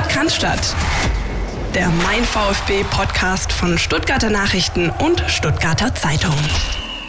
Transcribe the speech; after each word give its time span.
Sport 0.00 0.08
kann 0.08 0.30
statt. 0.30 0.76
Der 1.74 1.90
Mein 2.04 2.24
VfB 2.24 2.84
Podcast 2.90 3.52
von 3.52 3.76
Stuttgarter 3.76 4.30
Nachrichten 4.30 4.88
und 4.88 5.22
Stuttgarter 5.26 5.94
Zeitung. 5.94 6.34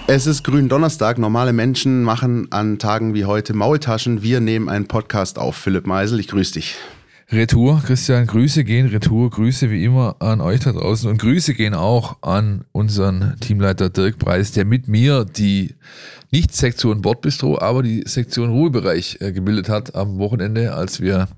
Es 0.08 0.28
ist 0.28 0.44
grün 0.44 0.68
Donnerstag. 0.68 1.18
Normale 1.18 1.54
Menschen 1.54 2.04
machen 2.04 2.52
an 2.52 2.80
Tagen 2.80 3.14
wie 3.14 3.24
heute 3.26 3.54
Maultaschen. 3.54 4.24
Wir 4.24 4.42
nehmen 4.42 4.68
einen 4.68 4.88
Podcast 4.88 5.40
auf. 5.40 5.56
Philipp 5.56 5.88
Meisel, 5.88 6.20
ich 6.20 6.28
grüße 6.28 6.54
dich. 6.54 6.76
Retour, 7.32 7.82
Christian, 7.86 8.28
Grüße 8.28 8.66
gehen, 8.66 8.88
Retour, 8.88 9.30
Grüße 9.30 9.70
wie 9.70 9.86
immer 9.86 10.18
an 10.20 10.42
euch 10.42 10.60
da 10.60 10.74
draußen 10.74 11.10
und 11.10 11.18
Grüße 11.18 11.54
gehen 11.54 11.74
auch 11.74 12.18
an 12.22 12.66
unseren 12.74 13.38
Teamleiter 13.40 13.90
Dirk 13.90 14.20
Preis, 14.20 14.52
der 14.52 14.66
mit 14.66 14.90
mir 14.90 15.24
die 15.24 15.76
nicht 16.30 16.54
Sektion 16.54 17.02
Bordbistro, 17.02 17.58
aber 17.58 17.84
die 17.84 18.04
Sektion 18.06 18.50
Ruhebereich 18.50 19.20
äh, 19.22 19.32
gebildet 19.32 19.70
hat 19.70 19.96
am 19.96 20.18
Wochenende, 20.18 20.74
als 20.74 21.00
wir 21.00 21.30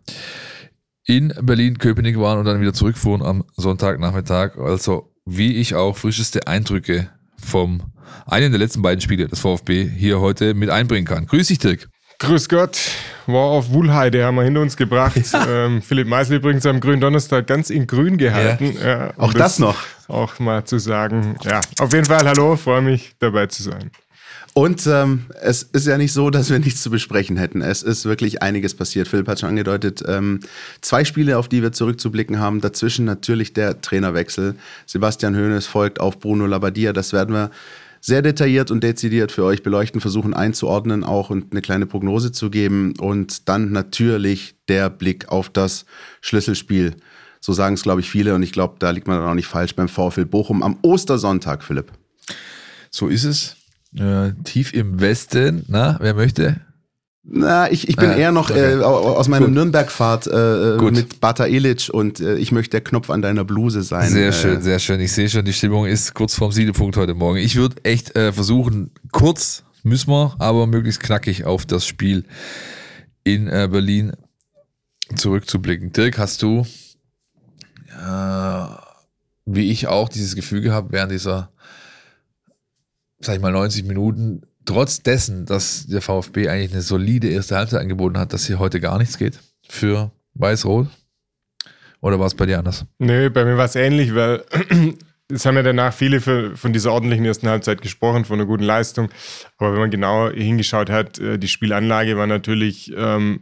in 1.05 1.33
Berlin-Köpenick 1.41 2.17
waren 2.19 2.39
und 2.39 2.45
dann 2.45 2.61
wieder 2.61 2.73
zurückfuhren 2.73 3.21
am 3.21 3.43
Sonntagnachmittag. 3.55 4.57
Also 4.57 5.13
wie 5.25 5.55
ich 5.55 5.75
auch 5.75 5.97
frischeste 5.97 6.47
Eindrücke 6.47 7.09
vom 7.41 7.93
einen 8.25 8.51
der 8.51 8.59
letzten 8.59 8.81
beiden 8.81 9.01
Spiele 9.01 9.27
des 9.27 9.39
VfB 9.39 9.89
hier 9.89 10.19
heute 10.19 10.53
mit 10.53 10.69
einbringen 10.69 11.05
kann. 11.05 11.25
Grüß 11.25 11.47
dich, 11.47 11.59
Dirk. 11.59 11.89
Grüß 12.19 12.47
Gott, 12.47 12.77
war 13.25 13.41
auf 13.41 13.71
Wuhlheide, 13.71 14.23
haben 14.23 14.35
wir 14.35 14.43
hinter 14.43 14.61
uns 14.61 14.77
gebracht. 14.77 15.15
Ja. 15.33 15.65
Ähm, 15.65 15.81
Philipp 15.81 16.07
Meisel 16.07 16.37
übrigens 16.37 16.65
am 16.65 16.79
grünen 16.79 17.01
Donnerstag 17.01 17.47
ganz 17.47 17.69
in 17.69 17.87
grün 17.87 18.17
gehalten. 18.17 18.73
Ja. 18.79 18.87
Ja, 18.87 19.13
auch 19.17 19.33
das, 19.33 19.57
das 19.57 19.59
noch. 19.59 19.77
Auch 20.07 20.39
mal 20.39 20.63
zu 20.63 20.77
sagen. 20.77 21.35
Ja, 21.43 21.59
auf 21.79 21.91
jeden 21.91 22.05
Fall 22.05 22.25
hallo, 22.25 22.55
freue 22.55 22.81
mich 22.81 23.15
dabei 23.19 23.47
zu 23.47 23.63
sein. 23.63 23.91
Und 24.55 24.85
ähm, 24.85 25.25
es 25.41 25.63
ist 25.63 25.87
ja 25.87 25.97
nicht 25.97 26.13
so, 26.13 26.29
dass 26.29 26.51
wir 26.51 26.59
nichts 26.59 26.83
zu 26.83 26.91
besprechen 26.91 27.37
hätten. 27.37 27.61
Es 27.61 27.81
ist 27.81 28.05
wirklich 28.05 28.43
einiges 28.43 28.75
passiert. 28.75 29.07
Philipp 29.07 29.27
hat 29.27 29.39
schon 29.39 29.49
angedeutet, 29.49 30.03
ähm, 30.07 30.41
zwei 30.81 31.05
Spiele, 31.05 31.39
auf 31.39 31.47
die 31.47 31.63
wir 31.63 31.71
zurückzublicken 31.71 32.39
haben. 32.39 32.61
Dazwischen 32.61 33.03
natürlich 33.05 33.53
der 33.53 33.81
Trainerwechsel. 33.81 34.55
Sebastian 34.85 35.35
Hoeneß 35.35 35.65
folgt 35.65 35.99
auf 35.99 36.19
Bruno 36.19 36.45
Labbadia. 36.45 36.93
Das 36.93 37.13
werden 37.13 37.33
wir 37.33 37.49
sehr 37.99 38.21
detailliert 38.21 38.69
und 38.69 38.83
dezidiert 38.83 39.31
für 39.31 39.43
euch 39.43 39.63
beleuchten, 39.63 40.01
versuchen 40.01 40.35
einzuordnen 40.35 41.03
auch 41.03 41.31
und 41.31 41.51
eine 41.51 41.61
kleine 41.61 41.87
Prognose 41.87 42.31
zu 42.31 42.51
geben. 42.51 42.93
Und 42.99 43.49
dann 43.49 43.71
natürlich 43.71 44.53
der 44.67 44.91
Blick 44.91 45.29
auf 45.29 45.49
das 45.49 45.85
Schlüsselspiel. 46.21 46.95
So 47.39 47.53
sagen 47.53 47.73
es, 47.73 47.81
glaube 47.81 48.01
ich, 48.01 48.09
viele. 48.09 48.35
Und 48.35 48.43
ich 48.43 48.51
glaube, 48.51 48.75
da 48.77 48.91
liegt 48.91 49.07
man 49.07 49.17
dann 49.17 49.29
auch 49.29 49.33
nicht 49.33 49.47
falsch 49.47 49.75
beim 49.75 49.89
VfL 49.89 50.25
Bochum 50.25 50.61
am 50.61 50.77
Ostersonntag, 50.83 51.63
Philipp. 51.63 51.91
So 52.91 53.07
ist 53.07 53.23
es. 53.23 53.55
Äh, 53.97 54.33
tief 54.43 54.73
im 54.73 54.99
Westen. 54.99 55.65
Na, 55.67 55.97
wer 55.99 56.13
möchte? 56.13 56.61
Na, 57.25 57.71
ich, 57.71 57.87
ich 57.87 57.95
bin 57.95 58.09
ah, 58.09 58.15
eher 58.15 58.31
noch 58.33 58.49
okay. 58.49 58.79
äh, 58.79 58.83
aus 58.83 59.29
meiner 59.29 59.47
Nürnberg-Fahrt 59.47 60.27
äh, 60.27 60.75
äh 60.75 60.91
mit 60.91 61.21
Bata 61.21 61.45
Ilic 61.45 61.89
und 61.89 62.19
äh, 62.19 62.35
ich 62.35 62.51
möchte 62.51 62.71
der 62.71 62.81
Knopf 62.81 63.09
an 63.09 63.21
deiner 63.21 63.45
Bluse 63.45 63.81
sein. 63.81 64.09
Sehr 64.09 64.29
äh. 64.29 64.33
schön, 64.33 64.61
sehr 64.61 64.79
schön. 64.79 64.99
Ich 64.99 65.13
sehe 65.13 65.29
schon, 65.29 65.45
die 65.45 65.53
Stimmung 65.53 65.85
ist 65.85 66.13
kurz 66.13 66.35
vorm 66.35 66.51
Siedepunkt 66.51 66.97
heute 66.97 67.13
Morgen. 67.13 67.37
Ich 67.37 67.55
würde 67.55 67.77
echt 67.83 68.13
äh, 68.17 68.33
versuchen, 68.33 68.91
kurz 69.13 69.63
müssen 69.83 70.09
wir, 70.09 70.35
aber 70.39 70.67
möglichst 70.67 71.01
knackig 71.01 71.45
auf 71.45 71.65
das 71.65 71.85
Spiel 71.87 72.25
in 73.23 73.45
Berlin 73.45 74.13
zurückzublicken. 75.15 75.93
Dirk, 75.93 76.17
hast 76.17 76.41
du, 76.41 76.65
wie 79.45 79.71
ich 79.71 79.87
auch, 79.87 80.09
dieses 80.09 80.35
Gefühl 80.35 80.61
gehabt 80.61 80.91
während 80.91 81.11
dieser, 81.11 81.51
sag 83.25 83.35
ich 83.35 83.41
mal, 83.41 83.51
90 83.51 83.85
Minuten, 83.85 84.41
trotz 84.65 85.01
dessen, 85.01 85.45
dass 85.45 85.87
der 85.87 86.01
VfB 86.01 86.49
eigentlich 86.49 86.73
eine 86.73 86.81
solide 86.81 87.29
erste 87.29 87.57
Halbzeit 87.57 87.81
angeboten 87.81 88.17
hat, 88.17 88.33
dass 88.33 88.45
hier 88.45 88.59
heute 88.59 88.79
gar 88.79 88.97
nichts 88.97 89.17
geht 89.17 89.39
für 89.67 90.11
Weiß-Rot? 90.35 90.87
Oder 92.01 92.19
war 92.19 92.27
es 92.27 92.35
bei 92.35 92.45
dir 92.45 92.59
anders? 92.59 92.85
Nö, 92.99 93.29
bei 93.29 93.45
mir 93.45 93.57
war 93.57 93.65
es 93.65 93.75
ähnlich, 93.75 94.13
weil 94.13 94.43
es 95.31 95.45
haben 95.45 95.55
ja 95.55 95.63
danach 95.63 95.93
viele 95.93 96.19
für, 96.19 96.57
von 96.57 96.73
dieser 96.73 96.91
ordentlichen 96.91 97.25
ersten 97.25 97.47
Halbzeit 97.47 97.81
gesprochen, 97.81 98.25
von 98.25 98.39
einer 98.39 98.47
guten 98.47 98.63
Leistung. 98.63 99.09
Aber 99.57 99.71
wenn 99.73 99.79
man 99.79 99.91
genau 99.91 100.29
hingeschaut 100.29 100.89
hat, 100.89 101.19
äh, 101.19 101.39
die 101.39 101.47
Spielanlage 101.47 102.17
war 102.17 102.27
natürlich 102.27 102.93
ähm, 102.95 103.41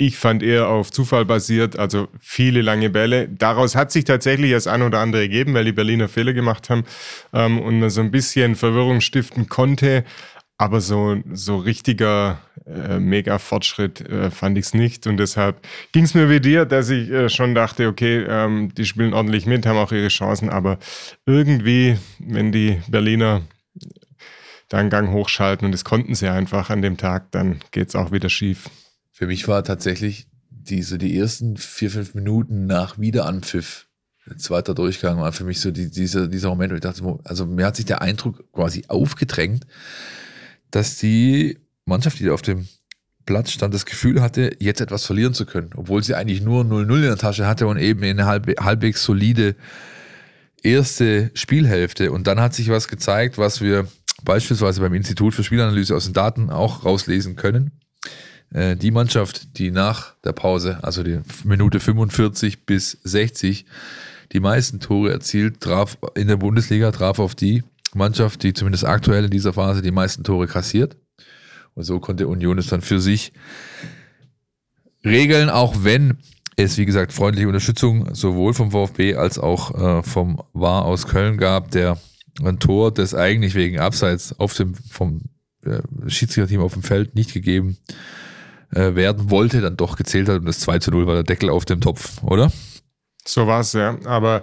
ich 0.00 0.16
fand 0.16 0.42
eher 0.42 0.68
auf 0.68 0.90
Zufall 0.90 1.26
basiert, 1.26 1.78
also 1.78 2.08
viele 2.20 2.62
lange 2.62 2.88
Bälle. 2.88 3.28
Daraus 3.28 3.76
hat 3.76 3.92
sich 3.92 4.04
tatsächlich 4.04 4.52
das 4.52 4.66
ein 4.66 4.80
oder 4.80 4.98
andere 4.98 5.28
gegeben, 5.28 5.52
weil 5.52 5.66
die 5.66 5.72
Berliner 5.72 6.08
Fehler 6.08 6.32
gemacht 6.32 6.70
haben 6.70 6.84
ähm, 7.34 7.60
und 7.60 7.80
man 7.80 7.90
so 7.90 8.00
ein 8.00 8.10
bisschen 8.10 8.56
Verwirrung 8.56 9.02
stiften 9.02 9.50
konnte. 9.50 10.04
Aber 10.56 10.80
so, 10.80 11.18
so 11.34 11.58
richtiger 11.58 12.40
äh, 12.66 12.98
Mega-Fortschritt 12.98 14.00
äh, 14.00 14.30
fand 14.30 14.56
ich 14.56 14.66
es 14.66 14.74
nicht. 14.74 15.06
Und 15.06 15.18
deshalb 15.18 15.66
ging 15.92 16.04
es 16.04 16.14
mir 16.14 16.30
wie 16.30 16.40
dir, 16.40 16.64
dass 16.64 16.88
ich 16.88 17.10
äh, 17.10 17.28
schon 17.28 17.54
dachte, 17.54 17.86
okay, 17.86 18.24
ähm, 18.26 18.72
die 18.74 18.86
spielen 18.86 19.12
ordentlich 19.12 19.44
mit, 19.44 19.66
haben 19.66 19.76
auch 19.76 19.92
ihre 19.92 20.08
Chancen. 20.08 20.48
Aber 20.48 20.78
irgendwie, 21.26 21.98
wenn 22.18 22.52
die 22.52 22.80
Berliner 22.88 23.42
da 24.70 24.78
einen 24.78 24.88
Gang 24.88 25.12
hochschalten, 25.12 25.66
und 25.66 25.72
das 25.72 25.84
konnten 25.84 26.14
sie 26.14 26.28
einfach 26.28 26.70
an 26.70 26.80
dem 26.80 26.96
Tag, 26.96 27.30
dann 27.32 27.60
geht 27.70 27.88
es 27.88 27.96
auch 27.96 28.12
wieder 28.12 28.30
schief. 28.30 28.70
Für 29.20 29.26
mich 29.26 29.46
war 29.48 29.62
tatsächlich 29.62 30.28
diese, 30.48 30.96
die 30.96 31.18
ersten 31.18 31.58
vier, 31.58 31.90
fünf 31.90 32.14
Minuten 32.14 32.64
nach 32.64 32.98
Wiederanpfiff, 32.98 33.86
zweiter 34.38 34.74
Durchgang, 34.74 35.20
war 35.20 35.34
für 35.34 35.44
mich 35.44 35.60
so 35.60 35.70
die, 35.70 35.90
dieser, 35.90 36.26
dieser 36.26 36.48
Moment, 36.48 36.72
wo 36.72 36.76
ich 36.76 36.80
dachte, 36.80 37.02
also 37.24 37.44
mir 37.44 37.66
hat 37.66 37.76
sich 37.76 37.84
der 37.84 38.00
Eindruck 38.00 38.50
quasi 38.50 38.84
aufgedrängt, 38.88 39.66
dass 40.70 40.96
die 40.96 41.58
Mannschaft, 41.84 42.18
die 42.18 42.30
auf 42.30 42.40
dem 42.40 42.66
Platz 43.26 43.50
stand, 43.50 43.74
das 43.74 43.84
Gefühl 43.84 44.22
hatte, 44.22 44.56
jetzt 44.58 44.80
etwas 44.80 45.04
verlieren 45.04 45.34
zu 45.34 45.44
können, 45.44 45.72
obwohl 45.76 46.02
sie 46.02 46.14
eigentlich 46.14 46.40
nur 46.40 46.64
0-0 46.64 46.94
in 46.94 47.02
der 47.02 47.18
Tasche 47.18 47.46
hatte 47.46 47.66
und 47.66 47.76
eben 47.76 48.02
eine 48.02 48.24
halb, 48.24 48.58
halbwegs 48.58 49.04
solide 49.04 49.54
erste 50.62 51.30
Spielhälfte. 51.34 52.10
Und 52.10 52.26
dann 52.26 52.40
hat 52.40 52.54
sich 52.54 52.70
was 52.70 52.88
gezeigt, 52.88 53.36
was 53.36 53.60
wir 53.60 53.86
beispielsweise 54.24 54.80
beim 54.80 54.94
Institut 54.94 55.34
für 55.34 55.44
Spielanalyse 55.44 55.94
aus 55.94 56.06
den 56.06 56.14
Daten 56.14 56.48
auch 56.48 56.86
rauslesen 56.86 57.36
können. 57.36 57.79
Äh, 58.52 58.76
die 58.76 58.90
Mannschaft, 58.90 59.58
die 59.58 59.70
nach 59.70 60.14
der 60.24 60.32
Pause, 60.32 60.78
also 60.82 61.02
die 61.02 61.20
Minute 61.44 61.80
45 61.80 62.66
bis 62.66 62.98
60, 63.04 63.64
die 64.32 64.40
meisten 64.40 64.80
Tore 64.80 65.12
erzielt, 65.12 65.60
traf 65.60 65.98
in 66.14 66.28
der 66.28 66.36
Bundesliga, 66.36 66.90
traf 66.92 67.18
auf 67.18 67.34
die 67.34 67.62
Mannschaft, 67.94 68.42
die 68.42 68.52
zumindest 68.52 68.84
aktuell 68.84 69.24
in 69.24 69.30
dieser 69.30 69.52
Phase 69.52 69.82
die 69.82 69.90
meisten 69.90 70.24
Tore 70.24 70.46
kassiert. 70.46 70.96
Und 71.74 71.84
so 71.84 72.00
konnte 72.00 72.28
Union 72.28 72.58
es 72.58 72.66
dann 72.66 72.82
für 72.82 73.00
sich 73.00 73.32
regeln, 75.04 75.48
auch 75.48 75.76
wenn 75.82 76.18
es, 76.56 76.76
wie 76.76 76.86
gesagt, 76.86 77.12
freundliche 77.12 77.48
Unterstützung 77.48 78.14
sowohl 78.14 78.54
vom 78.54 78.70
VfB 78.72 79.14
als 79.14 79.38
auch 79.38 80.00
äh, 80.00 80.02
vom 80.02 80.42
War 80.52 80.84
aus 80.84 81.06
Köln 81.06 81.38
gab, 81.38 81.70
der 81.70 81.98
ein 82.44 82.58
Tor, 82.58 82.92
das 82.92 83.14
eigentlich 83.14 83.54
wegen 83.54 83.78
Abseits 83.78 84.38
auf 84.38 84.54
dem, 84.54 84.74
vom 84.74 85.22
äh, 85.64 85.80
Schiedsrichterteam 86.08 86.60
auf 86.60 86.74
dem 86.74 86.82
Feld 86.82 87.14
nicht 87.14 87.32
gegeben 87.32 87.78
äh, 88.74 88.94
werden 88.94 89.30
wollte, 89.30 89.60
dann 89.60 89.76
doch 89.76 89.96
gezählt 89.96 90.28
hat 90.28 90.40
und 90.40 90.46
das 90.46 90.60
2 90.60 90.78
zu 90.78 90.90
0 90.90 91.06
war 91.06 91.14
der 91.14 91.24
Deckel 91.24 91.50
auf 91.50 91.64
dem 91.64 91.80
Topf, 91.80 92.22
oder? 92.22 92.50
So 93.26 93.46
war 93.46 93.60
es, 93.60 93.74
ja. 93.74 93.98
Aber 94.06 94.42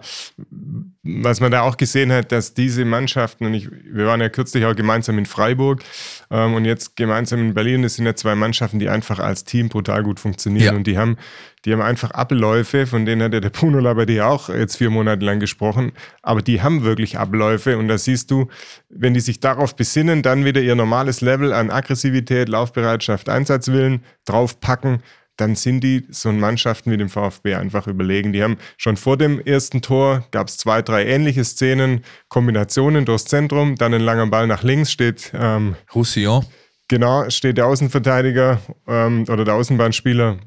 was 1.03 1.39
man 1.39 1.51
da 1.51 1.61
auch 1.61 1.77
gesehen 1.77 2.11
hat, 2.11 2.31
dass 2.31 2.53
diese 2.53 2.85
Mannschaften, 2.85 3.45
und 3.45 3.53
ich, 3.53 3.69
wir 3.71 4.05
waren 4.05 4.21
ja 4.21 4.29
kürzlich 4.29 4.65
auch 4.65 4.75
gemeinsam 4.75 5.17
in 5.17 5.25
Freiburg 5.25 5.83
ähm, 6.29 6.53
und 6.53 6.65
jetzt 6.65 6.95
gemeinsam 6.95 7.39
in 7.39 7.53
Berlin, 7.53 7.81
das 7.81 7.95
sind 7.95 8.05
ja 8.05 8.15
zwei 8.15 8.35
Mannschaften, 8.35 8.77
die 8.77 8.89
einfach 8.89 9.19
als 9.19 9.45
Team 9.45 9.69
brutal 9.69 10.03
gut 10.03 10.19
funktionieren 10.19 10.65
ja. 10.65 10.73
und 10.73 10.85
die 10.85 10.97
haben, 10.97 11.17
die 11.65 11.73
haben 11.73 11.81
einfach 11.81 12.11
Abläufe, 12.11 12.85
von 12.85 13.05
denen 13.05 13.23
hat 13.23 13.33
ja 13.33 13.39
der 13.39 13.49
Bruno 13.49 13.79
Labbadia 13.79 14.27
auch 14.27 14.49
jetzt 14.49 14.77
vier 14.77 14.91
Monate 14.91 15.25
lang 15.25 15.39
gesprochen, 15.39 15.93
aber 16.21 16.41
die 16.41 16.61
haben 16.61 16.83
wirklich 16.83 17.17
Abläufe 17.17 17.77
und 17.77 17.87
da 17.87 17.97
siehst 17.97 18.29
du, 18.29 18.47
wenn 18.89 19.13
die 19.13 19.21
sich 19.21 19.39
darauf 19.39 19.75
besinnen, 19.75 20.21
dann 20.21 20.45
wieder 20.45 20.61
ihr 20.61 20.75
normales 20.75 21.21
Level 21.21 21.51
an 21.51 21.71
Aggressivität, 21.71 22.47
Laufbereitschaft, 22.47 23.27
Einsatzwillen 23.27 24.03
draufpacken, 24.25 24.99
dann 25.37 25.55
sind 25.55 25.81
die 25.81 26.05
so 26.09 26.31
Mannschaften 26.31 26.91
wie 26.91 26.97
dem 26.97 27.09
VfB 27.09 27.55
einfach 27.55 27.87
überlegen. 27.87 28.33
Die 28.33 28.43
haben 28.43 28.57
schon 28.77 28.97
vor 28.97 29.17
dem 29.17 29.39
ersten 29.39 29.81
Tor, 29.81 30.25
gab 30.31 30.47
es 30.47 30.57
zwei, 30.57 30.81
drei 30.81 31.05
ähnliche 31.05 31.45
Szenen, 31.45 32.03
Kombinationen 32.27 33.05
durchs 33.05 33.25
Zentrum, 33.25 33.75
dann 33.75 33.93
ein 33.93 34.01
langer 34.01 34.27
Ball 34.27 34.47
nach 34.47 34.63
links 34.63 34.91
steht. 34.91 35.31
Ähm, 35.33 35.75
Roussillon. 35.93 36.45
Genau, 36.89 37.29
steht 37.29 37.57
der 37.57 37.67
Außenverteidiger 37.67 38.59
ähm, 38.87 39.25
oder 39.29 39.45
der 39.45 39.55
Außenbahnspieler 39.55 40.39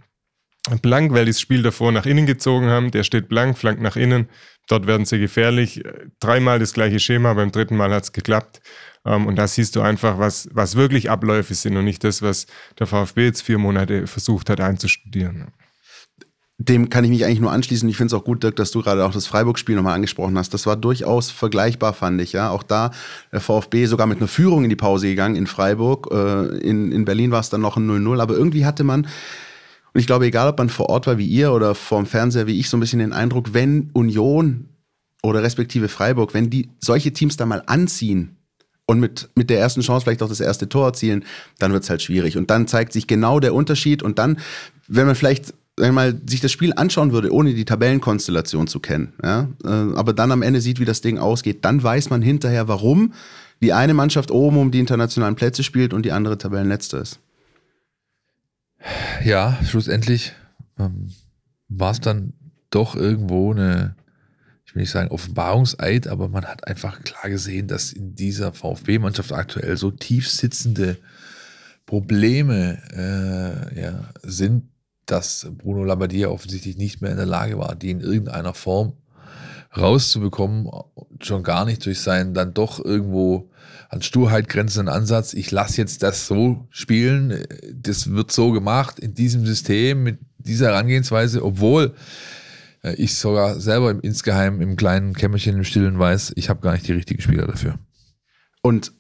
blank, 0.82 1.12
weil 1.12 1.24
die 1.24 1.32
das 1.32 1.40
Spiel 1.40 1.62
davor 1.62 1.92
nach 1.92 2.06
innen 2.06 2.26
gezogen 2.26 2.68
haben. 2.68 2.90
Der 2.90 3.04
steht 3.04 3.28
blank, 3.28 3.58
flank 3.58 3.80
nach 3.80 3.96
innen. 3.96 4.28
Dort 4.68 4.86
werden 4.86 5.04
sie 5.06 5.18
gefährlich. 5.18 5.82
Dreimal 6.20 6.58
das 6.58 6.72
gleiche 6.72 7.00
Schema, 7.00 7.34
beim 7.34 7.50
dritten 7.50 7.76
Mal 7.76 7.92
hat 7.92 8.04
es 8.04 8.12
geklappt. 8.12 8.60
Ähm, 9.04 9.26
und 9.26 9.36
da 9.36 9.46
siehst 9.46 9.76
du 9.76 9.80
einfach, 9.80 10.18
was, 10.18 10.48
was 10.52 10.76
wirklich 10.76 11.10
Abläufe 11.10 11.54
sind 11.54 11.76
und 11.76 11.84
nicht 11.84 12.04
das, 12.04 12.22
was 12.22 12.46
der 12.78 12.86
VfB 12.86 13.24
jetzt 13.24 13.42
vier 13.42 13.58
Monate 13.58 14.06
versucht 14.06 14.50
hat 14.50 14.60
einzustudieren. 14.60 15.48
Dem 16.58 16.90
kann 16.90 17.04
ich 17.04 17.10
mich 17.10 17.24
eigentlich 17.24 17.40
nur 17.40 17.52
anschließen. 17.52 17.88
Ich 17.88 17.96
finde 17.96 18.14
es 18.14 18.20
auch 18.20 18.24
gut, 18.24 18.42
Dirk, 18.42 18.56
dass 18.56 18.70
du 18.70 18.82
gerade 18.82 19.06
auch 19.06 19.12
das 19.12 19.26
Freiburg-Spiel 19.26 19.76
nochmal 19.76 19.94
angesprochen 19.94 20.36
hast. 20.36 20.52
Das 20.52 20.66
war 20.66 20.76
durchaus 20.76 21.30
vergleichbar, 21.30 21.94
fand 21.94 22.20
ich. 22.20 22.32
Ja, 22.32 22.50
auch 22.50 22.62
da 22.62 22.90
der 23.32 23.40
VfB 23.40 23.86
sogar 23.86 24.06
mit 24.06 24.18
einer 24.18 24.28
Führung 24.28 24.64
in 24.64 24.68
die 24.68 24.76
Pause 24.76 25.06
gegangen 25.06 25.36
in 25.36 25.46
Freiburg. 25.46 26.08
Äh, 26.12 26.58
in, 26.58 26.92
in 26.92 27.06
Berlin 27.06 27.30
war 27.30 27.40
es 27.40 27.48
dann 27.48 27.62
noch 27.62 27.78
ein 27.78 27.88
0-0. 27.88 28.20
Aber 28.20 28.34
irgendwie 28.34 28.66
hatte 28.66 28.84
man 28.84 29.04
Und 29.04 30.00
ich 30.00 30.06
glaube, 30.06 30.26
egal 30.26 30.50
ob 30.50 30.58
man 30.58 30.68
vor 30.68 30.90
Ort 30.90 31.06
war 31.06 31.16
wie 31.16 31.26
ihr 31.26 31.50
oder 31.52 31.74
vorm 31.74 32.04
Fernseher 32.04 32.46
wie 32.46 32.60
ich, 32.60 32.68
so 32.68 32.76
ein 32.76 32.80
bisschen 32.80 32.98
den 32.98 33.14
Eindruck, 33.14 33.54
wenn 33.54 33.88
Union 33.94 34.68
oder 35.22 35.42
respektive 35.42 35.88
Freiburg, 35.88 36.34
wenn 36.34 36.50
die 36.50 36.68
solche 36.78 37.14
Teams 37.14 37.38
da 37.38 37.46
mal 37.46 37.62
anziehen 37.64 38.36
und 38.90 38.98
mit, 38.98 39.30
mit 39.36 39.50
der 39.50 39.60
ersten 39.60 39.82
Chance 39.82 40.02
vielleicht 40.04 40.22
auch 40.22 40.28
das 40.28 40.40
erste 40.40 40.68
Tor 40.68 40.86
erzielen, 40.86 41.24
dann 41.60 41.72
wird 41.72 41.84
es 41.84 41.90
halt 41.90 42.02
schwierig. 42.02 42.36
Und 42.36 42.50
dann 42.50 42.66
zeigt 42.66 42.92
sich 42.92 43.06
genau 43.06 43.38
der 43.38 43.54
Unterschied. 43.54 44.02
Und 44.02 44.18
dann, 44.18 44.38
wenn 44.88 45.06
man 45.06 45.14
vielleicht 45.14 45.54
wenn 45.76 45.94
man 45.94 46.20
sich 46.26 46.40
das 46.40 46.52
Spiel 46.52 46.74
anschauen 46.74 47.12
würde, 47.12 47.32
ohne 47.32 47.54
die 47.54 47.64
Tabellenkonstellation 47.64 48.66
zu 48.66 48.80
kennen, 48.80 49.14
ja, 49.22 49.48
äh, 49.64 49.68
aber 49.68 50.12
dann 50.12 50.30
am 50.30 50.42
Ende 50.42 50.60
sieht, 50.60 50.78
wie 50.78 50.84
das 50.84 51.00
Ding 51.00 51.16
ausgeht, 51.16 51.64
dann 51.64 51.82
weiß 51.82 52.10
man 52.10 52.20
hinterher, 52.20 52.68
warum 52.68 53.14
die 53.62 53.72
eine 53.72 53.94
Mannschaft 53.94 54.30
oben 54.30 54.58
um 54.58 54.72
die 54.72 54.80
internationalen 54.80 55.36
Plätze 55.36 55.62
spielt 55.62 55.94
und 55.94 56.04
die 56.04 56.12
andere 56.12 56.36
Tabellenletzte 56.36 56.98
ist. 56.98 57.20
Ja, 59.24 59.58
schlussendlich 59.64 60.32
ähm, 60.78 61.10
war 61.68 61.92
es 61.92 62.00
dann 62.00 62.34
doch 62.68 62.94
irgendwo 62.96 63.52
eine, 63.52 63.94
ich 64.70 64.76
will 64.76 64.82
nicht 64.82 64.92
sagen 64.92 65.10
Offenbarungseid, 65.10 66.06
aber 66.06 66.28
man 66.28 66.44
hat 66.44 66.68
einfach 66.68 67.02
klar 67.02 67.28
gesehen, 67.28 67.66
dass 67.66 67.92
in 67.92 68.14
dieser 68.14 68.52
VfB-Mannschaft 68.52 69.32
aktuell 69.32 69.76
so 69.76 69.90
tief 69.90 70.30
sitzende 70.30 70.96
Probleme 71.86 72.78
äh, 72.94 73.80
ja, 73.82 74.10
sind, 74.22 74.68
dass 75.06 75.48
Bruno 75.58 75.82
Labbadia 75.82 76.28
offensichtlich 76.28 76.76
nicht 76.76 77.02
mehr 77.02 77.10
in 77.10 77.16
der 77.16 77.26
Lage 77.26 77.58
war, 77.58 77.74
die 77.74 77.90
in 77.90 77.98
irgendeiner 77.98 78.54
Form 78.54 78.92
rauszubekommen, 79.76 80.70
schon 81.20 81.42
gar 81.42 81.64
nicht 81.64 81.84
durch 81.84 81.98
seinen 81.98 82.32
dann 82.32 82.54
doch 82.54 82.78
irgendwo 82.78 83.50
an 83.88 84.02
Sturheit 84.02 84.48
grenzenden 84.48 84.94
Ansatz. 84.94 85.34
Ich 85.34 85.50
lasse 85.50 85.78
jetzt 85.78 86.04
das 86.04 86.28
so 86.28 86.68
spielen, 86.70 87.44
das 87.74 88.12
wird 88.12 88.30
so 88.30 88.52
gemacht 88.52 89.00
in 89.00 89.14
diesem 89.14 89.44
System 89.44 90.04
mit 90.04 90.20
dieser 90.38 90.66
Herangehensweise, 90.68 91.44
obwohl 91.44 91.92
ich 92.82 93.14
sogar 93.14 93.60
selber 93.60 93.90
im 93.90 94.00
insgeheim 94.00 94.60
im 94.60 94.76
kleinen 94.76 95.14
Kämmerchen 95.14 95.56
im 95.56 95.64
Stillen 95.64 95.98
weiß, 95.98 96.32
ich 96.36 96.48
habe 96.48 96.60
gar 96.60 96.72
nicht 96.72 96.86
die 96.88 96.92
richtigen 96.92 97.20
Spieler 97.20 97.46
dafür. 97.46 97.78
Und 98.62 98.92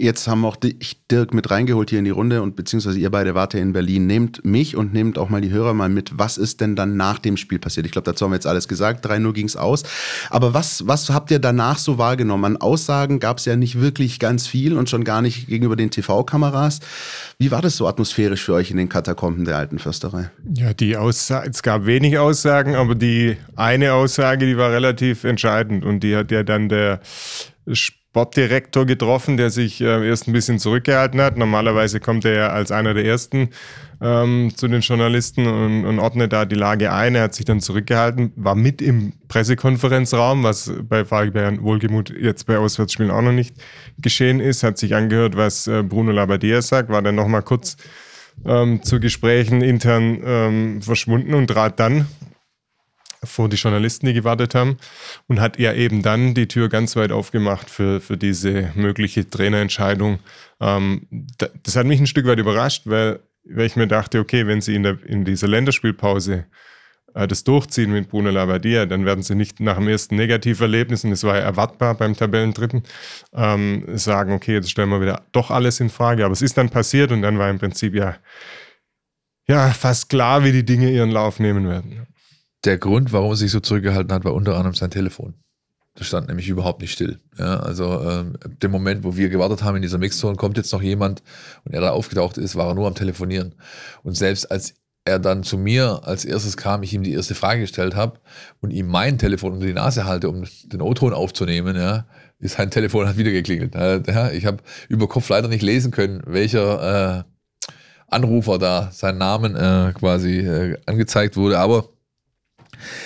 Jetzt 0.00 0.28
haben 0.28 0.44
auch 0.44 0.54
dich, 0.54 1.00
Dirk, 1.10 1.34
mit 1.34 1.50
reingeholt 1.50 1.90
hier 1.90 1.98
in 1.98 2.04
die 2.04 2.12
Runde 2.12 2.40
und 2.40 2.54
beziehungsweise 2.54 3.00
ihr 3.00 3.10
beide 3.10 3.34
wart 3.34 3.52
ja 3.52 3.58
in 3.58 3.72
Berlin. 3.72 4.06
Nehmt 4.06 4.44
mich 4.44 4.76
und 4.76 4.92
nehmt 4.92 5.18
auch 5.18 5.28
mal 5.28 5.40
die 5.40 5.50
Hörer 5.50 5.74
mal 5.74 5.88
mit. 5.88 6.16
Was 6.16 6.38
ist 6.38 6.60
denn 6.60 6.76
dann 6.76 6.96
nach 6.96 7.18
dem 7.18 7.36
Spiel 7.36 7.58
passiert? 7.58 7.84
Ich 7.84 7.90
glaube, 7.90 8.04
dazu 8.04 8.24
haben 8.24 8.30
wir 8.30 8.36
jetzt 8.36 8.46
alles 8.46 8.68
gesagt. 8.68 9.04
3-0 9.04 9.32
ging 9.32 9.46
es 9.46 9.56
aus. 9.56 9.82
Aber 10.30 10.54
was, 10.54 10.86
was 10.86 11.10
habt 11.10 11.32
ihr 11.32 11.40
danach 11.40 11.78
so 11.78 11.98
wahrgenommen? 11.98 12.44
An 12.44 12.56
Aussagen 12.58 13.18
gab 13.18 13.38
es 13.38 13.44
ja 13.44 13.56
nicht 13.56 13.80
wirklich 13.80 14.20
ganz 14.20 14.46
viel 14.46 14.78
und 14.78 14.88
schon 14.88 15.02
gar 15.02 15.20
nicht 15.20 15.48
gegenüber 15.48 15.74
den 15.74 15.90
TV-Kameras. 15.90 16.78
Wie 17.40 17.50
war 17.50 17.60
das 17.60 17.76
so 17.76 17.88
atmosphärisch 17.88 18.44
für 18.44 18.54
euch 18.54 18.70
in 18.70 18.76
den 18.76 18.88
Katakomben 18.88 19.46
der 19.46 19.56
alten 19.56 19.80
Försterei? 19.80 20.30
Ja, 20.54 20.74
die 20.74 20.96
Aussage, 20.96 21.50
es 21.50 21.64
gab 21.64 21.86
wenig 21.86 22.18
Aussagen, 22.18 22.76
aber 22.76 22.94
die 22.94 23.36
eine 23.56 23.94
Aussage, 23.94 24.46
die 24.46 24.56
war 24.56 24.70
relativ 24.70 25.24
entscheidend 25.24 25.84
und 25.84 26.04
die 26.04 26.14
hat 26.14 26.30
ja 26.30 26.44
dann 26.44 26.68
der 26.68 27.00
Sportdirektor 28.10 28.86
getroffen, 28.86 29.36
der 29.36 29.50
sich 29.50 29.80
äh, 29.80 30.08
erst 30.08 30.28
ein 30.28 30.32
bisschen 30.32 30.58
zurückgehalten 30.58 31.20
hat. 31.20 31.36
Normalerweise 31.36 32.00
kommt 32.00 32.24
er 32.24 32.34
ja 32.34 32.48
als 32.48 32.72
einer 32.72 32.94
der 32.94 33.04
ersten 33.04 33.50
ähm, 34.00 34.50
zu 34.56 34.66
den 34.66 34.80
Journalisten 34.80 35.46
und, 35.46 35.84
und, 35.84 35.98
ordnet 35.98 36.32
da 36.32 36.46
die 36.46 36.54
Lage 36.54 36.90
ein. 36.90 37.14
Er 37.14 37.24
hat 37.24 37.34
sich 37.34 37.44
dann 37.44 37.60
zurückgehalten, 37.60 38.32
war 38.36 38.54
mit 38.54 38.80
im 38.80 39.12
Pressekonferenzraum, 39.28 40.42
was 40.42 40.72
bei 40.88 41.04
Fabian 41.04 41.62
Wohlgemuth 41.62 42.10
jetzt 42.10 42.46
bei 42.46 42.56
Auswärtsspielen 42.56 43.10
auch 43.10 43.22
noch 43.22 43.32
nicht 43.32 43.54
geschehen 43.98 44.40
ist, 44.40 44.62
hat 44.62 44.78
sich 44.78 44.94
angehört, 44.94 45.36
was 45.36 45.66
äh, 45.66 45.82
Bruno 45.82 46.10
Labbadia 46.10 46.62
sagt, 46.62 46.88
war 46.88 47.02
dann 47.02 47.14
nochmal 47.14 47.42
kurz 47.42 47.76
ähm, 48.46 48.82
zu 48.82 49.00
Gesprächen 49.00 49.60
intern 49.60 50.18
ähm, 50.24 50.82
verschwunden 50.82 51.34
und 51.34 51.48
trat 51.48 51.78
dann 51.78 52.06
vor 53.24 53.48
die 53.48 53.56
Journalisten, 53.56 54.06
die 54.06 54.14
gewartet 54.14 54.54
haben 54.54 54.78
und 55.26 55.40
hat 55.40 55.58
ja 55.58 55.72
eben 55.72 56.02
dann 56.02 56.34
die 56.34 56.48
Tür 56.48 56.68
ganz 56.68 56.96
weit 56.96 57.12
aufgemacht 57.12 57.68
für, 57.70 58.00
für 58.00 58.16
diese 58.16 58.72
mögliche 58.74 59.28
Trainerentscheidung. 59.28 60.20
Ähm, 60.60 61.06
das 61.62 61.76
hat 61.76 61.86
mich 61.86 62.00
ein 62.00 62.06
Stück 62.06 62.26
weit 62.26 62.38
überrascht, 62.38 62.82
weil, 62.84 63.20
weil 63.44 63.66
ich 63.66 63.76
mir 63.76 63.88
dachte, 63.88 64.20
okay, 64.20 64.46
wenn 64.46 64.60
sie 64.60 64.74
in, 64.74 64.82
der, 64.84 64.98
in 65.04 65.24
dieser 65.24 65.48
Länderspielpause 65.48 66.46
äh, 67.14 67.26
das 67.26 67.44
durchziehen 67.44 67.92
mit 67.92 68.08
Bruno 68.08 68.30
Labbadia, 68.30 68.86
dann 68.86 69.04
werden 69.04 69.22
sie 69.22 69.34
nicht 69.34 69.60
nach 69.60 69.76
dem 69.76 69.88
ersten 69.88 70.16
Negativerlebnis, 70.16 71.04
und 71.04 71.12
es 71.12 71.24
war 71.24 71.36
ja 71.36 71.42
erwartbar 71.42 71.94
beim 71.94 72.16
Tabellendritten, 72.16 72.84
ähm, 73.34 73.84
sagen, 73.94 74.32
okay, 74.32 74.54
jetzt 74.54 74.70
stellen 74.70 74.90
wir 74.90 75.00
wieder 75.00 75.22
doch 75.32 75.50
alles 75.50 75.80
in 75.80 75.90
Frage. 75.90 76.24
Aber 76.24 76.32
es 76.32 76.42
ist 76.42 76.56
dann 76.56 76.70
passiert 76.70 77.10
und 77.10 77.22
dann 77.22 77.38
war 77.38 77.50
im 77.50 77.58
Prinzip 77.58 77.94
ja, 77.94 78.16
ja 79.48 79.70
fast 79.70 80.08
klar, 80.08 80.44
wie 80.44 80.52
die 80.52 80.64
Dinge 80.64 80.90
ihren 80.90 81.10
Lauf 81.10 81.40
nehmen 81.40 81.68
werden 81.68 82.06
der 82.64 82.78
Grund, 82.78 83.12
warum 83.12 83.30
er 83.30 83.36
sich 83.36 83.50
so 83.50 83.60
zurückgehalten 83.60 84.12
hat, 84.12 84.24
war 84.24 84.34
unter 84.34 84.56
anderem 84.56 84.74
sein 84.74 84.90
Telefon. 84.90 85.34
Das 85.94 86.06
stand 86.06 86.28
nämlich 86.28 86.48
überhaupt 86.48 86.80
nicht 86.80 86.92
still. 86.92 87.18
Ja, 87.38 87.58
also 87.58 88.00
ähm, 88.08 88.34
dem 88.62 88.70
Moment, 88.70 89.02
wo 89.02 89.16
wir 89.16 89.28
gewartet 89.28 89.64
haben 89.64 89.76
in 89.76 89.82
dieser 89.82 89.98
Mixzone, 89.98 90.36
kommt 90.36 90.56
jetzt 90.56 90.72
noch 90.72 90.82
jemand 90.82 91.22
und 91.64 91.74
er 91.74 91.80
da 91.80 91.90
aufgetaucht 91.90 92.38
ist, 92.38 92.54
war 92.54 92.68
er 92.68 92.74
nur 92.74 92.86
am 92.86 92.94
Telefonieren. 92.94 93.56
Und 94.04 94.16
selbst 94.16 94.50
als 94.50 94.74
er 95.04 95.18
dann 95.18 95.42
zu 95.42 95.58
mir 95.58 96.02
als 96.04 96.24
erstes 96.24 96.56
kam, 96.56 96.84
ich 96.84 96.94
ihm 96.94 97.02
die 97.02 97.14
erste 97.14 97.34
Frage 97.34 97.62
gestellt 97.62 97.96
habe 97.96 98.20
und 98.60 98.70
ihm 98.70 98.86
mein 98.86 99.18
Telefon 99.18 99.54
unter 99.54 99.66
die 99.66 99.72
Nase 99.72 100.04
halte, 100.04 100.28
um 100.28 100.44
den 100.64 100.82
O-Ton 100.82 101.12
aufzunehmen, 101.12 101.74
ja, 101.76 102.06
ist 102.38 102.56
sein 102.56 102.70
Telefon 102.70 103.08
hat 103.08 103.16
wieder 103.16 103.32
geklingelt. 103.32 103.74
Ja, 103.74 104.30
ich 104.30 104.46
habe 104.46 104.58
über 104.88 105.08
Kopf 105.08 105.28
leider 105.30 105.48
nicht 105.48 105.62
lesen 105.62 105.90
können, 105.90 106.22
welcher 106.26 107.18
äh, 107.18 107.22
Anrufer 108.06 108.58
da 108.58 108.90
seinen 108.92 109.18
Namen 109.18 109.56
äh, 109.56 109.92
quasi 109.94 110.38
äh, 110.38 110.78
angezeigt 110.86 111.36
wurde, 111.36 111.58
aber 111.58 111.88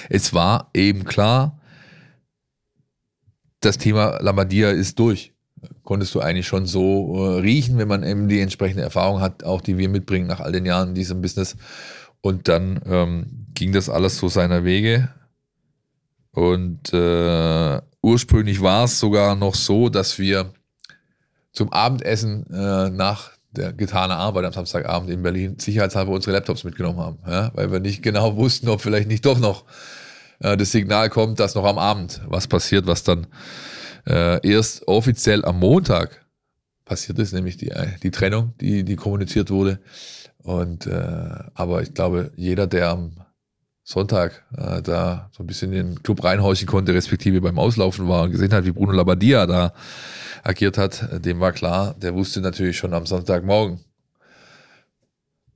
es 0.08 0.32
war 0.34 0.70
eben 0.74 1.04
klar, 1.04 1.60
das 3.60 3.78
Thema 3.78 4.18
Labadia 4.20 4.70
ist 4.70 4.98
durch. 4.98 5.32
Konntest 5.84 6.14
du 6.14 6.20
eigentlich 6.20 6.46
schon 6.46 6.66
so 6.66 7.14
äh, 7.16 7.40
riechen, 7.40 7.78
wenn 7.78 7.88
man 7.88 8.02
eben 8.02 8.28
die 8.28 8.40
entsprechende 8.40 8.82
Erfahrung 8.82 9.20
hat, 9.20 9.44
auch 9.44 9.60
die 9.60 9.78
wir 9.78 9.88
mitbringen 9.88 10.26
nach 10.26 10.40
all 10.40 10.52
den 10.52 10.66
Jahren 10.66 10.90
in 10.90 10.94
diesem 10.94 11.22
Business. 11.22 11.56
Und 12.20 12.48
dann 12.48 12.80
ähm, 12.86 13.46
ging 13.54 13.72
das 13.72 13.88
alles 13.88 14.18
so 14.18 14.28
seiner 14.28 14.64
Wege. 14.64 15.08
Und 16.32 16.92
äh, 16.92 17.80
ursprünglich 18.02 18.60
war 18.60 18.84
es 18.84 18.98
sogar 18.98 19.36
noch 19.36 19.54
so, 19.54 19.88
dass 19.88 20.18
wir 20.18 20.52
zum 21.52 21.72
Abendessen 21.72 22.46
äh, 22.50 22.90
nach 22.90 23.32
der 23.52 23.72
getane 23.72 24.16
Arbeit 24.16 24.44
am 24.44 24.52
Samstagabend 24.52 25.10
in 25.10 25.22
Berlin 25.22 25.58
sicherheitshalber 25.58 26.12
unsere 26.12 26.32
Laptops 26.32 26.64
mitgenommen 26.64 26.98
haben, 27.00 27.18
ja? 27.26 27.50
weil 27.54 27.70
wir 27.70 27.80
nicht 27.80 28.02
genau 28.02 28.36
wussten, 28.36 28.68
ob 28.68 28.80
vielleicht 28.80 29.08
nicht 29.08 29.24
doch 29.24 29.38
noch 29.38 29.64
äh, 30.40 30.56
das 30.56 30.72
Signal 30.72 31.10
kommt, 31.10 31.40
dass 31.40 31.54
noch 31.54 31.64
am 31.64 31.78
Abend 31.78 32.20
was 32.26 32.46
passiert, 32.46 32.86
was 32.86 33.04
dann 33.04 33.26
äh, 34.06 34.46
erst 34.46 34.88
offiziell 34.88 35.44
am 35.44 35.58
Montag 35.58 36.24
passiert 36.84 37.18
ist, 37.18 37.32
nämlich 37.32 37.56
die, 37.56 37.70
äh, 37.70 37.88
die 38.02 38.10
Trennung, 38.10 38.54
die, 38.60 38.84
die 38.84 38.96
kommuniziert 38.96 39.50
wurde. 39.50 39.80
Und 40.42 40.86
äh, 40.86 41.34
aber 41.54 41.82
ich 41.82 41.94
glaube, 41.94 42.32
jeder, 42.36 42.66
der 42.66 42.90
am 42.90 43.16
Sonntag 43.84 44.44
äh, 44.56 44.80
da 44.80 45.30
so 45.32 45.42
ein 45.42 45.46
bisschen 45.46 45.72
in 45.72 45.86
den 45.86 46.02
Club 46.02 46.22
reinhorchen 46.22 46.66
konnte, 46.68 46.94
respektive 46.94 47.40
beim 47.40 47.58
Auslaufen 47.58 48.08
war 48.08 48.24
und 48.24 48.30
gesehen 48.30 48.52
hat, 48.52 48.64
wie 48.64 48.72
Bruno 48.72 48.92
Labbadia 48.92 49.46
da 49.46 49.72
agiert 50.44 50.78
hat, 50.78 51.24
dem 51.24 51.40
war 51.40 51.52
klar, 51.52 51.94
der 52.00 52.14
wusste 52.14 52.40
natürlich 52.40 52.76
schon 52.76 52.94
am 52.94 53.06
Sonntagmorgen, 53.06 53.80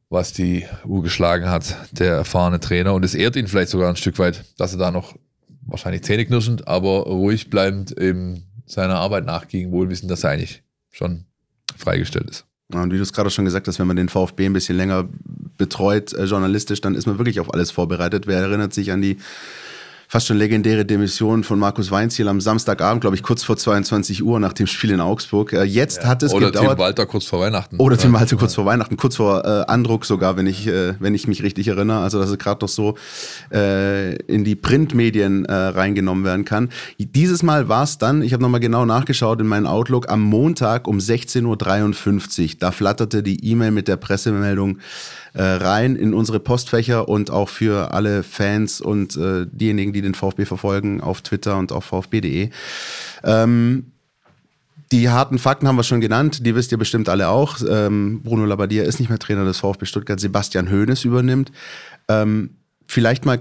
was 0.09 0.33
die 0.33 0.67
Uhr 0.85 1.03
geschlagen 1.03 1.49
hat, 1.49 1.77
der 1.93 2.15
erfahrene 2.15 2.61
Trainer. 2.61 2.95
Und 2.95 3.05
es 3.05 3.15
ehrt 3.15 3.37
ihn 3.37 3.49
vielleicht 3.49 3.71
sogar 3.71 3.89
ein 3.89 3.97
Stück 3.97 4.19
weit, 4.19 4.45
dass 4.59 4.73
er 4.73 4.79
da 4.79 4.91
noch 4.91 5.17
wahrscheinlich 5.63 6.03
zähneknirschend, 6.03 6.69
aber 6.69 7.05
ruhig 7.05 7.51
bleibend 7.51 7.91
in 7.91 8.45
seiner 8.67 8.97
Arbeit 8.97 9.25
nachging, 9.25 9.73
wohl 9.73 9.89
wissen, 9.89 10.09
dass 10.09 10.25
er 10.25 10.31
eigentlich 10.31 10.63
schon 10.91 11.27
freigestellt 11.77 12.31
ist. 12.31 12.47
Und 12.73 12.93
wie 12.93 12.97
du 12.97 13.03
es 13.03 13.13
gerade 13.13 13.31
schon 13.31 13.45
gesagt 13.45 13.69
hast, 13.69 13.79
wenn 13.79 13.87
man 13.87 13.97
den 13.97 14.09
VfB 14.09 14.47
ein 14.47 14.53
bisschen 14.53 14.77
länger 14.77 15.09
betreut, 15.57 16.13
äh, 16.13 16.25
journalistisch, 16.25 16.81
dann 16.81 16.95
ist 16.95 17.07
man 17.07 17.19
wirklich 17.19 17.41
auf 17.41 17.53
alles 17.55 17.71
vorbereitet. 17.71 18.27
Wer 18.27 18.39
erinnert 18.39 18.75
sich 18.75 18.91
an 18.91 19.03
die 19.03 19.19
fast 20.09 20.27
schon 20.27 20.37
legendäre 20.37 20.85
Demission 20.85 21.45
von 21.45 21.59
Markus 21.59 21.91
Weinziel 21.91 22.29
am 22.29 22.41
Samstagabend, 22.41 23.01
glaube 23.01 23.17
ich, 23.17 23.23
kurz 23.23 23.43
vor 23.43 23.57
22 23.57 24.23
Uhr 24.23 24.39
nach 24.41 24.53
dem 24.53 24.67
Spiel 24.67 24.93
in 24.93 25.01
Augsburg. 25.01 25.53
Äh, 25.53 25.65
jetzt 25.65 26.03
ja. 26.03 26.09
hat 26.09 26.23
es 26.23 26.33
Oder 26.33 26.47
gedauert. 26.47 26.71
Tim 26.71 26.79
Walter 26.79 27.07
kurz 27.07 27.27
vor 27.27 27.41
Weihnachten. 27.41 27.77
Oder 27.79 27.97
Tim 27.97 28.13
Walter 28.13 28.37
kurz 28.37 28.55
vor 28.55 28.67
Weihnachten, 28.67 28.97
kurz 28.97 29.17
vor 29.17 29.45
äh, 29.45 29.65
Andruck 29.67 30.05
sogar, 30.05 30.37
wenn 30.37 30.47
ich, 30.47 30.67
äh, 30.67 30.95
wenn 31.01 31.15
ich 31.15 31.27
mich 31.27 31.43
richtig 31.43 31.69
erinnere. 31.69 32.01
Also, 32.01 32.21
dass 32.21 32.31
es 32.31 32.39
gerade 32.39 32.65
noch 32.65 32.69
so 32.69 32.95
äh, 33.53 34.15
in 34.23 34.45
die 34.45 34.55
Printmedien 34.55 35.45
äh, 35.45 35.53
reingenommen 35.53 36.25
werden 36.25 36.45
kann. 36.45 36.71
Dieses 36.99 37.43
Mal 37.43 37.69
war 37.69 37.83
es 37.83 37.99
dann, 37.99 38.23
ich 38.23 38.33
habe 38.33 38.43
nochmal 38.43 38.61
genau 38.61 38.85
nachgeschaut 38.85 39.41
in 39.41 39.47
meinen 39.47 39.67
Outlook, 39.67 40.09
am 40.09 40.23
Montag 40.23 40.87
um 40.87 40.99
16.53 40.99 42.43
Uhr. 42.43 42.57
Da 42.61 42.71
flatterte 42.71 43.23
die 43.23 43.45
E-Mail 43.51 43.71
mit 43.71 43.89
der 43.89 43.97
Pressemeldung 43.97 44.79
äh, 45.37 45.43
rein 45.43 45.97
in 45.97 46.15
unsere 46.15 46.41
Postfächer 46.41 47.09
und 47.09 47.31
auch 47.31 47.49
für 47.49 47.93
alle 47.93 48.23
Fans 48.23 48.81
und 48.81 49.17
äh, 49.17 49.47
diejenigen, 49.51 49.93
die 49.93 50.01
den 50.01 50.15
VfB 50.15 50.47
verfolgen 50.47 51.01
auf 51.01 51.21
Twitter 51.21 51.59
und 51.59 51.73
auf 51.73 51.85
vfb.de. 51.85 52.51
Ähm, 53.23 53.93
die 54.93 55.11
harten 55.11 55.39
Fakten 55.39 55.69
haben 55.69 55.77
wir 55.77 55.83
schon 55.83 56.01
genannt, 56.01 56.47
die 56.47 56.55
wisst 56.55 56.73
ihr 56.73 56.79
bestimmt 56.79 57.09
alle 57.09 57.29
auch. 57.29 57.59
Ähm, 57.69 58.23
Bruno 58.23 58.47
Labbadia 58.47 58.85
ist 58.85 58.99
nicht 58.99 59.09
mehr 59.09 59.19
Trainer 59.19 59.45
des 59.45 59.59
VfB 59.59 59.85
Stuttgart, 59.85 60.19
Sebastian 60.19 60.71
Hoeneß 60.71 61.05
übernimmt. 61.05 61.53
Ähm, 62.09 62.51
vielleicht 62.87 63.27
mal 63.27 63.41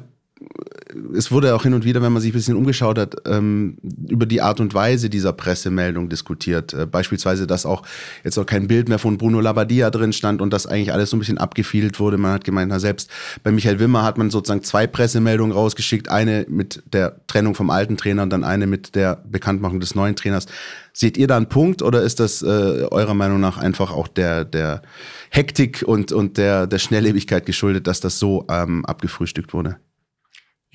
es 1.16 1.32
wurde 1.32 1.56
auch 1.56 1.64
hin 1.64 1.74
und 1.74 1.86
wieder, 1.86 2.02
wenn 2.02 2.12
man 2.12 2.22
sich 2.22 2.32
ein 2.32 2.38
bisschen 2.38 2.56
umgeschaut 2.56 2.98
hat, 2.98 3.16
ähm, 3.26 3.78
über 4.08 4.26
die 4.26 4.42
Art 4.42 4.60
und 4.60 4.74
Weise 4.74 5.10
dieser 5.10 5.34
Pressemeldung 5.34 6.10
diskutiert. 6.10 6.74
Äh, 6.74 6.86
beispielsweise, 6.86 7.48
dass 7.48 7.66
auch 7.66 7.84
jetzt 8.24 8.38
auch 8.38 8.46
kein 8.46 8.68
Bild 8.68 8.90
mehr 8.90 9.00
von 9.00 9.18
Bruno 9.18 9.40
Labbadia 9.42 9.90
drin 9.90 10.14
stand 10.14 10.42
und 10.42 10.52
dass 10.52 10.68
eigentlich 10.68 10.94
alles 10.94 11.10
so 11.10 11.18
ein 11.18 11.20
bisschen 11.20 11.38
abgefiedelt 11.38 12.00
wurde. 12.00 12.18
Man 12.18 12.34
hat 12.34 12.44
gemeint, 12.44 12.70
na, 12.70 12.80
selbst 12.80 13.10
bei 13.44 13.52
Michael 13.52 13.80
Wimmer 13.80 14.04
hat 14.04 14.18
man 14.18 14.30
sozusagen 14.30 14.64
zwei 14.64 14.88
Pressemeldungen 14.88 15.54
rausgeschickt. 15.56 16.10
Eine 16.10 16.46
mit 16.50 16.84
der 16.92 17.26
Trennung 17.28 17.56
vom 17.56 17.70
alten 17.70 17.98
Trainer 17.98 18.24
und 18.24 18.30
dann 18.30 18.44
eine 18.44 18.68
mit 18.68 18.96
der 18.96 19.22
Bekanntmachung 19.30 19.80
des 19.80 19.96
neuen 19.96 20.16
Trainers. 20.16 20.46
Seht 20.94 21.18
ihr 21.18 21.28
da 21.28 21.36
einen 21.38 21.50
Punkt 21.50 21.82
oder 21.82 22.02
ist 22.04 22.20
das 22.20 22.42
äh, 22.42 22.46
eurer 22.46 23.14
Meinung 23.14 23.40
nach 23.40 23.58
einfach 23.58 23.92
auch 23.92 24.08
der, 24.08 24.46
der 24.46 24.82
Hektik 25.30 25.84
und, 25.86 26.12
und 26.14 26.38
der, 26.38 26.68
der 26.68 26.80
Schnelllebigkeit 26.80 27.46
geschuldet, 27.46 27.88
dass 27.88 28.00
das 28.00 28.18
so 28.18 28.46
ähm, 28.50 28.86
abgefrühstückt 28.86 29.54
wurde? 29.54 29.78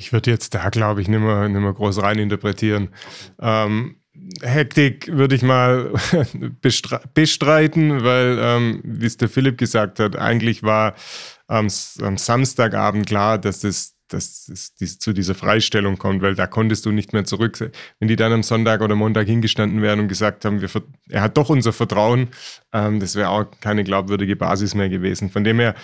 Ich 0.00 0.14
würde 0.14 0.30
jetzt 0.30 0.54
da, 0.54 0.70
glaube 0.70 1.02
ich, 1.02 1.08
nicht 1.08 1.20
mehr, 1.20 1.46
nicht 1.48 1.60
mehr 1.60 1.74
groß 1.74 2.00
reininterpretieren. 2.02 2.88
Ähm, 3.38 3.96
Hektik 4.40 5.08
würde 5.12 5.34
ich 5.34 5.42
mal 5.42 5.92
bestreiten, 7.14 8.02
weil, 8.02 8.38
ähm, 8.40 8.80
wie 8.82 9.04
es 9.04 9.18
der 9.18 9.28
Philipp 9.28 9.58
gesagt 9.58 10.00
hat, 10.00 10.16
eigentlich 10.16 10.62
war 10.62 10.94
ähm, 11.50 11.68
am 12.00 12.16
Samstagabend 12.16 13.06
klar, 13.06 13.38
dass 13.38 13.62
es 13.62 13.96
dass 14.08 14.48
es 14.48 14.98
zu 14.98 15.12
dieser 15.12 15.36
Freistellung 15.36 15.96
kommt, 15.96 16.20
weil 16.20 16.34
da 16.34 16.48
konntest 16.48 16.84
du 16.84 16.90
nicht 16.90 17.12
mehr 17.12 17.24
zurück. 17.24 17.70
Wenn 18.00 18.08
die 18.08 18.16
dann 18.16 18.32
am 18.32 18.42
Sonntag 18.42 18.80
oder 18.80 18.96
Montag 18.96 19.28
hingestanden 19.28 19.82
wären 19.82 20.00
und 20.00 20.08
gesagt 20.08 20.44
haben, 20.44 20.60
wir, 20.60 20.68
er 21.08 21.22
hat 21.22 21.36
doch 21.36 21.48
unser 21.48 21.72
Vertrauen, 21.72 22.30
ähm, 22.72 22.98
das 22.98 23.14
wäre 23.14 23.28
auch 23.28 23.44
keine 23.60 23.84
glaubwürdige 23.84 24.34
Basis 24.34 24.74
mehr 24.74 24.88
gewesen. 24.88 25.30
Von 25.30 25.44
dem 25.44 25.60
her 25.60 25.76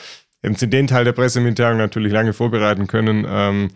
hätten 0.42 0.56
sie 0.56 0.68
den 0.68 0.86
Teil 0.86 1.04
der 1.04 1.12
Pressemitteilung 1.12 1.78
natürlich 1.78 2.12
lange 2.12 2.32
vorbereiten 2.32 2.86
können. 2.86 3.26
Ähm, 3.28 3.70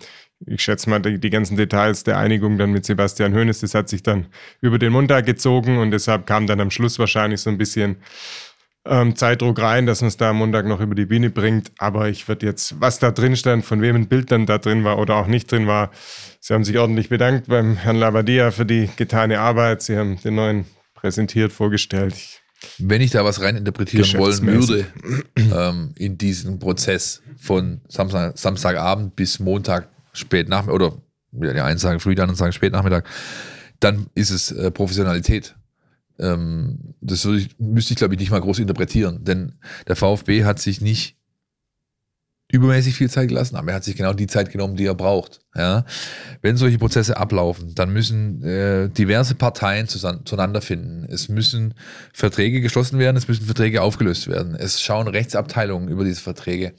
ich 0.46 0.62
schätze 0.62 0.88
mal, 0.88 1.00
die, 1.00 1.18
die, 1.18 1.30
ganzen 1.30 1.56
Details 1.56 2.04
der 2.04 2.18
Einigung 2.18 2.56
dann 2.58 2.72
mit 2.72 2.84
Sebastian 2.84 3.34
Hoeneß, 3.34 3.60
das 3.60 3.74
hat 3.74 3.88
sich 3.88 4.02
dann 4.02 4.26
über 4.60 4.78
den 4.78 4.92
Montag 4.92 5.26
gezogen 5.26 5.78
und 5.78 5.90
deshalb 5.90 6.26
kam 6.26 6.46
dann 6.46 6.60
am 6.60 6.70
Schluss 6.70 6.98
wahrscheinlich 6.98 7.40
so 7.40 7.50
ein 7.50 7.58
bisschen 7.58 7.96
ähm, 8.86 9.14
Zeitdruck 9.14 9.60
rein, 9.60 9.86
dass 9.86 10.00
man 10.00 10.08
es 10.08 10.16
da 10.16 10.30
am 10.30 10.38
Montag 10.38 10.66
noch 10.66 10.80
über 10.80 10.94
die 10.94 11.04
Bühne 11.04 11.28
bringt. 11.28 11.70
Aber 11.78 12.08
ich 12.08 12.26
würde 12.28 12.46
jetzt, 12.46 12.80
was 12.80 12.98
da 12.98 13.10
drin 13.10 13.36
stand, 13.36 13.64
von 13.64 13.82
wem 13.82 13.96
ein 13.96 14.08
Bild 14.08 14.30
dann 14.32 14.46
da 14.46 14.56
drin 14.56 14.84
war 14.84 14.98
oder 14.98 15.16
auch 15.16 15.26
nicht 15.26 15.52
drin 15.52 15.66
war, 15.66 15.90
Sie 16.42 16.54
haben 16.54 16.64
sich 16.64 16.78
ordentlich 16.78 17.10
bedankt 17.10 17.48
beim 17.48 17.76
Herrn 17.76 17.96
Labadia 17.96 18.50
für 18.50 18.64
die 18.64 18.88
getane 18.96 19.40
Arbeit. 19.40 19.82
Sie 19.82 19.98
haben 19.98 20.18
den 20.22 20.36
neuen 20.36 20.64
präsentiert, 20.94 21.52
vorgestellt. 21.52 22.14
Ich 22.14 22.40
wenn 22.78 23.00
ich 23.00 23.10
da 23.10 23.24
was 23.24 23.40
rein 23.40 23.56
interpretieren 23.56 24.18
wollen 24.18 24.46
würde, 24.46 24.86
ähm, 25.36 25.94
in 25.96 26.18
diesen 26.18 26.58
Prozess 26.58 27.22
von 27.38 27.80
Samstag, 27.88 28.36
Samstagabend 28.36 29.16
bis 29.16 29.38
Montag 29.38 29.88
spät 30.12 30.48
Nachmittag 30.48 30.74
oder 30.74 30.92
ja, 31.32 31.52
die 31.52 31.60
einen 31.60 31.78
sagen 31.78 32.00
früh, 32.00 32.14
die 32.14 32.22
anderen 32.22 32.36
sagen 32.36 32.52
spät 32.52 32.72
Nachmittag, 32.72 33.08
dann 33.78 34.06
ist 34.14 34.30
es 34.30 34.52
äh, 34.52 34.70
Professionalität. 34.70 35.56
Ähm, 36.18 36.94
das 37.00 37.24
ich, 37.24 37.58
müsste 37.58 37.92
ich, 37.92 37.98
glaube 37.98 38.14
ich, 38.14 38.20
nicht 38.20 38.30
mal 38.30 38.40
groß 38.40 38.58
interpretieren, 38.58 39.24
denn 39.24 39.54
der 39.88 39.96
VfB 39.96 40.44
hat 40.44 40.58
sich 40.58 40.80
nicht 40.80 41.16
übermäßig 42.52 42.94
viel 42.94 43.10
Zeit 43.10 43.28
gelassen, 43.28 43.56
aber 43.56 43.70
er 43.70 43.76
hat 43.76 43.84
sich 43.84 43.96
genau 43.96 44.12
die 44.12 44.26
Zeit 44.26 44.50
genommen, 44.50 44.76
die 44.76 44.86
er 44.86 44.94
braucht. 44.94 45.40
Ja? 45.54 45.84
Wenn 46.42 46.56
solche 46.56 46.78
Prozesse 46.78 47.16
ablaufen, 47.16 47.74
dann 47.74 47.92
müssen 47.92 48.42
äh, 48.42 48.88
diverse 48.88 49.34
Parteien 49.34 49.88
zueinander 49.88 50.60
finden. 50.60 51.06
Es 51.10 51.28
müssen 51.28 51.74
Verträge 52.12 52.60
geschlossen 52.60 52.98
werden, 52.98 53.16
es 53.16 53.28
müssen 53.28 53.44
Verträge 53.44 53.82
aufgelöst 53.82 54.28
werden. 54.28 54.54
Es 54.54 54.80
schauen 54.80 55.08
Rechtsabteilungen 55.08 55.88
über 55.88 56.04
diese 56.04 56.20
Verträge. 56.20 56.72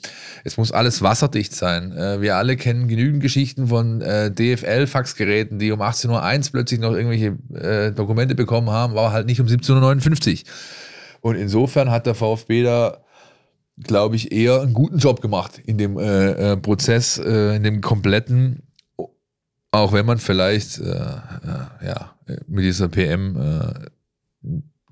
Es 0.43 0.57
muss 0.57 0.71
alles 0.71 1.01
wasserdicht 1.01 1.53
sein. 1.53 1.91
Äh, 1.91 2.21
wir 2.21 2.35
alle 2.37 2.57
kennen 2.57 2.87
genügend 2.87 3.21
Geschichten 3.21 3.67
von 3.67 4.01
äh, 4.01 4.31
DFL-Faxgeräten, 4.31 5.59
die 5.59 5.71
um 5.71 5.81
18.01 5.81 6.09
Uhr 6.47 6.51
plötzlich 6.51 6.79
noch 6.79 6.93
irgendwelche 6.93 7.37
äh, 7.53 7.91
Dokumente 7.91 8.35
bekommen 8.35 8.69
haben, 8.69 8.93
aber 8.93 9.11
halt 9.11 9.27
nicht 9.27 9.41
um 9.41 9.47
17.59 9.47 10.31
Uhr. 10.31 10.49
Und 11.21 11.35
insofern 11.35 11.91
hat 11.91 12.07
der 12.07 12.15
VfB 12.15 12.63
da 12.63 12.97
glaube 13.83 14.15
ich, 14.15 14.31
eher 14.31 14.61
einen 14.61 14.73
guten 14.73 14.97
Job 14.97 15.21
gemacht 15.21 15.59
in 15.65 15.77
dem 15.77 15.97
äh, 15.97 16.53
äh, 16.53 16.57
Prozess, 16.57 17.17
äh, 17.17 17.55
in 17.55 17.63
dem 17.63 17.81
kompletten, 17.81 18.63
auch 19.71 19.93
wenn 19.93 20.05
man 20.05 20.17
vielleicht 20.17 20.79
äh, 20.79 20.83
äh 20.83 21.85
ja, 21.85 22.15
mit 22.47 22.63
dieser 22.63 22.89
PM 22.89 23.37
äh, 23.37 23.89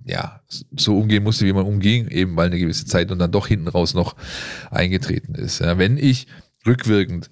ja, 0.06 0.42
so 0.76 0.98
umgehen 0.98 1.24
musste, 1.24 1.46
wie 1.46 1.54
man 1.54 1.66
umging, 1.66 2.08
eben 2.08 2.36
weil 2.36 2.48
eine 2.48 2.60
gewisse 2.60 2.86
Zeit 2.86 3.12
und 3.12 3.20
dann 3.20 3.32
doch 3.32 3.48
hinten 3.48 3.68
raus 3.68 3.94
noch 3.94 4.16
eingetreten 4.72 5.36
ist. 5.36 5.60
Ja, 5.60 5.78
wenn 5.78 5.98
ich 5.98 6.28
rückwirkend 6.66 7.30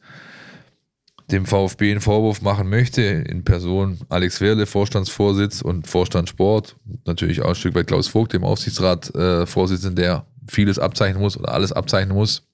dem 1.31 1.45
VfB 1.45 1.91
einen 1.91 2.01
Vorwurf 2.01 2.41
machen 2.41 2.69
möchte, 2.69 3.01
in 3.01 3.43
Person 3.43 3.99
Alex 4.07 4.39
Werle, 4.39 4.65
Vorstandsvorsitz 4.65 5.61
und 5.61 5.87
Vorstand 5.87 6.29
Sport, 6.29 6.77
natürlich 7.05 7.41
auch 7.41 7.49
ein 7.49 7.55
Stück 7.55 7.75
weit 7.75 7.87
Klaus 7.87 8.07
Vogt, 8.07 8.33
dem 8.33 8.43
Aufsichtsrat 8.43 9.13
äh, 9.15 9.45
Vorsitzenden, 9.45 9.95
der 9.95 10.25
vieles 10.47 10.79
abzeichnen 10.79 11.21
muss 11.21 11.37
oder 11.37 11.53
alles 11.53 11.71
abzeichnen 11.71 12.15
muss, 12.15 12.47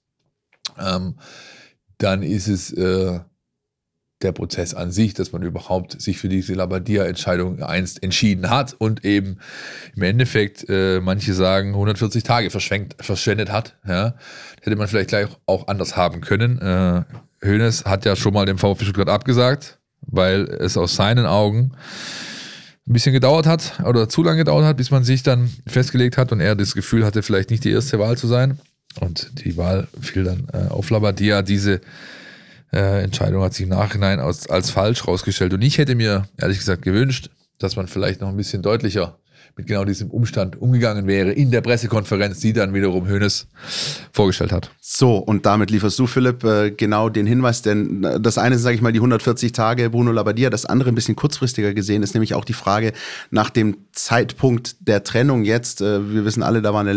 ähm, 0.78 1.16
dann 1.98 2.22
ist 2.22 2.48
es 2.48 2.72
äh, 2.72 3.20
der 4.22 4.32
Prozess 4.32 4.74
an 4.74 4.90
sich, 4.90 5.14
dass 5.14 5.32
man 5.32 5.42
überhaupt 5.42 6.00
sich 6.00 6.18
für 6.18 6.28
diese 6.28 6.54
Labadia-Entscheidung 6.54 7.62
einst 7.62 8.02
entschieden 8.02 8.50
hat 8.50 8.74
und 8.78 9.04
eben 9.04 9.38
im 9.94 10.02
Endeffekt, 10.02 10.68
äh, 10.68 11.00
manche 11.00 11.34
sagen, 11.34 11.70
140 11.70 12.22
Tage 12.22 12.50
verschwendet 12.50 13.52
hat. 13.52 13.76
Ja. 13.86 14.14
Hätte 14.62 14.76
man 14.76 14.88
vielleicht 14.88 15.10
gleich 15.10 15.28
auch 15.46 15.68
anders 15.68 15.96
haben 15.96 16.20
können. 16.20 16.58
Äh, 16.58 17.04
Hönes 17.44 17.84
hat 17.84 18.04
ja 18.06 18.16
schon 18.16 18.32
mal 18.32 18.46
dem 18.46 18.58
VfB 18.58 18.84
Stuttgart 18.84 19.10
abgesagt, 19.10 19.78
weil 20.00 20.44
es 20.44 20.76
aus 20.76 20.96
seinen 20.96 21.26
Augen 21.26 21.72
ein 22.86 22.92
bisschen 22.92 23.12
gedauert 23.12 23.46
hat 23.46 23.80
oder 23.84 24.08
zu 24.08 24.22
lange 24.22 24.38
gedauert 24.38 24.66
hat, 24.66 24.76
bis 24.76 24.90
man 24.90 25.04
sich 25.04 25.22
dann 25.22 25.50
festgelegt 25.66 26.18
hat 26.18 26.32
und 26.32 26.40
er 26.40 26.54
das 26.54 26.74
Gefühl 26.74 27.04
hatte, 27.04 27.22
vielleicht 27.22 27.50
nicht 27.50 27.64
die 27.64 27.70
erste 27.70 27.98
Wahl 27.98 28.18
zu 28.18 28.26
sein. 28.26 28.58
Und 29.00 29.44
die 29.44 29.56
Wahl 29.56 29.88
fiel 30.00 30.24
dann 30.24 30.46
äh, 30.52 30.68
auf 30.68 30.90
Labadia. 30.90 31.42
Diese 31.42 31.80
äh, 32.72 33.02
Entscheidung 33.02 33.42
hat 33.42 33.54
sich 33.54 33.64
im 33.64 33.70
Nachhinein 33.70 34.20
als, 34.20 34.48
als 34.48 34.70
falsch 34.70 35.06
rausgestellt. 35.06 35.52
Und 35.54 35.62
ich 35.62 35.78
hätte 35.78 35.94
mir 35.94 36.28
ehrlich 36.36 36.58
gesagt 36.58 36.82
gewünscht, 36.82 37.30
dass 37.58 37.76
man 37.76 37.88
vielleicht 37.88 38.20
noch 38.20 38.28
ein 38.28 38.36
bisschen 38.36 38.62
deutlicher 38.62 39.18
mit 39.56 39.66
genau 39.68 39.84
diesem 39.84 40.10
Umstand 40.10 40.60
umgegangen 40.60 41.06
wäre 41.06 41.30
in 41.30 41.50
der 41.50 41.60
Pressekonferenz, 41.60 42.40
die 42.40 42.52
dann 42.52 42.74
wiederum 42.74 43.06
Hönes 43.06 43.46
vorgestellt 44.12 44.52
hat. 44.52 44.70
So, 44.80 45.16
und 45.16 45.46
damit 45.46 45.70
lieferst 45.70 45.98
du, 45.98 46.06
Philipp, 46.06 46.42
äh, 46.44 46.70
genau 46.72 47.08
den 47.08 47.26
Hinweis, 47.26 47.62
denn 47.62 48.02
äh, 48.02 48.20
das 48.20 48.38
eine 48.38 48.56
sind, 48.56 48.64
sage 48.64 48.76
ich 48.76 48.82
mal, 48.82 48.92
die 48.92 48.98
140 48.98 49.52
Tage 49.52 49.90
Bruno 49.90 50.10
Labbadia, 50.10 50.50
das 50.50 50.66
andere 50.66 50.90
ein 50.90 50.94
bisschen 50.94 51.16
kurzfristiger 51.16 51.72
gesehen 51.72 52.02
ist 52.02 52.14
nämlich 52.14 52.34
auch 52.34 52.44
die 52.44 52.52
Frage 52.52 52.92
nach 53.30 53.50
dem 53.50 53.76
Zeitpunkt 53.92 54.76
der 54.88 55.04
Trennung 55.04 55.44
jetzt. 55.44 55.80
Äh, 55.80 56.12
wir 56.12 56.24
wissen 56.24 56.42
alle, 56.42 56.60
da 56.60 56.72
war 56.72 56.80
eine 56.80 56.92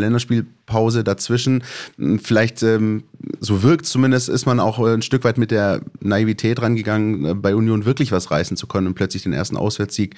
Länderspielpause 0.68 1.04
dazwischen. 1.04 1.64
Hm, 1.98 2.20
vielleicht, 2.20 2.64
ähm, 2.64 3.04
so 3.40 3.64
wirkt 3.64 3.86
zumindest, 3.86 4.30
ist 4.30 4.46
man 4.46 4.60
auch 4.60 4.80
ein 4.80 5.02
Stück 5.02 5.24
weit 5.24 5.38
mit 5.38 5.52
der 5.52 5.82
Naivität 6.00 6.62
rangegangen, 6.62 7.42
bei 7.42 7.56
Union 7.56 7.86
wirklich 7.86 8.12
was 8.12 8.32
reißen 8.32 8.58
zu 8.58 8.68
können 8.68 8.88
und 8.88 8.96
plötzlich 8.96 9.24
den 9.24 9.34
ersten 9.34 9.58
Auswärtssieg 9.58 10.16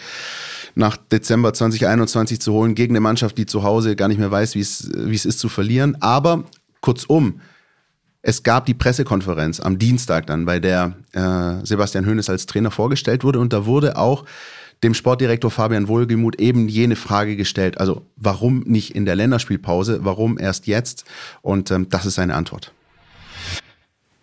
nach 0.76 0.98
Dezember 0.98 1.54
2021 1.54 2.42
zu 2.42 2.54
holen 2.54 2.76
gegen 2.76 2.94
eine 2.94 3.00
Mannschaft, 3.00 3.38
die 3.38 3.46
zu 3.46 3.64
Hause 3.64 3.96
gar 3.96 4.08
nicht 4.08 4.20
mehr 4.20 4.32
weiß, 4.32 4.56
wie 4.56 4.62
es 4.62 5.26
ist 5.26 5.40
zu 5.40 5.50
verlieren. 5.50 5.98
Aber 6.02 6.44
kurzum, 6.82 7.42
es 8.22 8.44
gab 8.44 8.66
die 8.66 8.74
Pressekonferenz 8.74 9.60
am 9.60 9.80
Dienstag 9.80 10.28
dann, 10.28 10.46
bei 10.46 10.60
der 10.60 10.94
äh, 11.14 11.66
Sebastian 11.66 12.06
Hoeneß 12.06 12.30
als 12.30 12.46
Trainer 12.46 12.70
vorgestellt 12.70 13.24
wurde 13.24 13.40
und 13.40 13.54
da 13.54 13.66
wurde 13.66 13.98
auch 13.98 14.26
dem 14.84 14.94
Sportdirektor 14.94 15.52
Fabian 15.52 15.88
Wohlgemuth 15.88 16.40
eben 16.40 16.70
jene 16.70 16.96
Frage 16.96 17.36
gestellt, 17.36 17.80
also 17.80 18.06
warum 18.16 18.62
nicht 18.62 18.96
in 18.96 19.06
der 19.06 19.16
Länderspielpause, 19.16 20.00
warum 20.04 20.38
erst 20.40 20.68
jetzt? 20.68 21.06
Und 21.42 21.72
ähm, 21.72 21.88
das 21.90 22.06
ist 22.06 22.16
seine 22.16 22.36
Antwort. 22.36 22.74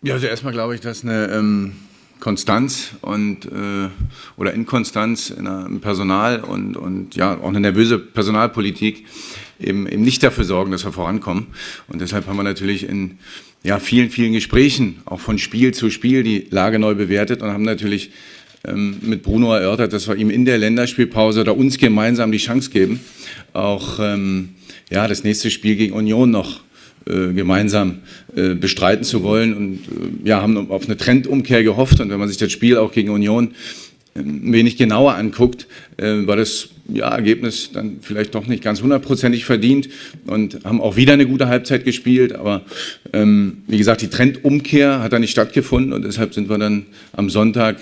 Ja, 0.03 0.15
also 0.15 0.27
erstmal 0.27 0.53
glaube 0.53 0.75
ich, 0.75 0.81
dass 0.81 1.03
eine 1.03 1.27
ähm, 1.27 1.73
Konstanz 2.21 2.93
und 3.03 3.47
äh, 3.47 3.89
oder 4.37 4.55
Inkonstanz 4.55 5.31
in 5.31 5.45
der, 5.45 5.67
im 5.67 5.81
Personal 5.81 6.41
und, 6.41 6.77
und 6.77 7.17
ja 7.17 7.39
auch 7.39 7.49
eine 7.49 7.61
nervöse 7.61 7.99
Personalpolitik 7.99 9.05
eben, 9.61 9.87
eben 9.87 10.03
nicht 10.03 10.23
dafür 10.23 10.45
sorgen, 10.45 10.71
dass 10.71 10.85
wir 10.85 10.93
vorankommen. 10.93 11.49
Und 11.89 12.01
deshalb 12.01 12.27
haben 12.27 12.37
wir 12.37 12.43
natürlich 12.43 12.89
in 12.89 13.19
ja, 13.63 13.79
vielen, 13.79 14.11
vielen 14.11 14.33
Gesprächen, 14.33 15.03
auch 15.05 15.21
von 15.21 15.39
Spiel 15.39 15.75
zu 15.75 15.91
Spiel, 15.91 16.23
die 16.23 16.47
Lage 16.51 16.79
neu 16.79 16.95
bewertet 16.95 17.43
und 17.43 17.51
haben 17.51 17.65
natürlich 17.65 18.13
ähm, 18.65 18.97
mit 19.03 19.23
Bruno 19.23 19.53
erörtert, 19.55 19.93
dass 19.93 20.09
wir 20.09 20.17
ihm 20.17 20.31
in 20.31 20.45
der 20.45 20.59
Länderspielpause 20.59 21.41
oder 21.41 21.57
uns 21.57 21.79
gemeinsam 21.79 22.33
die 22.33 22.39
Chance 22.39 22.71
geben, 22.71 23.01
auch 23.53 23.99
ähm, 24.01 24.51
ja, 24.91 25.09
das 25.09 25.25
nächste 25.25 25.51
Spiel 25.51 25.77
gegen 25.77 25.95
Union 25.95 26.31
noch 26.31 26.61
äh, 27.07 27.33
gemeinsam 27.33 27.99
äh, 28.35 28.55
bestreiten 28.55 29.05
zu 29.05 29.23
wollen 29.23 29.57
und 29.57 29.75
äh, 29.75 30.29
ja, 30.29 30.43
haben 30.43 30.71
auf 30.71 30.87
eine 30.87 30.97
Trendumkehr 30.97 31.63
gehofft. 31.63 32.01
Und 32.01 32.11
wenn 32.11 32.19
man 32.19 32.29
sich 32.29 32.37
das 32.37 32.51
Spiel 32.51 32.77
auch 32.77 32.91
gegen 32.91 33.11
Union 33.11 33.55
wenig 34.25 34.77
genauer 34.77 35.15
anguckt, 35.15 35.67
äh, 35.97 36.27
war 36.27 36.37
das 36.37 36.71
ja, 36.89 37.09
Ergebnis 37.09 37.71
dann 37.73 37.99
vielleicht 38.01 38.35
doch 38.35 38.47
nicht 38.47 38.63
ganz 38.63 38.83
hundertprozentig 38.83 39.45
verdient 39.45 39.89
und 40.27 40.65
haben 40.65 40.81
auch 40.81 40.97
wieder 40.97 41.15
eine 41.15 41.27
gute 41.27 41.49
Halbzeit 41.49 41.85
gespielt. 41.85 42.35
Aber 42.35 42.63
ähm, 43.13 43.59
wie 43.67 43.79
gesagt, 43.79 44.03
die 44.03 44.09
Trendumkehr 44.09 45.01
hat 45.01 45.13
da 45.13 45.19
nicht 45.19 45.31
stattgefunden 45.31 45.93
und 45.93 46.05
deshalb 46.05 46.35
sind 46.35 46.49
wir 46.49 46.59
dann 46.59 46.87
am 47.13 47.31
Sonntag 47.31 47.79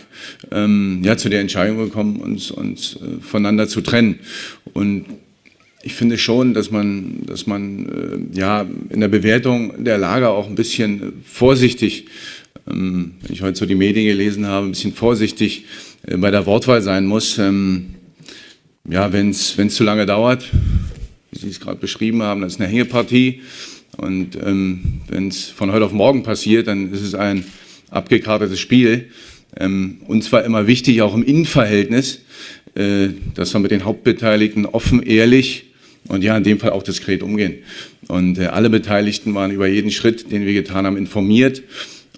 ähm, 0.51 1.03
ja, 1.05 1.17
zu 1.17 1.29
der 1.29 1.41
Entscheidung 1.41 1.79
gekommen, 1.79 2.21
uns, 2.21 2.51
uns 2.51 2.97
äh, 2.97 3.21
voneinander 3.21 3.69
zu 3.69 3.81
trennen. 3.81 4.19
Und 4.73 5.07
ich 5.83 5.95
finde 5.95 6.17
schon, 6.17 6.55
dass 6.55 6.71
man, 6.71 7.27
dass 7.27 7.47
man 7.47 8.31
äh, 8.33 8.39
ja, 8.39 8.67
in 8.89 9.01
der 9.01 9.09
Bewertung 9.09 9.85
der 9.85 9.99
Lage 9.99 10.31
auch 10.31 10.49
ein 10.49 10.55
bisschen 10.55 11.13
vorsichtig, 11.25 12.07
ähm, 12.71 13.13
wenn 13.21 13.33
ich 13.33 13.43
heute 13.43 13.59
so 13.59 13.67
die 13.67 13.75
Medien 13.75 14.07
gelesen 14.07 14.47
habe, 14.47 14.67
ein 14.67 14.71
bisschen 14.71 14.95
vorsichtig 14.95 15.65
äh, 15.65 15.94
bei 16.07 16.31
der 16.31 16.47
Wortwahl 16.47 16.83
sein 16.83 17.07
muss. 17.07 17.39
Ähm, 17.39 17.95
ja, 18.89 19.13
wenn 19.13 19.31
es 19.31 19.57
zu 19.69 19.85
lange 19.85 20.07
dauert, 20.07 20.45
wie 21.33 21.39
Sie 21.39 21.49
es 21.49 21.61
gerade 21.61 21.79
beschrieben 21.79 22.23
haben, 22.23 22.43
das 22.43 22.55
ist 22.55 22.61
eine 22.61 22.69
Hängepartie. 22.69 23.41
Und 23.97 24.37
ähm, 24.37 25.01
wenn 25.09 25.29
es 25.29 25.49
von 25.49 25.73
heute 25.73 25.85
auf 25.85 25.93
morgen 25.93 26.23
passiert, 26.23 26.67
dann 26.67 26.93
ist 26.93 27.03
es 27.03 27.15
ein 27.15 27.45
abgekartetes 27.91 28.59
Spiel. 28.61 29.11
Ähm, 29.57 29.99
uns 30.07 30.33
war 30.33 30.45
immer 30.45 30.67
wichtig, 30.67 31.01
auch 31.01 31.15
im 31.15 31.25
Innenverhältnis, 31.25 32.21
äh, 32.75 33.09
dass 33.35 33.55
wir 33.55 33.61
mit 33.61 33.71
den 33.71 33.85
Hauptbeteiligten 33.85 34.67
offen, 34.67 35.03
ehrlich 35.03 35.67
und 36.09 36.23
ja, 36.23 36.37
in 36.37 36.43
dem 36.43 36.59
Fall 36.59 36.71
auch 36.71 36.83
diskret 36.83 37.23
umgehen. 37.23 37.59
Und 38.09 38.39
äh, 38.39 38.47
alle 38.47 38.69
Beteiligten 38.69 39.35
waren 39.35 39.51
über 39.53 39.69
jeden 39.69 39.91
Schritt, 39.91 40.31
den 40.31 40.45
wir 40.45 40.53
getan 40.53 40.87
haben, 40.87 40.97
informiert 40.97 41.63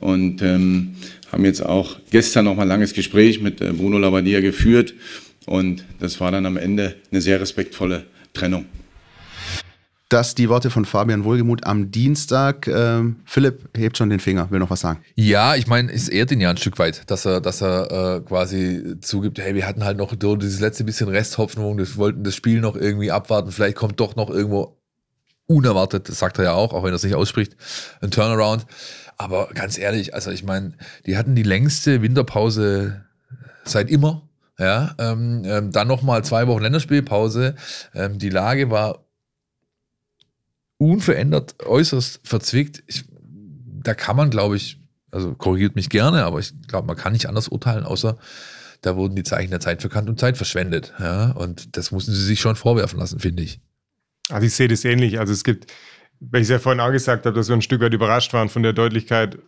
und 0.00 0.42
ähm, 0.42 0.96
haben 1.36 1.44
jetzt 1.44 1.64
auch 1.64 1.96
gestern 2.10 2.46
noch 2.46 2.56
mal 2.56 2.62
ein 2.62 2.68
langes 2.68 2.94
Gespräch 2.94 3.42
mit 3.42 3.60
äh, 3.60 3.70
Bruno 3.70 3.98
Labbadia 3.98 4.40
geführt 4.40 4.94
und 5.44 5.84
das 6.00 6.18
war 6.18 6.30
dann 6.30 6.46
am 6.46 6.56
Ende 6.56 6.96
eine 7.10 7.20
sehr 7.20 7.38
respektvolle 7.38 8.06
Trennung. 8.32 8.64
Das 10.08 10.34
die 10.34 10.48
Worte 10.48 10.70
von 10.70 10.86
Fabian 10.86 11.24
Wohlgemuth 11.24 11.66
am 11.66 11.90
Dienstag. 11.90 12.68
Ähm, 12.68 13.16
Philipp 13.26 13.68
hebt 13.76 13.98
schon 13.98 14.08
den 14.08 14.20
Finger, 14.20 14.50
will 14.50 14.60
noch 14.60 14.70
was 14.70 14.80
sagen. 14.80 15.00
Ja, 15.14 15.56
ich 15.56 15.66
meine, 15.66 15.92
es 15.92 16.08
ehrt 16.08 16.30
ihn 16.30 16.40
ja 16.40 16.48
ein 16.48 16.56
Stück 16.56 16.78
weit, 16.78 17.02
dass 17.10 17.26
er, 17.26 17.42
dass 17.42 17.60
er 17.60 17.90
äh, 17.90 18.20
quasi 18.20 18.94
zugibt, 19.02 19.38
hey, 19.38 19.54
wir 19.54 19.66
hatten 19.66 19.84
halt 19.84 19.98
noch 19.98 20.14
dieses 20.16 20.60
letzte 20.60 20.84
bisschen 20.84 21.08
Resthoffnung, 21.08 21.76
wir 21.76 21.96
wollten 21.96 22.24
das 22.24 22.34
Spiel 22.34 22.62
noch 22.62 22.76
irgendwie 22.76 23.10
abwarten, 23.10 23.52
vielleicht 23.52 23.76
kommt 23.76 24.00
doch 24.00 24.16
noch 24.16 24.30
irgendwo 24.30 24.78
unerwartet, 25.48 26.08
das 26.08 26.18
sagt 26.18 26.38
er 26.38 26.44
ja 26.44 26.52
auch, 26.54 26.72
auch 26.72 26.82
wenn 26.82 26.92
er 26.92 26.96
es 26.96 27.04
nicht 27.04 27.14
ausspricht, 27.14 27.56
ein 28.00 28.10
Turnaround. 28.10 28.64
Aber 29.16 29.48
ganz 29.54 29.78
ehrlich, 29.78 30.14
also 30.14 30.30
ich 30.30 30.44
meine, 30.44 30.74
die 31.06 31.16
hatten 31.16 31.34
die 31.34 31.42
längste 31.42 32.02
Winterpause 32.02 33.04
seit 33.64 33.90
immer 33.90 34.26
ja, 34.58 34.94
ähm, 34.98 35.42
ähm, 35.44 35.70
dann 35.70 35.88
nochmal 35.88 36.24
zwei 36.24 36.46
Wochen 36.46 36.62
Länderspielpause. 36.62 37.56
Ähm, 37.94 38.18
die 38.18 38.30
Lage 38.30 38.70
war 38.70 39.04
unverändert, 40.78 41.62
äußerst 41.64 42.20
verzwickt. 42.24 42.82
Ich, 42.86 43.04
da 43.82 43.94
kann 43.94 44.16
man, 44.16 44.30
glaube 44.30 44.56
ich, 44.56 44.80
also 45.10 45.34
korrigiert 45.34 45.76
mich 45.76 45.90
gerne, 45.90 46.24
aber 46.24 46.40
ich 46.40 46.52
glaube, 46.68 46.86
man 46.86 46.96
kann 46.96 47.12
nicht 47.12 47.28
anders 47.28 47.48
urteilen, 47.48 47.84
außer 47.84 48.18
da 48.82 48.96
wurden 48.96 49.16
die 49.16 49.24
Zeichen 49.24 49.50
der 49.50 49.60
Zeit 49.60 49.80
verkannt 49.80 50.08
und 50.08 50.20
Zeit 50.20 50.36
verschwendet. 50.36 50.92
Ja, 50.98 51.32
und 51.32 51.76
das 51.76 51.90
mussten 51.90 52.12
sie 52.12 52.24
sich 52.24 52.40
schon 52.40 52.56
vorwerfen 52.56 52.98
lassen, 52.98 53.20
finde 53.20 53.42
ich. 53.42 53.60
Also 54.28 54.46
ich 54.46 54.54
sehe 54.54 54.68
das 54.68 54.84
ähnlich. 54.84 55.18
Also 55.18 55.32
es 55.32 55.44
gibt, 55.44 55.72
weil 56.20 56.40
ich 56.40 56.46
es 56.46 56.50
ja 56.50 56.58
vorhin 56.58 56.80
auch 56.80 56.92
gesagt 56.92 57.26
habe, 57.26 57.36
dass 57.36 57.48
wir 57.48 57.56
ein 57.56 57.62
Stück 57.62 57.80
weit 57.80 57.94
überrascht 57.94 58.32
waren 58.32 58.48
von 58.48 58.62
der 58.62 58.72
Deutlichkeit 58.72 59.38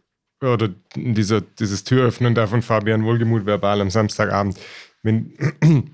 oder 0.41 0.69
dieser, 0.95 1.41
dieses 1.41 1.85
Türöffnen 1.85 2.35
da 2.35 2.47
von 2.47 2.63
Fabian 2.63 3.05
Wohlgemuth 3.05 3.47
verbal 3.47 3.81
am 3.81 3.91
Samstagabend 3.91 4.59
wenn 5.03 5.35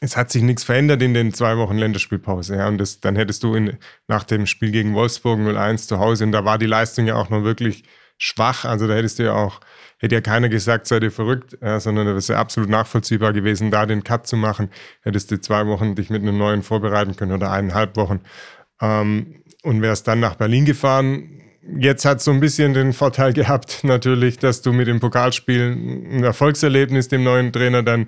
es 0.00 0.16
hat 0.16 0.30
sich 0.30 0.42
nichts 0.42 0.64
verändert 0.64 1.02
in 1.02 1.14
den 1.14 1.32
zwei 1.32 1.56
Wochen 1.56 1.78
Länderspielpause. 1.78 2.56
Ja, 2.56 2.68
und 2.68 2.78
das, 2.78 3.00
dann 3.00 3.16
hättest 3.16 3.42
du 3.42 3.54
in, 3.54 3.78
nach 4.08 4.24
dem 4.24 4.46
Spiel 4.46 4.70
gegen 4.70 4.94
Wolfsburg 4.94 5.40
0-1 5.40 5.88
zu 5.88 5.98
Hause, 5.98 6.24
und 6.24 6.32
da 6.32 6.44
war 6.44 6.58
die 6.58 6.66
Leistung 6.66 7.06
ja 7.06 7.14
auch 7.16 7.30
noch 7.30 7.44
wirklich 7.44 7.84
schwach. 8.18 8.64
Also 8.64 8.86
da 8.86 8.94
hättest 8.94 9.18
du 9.18 9.24
ja 9.24 9.34
auch, 9.34 9.60
hätte 9.98 10.14
ja 10.14 10.20
keiner 10.20 10.48
gesagt, 10.48 10.86
sei 10.86 11.00
dir 11.00 11.10
verrückt, 11.10 11.56
ja, 11.62 11.80
sondern 11.80 12.06
das 12.06 12.28
wäre 12.28 12.38
absolut 12.38 12.68
nachvollziehbar 12.68 13.32
gewesen, 13.32 13.70
da 13.70 13.86
den 13.86 14.04
Cut 14.04 14.26
zu 14.26 14.36
machen. 14.36 14.70
Hättest 15.02 15.30
du 15.30 15.40
zwei 15.40 15.66
Wochen 15.66 15.94
dich 15.94 16.10
mit 16.10 16.22
einem 16.22 16.36
neuen 16.36 16.62
vorbereiten 16.62 17.16
können 17.16 17.32
oder 17.32 17.50
eineinhalb 17.50 17.96
Wochen. 17.96 18.20
Ähm, 18.80 19.42
und 19.66 19.82
wärst 19.82 20.06
dann 20.08 20.20
nach 20.20 20.36
Berlin 20.36 20.64
gefahren, 20.64 21.36
Jetzt 21.78 22.04
hat 22.04 22.20
so 22.20 22.30
ein 22.30 22.38
bisschen 22.38 22.74
den 22.74 22.92
Vorteil 22.92 23.32
gehabt, 23.32 23.80
natürlich, 23.82 24.38
dass 24.38 24.62
du 24.62 24.72
mit 24.72 24.86
dem 24.86 25.00
Pokalspiel 25.00 25.72
ein 25.72 26.22
Erfolgserlebnis 26.22 27.08
dem 27.08 27.24
neuen 27.24 27.52
Trainer 27.52 27.82
dann, 27.82 28.06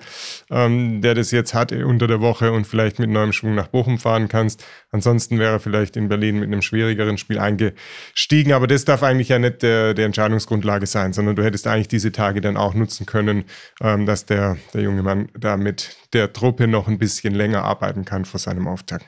ähm, 0.51 1.01
der 1.01 1.15
das 1.15 1.33
jetzt 1.33 1.55
hat 1.55 1.73
unter 1.73 2.07
der 2.07 2.21
Woche 2.21 2.53
und 2.53 2.67
vielleicht 2.67 2.99
mit 3.01 3.11
neuem 3.11 3.33
Schwung 3.33 3.57
nach 3.57 3.67
Bochum 3.67 3.99
fahren 3.99 4.29
kannst. 4.29 4.65
Ansonsten 4.93 5.39
wäre 5.39 5.55
er 5.55 5.61
vielleicht 5.61 5.97
in 5.97 6.09
Berlin 6.09 6.39
mit 6.39 6.47
einem 6.47 6.63
schwierigeren 6.63 7.19
Spiel 7.19 7.39
eingestiegen. 7.39 8.53
Aber 8.53 8.69
das 8.69 8.85
darf 8.85 9.03
eigentlich 9.03 9.31
ja 9.31 9.41
nicht 9.41 9.63
der, 9.63 9.93
der 9.93 10.07
Entscheidungsgrundlage 10.07 10.87
sein, 10.87 11.13
sondern 11.13 11.35
du 11.35 11.43
hättest 11.43 11.67
eigentlich 11.67 11.89
diese 11.89 12.13
Tage 12.13 12.41
dann 12.41 12.57
auch 12.57 12.75
nutzen 12.75 13.07
können, 13.07 13.45
ähm, 13.81 14.07
dass 14.07 14.25
der, 14.25 14.57
der 14.73 14.83
junge 14.83 15.03
Mann 15.03 15.31
da 15.37 15.57
mit 15.57 15.97
der 16.13 16.33
Truppe 16.33 16.69
noch 16.69 16.87
ein 16.87 16.99
bisschen 16.99 17.35
länger 17.35 17.65
arbeiten 17.65 18.05
kann 18.05 18.25
vor 18.25 18.39
seinem 18.39 18.69
Auftakt. 18.69 19.05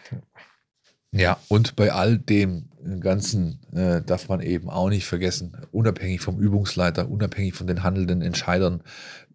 Ja, 1.12 1.38
und 1.48 1.74
bei 1.76 1.92
all 1.92 2.18
dem 2.18 2.68
Ganzen 3.00 3.60
äh, 3.72 4.00
darf 4.00 4.28
man 4.28 4.40
eben 4.40 4.70
auch 4.70 4.88
nicht 4.88 5.06
vergessen, 5.06 5.56
unabhängig 5.72 6.20
vom 6.20 6.38
Übungsleiter, 6.38 7.10
unabhängig 7.10 7.54
von 7.54 7.66
den 7.66 7.82
handelnden 7.82 8.22
Entscheidern, 8.22 8.82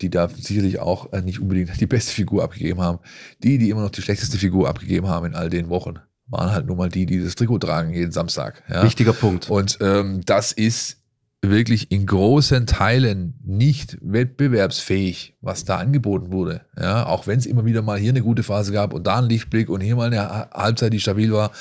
die 0.02 0.10
da 0.10 0.30
sicherlich 0.30 0.80
auch 0.80 1.12
äh, 1.14 1.22
nicht 1.22 1.40
unbedingt 1.40 1.80
die 1.80 1.86
beste 1.86 2.14
Figur 2.14 2.44
abgegeben 2.44 2.82
haben, 2.82 3.00
die, 3.44 3.58
die 3.58 3.70
immer 3.70 3.82
noch 3.82 3.92
die 3.92 4.02
schlechteste 4.02 4.38
Figur 4.38 4.70
abgegeben 4.70 5.08
haben 5.08 5.28
in 5.28 5.36
all 5.36 5.50
den 5.50 5.70
Wochen, 5.70 6.00
waren 6.28 6.52
halt 6.52 6.66
nun 6.66 6.78
mal 6.78 6.90
die, 6.90 7.06
die 7.06 7.24
das 7.24 7.36
Trikot 7.36 7.60
tragen 7.60 7.94
jeden 7.94 8.12
Samstag. 8.12 8.64
Ja? 8.70 8.84
Wichtiger 8.84 9.14
Punkt. 9.14 9.50
Und 9.50 9.78
ähm, 9.82 10.22
das 10.26 10.54
ist 10.54 11.02
wirklich 11.42 11.92
in 11.92 12.06
großen 12.06 12.66
Teilen 12.66 13.36
nicht 13.44 13.98
wettbewerbsfähig, 14.02 15.36
was 15.42 15.66
da 15.66 15.78
angeboten 15.78 16.32
wurde. 16.32 16.62
Ja, 16.80 17.06
auch 17.06 17.28
wenn 17.28 17.38
es 17.38 17.46
immer 17.46 17.66
wieder 17.66 17.82
mal 17.82 18.00
hier 18.00 18.10
eine 18.10 18.22
gute 18.22 18.44
Phase 18.44 18.72
gab 18.72 18.94
und 18.94 19.06
da 19.06 19.18
einen 19.18 19.30
Lichtblick 19.30 19.70
und 19.70 19.82
hier 19.82 19.96
mal 19.96 20.08
eine 20.08 20.50
Halbzeit, 20.52 20.94
die 20.94 21.00
stabil 21.00 21.32
war. 21.32 21.52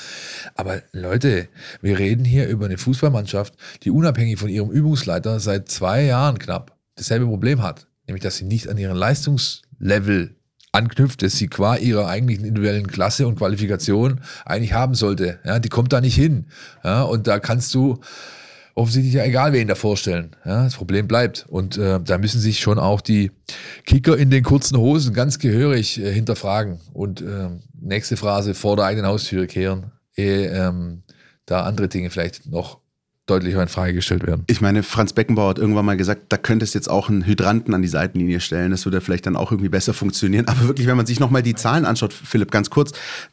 Aber 0.55 0.81
Leute, 0.91 1.47
wir 1.81 1.99
reden 1.99 2.25
hier 2.25 2.47
über 2.47 2.65
eine 2.65 2.77
Fußballmannschaft, 2.77 3.53
die 3.83 3.91
unabhängig 3.91 4.39
von 4.39 4.49
ihrem 4.49 4.71
Übungsleiter 4.71 5.39
seit 5.39 5.69
zwei 5.69 6.03
Jahren 6.03 6.39
knapp 6.39 6.75
dasselbe 6.95 7.27
Problem 7.27 7.61
hat. 7.61 7.87
Nämlich, 8.07 8.23
dass 8.23 8.37
sie 8.37 8.45
nicht 8.45 8.69
an 8.69 8.77
ihren 8.77 8.97
Leistungslevel 8.97 10.35
anknüpft, 10.71 11.21
das 11.21 11.37
sie 11.37 11.47
qua 11.47 11.77
ihrer 11.77 12.07
eigentlichen 12.07 12.45
individuellen 12.45 12.87
Klasse 12.87 13.27
und 13.27 13.37
Qualifikation 13.37 14.21
eigentlich 14.45 14.73
haben 14.73 14.93
sollte. 14.93 15.39
Ja, 15.45 15.59
die 15.59 15.69
kommt 15.69 15.93
da 15.93 16.01
nicht 16.01 16.15
hin. 16.15 16.47
Ja, 16.83 17.03
und 17.03 17.27
da 17.27 17.39
kannst 17.39 17.73
du 17.73 17.99
offensichtlich 18.75 19.15
ja 19.15 19.23
egal, 19.23 19.53
wen 19.53 19.67
da 19.67 19.75
vorstellen. 19.75 20.35
Ja, 20.45 20.65
das 20.65 20.75
Problem 20.75 21.07
bleibt. 21.07 21.45
Und 21.47 21.77
äh, 21.77 21.99
da 22.01 22.17
müssen 22.17 22.39
sich 22.39 22.59
schon 22.59 22.77
auch 22.77 23.01
die 23.01 23.31
Kicker 23.85 24.17
in 24.17 24.29
den 24.29 24.43
kurzen 24.43 24.77
Hosen 24.77 25.13
ganz 25.13 25.39
gehörig 25.39 25.99
äh, 25.99 26.11
hinterfragen 26.13 26.79
und 26.93 27.21
äh, 27.21 27.49
nächste 27.79 28.17
Phrase 28.17 28.53
vor 28.53 28.75
der 28.75 28.85
eigenen 28.85 29.07
Haustüre 29.09 29.47
kehren, 29.47 29.91
ehe 30.15 30.49
ähm, 30.49 31.03
da 31.45 31.63
andere 31.63 31.87
Dinge 31.87 32.09
vielleicht 32.09 32.47
noch 32.47 32.79
deutlicher 33.25 33.61
in 33.61 33.67
Frage 33.67 33.93
gestellt 33.93 34.25
werden. 34.27 34.43
Ich 34.47 34.61
meine, 34.61 34.83
Franz 34.83 35.13
Beckenbauer 35.13 35.49
hat 35.49 35.57
irgendwann 35.57 35.85
mal 35.85 35.97
gesagt, 35.97 36.25
da 36.29 36.37
könntest 36.37 36.75
jetzt 36.75 36.89
auch 36.89 37.09
einen 37.09 37.25
Hydranten 37.25 37.73
an 37.73 37.81
die 37.81 37.87
Seitenlinie 37.87 38.39
stellen. 38.39 38.69
Das 38.69 38.85
würde 38.85 39.01
vielleicht 39.01 39.25
dann 39.25 39.35
auch 39.35 39.51
irgendwie 39.51 39.69
besser 39.69 39.95
funktionieren. 39.95 40.47
Aber 40.47 40.67
wirklich, 40.67 40.85
wenn 40.85 40.97
man 40.97 41.07
sich 41.07 41.19
nochmal 41.19 41.41
die 41.41 41.55
Zahlen 41.55 41.85
anschaut, 41.85 42.13
Philipp, 42.13 42.51
ganz 42.51 42.69
kurz, 42.69 42.91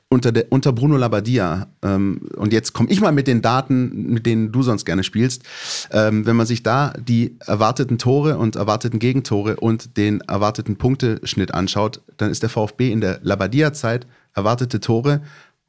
unter, 0.09 0.33
der, 0.33 0.47
unter 0.51 0.73
Bruno 0.73 0.97
Labbadia, 0.97 1.69
ähm, 1.83 2.23
und 2.37 2.55
jetzt 2.55 2.73
komme 2.73 2.91
ich 2.91 3.03
mal 3.03 3.13
mit 3.13 3.27
den 3.27 3.43
Daten, 3.43 4.13
mit 4.13 4.25
denen 4.25 4.51
du 4.51 4.63
sonst 4.63 4.87
gerne 4.87 5.05
spielst, 5.05 5.43
ähm, 5.91 6.25
wenn 6.25 6.37
man 6.37 6.47
sich 6.47 6.63
da 6.63 6.95
die 6.99 7.37
erwarteten 7.41 7.99
Tore 7.99 8.39
und 8.39 8.57
erwarteten 8.57 8.99
Gegentore 8.99 9.57
und 9.57 9.99
den 9.99 10.23
erwarteten 10.23 10.77
Punkteschnitt 10.77 11.53
anschaut, 11.53 12.01
dann 12.17 12.31
ist 12.31 12.43
der 12.43 12.51
VfB 12.51 12.91
in 12.91 13.03
der 13.03 13.21
Labbadia-Zeit 13.23 14.07
erwartete 14.35 14.81
Tore 14.81 15.21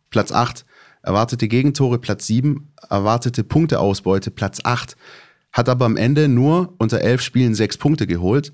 Platz 0.09 0.31
8, 0.31 0.63
erwartete 1.03 1.47
Gegentore 1.47 1.99
Platz 1.99 2.25
7, 2.27 2.73
erwartete 2.89 3.43
Punkteausbeute 3.43 4.31
Platz 4.31 4.59
8, 4.63 4.95
hat 5.51 5.69
aber 5.69 5.85
am 5.85 5.97
Ende 5.97 6.27
nur 6.27 6.73
unter 6.79 7.01
elf 7.01 7.21
Spielen 7.21 7.53
sechs 7.53 7.77
Punkte 7.77 8.07
geholt. 8.07 8.53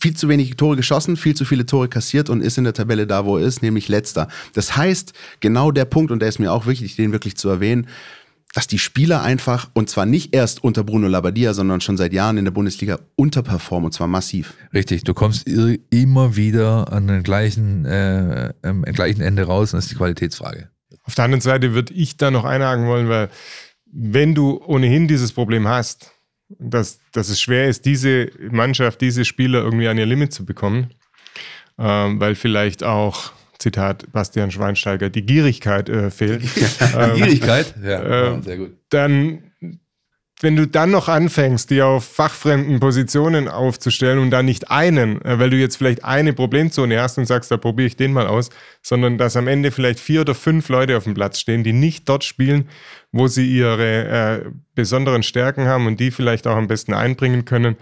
Viel 0.00 0.16
zu 0.16 0.28
wenige 0.28 0.56
Tore 0.56 0.76
geschossen, 0.76 1.16
viel 1.16 1.36
zu 1.36 1.44
viele 1.44 1.66
Tore 1.66 1.88
kassiert 1.88 2.30
und 2.30 2.40
ist 2.40 2.58
in 2.58 2.64
der 2.64 2.72
Tabelle 2.72 3.06
da, 3.06 3.26
wo 3.26 3.36
er 3.36 3.46
ist, 3.46 3.62
nämlich 3.62 3.88
letzter. 3.88 4.28
Das 4.54 4.76
heißt, 4.76 5.12
genau 5.40 5.70
der 5.70 5.84
Punkt, 5.84 6.10
und 6.10 6.20
der 6.20 6.28
ist 6.30 6.38
mir 6.38 6.52
auch 6.52 6.66
wichtig, 6.66 6.96
den 6.96 7.12
wirklich 7.12 7.36
zu 7.36 7.50
erwähnen, 7.50 7.86
dass 8.54 8.66
die 8.66 8.78
Spieler 8.78 9.22
einfach, 9.22 9.68
und 9.74 9.90
zwar 9.90 10.06
nicht 10.06 10.34
erst 10.34 10.62
unter 10.64 10.84
Bruno 10.84 11.08
Labbadia, 11.08 11.52
sondern 11.54 11.80
schon 11.80 11.96
seit 11.96 12.12
Jahren 12.12 12.38
in 12.38 12.44
der 12.44 12.52
Bundesliga 12.52 13.00
unterperformen, 13.16 13.86
und 13.86 13.92
zwar 13.92 14.06
massiv. 14.06 14.54
Richtig, 14.72 15.04
du 15.04 15.12
kommst 15.12 15.46
immer 15.46 16.36
wieder 16.36 16.92
an 16.92 17.08
den 17.08 17.22
gleichen, 17.24 17.84
äh, 17.84 18.54
am 18.62 18.82
gleichen 18.82 19.20
Ende 19.20 19.42
raus 19.42 19.72
und 19.72 19.78
das 19.78 19.86
ist 19.86 19.90
die 19.90 19.96
Qualitätsfrage. 19.96 20.70
Auf 21.04 21.14
der 21.14 21.24
anderen 21.24 21.40
Seite 21.40 21.74
würde 21.74 21.92
ich 21.94 22.16
da 22.16 22.30
noch 22.30 22.44
einhaken 22.44 22.86
wollen, 22.86 23.08
weil 23.08 23.28
wenn 23.86 24.34
du 24.34 24.60
ohnehin 24.66 25.06
dieses 25.06 25.32
Problem 25.32 25.68
hast, 25.68 26.12
dass, 26.58 26.98
dass 27.12 27.28
es 27.28 27.40
schwer 27.40 27.68
ist, 27.68 27.84
diese 27.84 28.30
Mannschaft, 28.50 29.00
diese 29.00 29.24
Spieler 29.24 29.62
irgendwie 29.62 29.88
an 29.88 29.98
ihr 29.98 30.06
Limit 30.06 30.32
zu 30.32 30.44
bekommen, 30.44 30.90
ähm, 31.78 32.20
weil 32.20 32.34
vielleicht 32.34 32.82
auch, 32.82 33.32
Zitat 33.58 34.10
Bastian 34.12 34.50
Schweinsteiger, 34.50 35.10
die 35.10 35.24
Gierigkeit 35.24 35.88
äh, 35.88 36.10
fehlt. 36.10 36.42
ähm, 36.96 37.14
Gierigkeit? 37.16 37.74
Ja, 37.82 38.32
ähm, 38.32 38.42
sehr 38.42 38.56
gut. 38.58 38.72
dann, 38.90 39.52
wenn 40.44 40.56
du 40.56 40.68
dann 40.68 40.90
noch 40.90 41.08
anfängst, 41.08 41.70
die 41.70 41.80
auf 41.80 42.04
fachfremden 42.04 42.78
Positionen 42.78 43.48
aufzustellen 43.48 44.18
und 44.18 44.30
dann 44.30 44.44
nicht 44.44 44.70
einen, 44.70 45.20
äh, 45.24 45.38
weil 45.38 45.50
du 45.50 45.56
jetzt 45.56 45.76
vielleicht 45.76 46.04
eine 46.04 46.34
Problemzone 46.34 47.00
hast 47.00 47.16
und 47.18 47.24
sagst, 47.24 47.50
da 47.50 47.56
probiere 47.56 47.88
ich 47.88 47.96
den 47.96 48.12
mal 48.12 48.26
aus, 48.26 48.50
sondern 48.82 49.16
dass 49.16 49.36
am 49.36 49.48
Ende 49.48 49.70
vielleicht 49.70 49.98
vier 49.98 50.20
oder 50.20 50.34
fünf 50.34 50.68
Leute 50.68 50.96
auf 50.98 51.04
dem 51.04 51.14
Platz 51.14 51.40
stehen, 51.40 51.64
die 51.64 51.72
nicht 51.72 52.08
dort 52.08 52.24
spielen, 52.24 52.68
wo 53.10 53.26
sie 53.26 53.50
ihre 53.50 54.44
äh, 54.44 54.50
besonderen 54.74 55.22
Stärken 55.22 55.66
haben 55.66 55.86
und 55.86 55.98
die 55.98 56.10
vielleicht 56.10 56.46
auch 56.46 56.56
am 56.56 56.68
besten 56.68 56.92
einbringen 56.92 57.46
können, 57.46 57.76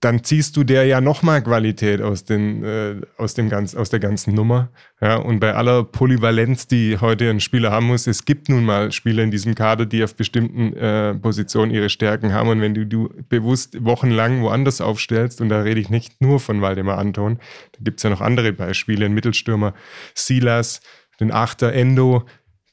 dann 0.00 0.22
ziehst 0.22 0.56
du 0.56 0.64
der 0.64 0.84
ja 0.84 1.00
nochmal 1.00 1.42
Qualität 1.42 2.02
aus, 2.02 2.24
den, 2.24 2.62
äh, 2.62 3.00
aus, 3.16 3.32
dem 3.34 3.48
ganz, 3.48 3.74
aus 3.74 3.88
der 3.88 3.98
ganzen 3.98 4.34
Nummer. 4.34 4.70
Ja, 5.00 5.16
und 5.16 5.40
bei 5.40 5.54
aller 5.54 5.84
Polyvalenz, 5.84 6.66
die 6.66 6.98
heute 6.98 7.30
ein 7.30 7.40
Spieler 7.40 7.70
haben 7.70 7.86
muss, 7.86 8.06
es 8.06 8.26
gibt 8.26 8.50
nun 8.50 8.64
mal 8.64 8.92
Spieler 8.92 9.22
in 9.22 9.30
diesem 9.30 9.54
Kader, 9.54 9.86
die 9.86 10.04
auf 10.04 10.14
bestimmten 10.14 10.74
äh, 10.74 11.14
Positionen 11.14 11.72
ihre 11.72 11.88
Stärken 11.88 12.34
haben. 12.34 12.50
Und 12.50 12.60
wenn 12.60 12.74
du, 12.74 12.84
du 12.84 13.08
bewusst 13.28 13.84
wochenlang 13.84 14.42
woanders 14.42 14.82
aufstellst, 14.82 15.40
und 15.40 15.48
da 15.48 15.62
rede 15.62 15.80
ich 15.80 15.88
nicht 15.88 16.20
nur 16.20 16.40
von 16.40 16.60
Waldemar 16.60 16.98
Anton, 16.98 17.38
da 17.72 17.78
gibt 17.82 18.00
es 18.00 18.02
ja 18.02 18.10
noch 18.10 18.20
andere 18.20 18.52
Beispiele, 18.52 19.06
ein 19.06 19.14
Mittelstürmer 19.14 19.72
Silas, 20.14 20.80
den 21.20 21.32
Achter 21.32 21.72
Endo, 21.72 22.26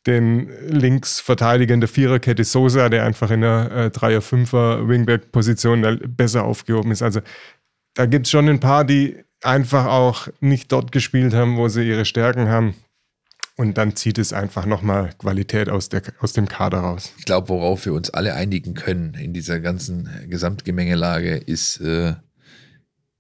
den 0.06 0.50
Linksverteidiger 0.68 1.74
in 1.74 1.80
der 1.80 1.90
Viererkette 1.90 2.44
Sosa, 2.44 2.90
der 2.90 3.06
einfach 3.06 3.32
in 3.32 3.42
der 3.42 3.72
äh, 3.72 3.90
Dreier-, 3.90 4.22
Fünfer 4.22 4.88
Wingback-Position 4.88 6.00
besser 6.08 6.44
aufgehoben 6.44 6.92
ist. 6.92 7.02
Also 7.02 7.22
da 7.94 8.06
gibt 8.06 8.26
es 8.26 8.32
schon 8.32 8.50
ein 8.50 8.60
paar, 8.60 8.86
die 8.86 9.18
einfach 9.42 9.86
auch 9.86 10.28
nicht 10.40 10.72
dort 10.72 10.92
gespielt 10.92 11.34
haben, 11.34 11.58
wo 11.58 11.68
sie 11.68 11.88
ihre 11.88 12.06
Stärken 12.06 12.50
haben. 12.50 12.76
Und 13.56 13.78
dann 13.78 13.96
zieht 13.96 14.18
es 14.18 14.34
einfach 14.34 14.66
nochmal 14.66 15.12
Qualität 15.20 15.70
aus, 15.70 15.88
der, 15.88 16.02
aus 16.20 16.34
dem 16.34 16.48
Kader 16.48 16.80
raus. 16.80 17.14
Ich 17.20 17.26
glaube, 17.26 17.50
worauf 17.50 17.86
wir 17.86 17.94
uns 17.94 18.10
alle 18.10 18.34
einigen 18.34 18.74
können 18.74 19.14
in 19.14 19.32
dieser 19.32 19.60
ganzen 19.60 20.10
Gesamtgemengelage 20.28 21.36
ist, 21.36 21.80
äh, 21.80 22.16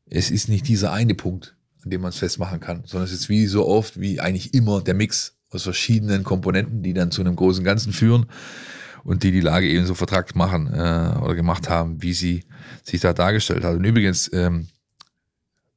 es 0.05 0.31
ist 0.31 0.49
nicht 0.49 0.67
dieser 0.67 0.91
eine 0.91 1.13
Punkt, 1.13 1.55
an 1.83 1.91
dem 1.91 2.01
man 2.01 2.09
es 2.09 2.17
festmachen 2.17 2.59
kann, 2.59 2.83
sondern 2.85 3.05
es 3.05 3.13
ist 3.13 3.29
wie 3.29 3.45
so 3.45 3.67
oft, 3.67 3.99
wie 3.99 4.19
eigentlich 4.19 4.55
immer 4.55 4.81
der 4.81 4.95
Mix 4.95 5.37
aus 5.53 5.63
verschiedenen 5.63 6.23
Komponenten, 6.23 6.83
die 6.83 6.93
dann 6.93 7.11
zu 7.11 7.21
einem 7.21 7.35
großen 7.35 7.63
Ganzen 7.63 7.93
führen 7.93 8.25
und 9.03 9.23
die 9.23 9.31
die 9.31 9.41
Lage 9.41 9.67
eben 9.67 9.85
so 9.85 9.95
vertragt 9.95 10.35
machen 10.35 10.67
äh, 10.67 11.17
oder 11.21 11.35
gemacht 11.35 11.69
haben, 11.69 12.01
wie 12.01 12.13
sie 12.13 12.43
sich 12.83 13.01
da 13.01 13.13
dargestellt 13.13 13.63
hat. 13.63 13.75
Und 13.75 13.83
übrigens, 13.83 14.31
ähm, 14.33 14.67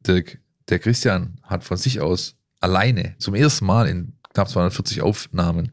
Dirk, 0.06 0.38
der 0.68 0.78
Christian 0.78 1.38
hat 1.42 1.64
von 1.64 1.76
sich 1.76 2.00
aus 2.00 2.36
alleine 2.60 3.14
zum 3.18 3.34
ersten 3.34 3.66
Mal 3.66 3.88
in 3.88 4.12
knapp 4.36 4.50
240 4.50 5.00
Aufnahmen 5.00 5.72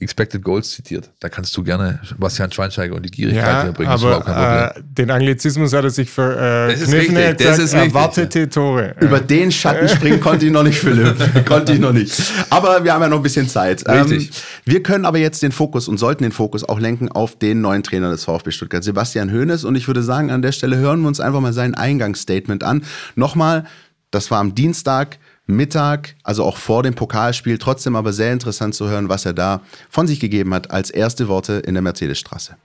Expected 0.00 0.42
Goals 0.42 0.70
zitiert. 0.70 1.10
Da 1.20 1.28
kannst 1.28 1.56
du 1.56 1.62
gerne 1.62 2.00
Bastian 2.18 2.50
Schweinsteiger 2.50 2.96
und 2.96 3.04
die 3.04 3.10
Gierigkeit 3.10 3.46
ja, 3.46 3.62
herbringen. 3.64 3.92
Aber 3.92 4.76
äh, 4.76 4.82
den 4.82 5.10
Anglizismus 5.10 5.72
hat 5.72 5.84
er 5.84 5.90
sich 5.90 6.10
verkniffen. 6.10 7.16
Äh, 7.16 7.34
das 7.34 7.58
ist 7.58 7.74
richtig, 7.74 7.94
erwartete 7.94 8.48
Tore. 8.48 8.96
Über 8.98 9.20
den 9.20 9.52
Schatten 9.52 9.88
springen 9.88 10.18
konnte 10.20 10.46
ich 10.46 10.52
noch 10.52 10.64
nicht, 10.64 10.78
Philipp. 10.78 11.44
konnte 11.46 11.74
ich 11.74 11.78
noch 11.78 11.92
nicht. 11.92 12.20
Aber 12.48 12.82
wir 12.82 12.94
haben 12.94 13.02
ja 13.02 13.08
noch 13.08 13.18
ein 13.18 13.22
bisschen 13.22 13.48
Zeit. 13.48 13.86
Richtig. 13.86 14.28
Ähm, 14.28 14.34
wir 14.64 14.82
können 14.82 15.04
aber 15.04 15.18
jetzt 15.18 15.42
den 15.42 15.52
Fokus 15.52 15.86
und 15.86 15.98
sollten 15.98 16.24
den 16.24 16.32
Fokus 16.32 16.68
auch 16.68 16.80
lenken 16.80 17.10
auf 17.10 17.38
den 17.38 17.60
neuen 17.60 17.84
Trainer 17.84 18.10
des 18.10 18.24
VfB 18.24 18.50
Stuttgart, 18.50 18.82
Sebastian 18.82 19.30
Hoeneß. 19.30 19.64
Und 19.64 19.76
ich 19.76 19.86
würde 19.86 20.02
sagen, 20.02 20.30
an 20.32 20.42
der 20.42 20.52
Stelle 20.52 20.78
hören 20.78 21.02
wir 21.02 21.08
uns 21.08 21.20
einfach 21.20 21.40
mal 21.40 21.52
sein 21.52 21.74
Eingangsstatement 21.74 22.64
an. 22.64 22.82
Nochmal, 23.14 23.66
das 24.10 24.30
war 24.32 24.40
am 24.40 24.54
Dienstag. 24.56 25.18
Mittag, 25.50 26.16
also 26.22 26.44
auch 26.44 26.56
vor 26.56 26.82
dem 26.82 26.94
Pokalspiel, 26.94 27.58
trotzdem 27.58 27.96
aber 27.96 28.12
sehr 28.12 28.32
interessant 28.32 28.74
zu 28.74 28.88
hören, 28.88 29.08
was 29.08 29.26
er 29.26 29.32
da 29.32 29.62
von 29.88 30.06
sich 30.06 30.20
gegeben 30.20 30.52
hat 30.54 30.70
als 30.70 30.90
erste 30.90 31.28
Worte 31.28 31.54
in 31.54 31.74
der 31.74 31.82
Mercedesstraße. 31.82 32.56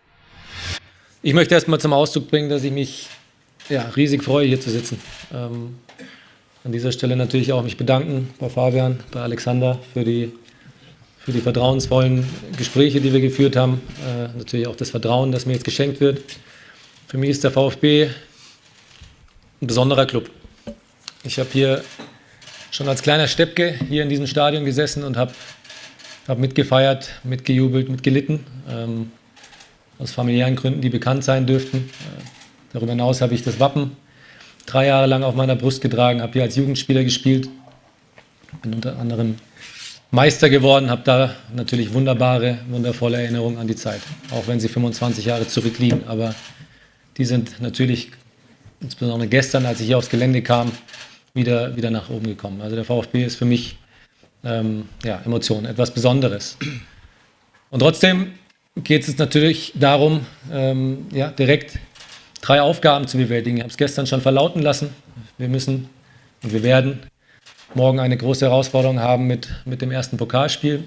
Ich 1.22 1.34
möchte 1.34 1.56
erstmal 1.56 1.80
zum 1.80 1.94
Ausdruck 1.94 2.30
bringen, 2.30 2.50
dass 2.50 2.64
ich 2.64 2.72
mich 2.72 3.08
ja, 3.70 3.82
riesig 3.96 4.24
freue, 4.24 4.48
hier 4.48 4.62
zu 4.62 4.70
sitzen. 4.70 5.00
Ähm, 5.34 5.76
an 6.64 6.72
dieser 6.72 6.92
Stelle 6.92 7.16
natürlich 7.16 7.52
auch 7.54 7.64
mich 7.64 7.78
bedanken 7.78 8.34
bei 8.40 8.50
Fabian, 8.50 9.00
bei 9.12 9.22
Alexander 9.22 9.80
für 9.94 10.04
die, 10.04 10.32
für 11.20 11.32
die 11.32 11.42
vertrauensvollen 11.42 12.28
Gespräche, 12.58 13.02
die 13.02 13.14
wir 13.14 13.22
geführt 13.22 13.56
haben. 13.56 13.82
Äh, 14.08 14.38
natürlich 14.38 14.68
auch 14.68 14.76
das 14.76 14.92
Vertrauen, 14.92 15.32
das 15.32 15.46
mir 15.46 15.54
jetzt 15.54 15.66
geschenkt 15.66 16.00
wird. 16.00 16.22
Für 17.08 17.18
mich 17.18 17.30
ist 17.30 17.44
der 17.44 17.52
VfB 17.52 18.10
ein 19.62 19.68
besonderer 19.68 20.06
Club. 20.06 20.30
Ich 21.24 21.40
habe 21.40 21.50
hier 21.52 21.84
schon 22.76 22.90
als 22.90 23.02
kleiner 23.02 23.30
Steppke 23.30 23.74
hier 23.88 24.04
in 24.04 24.10
diesem 24.10 24.28
Stadion 24.28 24.66
gesessen 24.66 25.06
und 25.06 25.16
habe 25.16 25.32
hab 26.28 26.40
mitgefeiert, 26.40 27.10
mitgejubelt, 27.24 27.88
mitgelitten. 27.88 28.42
Ähm, 28.70 29.12
aus 29.98 30.12
familiären 30.12 30.58
Gründen, 30.58 30.82
die 30.82 30.90
bekannt 30.90 31.24
sein 31.24 31.46
dürften. 31.46 31.78
Äh, 31.78 32.24
darüber 32.74 32.92
hinaus 32.92 33.22
habe 33.22 33.34
ich 33.34 33.44
das 33.44 33.62
Wappen 33.62 33.96
drei 34.66 34.88
Jahre 34.88 35.06
lang 35.08 35.24
auf 35.24 35.36
meiner 35.36 35.56
Brust 35.56 35.82
getragen, 35.82 36.22
habe 36.22 36.34
hier 36.34 36.44
als 36.44 36.58
Jugendspieler 36.58 37.06
gespielt, 37.06 37.48
bin 38.62 38.74
unter 38.74 39.00
anderem 39.00 39.36
Meister 40.12 40.50
geworden, 40.50 40.90
habe 40.90 41.04
da 41.06 41.36
natürlich 41.56 41.94
wunderbare, 41.94 42.58
wundervolle 42.68 43.22
Erinnerungen 43.22 43.58
an 43.58 43.68
die 43.68 43.76
Zeit, 43.76 44.02
auch 44.32 44.48
wenn 44.48 44.60
sie 44.60 44.68
25 44.68 45.24
Jahre 45.24 45.48
zurückliegen. 45.48 46.08
Aber 46.08 46.36
die 47.18 47.26
sind 47.26 47.62
natürlich, 47.62 48.12
insbesondere 48.82 49.30
gestern, 49.30 49.66
als 49.66 49.80
ich 49.80 49.88
hier 49.88 49.98
aufs 49.98 50.10
Gelände 50.10 50.42
kam, 50.42 50.72
wieder, 51.36 51.76
wieder 51.76 51.92
nach 51.92 52.10
oben 52.10 52.26
gekommen. 52.26 52.62
Also 52.62 52.76
der 52.76 52.86
VfB 52.86 53.24
ist 53.24 53.36
für 53.36 53.46
mich 53.46 53.78
ähm, 54.44 54.90
ja, 55.04 55.22
Emotion, 55.26 55.66
etwas 55.66 55.92
Besonderes. 55.92 56.58
Und 57.70 57.80
trotzdem 57.80 58.34
geht 58.76 59.08
es 59.08 59.18
natürlich 59.18 59.74
darum, 59.76 60.26
ähm, 60.52 61.06
ja, 61.12 61.30
direkt 61.30 61.80
drei 62.42 62.62
Aufgaben 62.62 63.08
zu 63.08 63.18
bewältigen. 63.18 63.58
Ich 63.58 63.64
habe 63.64 63.72
es 63.72 63.78
gestern 63.78 64.08
schon 64.08 64.22
verlauten 64.22 64.62
lassen. 64.62 64.90
Wir 65.38 65.50
müssen 65.50 65.90
und 66.44 66.54
wir 66.54 66.64
werden 66.64 67.00
morgen 67.74 68.00
eine 68.00 68.18
große 68.18 68.46
Herausforderung 68.46 69.00
haben 69.00 69.28
mit, 69.28 69.50
mit 69.66 69.82
dem 69.82 69.92
ersten 69.92 70.18
Pokalspiel. 70.18 70.84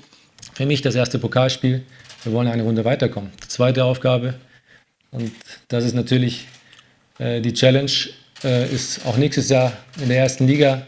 Für 0.54 0.66
mich 0.66 0.82
das 0.82 0.94
erste 0.94 1.18
Pokalspiel. 1.18 1.84
Wir 2.24 2.32
wollen 2.32 2.48
eine 2.48 2.62
Runde 2.62 2.84
weiterkommen. 2.84 3.30
Die 3.42 3.48
zweite 3.48 3.84
Aufgabe, 3.84 4.34
und 5.10 5.32
das 5.68 5.84
ist 5.84 5.94
natürlich 5.94 6.46
äh, 7.18 7.40
die 7.40 7.52
Challenge, 7.52 7.90
äh, 8.44 8.72
ist 8.72 9.04
auch 9.06 9.16
nächstes 9.16 9.48
Jahr 9.48 9.72
in 10.00 10.08
der 10.08 10.18
ersten 10.18 10.46
Liga 10.46 10.86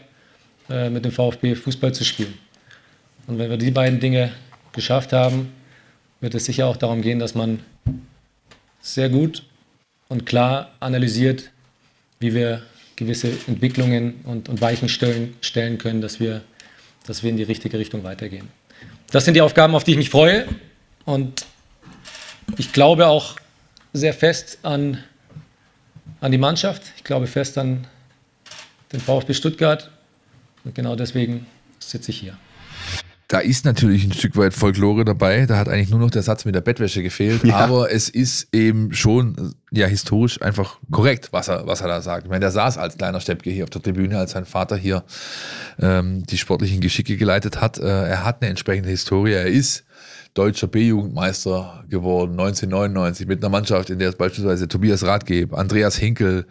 äh, 0.69 0.89
mit 0.89 1.05
dem 1.05 1.11
VfB 1.11 1.55
Fußball 1.55 1.93
zu 1.93 2.03
spielen. 2.03 2.37
Und 3.27 3.37
wenn 3.37 3.49
wir 3.49 3.57
die 3.57 3.71
beiden 3.71 3.99
Dinge 3.99 4.31
geschafft 4.73 5.13
haben, 5.13 5.51
wird 6.19 6.35
es 6.35 6.45
sicher 6.45 6.67
auch 6.67 6.77
darum 6.77 7.01
gehen, 7.01 7.19
dass 7.19 7.35
man 7.35 7.59
sehr 8.81 9.09
gut 9.09 9.43
und 10.07 10.25
klar 10.25 10.71
analysiert, 10.79 11.51
wie 12.19 12.33
wir 12.33 12.63
gewisse 12.95 13.31
Entwicklungen 13.47 14.21
und, 14.25 14.49
und 14.49 14.61
Weichen 14.61 14.89
stellen, 14.89 15.35
stellen 15.41 15.77
können, 15.77 16.01
dass 16.01 16.19
wir, 16.19 16.41
dass 17.07 17.23
wir 17.23 17.29
in 17.29 17.37
die 17.37 17.43
richtige 17.43 17.79
Richtung 17.79 18.03
weitergehen. 18.03 18.47
Das 19.11 19.25
sind 19.25 19.33
die 19.33 19.41
Aufgaben, 19.41 19.75
auf 19.75 19.83
die 19.83 19.91
ich 19.91 19.97
mich 19.97 20.09
freue. 20.09 20.45
Und 21.05 21.45
ich 22.57 22.71
glaube 22.71 23.07
auch 23.07 23.35
sehr 23.93 24.13
fest 24.13 24.59
an 24.63 25.03
an 26.19 26.31
die 26.31 26.37
Mannschaft. 26.37 26.83
Ich 26.97 27.03
glaube 27.03 27.27
fest 27.27 27.57
an 27.57 27.87
den 28.91 28.99
VfB 28.99 29.33
Stuttgart. 29.33 29.89
Und 30.63 30.75
genau 30.75 30.95
deswegen 30.95 31.45
sitze 31.79 32.11
ich 32.11 32.19
hier. 32.19 32.37
Da 33.31 33.39
ist 33.39 33.63
natürlich 33.63 34.03
ein 34.03 34.11
Stück 34.11 34.35
weit 34.35 34.53
Folklore 34.53 35.05
dabei. 35.05 35.45
Da 35.45 35.55
hat 35.55 35.69
eigentlich 35.69 35.89
nur 35.89 35.99
noch 35.99 36.11
der 36.11 36.21
Satz 36.21 36.43
mit 36.43 36.53
der 36.53 36.59
Bettwäsche 36.59 37.01
gefehlt. 37.01 37.45
Ja. 37.45 37.55
Aber 37.55 37.89
es 37.89 38.09
ist 38.09 38.53
eben 38.53 38.93
schon 38.93 39.55
ja 39.71 39.87
historisch 39.87 40.41
einfach 40.41 40.79
korrekt, 40.91 41.29
was 41.31 41.47
er, 41.47 41.65
was 41.65 41.79
er 41.79 41.87
da 41.87 42.01
sagt. 42.01 42.25
Ich 42.25 42.29
meine, 42.29 42.41
der 42.41 42.51
saß 42.51 42.77
als 42.77 42.97
kleiner 42.97 43.21
Steppke 43.21 43.49
hier 43.49 43.63
auf 43.63 43.69
der 43.69 43.81
Tribüne, 43.81 44.17
als 44.17 44.31
sein 44.31 44.43
Vater 44.43 44.75
hier 44.75 45.05
ähm, 45.79 46.25
die 46.25 46.37
sportlichen 46.37 46.81
Geschicke 46.81 47.15
geleitet 47.15 47.61
hat. 47.61 47.77
Äh, 47.77 47.85
er 47.85 48.25
hat 48.25 48.41
eine 48.41 48.49
entsprechende 48.49 48.89
Historie. 48.89 49.31
Er 49.31 49.45
ist 49.45 49.85
deutscher 50.33 50.67
B-Jugendmeister 50.67 51.83
geworden, 51.89 52.31
1999, 52.31 53.27
mit 53.27 53.43
einer 53.43 53.49
Mannschaft, 53.49 53.89
in 53.89 53.99
der 53.99 54.09
es 54.09 54.15
beispielsweise 54.15 54.67
Tobias 54.67 55.03
Rathgeb, 55.03 55.53
Andreas 55.53 55.97
Hinkel, 55.97 56.45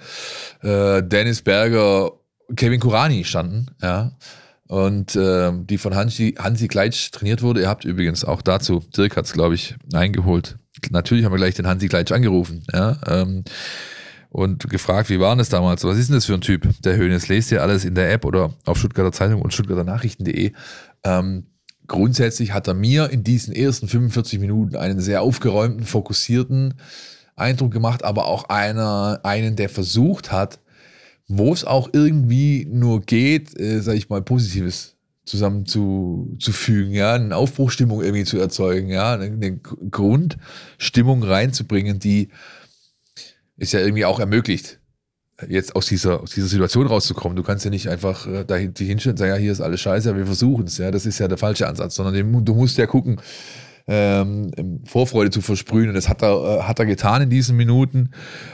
äh, 0.63 1.03
Dennis 1.03 1.43
Berger, 1.43 2.13
Kevin 2.57 2.81
Kurani 2.81 3.25
standen, 3.25 3.67
ja. 3.83 4.13
Und 4.67 5.17
äh, 5.17 5.51
die 5.53 5.79
von 5.79 5.97
Hansi, 5.97 6.37
Hansi 6.39 6.69
Gleitsch 6.69 7.11
trainiert 7.11 7.43
wurde. 7.43 7.63
Ihr 7.63 7.69
habt 7.69 7.85
übrigens 7.85 8.25
auch 8.25 8.41
dazu, 8.41 8.81
Dirk 8.97 9.17
hat 9.17 9.25
es, 9.25 9.33
glaube 9.33 9.57
ich, 9.57 9.75
eingeholt. 9.93 10.59
Natürlich 10.91 11.25
haben 11.25 11.33
wir 11.33 11.39
gleich 11.39 11.57
den 11.57 11.67
Hansi 11.67 11.89
Gleitsch 11.89 12.13
angerufen, 12.13 12.63
ja. 12.73 12.97
Ähm, 13.07 13.45
und 14.29 14.71
gefragt, 14.71 15.11
wie 15.11 15.19
war 15.19 15.35
das 15.35 15.49
damals? 15.49 15.83
Was 15.83 15.99
ist 15.99 16.09
denn 16.09 16.17
das 16.17 16.27
für 16.27 16.35
ein 16.35 16.41
Typ, 16.41 16.69
der 16.83 16.97
Höhnes? 16.97 17.29
Lest 17.29 17.51
ihr 17.51 17.63
alles 17.63 17.85
in 17.85 17.97
der 17.97 18.13
App 18.13 18.25
oder 18.25 18.55
auf 18.65 18.79
Stuttgarter 18.79 19.11
Zeitung 19.11 19.43
und 19.43 19.53
Stuttgarter 19.53 19.83
Nachrichten.de. 19.83 20.53
Ähm, 21.03 21.47
grundsätzlich 21.91 22.55
hat 22.55 22.69
er 22.69 22.75
mir 22.75 23.11
in 23.11 23.25
diesen 23.25 23.53
ersten 23.53 23.89
45 23.89 24.39
Minuten 24.39 24.77
einen 24.77 25.01
sehr 25.01 25.23
aufgeräumten, 25.23 25.85
fokussierten 25.85 26.75
Eindruck 27.35 27.73
gemacht, 27.73 28.05
aber 28.05 28.27
auch 28.27 28.45
einer, 28.45 29.21
einen, 29.25 29.57
der 29.57 29.69
versucht 29.69 30.31
hat, 30.31 30.61
wo 31.27 31.53
es 31.53 31.65
auch 31.65 31.91
irgendwie 31.93 32.67
nur 32.71 33.01
geht, 33.03 33.59
äh, 33.59 33.81
sag 33.81 33.97
ich 33.97 34.09
mal, 34.09 34.23
Positives 34.23 34.97
zusammen 35.25 35.67
zu, 35.67 36.37
ja, 36.69 37.15
eine 37.15 37.35
Aufbruchstimmung 37.35 38.03
irgendwie 38.03 38.25
zu 38.25 38.39
erzeugen, 38.39 38.89
ja, 38.89 39.15
eine, 39.15 39.25
eine 39.25 39.57
Grundstimmung 39.57 41.25
reinzubringen, 41.25 41.99
die 41.99 42.29
ist 43.57 43.73
ja 43.73 43.81
irgendwie 43.81 44.05
auch 44.05 44.21
ermöglicht, 44.21 44.80
jetzt 45.49 45.77
aus 45.77 45.87
dieser, 45.87 46.23
aus 46.23 46.31
dieser 46.31 46.47
Situation 46.47 46.87
rauszukommen. 46.87 47.37
Du 47.37 47.43
kannst 47.43 47.65
ja 47.65 47.71
nicht 47.71 47.89
einfach 47.89 48.27
äh, 48.27 48.45
da 48.45 48.57
hinstellen 48.57 49.13
und 49.13 49.17
sagen, 49.17 49.33
ja, 49.33 49.37
hier 49.37 49.53
ist 49.53 49.61
alles 49.61 49.81
scheiße, 49.81 50.17
wir 50.17 50.27
versuchen 50.27 50.67
es, 50.67 50.79
ja, 50.79 50.91
das 50.91 51.07
ist 51.07 51.19
ja 51.19 51.29
der 51.29 51.39
falsche 51.39 51.67
Ansatz, 51.67 51.95
sondern 51.95 52.45
du 52.45 52.55
musst 52.55 52.79
ja 52.79 52.87
gucken, 52.87 53.21
ähm, 53.91 54.53
Vorfreude 54.87 55.31
zu 55.31 55.41
versprühen. 55.41 55.89
Und 55.89 55.95
das 55.95 56.09
hat 56.09 56.23
er, 56.23 56.61
äh, 56.61 56.63
hat 56.63 56.79
er 56.79 56.87
getan 56.87 57.23
in 57.23 57.31
diesen 57.31 57.57
Minuten, 57.57 58.11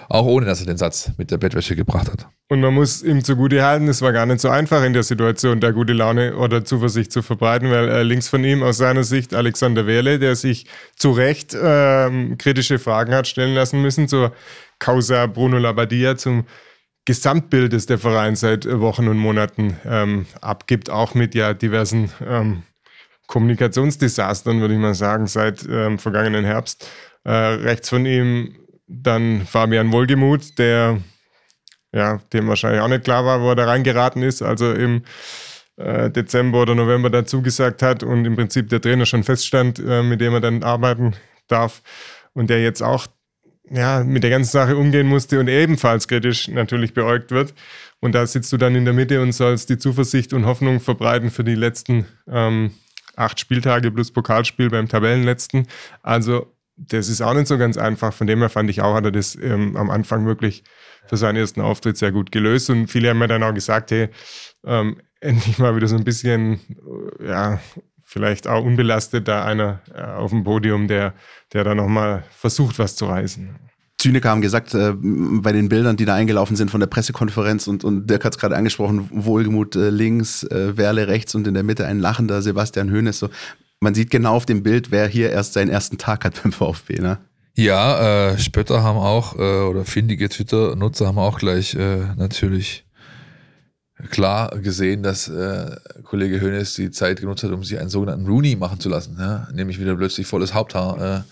auch 0.08 0.24
ohne 0.24 0.46
dass 0.46 0.60
er 0.60 0.66
den 0.66 0.78
Satz 0.78 1.12
mit 1.18 1.30
der 1.30 1.36
Bettwäsche 1.36 1.76
gebracht 1.76 2.10
hat. 2.10 2.26
Und 2.48 2.60
man 2.60 2.72
muss 2.72 3.02
ihm 3.02 3.22
zugute 3.22 3.62
halten, 3.64 3.88
es 3.88 4.02
war 4.02 4.12
gar 4.12 4.24
nicht 4.24 4.40
so 4.40 4.48
einfach 4.48 4.82
in 4.84 4.92
der 4.92 5.02
Situation, 5.02 5.60
da 5.60 5.72
gute 5.72 5.92
Laune 5.92 6.36
oder 6.36 6.64
Zuversicht 6.64 7.12
zu 7.12 7.20
verbreiten, 7.22 7.70
weil 7.70 7.88
äh, 7.88 8.02
links 8.02 8.28
von 8.28 8.44
ihm 8.44 8.62
aus 8.62 8.78
seiner 8.78 9.04
Sicht 9.04 9.34
Alexander 9.34 9.86
Wehrle, 9.86 10.18
der 10.18 10.36
sich 10.36 10.66
zu 10.96 11.10
Recht 11.10 11.56
ähm, 11.60 12.38
kritische 12.38 12.78
Fragen 12.78 13.12
hat 13.14 13.26
stellen 13.26 13.54
lassen 13.54 13.82
müssen 13.82 14.08
zur 14.08 14.32
Causa 14.78 15.26
Bruno 15.26 15.58
Labbadia, 15.58 16.16
zum 16.16 16.44
Gesamtbild, 17.06 17.72
das 17.72 17.86
der 17.86 17.98
Verein 17.98 18.36
seit 18.36 18.66
Wochen 18.66 19.08
und 19.08 19.16
Monaten 19.16 19.78
ähm, 19.86 20.26
abgibt, 20.40 20.90
auch 20.90 21.14
mit 21.14 21.34
ja 21.34 21.54
diversen 21.54 22.10
ähm, 22.26 22.64
Kommunikationsdesastern, 23.28 24.60
würde 24.60 24.74
ich 24.74 24.80
mal 24.80 24.94
sagen, 24.94 25.26
seit 25.26 25.66
ähm, 25.68 25.98
vergangenen 25.98 26.44
Herbst. 26.44 26.88
Äh, 27.24 27.30
rechts 27.30 27.88
von 27.88 28.04
ihm 28.06 28.56
dann 28.86 29.46
Fabian 29.46 29.92
Wohlgemuth, 29.92 30.58
der 30.58 31.00
ja, 31.92 32.20
dem 32.32 32.48
wahrscheinlich 32.48 32.80
auch 32.80 32.88
nicht 32.88 33.04
klar 33.04 33.24
war, 33.24 33.40
wo 33.40 33.50
er 33.50 33.56
da 33.56 33.64
reingeraten 33.64 34.22
ist, 34.22 34.42
also 34.42 34.72
im 34.72 35.02
äh, 35.76 36.10
Dezember 36.10 36.62
oder 36.62 36.74
November 36.74 37.08
dazu 37.08 37.40
gesagt 37.40 37.82
hat 37.82 38.02
und 38.02 38.24
im 38.24 38.36
Prinzip 38.36 38.68
der 38.68 38.80
Trainer 38.80 39.06
schon 39.06 39.24
feststand, 39.24 39.78
äh, 39.78 40.02
mit 40.02 40.20
dem 40.20 40.34
er 40.34 40.40
dann 40.40 40.62
arbeiten 40.62 41.14
darf 41.48 41.82
und 42.34 42.50
der 42.50 42.62
jetzt 42.62 42.82
auch 42.82 43.06
ja, 43.70 44.04
mit 44.04 44.22
der 44.22 44.30
ganzen 44.30 44.50
Sache 44.50 44.76
umgehen 44.76 45.06
musste 45.06 45.40
und 45.40 45.48
ebenfalls 45.48 46.08
kritisch 46.08 46.48
natürlich 46.48 46.94
beäugt 46.94 47.30
wird. 47.30 47.54
Und 48.00 48.14
da 48.14 48.26
sitzt 48.26 48.52
du 48.52 48.56
dann 48.56 48.74
in 48.74 48.84
der 48.84 48.94
Mitte 48.94 49.20
und 49.22 49.32
sollst 49.32 49.68
die 49.70 49.78
Zuversicht 49.78 50.32
und 50.32 50.46
Hoffnung 50.46 50.80
verbreiten 50.80 51.30
für 51.30 51.44
die 51.44 51.54
letzten 51.54 52.06
ähm, 52.28 52.72
acht 53.16 53.40
Spieltage 53.40 53.90
plus 53.90 54.12
Pokalspiel 54.12 54.70
beim 54.70 54.88
Tabellenletzten. 54.88 55.66
Also 56.02 56.52
das 56.76 57.08
ist 57.08 57.22
auch 57.22 57.34
nicht 57.34 57.46
so 57.46 57.58
ganz 57.58 57.78
einfach. 57.78 58.12
Von 58.12 58.26
dem 58.26 58.40
her 58.40 58.50
fand 58.50 58.70
ich 58.70 58.82
auch, 58.82 58.94
hat 58.94 59.04
er 59.04 59.12
das 59.12 59.34
ähm, 59.36 59.76
am 59.76 59.90
Anfang 59.90 60.26
wirklich 60.26 60.62
für 61.06 61.16
seinen 61.16 61.36
ersten 61.36 61.60
Auftritt 61.60 61.96
sehr 61.96 62.12
gut 62.12 62.30
gelöst. 62.30 62.68
Und 62.70 62.88
viele 62.88 63.10
haben 63.10 63.18
mir 63.18 63.28
dann 63.28 63.42
auch 63.42 63.54
gesagt, 63.54 63.90
hey, 63.90 64.08
ähm, 64.64 65.00
endlich 65.20 65.58
mal 65.58 65.74
wieder 65.74 65.88
so 65.88 65.96
ein 65.96 66.04
bisschen, 66.04 66.60
äh, 67.20 67.28
ja, 67.28 67.60
vielleicht 68.06 68.46
auch 68.46 68.64
unbelastet 68.64 69.28
da 69.28 69.44
einer 69.44 69.80
äh, 69.92 70.00
auf 70.00 70.30
dem 70.30 70.44
Podium, 70.44 70.88
der, 70.88 71.12
der 71.52 71.64
da 71.64 71.74
nochmal 71.74 72.24
versucht, 72.30 72.78
was 72.78 72.96
zu 72.96 73.06
reißen. 73.06 73.56
Zyniker 73.98 74.30
haben 74.30 74.40
gesagt, 74.40 74.74
äh, 74.74 74.92
bei 74.94 75.52
den 75.52 75.68
Bildern, 75.68 75.96
die 75.96 76.04
da 76.04 76.14
eingelaufen 76.14 76.56
sind 76.56 76.70
von 76.70 76.80
der 76.80 76.86
Pressekonferenz 76.86 77.66
und, 77.66 77.82
und 77.82 78.08
Dirk 78.08 78.24
hat 78.24 78.34
es 78.34 78.38
gerade 78.38 78.56
angesprochen, 78.56 79.10
Wohlgemut 79.12 79.74
äh, 79.74 79.90
links, 79.90 80.44
äh, 80.44 80.76
Werle 80.76 81.08
rechts 81.08 81.34
und 81.34 81.46
in 81.46 81.54
der 81.54 81.64
Mitte 81.64 81.84
ein 81.84 81.98
lachender 81.98 82.40
Sebastian 82.42 82.92
Hoeneß. 82.92 83.18
So. 83.18 83.28
Man 83.80 83.94
sieht 83.94 84.10
genau 84.10 84.34
auf 84.34 84.46
dem 84.46 84.62
Bild, 84.62 84.90
wer 84.90 85.08
hier 85.08 85.30
erst 85.30 85.54
seinen 85.54 85.70
ersten 85.70 85.98
Tag 85.98 86.24
hat 86.24 86.40
beim 86.42 86.52
VfB. 86.52 87.00
Ne? 87.00 87.18
Ja, 87.56 88.30
äh, 88.30 88.38
Spötter 88.38 88.82
haben 88.82 88.98
auch, 88.98 89.34
äh, 89.36 89.64
oder 89.64 89.84
findige 89.84 90.28
Twitter-Nutzer 90.28 91.06
haben 91.06 91.18
auch 91.18 91.38
gleich 91.38 91.74
äh, 91.74 92.14
natürlich 92.16 92.85
klar 94.06 94.50
gesehen, 94.60 95.02
dass 95.02 95.28
äh, 95.28 95.76
Kollege 96.04 96.40
Hoeneß 96.40 96.74
die 96.74 96.90
Zeit 96.90 97.20
genutzt 97.20 97.42
hat, 97.42 97.50
um 97.50 97.64
sich 97.64 97.78
einen 97.78 97.88
sogenannten 97.88 98.26
Rooney 98.26 98.56
machen 98.56 98.80
zu 98.80 98.88
lassen, 98.88 99.16
ja? 99.18 99.48
nämlich 99.52 99.80
wieder 99.80 99.96
plötzlich 99.96 100.26
volles 100.26 100.54
Haupthaar 100.54 101.24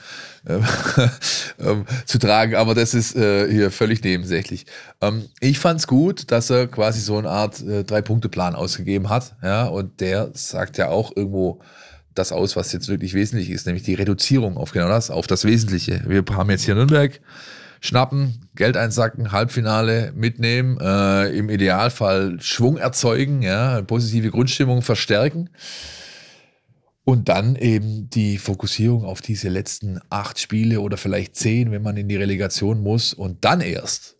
äh, 0.46 0.52
äh, 0.52 0.60
zu 2.06 2.18
tragen. 2.18 2.54
Aber 2.54 2.74
das 2.74 2.94
ist 2.94 3.16
äh, 3.16 3.50
hier 3.50 3.70
völlig 3.70 4.02
nebensächlich. 4.02 4.66
Ähm, 5.00 5.24
ich 5.40 5.58
fand 5.58 5.80
es 5.80 5.86
gut, 5.86 6.30
dass 6.30 6.50
er 6.50 6.66
quasi 6.66 7.00
so 7.00 7.16
eine 7.16 7.30
Art 7.30 7.62
äh, 7.62 7.84
Drei-Punkte-Plan 7.84 8.54
ausgegeben 8.54 9.08
hat. 9.08 9.34
Ja? 9.42 9.64
Und 9.66 10.00
der 10.00 10.30
sagt 10.34 10.78
ja 10.78 10.88
auch 10.88 11.16
irgendwo 11.16 11.60
das 12.14 12.30
aus, 12.30 12.56
was 12.56 12.72
jetzt 12.72 12.88
wirklich 12.88 13.14
wesentlich 13.14 13.50
ist, 13.50 13.66
nämlich 13.66 13.82
die 13.82 13.94
Reduzierung 13.94 14.56
auf 14.56 14.70
genau 14.70 14.88
das, 14.88 15.10
auf 15.10 15.26
das 15.26 15.44
Wesentliche. 15.44 16.02
Wir 16.06 16.24
haben 16.30 16.50
jetzt 16.50 16.64
hier 16.64 16.74
Nürnberg 16.74 17.20
schnappen, 17.80 18.48
Geld 18.54 18.76
einsacken, 18.76 19.32
Halbfinale 19.32 20.12
mitnehmen, 20.14 20.78
äh, 20.80 21.28
im 21.36 21.50
Idealfall 21.50 22.40
Schwung 22.40 22.76
erzeugen, 22.76 23.42
ja, 23.42 23.82
positive 23.82 24.30
Grundstimmung 24.30 24.82
verstärken. 24.82 25.50
Und 27.06 27.28
dann 27.28 27.54
eben 27.56 28.08
die 28.08 28.38
Fokussierung 28.38 29.04
auf 29.04 29.20
diese 29.20 29.50
letzten 29.50 30.00
acht 30.08 30.38
Spiele 30.38 30.80
oder 30.80 30.96
vielleicht 30.96 31.36
zehn, 31.36 31.70
wenn 31.70 31.82
man 31.82 31.98
in 31.98 32.08
die 32.08 32.16
Relegation 32.16 32.82
muss 32.82 33.12
und 33.12 33.44
dann 33.44 33.60
erst 33.60 34.16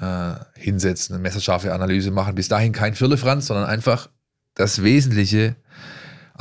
äh, 0.00 0.34
hinsetzen, 0.56 1.14
eine 1.14 1.22
messerscharfe 1.22 1.72
Analyse 1.72 2.10
machen. 2.10 2.34
Bis 2.34 2.48
dahin 2.48 2.72
kein 2.72 2.94
Firlefanz, 2.94 3.46
sondern 3.46 3.66
einfach 3.66 4.10
das 4.54 4.82
Wesentliche 4.82 5.56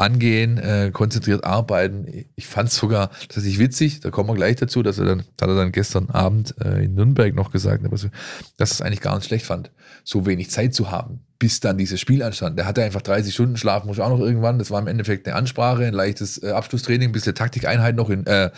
angehen, 0.01 0.57
äh, 0.57 0.91
konzentriert 0.91 1.43
arbeiten. 1.43 2.25
Ich 2.35 2.47
fand 2.47 2.69
es 2.69 2.75
sogar 2.75 3.11
tatsächlich 3.21 3.59
witzig, 3.59 3.99
da 4.01 4.09
kommen 4.09 4.29
wir 4.29 4.35
gleich 4.35 4.55
dazu, 4.57 4.83
dass 4.83 4.97
er 4.97 5.05
dann, 5.05 5.19
hat 5.19 5.47
er 5.47 5.55
dann 5.55 5.71
gestern 5.71 6.09
Abend 6.09 6.55
äh, 6.59 6.83
in 6.83 6.95
Nürnberg 6.95 7.33
noch 7.35 7.51
gesagt, 7.51 7.85
dass 7.91 8.03
er 8.03 8.11
es 8.57 8.81
eigentlich 8.81 9.01
gar 9.01 9.15
nicht 9.15 9.27
schlecht 9.27 9.45
fand, 9.45 9.71
so 10.03 10.25
wenig 10.25 10.49
Zeit 10.49 10.73
zu 10.73 10.91
haben, 10.91 11.21
bis 11.39 11.59
dann 11.59 11.77
dieses 11.77 11.99
Spiel 11.99 12.23
anstand. 12.23 12.57
Der 12.57 12.65
hatte 12.65 12.83
einfach 12.83 13.01
30 13.01 13.33
Stunden 13.33 13.57
Schlaf, 13.57 13.83
muss 13.85 13.99
auch 13.99 14.09
noch 14.09 14.19
irgendwann. 14.19 14.59
Das 14.59 14.71
war 14.71 14.81
im 14.81 14.87
Endeffekt 14.87 15.27
eine 15.27 15.35
Ansprache, 15.35 15.85
ein 15.85 15.93
leichtes 15.93 16.41
äh, 16.41 16.49
Abschlusstraining, 16.49 17.09
ein 17.09 17.13
bisschen 17.13 17.35
Taktikeinheit 17.35 17.95
noch 17.95 18.09
in, 18.09 18.25
äh, 18.25 18.49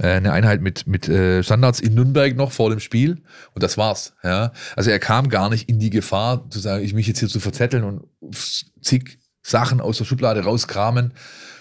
äh, 0.00 0.06
eine 0.06 0.32
Einheit 0.32 0.62
mit, 0.62 0.86
mit 0.86 1.08
äh, 1.08 1.42
Standards 1.42 1.80
in 1.80 1.94
Nürnberg 1.94 2.36
noch 2.36 2.52
vor 2.52 2.70
dem 2.70 2.80
Spiel 2.80 3.22
und 3.54 3.62
das 3.62 3.76
war's. 3.76 4.14
Ja? 4.22 4.52
Also 4.76 4.90
er 4.90 4.98
kam 4.98 5.28
gar 5.28 5.50
nicht 5.50 5.68
in 5.68 5.78
die 5.78 5.90
Gefahr 5.90 6.48
zu 6.50 6.58
sagen, 6.58 6.84
ich 6.84 6.94
mich 6.94 7.06
jetzt 7.06 7.20
hier 7.20 7.28
zu 7.28 7.40
verzetteln 7.40 7.84
und 7.84 8.02
zig 8.80 9.19
Sachen 9.42 9.80
aus 9.80 9.98
der 9.98 10.04
Schublade 10.04 10.44
rauskramen, 10.44 11.12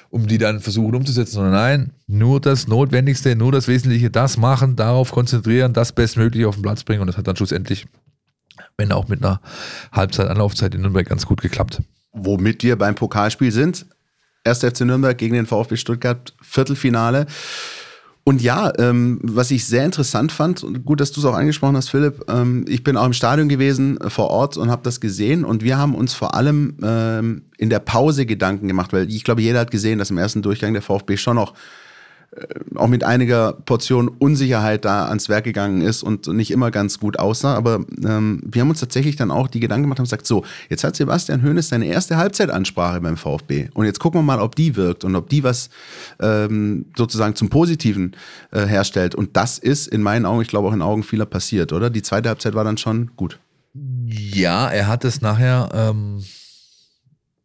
um 0.09 0.27
die 0.27 0.37
dann 0.37 0.59
versuchen 0.59 0.95
umzusetzen, 0.95 1.33
sondern 1.33 1.53
nein, 1.53 1.91
nur 2.07 2.41
das 2.41 2.67
Notwendigste, 2.67 3.35
nur 3.35 3.51
das 3.51 3.67
Wesentliche, 3.67 4.09
das 4.09 4.37
machen, 4.37 4.75
darauf 4.75 5.11
konzentrieren, 5.11 5.73
das 5.73 5.91
bestmöglich 5.91 6.45
auf 6.45 6.55
den 6.55 6.63
Platz 6.63 6.83
bringen 6.83 7.01
und 7.01 7.07
das 7.07 7.17
hat 7.17 7.27
dann 7.27 7.35
schlussendlich, 7.35 7.87
wenn 8.77 8.91
auch 8.91 9.07
mit 9.07 9.23
einer 9.23 9.39
Halbzeit-Anlaufzeit 9.91 10.73
in 10.73 10.81
Nürnberg 10.81 11.07
ganz 11.07 11.25
gut 11.25 11.41
geklappt. 11.41 11.81
Womit 12.11 12.63
wir 12.63 12.75
beim 12.75 12.95
Pokalspiel 12.95 13.51
sind. 13.51 13.85
1. 14.45 14.59
FC 14.59 14.81
Nürnberg 14.81 15.17
gegen 15.17 15.35
den 15.35 15.45
VfB 15.45 15.75
Stuttgart, 15.75 16.33
Viertelfinale. 16.41 17.27
Und 18.23 18.41
ja, 18.41 18.71
ähm, 18.77 19.19
was 19.23 19.49
ich 19.49 19.65
sehr 19.65 19.86
interessant 19.86 20.32
fand, 20.32 20.63
und 20.63 20.86
gut, 20.86 20.99
dass 20.99 21.12
du 21.12 21.19
es 21.19 21.25
auch 21.25 21.34
angesprochen 21.34 21.75
hast, 21.75 21.89
Philipp, 21.89 22.25
ähm, 22.29 22.63
ich 22.67 22.84
bin 22.84 22.95
auch 22.95 23.05
im 23.05 23.13
Stadion 23.13 23.49
gewesen 23.49 23.99
äh, 24.01 24.10
vor 24.10 24.29
Ort 24.29 24.55
und 24.58 24.69
habe 24.69 24.84
das 24.84 24.99
gesehen. 24.99 25.43
Und 25.43 25.63
wir 25.63 25.77
haben 25.77 25.95
uns 25.95 26.13
vor 26.13 26.36
allem 26.36 26.75
ähm, 26.84 27.43
in 27.58 27.69
der 27.69 27.79
Pause 27.79 28.25
Gedanken 28.25 28.67
gemacht, 28.67 28.93
weil 28.93 29.10
ich 29.10 29.23
glaube, 29.23 29.41
jeder 29.41 29.60
hat 29.60 29.71
gesehen, 29.71 29.97
dass 29.97 30.12
im 30.12 30.17
ersten 30.17 30.41
Durchgang 30.41 30.73
der 30.73 30.82
VfB 30.82 31.17
schon 31.17 31.38
noch 31.38 31.53
auch 32.75 32.87
mit 32.87 33.03
einiger 33.03 33.53
Portion 33.53 34.07
Unsicherheit 34.07 34.85
da 34.85 35.07
ans 35.07 35.29
Werk 35.29 35.43
gegangen 35.43 35.81
ist 35.81 36.03
und 36.03 36.27
nicht 36.27 36.51
immer 36.51 36.69
ganz 36.69 36.99
gut 36.99 37.17
aussah. 37.17 37.55
Aber 37.55 37.85
ähm, 38.05 38.41
wir 38.45 38.61
haben 38.61 38.69
uns 38.69 38.79
tatsächlich 38.79 39.15
dann 39.15 39.31
auch 39.31 39.47
die 39.47 39.59
Gedanken 39.59 39.83
gemacht 39.83 39.99
und 39.99 40.05
gesagt, 40.05 40.27
so, 40.27 40.45
jetzt 40.69 40.83
hat 40.83 40.95
Sebastian 40.95 41.43
Hoeneß 41.43 41.69
seine 41.69 41.87
erste 41.87 42.17
Halbzeitansprache 42.17 43.01
beim 43.01 43.17
VfB. 43.17 43.69
Und 43.73 43.85
jetzt 43.85 43.99
gucken 43.99 44.19
wir 44.19 44.23
mal, 44.23 44.39
ob 44.39 44.55
die 44.55 44.75
wirkt 44.75 45.03
und 45.03 45.15
ob 45.15 45.29
die 45.29 45.43
was 45.43 45.69
ähm, 46.19 46.85
sozusagen 46.95 47.35
zum 47.35 47.49
Positiven 47.49 48.15
äh, 48.51 48.65
herstellt. 48.65 49.15
Und 49.15 49.35
das 49.35 49.57
ist 49.57 49.87
in 49.87 50.03
meinen 50.03 50.25
Augen, 50.25 50.41
ich 50.41 50.49
glaube 50.49 50.67
auch 50.67 50.73
in 50.73 50.81
Augen 50.81 51.03
vieler 51.03 51.25
passiert, 51.25 51.73
oder? 51.73 51.89
Die 51.89 52.03
zweite 52.03 52.29
Halbzeit 52.29 52.53
war 52.53 52.63
dann 52.63 52.77
schon 52.77 53.11
gut. 53.15 53.39
Ja, 54.05 54.69
er 54.69 54.87
hat 54.87 55.03
es 55.03 55.21
nachher, 55.21 55.69
ähm, 55.73 56.23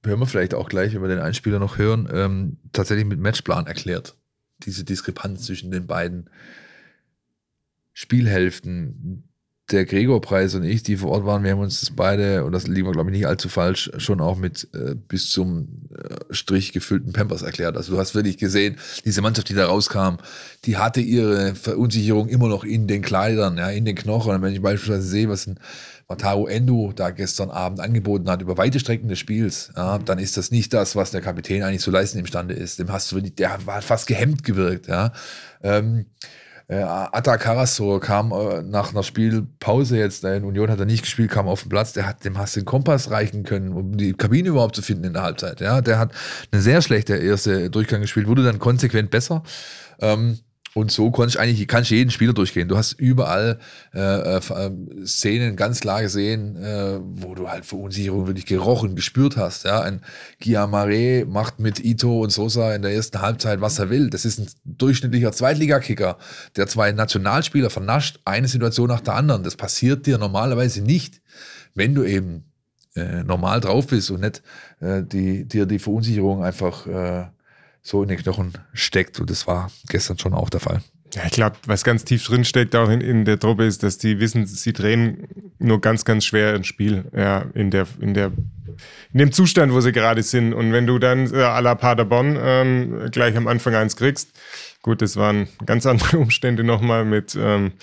hören 0.05 0.21
wir 0.21 0.27
vielleicht 0.27 0.55
auch 0.55 0.69
gleich, 0.69 0.95
wenn 0.95 1.03
wir 1.03 1.09
den 1.09 1.21
Einspieler 1.21 1.59
noch 1.59 1.79
hören, 1.79 2.09
ähm, 2.13 2.59
tatsächlich 2.73 3.07
mit 3.07 3.19
Matchplan 3.19 3.67
erklärt 3.67 4.15
diese 4.65 4.85
Diskrepanz 4.85 5.43
zwischen 5.47 5.71
den 5.71 5.87
beiden 5.87 6.31
Spielhälften. 7.93 9.25
Der 9.71 9.87
Gregor-Preis 9.87 10.55
und 10.57 10.65
ich, 10.65 10.83
die 10.83 10.99
vor 10.99 11.13
Ort 11.13 11.25
waren, 11.25 11.43
wir 11.43 11.53
haben 11.53 11.61
uns 11.61 11.81
das 11.81 11.91
beide, 11.91 12.45
und 12.45 12.53
das 12.53 12.67
liegen 12.67 12.87
wir, 12.87 12.93
glaube 12.93 13.09
ich, 13.09 13.17
nicht 13.17 13.27
allzu 13.27 13.49
falsch, 13.49 13.91
schon 13.97 14.21
auch 14.21 14.37
mit 14.37 14.69
äh, 14.75 14.95
bis 14.95 15.31
zum 15.31 15.89
äh, 15.97 16.35
Strich 16.35 16.73
gefüllten 16.73 17.15
Pampers 17.15 17.41
erklärt. 17.41 17.79
Also 17.79 17.95
du 17.95 17.99
hast 17.99 18.15
wirklich 18.15 18.37
gesehen, 18.37 18.77
diese 19.07 19.23
Mannschaft, 19.23 19.49
die 19.49 19.55
da 19.55 19.65
rauskam, 19.65 20.17
die 20.67 20.77
hatte 20.77 21.01
ihre 21.01 21.55
Verunsicherung 21.55 22.29
immer 22.29 22.49
noch 22.49 22.63
in 22.63 22.87
den 22.87 23.01
Kleidern, 23.01 23.57
ja, 23.57 23.71
in 23.71 23.87
den 23.87 23.97
Knochen. 23.97 24.35
Und 24.35 24.43
wenn 24.43 24.53
ich 24.53 24.61
beispielsweise 24.61 25.09
sehe, 25.09 25.31
was 25.31 25.47
ein 25.47 25.59
Wataru 26.07 26.47
Endo 26.47 26.93
da 26.95 27.11
gestern 27.11 27.51
Abend 27.51 27.81
angeboten 27.81 28.29
hat 28.29 28.43
über 28.43 28.59
weite 28.59 28.81
Strecken 28.81 29.09
des 29.09 29.19
Spiels, 29.19 29.73
ja, 29.77 29.99
dann 29.99 30.19
ist 30.19 30.37
das 30.37 30.51
nicht 30.51 30.73
das, 30.73 30.97
was 30.97 31.11
der 31.11 31.21
Kapitän 31.21 31.63
eigentlich 31.63 31.83
zu 31.83 31.91
leisten 31.91 32.19
imstande 32.19 32.55
ist. 32.55 32.79
Dem 32.79 32.93
hast 32.93 33.11
du, 33.13 33.21
der 33.21 33.59
war 33.67 33.83
fast 33.83 34.07
gehemmt 34.07 34.45
gewirkt. 34.45 34.87
Ja. 34.89 35.13
Ähm, 35.63 36.07
Äh, 36.67 36.77
Atta 36.81 37.37
Karasor 37.37 38.01
kam 38.01 38.33
äh, 38.33 38.63
nach 38.63 38.91
einer 38.91 39.03
Spielpause 39.03 39.99
jetzt, 39.99 40.25
in 40.25 40.45
Union 40.45 40.71
hat 40.71 40.81
er 40.81 40.87
nicht 40.87 41.03
gespielt, 41.03 41.31
kam 41.31 41.47
auf 41.47 41.61
den 41.61 41.69
Platz, 41.69 41.93
der 41.93 42.07
hat, 42.07 42.25
dem 42.25 42.39
hast 42.39 42.57
du 42.57 42.61
den 42.61 42.65
Kompass 42.65 43.11
reichen 43.11 43.43
können, 43.43 43.75
um 43.75 43.99
die 43.99 44.15
Kabine 44.15 44.49
überhaupt 44.49 44.75
zu 44.75 44.81
finden 44.81 45.05
in 45.05 45.13
der 45.13 45.25
Halbzeit. 45.25 45.61
Ja, 45.61 45.83
der 45.83 45.99
hat 45.99 46.13
eine 46.51 46.63
sehr 46.63 46.81
schlechte 46.81 47.17
erste 47.17 47.69
Durchgang 47.69 48.01
gespielt, 48.01 48.29
wurde 48.29 48.45
dann 48.45 48.59
konsequent 48.59 49.11
besser. 49.11 49.43
Ähm, 50.01 50.39
und 50.75 50.91
so 50.91 51.11
konnte 51.13 51.31
ich 51.31 51.41
eigentlich, 51.41 51.69
kannst 51.69 51.91
jeden 51.91 52.11
Spieler 52.11 52.33
durchgehen. 52.33 52.69
Du 52.69 52.77
hast 52.77 52.93
überall 52.93 53.59
äh, 53.95 54.01
äh, 54.01 54.37
äh, 54.39 55.07
Szenen 55.07 55.55
ganz 55.55 55.81
klar 55.81 56.03
gesehen, 56.03 56.57
äh, 56.57 56.99
wo 57.01 57.35
du 57.35 57.49
halt 57.49 57.65
Verunsicherung 57.65 58.27
wirklich 58.27 58.47
gerochen, 58.47 58.97
gespürt 58.97 59.37
hast. 59.37 59.65
Ja, 59.65 59.81
ein 59.83 60.01
Guillamare 60.43 61.27
macht 61.27 61.61
mit 61.61 61.85
Ito 61.85 62.21
und 62.21 62.31
Sosa 62.31 62.75
in 62.75 62.83
der 62.83 62.93
ersten 62.93 63.21
Halbzeit, 63.21 63.61
was 63.61 63.79
er 63.79 63.89
will. 63.89 64.11
Das 64.11 64.25
ist 64.25 64.41
ein 64.41 64.49
durchschnittlicher 64.65 65.31
Zweitligakicker, 65.31 66.19
der 66.57 66.67
zwei 66.67 66.91
Nationalspieler 66.91 67.71
vernascht, 67.71 68.19
eine 68.25 68.49
Situation 68.49 68.89
nach 68.89 69.01
der 69.01 69.15
anderen. 69.15 69.45
Das 69.45 69.57
passiert 69.57 70.07
dir 70.07 70.19
normalerweise 70.19 70.83
nicht, 70.83 71.21
wenn 71.75 71.95
du 71.95 72.03
eben 72.03 72.45
äh, 72.97 73.23
normal 73.23 73.61
drauf 73.61 73.87
bist 73.87 74.11
und 74.11 74.21
nicht 74.21 74.43
äh, 74.81 75.03
die, 75.03 75.47
dir 75.47 75.67
die 75.67 75.79
Verunsicherung 75.79 76.43
einfach 76.43 76.87
äh, 76.87 77.27
so 77.85 78.03
in 78.03 78.09
den 78.09 78.19
Knochen 78.19 78.53
steckt. 78.73 79.21
Und 79.21 79.31
das 79.31 79.47
war 79.47 79.71
gestern 79.89 80.19
schon 80.19 80.35
auch 80.35 80.51
der 80.51 80.61
Fall. 80.61 80.83
Ja, 81.15 81.23
ich 81.27 81.33
glaube, 81.33 81.57
was 81.67 81.85
ganz 81.85 82.05
tief 82.05 82.27
drin 82.27 82.45
steckt 82.45 82.75
auch 82.75 82.89
in, 82.89 83.01
in 83.01 83.25
der 83.25 83.39
Truppe 83.39 83.65
ist, 83.67 83.85
dass 83.85 83.99
die 83.99 84.19
wissen, 84.19 84.47
sie 84.47 84.73
drehen 84.73 85.29
nur 85.59 85.81
ganz, 85.81 86.05
ganz 86.05 86.25
schwer 86.25 86.55
ein 86.55 86.65
Spiel, 86.65 87.05
ja, 87.15 87.45
in 87.55 87.71
der, 87.71 87.87
in 88.01 88.15
der, 88.15 88.33
in 89.13 89.19
dem 89.19 89.31
Zustand, 89.31 89.73
wo 89.73 89.81
sie 89.81 89.93
gerade 89.93 90.25
sind. 90.25 90.55
Und 90.55 90.73
wenn 90.73 90.89
du 90.89 90.99
dann 90.99 91.27
äh, 91.27 91.37
à 91.37 91.61
la 91.61 91.77
Paderborn 91.77 92.37
ähm, 92.41 93.11
gleich 93.13 93.37
am 93.37 93.47
Anfang 93.47 93.77
eins 93.77 93.95
kriegst, 93.97 94.31
gut, 94.83 95.03
das 95.03 95.17
waren 95.17 95.47
ganz 95.67 95.87
andere 95.87 96.19
Umstände 96.19 96.65
nochmal 96.65 97.05
mit, 97.05 97.37
ähm, 97.41 97.75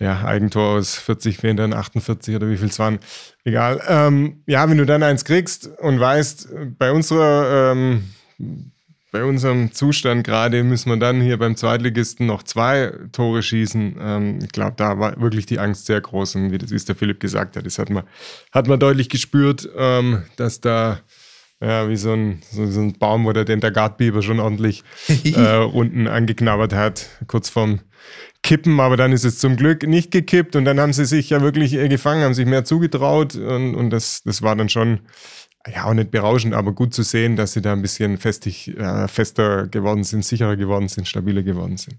ja, 0.00 0.24
Eigentor 0.24 0.78
aus 0.78 0.96
40 0.96 1.42
Metern, 1.42 1.72
48 1.72 2.34
oder 2.34 2.48
wie 2.50 2.56
viel 2.56 2.68
es 2.68 2.78
waren. 2.78 2.98
Egal. 3.44 3.80
Ähm, 3.86 4.42
ja, 4.46 4.68
wenn 4.68 4.78
du 4.78 4.86
dann 4.86 5.02
eins 5.02 5.24
kriegst 5.24 5.66
und 5.78 6.00
weißt, 6.00 6.48
bei 6.78 6.90
unserer, 6.90 7.72
ähm, 7.72 8.04
bei 9.12 9.24
unserem 9.24 9.72
Zustand 9.72 10.24
gerade 10.24 10.62
müssen 10.62 10.90
wir 10.90 10.96
dann 10.96 11.20
hier 11.20 11.36
beim 11.36 11.56
Zweitligisten 11.56 12.26
noch 12.26 12.42
zwei 12.44 12.92
Tore 13.12 13.42
schießen. 13.42 13.96
Ähm, 14.00 14.38
ich 14.42 14.50
glaube, 14.50 14.74
da 14.76 14.98
war 14.98 15.20
wirklich 15.20 15.46
die 15.46 15.58
Angst 15.58 15.86
sehr 15.86 16.00
groß. 16.00 16.36
Und 16.36 16.52
wie 16.52 16.58
das, 16.58 16.70
wie 16.70 16.76
es 16.76 16.84
der 16.84 16.94
Philipp 16.94 17.18
gesagt 17.18 17.56
hat, 17.56 17.66
das 17.66 17.78
hat 17.78 17.90
man, 17.90 18.04
hat 18.52 18.68
man 18.68 18.78
deutlich 18.78 19.08
gespürt, 19.08 19.68
ähm, 19.76 20.22
dass 20.36 20.60
da 20.60 21.00
ja, 21.62 21.88
wie 21.88 21.96
so 21.96 22.12
ein, 22.12 22.40
so, 22.50 22.66
so 22.66 22.80
ein 22.80 22.94
Baum, 22.94 23.26
wo 23.26 23.32
der 23.32 23.44
Dentagardbiber 23.44 24.22
schon 24.22 24.40
ordentlich 24.40 24.82
äh, 25.24 25.58
unten 25.58 26.06
angeknabbert 26.06 26.72
hat, 26.72 27.08
kurz 27.26 27.50
vorm 27.50 27.80
Kippen, 28.42 28.80
aber 28.80 28.96
dann 28.96 29.12
ist 29.12 29.24
es 29.24 29.38
zum 29.38 29.56
Glück 29.56 29.86
nicht 29.86 30.10
gekippt 30.10 30.56
und 30.56 30.64
dann 30.64 30.80
haben 30.80 30.94
sie 30.94 31.04
sich 31.04 31.28
ja 31.28 31.42
wirklich 31.42 31.72
gefangen, 31.72 32.24
haben 32.24 32.32
sich 32.32 32.46
mehr 32.46 32.64
zugetraut 32.64 33.34
und, 33.34 33.74
und 33.74 33.90
das, 33.90 34.22
das 34.22 34.40
war 34.40 34.56
dann 34.56 34.70
schon 34.70 35.00
ja 35.68 35.84
auch 35.84 35.94
nicht 35.94 36.10
berauschend, 36.10 36.54
aber 36.54 36.72
gut 36.72 36.94
zu 36.94 37.02
sehen, 37.02 37.36
dass 37.36 37.52
sie 37.52 37.62
da 37.62 37.72
ein 37.72 37.82
bisschen 37.82 38.18
festig, 38.18 38.76
äh, 38.76 39.08
fester 39.08 39.66
geworden 39.66 40.04
sind, 40.04 40.24
sicherer 40.24 40.56
geworden 40.56 40.88
sind, 40.88 41.06
stabiler 41.06 41.42
geworden 41.42 41.76
sind. 41.76 41.98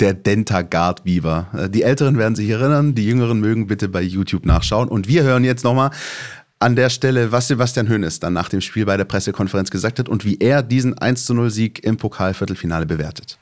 Der 0.00 0.14
Dentagard 0.14 1.04
Weaver. 1.04 1.48
Äh, 1.56 1.70
die 1.70 1.82
Älteren 1.82 2.18
werden 2.18 2.34
sich 2.34 2.48
erinnern, 2.48 2.94
die 2.94 3.06
Jüngeren 3.06 3.40
mögen 3.40 3.66
bitte 3.66 3.88
bei 3.88 4.02
YouTube 4.02 4.46
nachschauen. 4.46 4.88
Und 4.88 5.06
wir 5.06 5.22
hören 5.22 5.44
jetzt 5.44 5.64
nochmal 5.64 5.90
an 6.58 6.76
der 6.76 6.88
Stelle, 6.88 7.30
was 7.30 7.48
Sebastian 7.48 7.90
Hoeneß 7.90 8.20
dann 8.20 8.32
nach 8.32 8.48
dem 8.48 8.62
Spiel 8.62 8.86
bei 8.86 8.96
der 8.96 9.04
Pressekonferenz 9.04 9.70
gesagt 9.70 9.98
hat 9.98 10.08
und 10.08 10.24
wie 10.24 10.38
er 10.38 10.62
diesen 10.62 10.96
1 10.96 11.28
0 11.28 11.50
Sieg 11.50 11.84
im 11.84 11.98
Pokalviertelfinale 11.98 12.86
bewertet. 12.86 13.38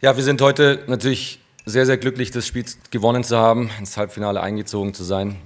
Ja, 0.00 0.16
wir 0.16 0.24
sind 0.24 0.40
heute 0.40 0.82
natürlich 0.88 1.38
sehr, 1.64 1.86
sehr 1.86 1.96
glücklich, 1.96 2.32
das 2.32 2.44
Spiel 2.44 2.64
gewonnen 2.90 3.22
zu 3.22 3.36
haben, 3.36 3.70
ins 3.78 3.96
Halbfinale 3.96 4.40
eingezogen 4.40 4.94
zu 4.94 5.04
sein. 5.04 5.36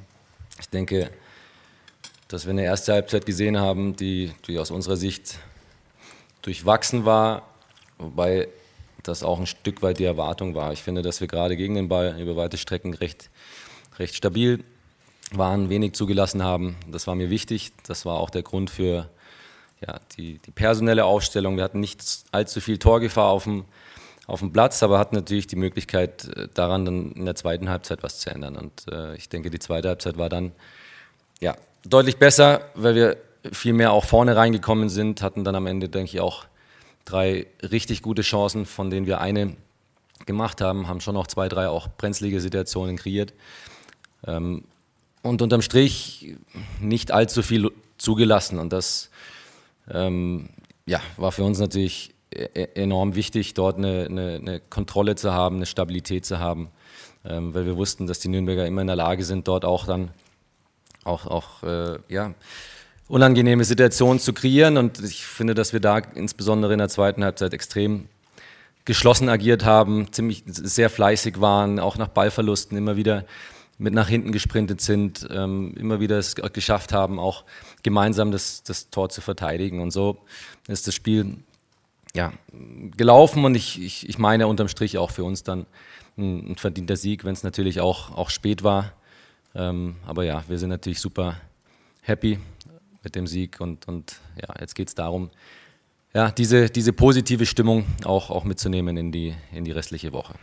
Ich 0.59 0.71
denke, 0.71 1.11
dass 2.29 2.47
wir 2.47 2.51
eine 2.51 2.65
erste 2.65 2.93
Halbzeit 2.93 3.27
gesehen 3.27 3.59
haben, 3.59 3.97
die, 3.97 4.33
die 4.47 4.59
aus 4.59 4.71
unserer 4.71 4.97
Sicht 4.97 5.39
durchwachsen 6.43 7.05
war, 7.05 7.43
wobei 7.99 8.49
das 9.03 9.23
auch 9.23 9.39
ein 9.39 9.47
Stück 9.47 9.83
weit 9.83 9.99
die 9.99 10.05
Erwartung 10.05 10.55
war. 10.55 10.73
Ich 10.73 10.83
finde, 10.83 11.03
dass 11.03 11.21
wir 11.21 11.29
gerade 11.29 11.57
gegen 11.57 11.75
den 11.75 11.89
Ball 11.89 12.21
über 12.21 12.37
weite 12.37 12.57
Strecken 12.57 12.95
recht, 12.95 13.31
recht 13.99 14.15
stabil 14.17 14.65
waren, 15.33 15.69
wenig 15.69 15.95
zugelassen 15.95 16.43
haben. 16.43 16.77
Das 16.91 17.07
war 17.07 17.15
mir 17.15 17.31
wichtig. 17.31 17.73
Das 17.87 18.05
war 18.05 18.19
auch 18.19 18.31
der 18.31 18.43
Grund 18.43 18.71
für 18.71 19.09
ja, 19.81 20.01
die, 20.17 20.39
die 20.39 20.51
personelle 20.51 21.05
Aufstellung. 21.05 21.57
Wir 21.57 21.65
hatten 21.65 21.81
nicht 21.81 22.03
allzu 22.33 22.61
viel 22.61 22.79
Torgefahr 22.79 23.29
auf 23.29 23.45
dem, 23.45 23.65
auf 24.27 24.41
dem 24.41 24.53
Platz, 24.53 24.83
aber 24.83 24.99
hatten 24.99 25.15
natürlich 25.15 25.47
die 25.47 25.57
Möglichkeit, 25.57 26.25
äh, 26.37 26.49
daran 26.53 26.85
dann 26.85 27.12
in 27.12 27.25
der 27.25 27.35
zweiten 27.35 27.69
Halbzeit 27.69 28.03
was 28.03 28.19
zu 28.19 28.31
ändern. 28.31 28.57
Und 28.57 28.87
äh, 28.91 29.15
ich 29.17 29.29
denke, 29.29 29.51
die 29.51 29.59
zweite 29.59 29.89
Halbzeit 29.89 30.17
war 30.17 30.29
dann 30.29 30.53
ja, 31.41 31.57
deutlich 31.88 32.16
besser, 32.16 32.62
weil 32.75 32.94
wir 32.94 33.16
viel 33.53 33.72
mehr 33.72 33.92
auch 33.92 34.05
vorne 34.05 34.37
reingekommen 34.37 34.88
sind, 34.88 35.22
hatten 35.22 35.44
dann 35.44 35.55
am 35.55 35.66
Ende, 35.66 35.88
denke 35.88 36.11
ich, 36.14 36.20
auch 36.20 36.46
drei 37.05 37.46
richtig 37.62 38.03
gute 38.03 38.22
Chancen, 38.22 38.66
von 38.66 38.90
denen 38.90 39.07
wir 39.07 39.20
eine 39.20 39.57
gemacht 40.25 40.61
haben, 40.61 40.88
haben 40.88 41.01
schon 41.01 41.14
noch 41.14 41.27
zwei, 41.27 41.49
drei 41.49 41.68
auch 41.68 41.88
brenzlige 41.88 42.40
Situationen 42.40 42.96
kreiert. 42.96 43.33
Ähm, 44.27 44.64
und 45.22 45.42
unterm 45.42 45.62
Strich 45.62 46.37
nicht 46.81 47.11
allzu 47.11 47.42
viel 47.42 47.70
zugelassen. 47.99 48.59
Und 48.59 48.72
das 48.72 49.11
ähm, 49.90 50.51
ja, 50.87 51.01
war 51.16 51.33
für 51.33 51.44
uns 51.44 51.59
natürlich 51.59 52.14
e-, 52.33 52.44
e-, 52.55 52.68
enorm 52.75 53.14
wichtig, 53.14 53.55
dort 53.55 53.77
eine, 53.77 54.07
eine, 54.09 54.35
eine, 54.37 54.61
Kontrolle 54.61 55.16
zu 55.16 55.33
haben, 55.33 55.57
eine 55.57 55.66
Stabilität 55.66 56.25
zu 56.25 56.38
haben, 56.38 56.68
ähm, 57.25 57.55
weil 57.55 57.66
wir 57.66 57.77
wussten, 57.77 58.07
dass 58.07 58.20
die 58.20 58.29
Nürnberger 58.29 58.66
immer 58.66 58.81
in 58.81 58.87
der 58.87 58.96
Lage 58.96 59.25
sind, 59.25 59.49
dort 59.49 59.64
auch 59.64 59.87
dann 59.87 60.11
auch, 61.07 61.27
auch 61.27 61.62
äh, 61.62 61.99
ja, 62.09 62.35
unangenehme 63.09 63.64
Situationen 63.64 64.19
zu 64.19 64.33
kreieren. 64.33 64.77
Und 64.77 65.03
ich 65.03 65.25
finde, 65.25 65.55
dass 65.55 65.73
wir 65.73 65.81
da 65.81 65.99
insbesondere 65.99 66.73
in 66.73 66.79
der 66.79 66.88
zweiten 66.88 67.25
Halbzeit 67.25 67.55
extrem 67.55 68.09
geschlossen 68.85 69.29
agiert 69.29 69.64
haben, 69.64 70.12
ziemlich 70.12 70.45
sehr 70.47 70.90
fleißig 70.90 71.40
waren, 71.40 71.81
auch 71.81 71.97
nach 71.99 72.09
Ballverlusten 72.09 72.79
immer 72.79 72.97
wieder 72.97 73.25
mit 73.79 73.92
nach 73.92 74.09
hinten 74.09 74.33
gesprintet 74.33 74.81
sind, 74.81 75.27
ähm, 75.31 75.75
immer 75.77 76.01
wieder 76.01 76.19
es 76.19 76.35
geschafft 76.35 76.92
haben, 76.92 77.19
auch 77.19 77.45
gemeinsam 77.83 78.31
das, 78.31 78.62
das 78.62 78.88
Tor 78.90 79.11
zu 79.11 79.21
verteidigen. 79.21 79.81
Und 79.81 79.90
so 79.90 80.19
ist 80.66 80.87
das 80.87 80.95
Spiel 80.95 81.37
ja, 82.14 82.33
gelaufen 82.97 83.45
und 83.45 83.55
ich, 83.55 83.83
ich, 83.83 84.09
ich 84.09 84.19
meine 84.19 84.47
unterm 84.47 84.69
Strich 84.69 84.97
auch 84.97 85.11
für 85.11 85.25
uns 85.25 85.42
dann 85.42 85.66
ein, 86.16 86.53
ein 86.53 86.57
verdienter 86.57 86.97
Sieg, 86.97 87.25
wenn 87.25 87.35
es 87.35 87.42
natürlich 87.42 87.81
auch, 87.81 88.16
auch 88.16 88.31
spät 88.31 88.62
war. 88.62 88.95
Ähm, 89.57 89.97
aber 90.07 90.25
ja, 90.25 90.45
wir 90.49 90.59
sind 90.59 90.69
natürlich 90.69 91.01
super 91.01 91.37
happy 92.03 92.38
mit 93.03 93.14
dem 93.14 93.27
Sieg 93.27 93.61
und, 93.61 93.88
und 93.88 94.21
ja, 94.40 94.55
jetzt 94.61 94.75
geht 94.75 94.88
es 94.88 94.95
darum, 94.95 95.31
ja, 96.12 96.31
diese, 96.31 96.69
diese 96.71 96.92
positive 96.92 97.47
Stimmung 97.47 97.85
auch, 98.05 98.31
auch 98.31 98.45
mitzunehmen 98.45 98.97
in 98.97 99.12
die, 99.12 99.35
in 99.53 99.64
die 99.64 99.73
restliche 99.73 100.12
Woche. 100.12 100.35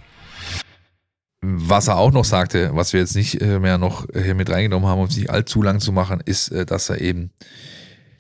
Was 1.42 1.88
er 1.88 1.98
auch 1.98 2.12
noch 2.12 2.26
sagte, 2.26 2.72
was 2.74 2.94
wir 2.94 3.02
jetzt 3.02 3.16
nicht 3.16 3.42
äh, 3.42 3.60
mehr 3.60 3.78
noch 3.78 4.08
hier 4.14 4.34
mit 4.34 4.50
reingenommen 4.50 4.88
haben, 4.88 5.00
um 5.02 5.08
es 5.08 5.18
nicht 5.18 5.30
allzu 5.30 5.62
lang 5.62 5.80
zu 5.80 5.92
machen, 5.92 6.22
ist, 6.24 6.50
äh, 6.50 6.66
dass 6.66 6.90
er 6.90 7.02
eben 7.02 7.32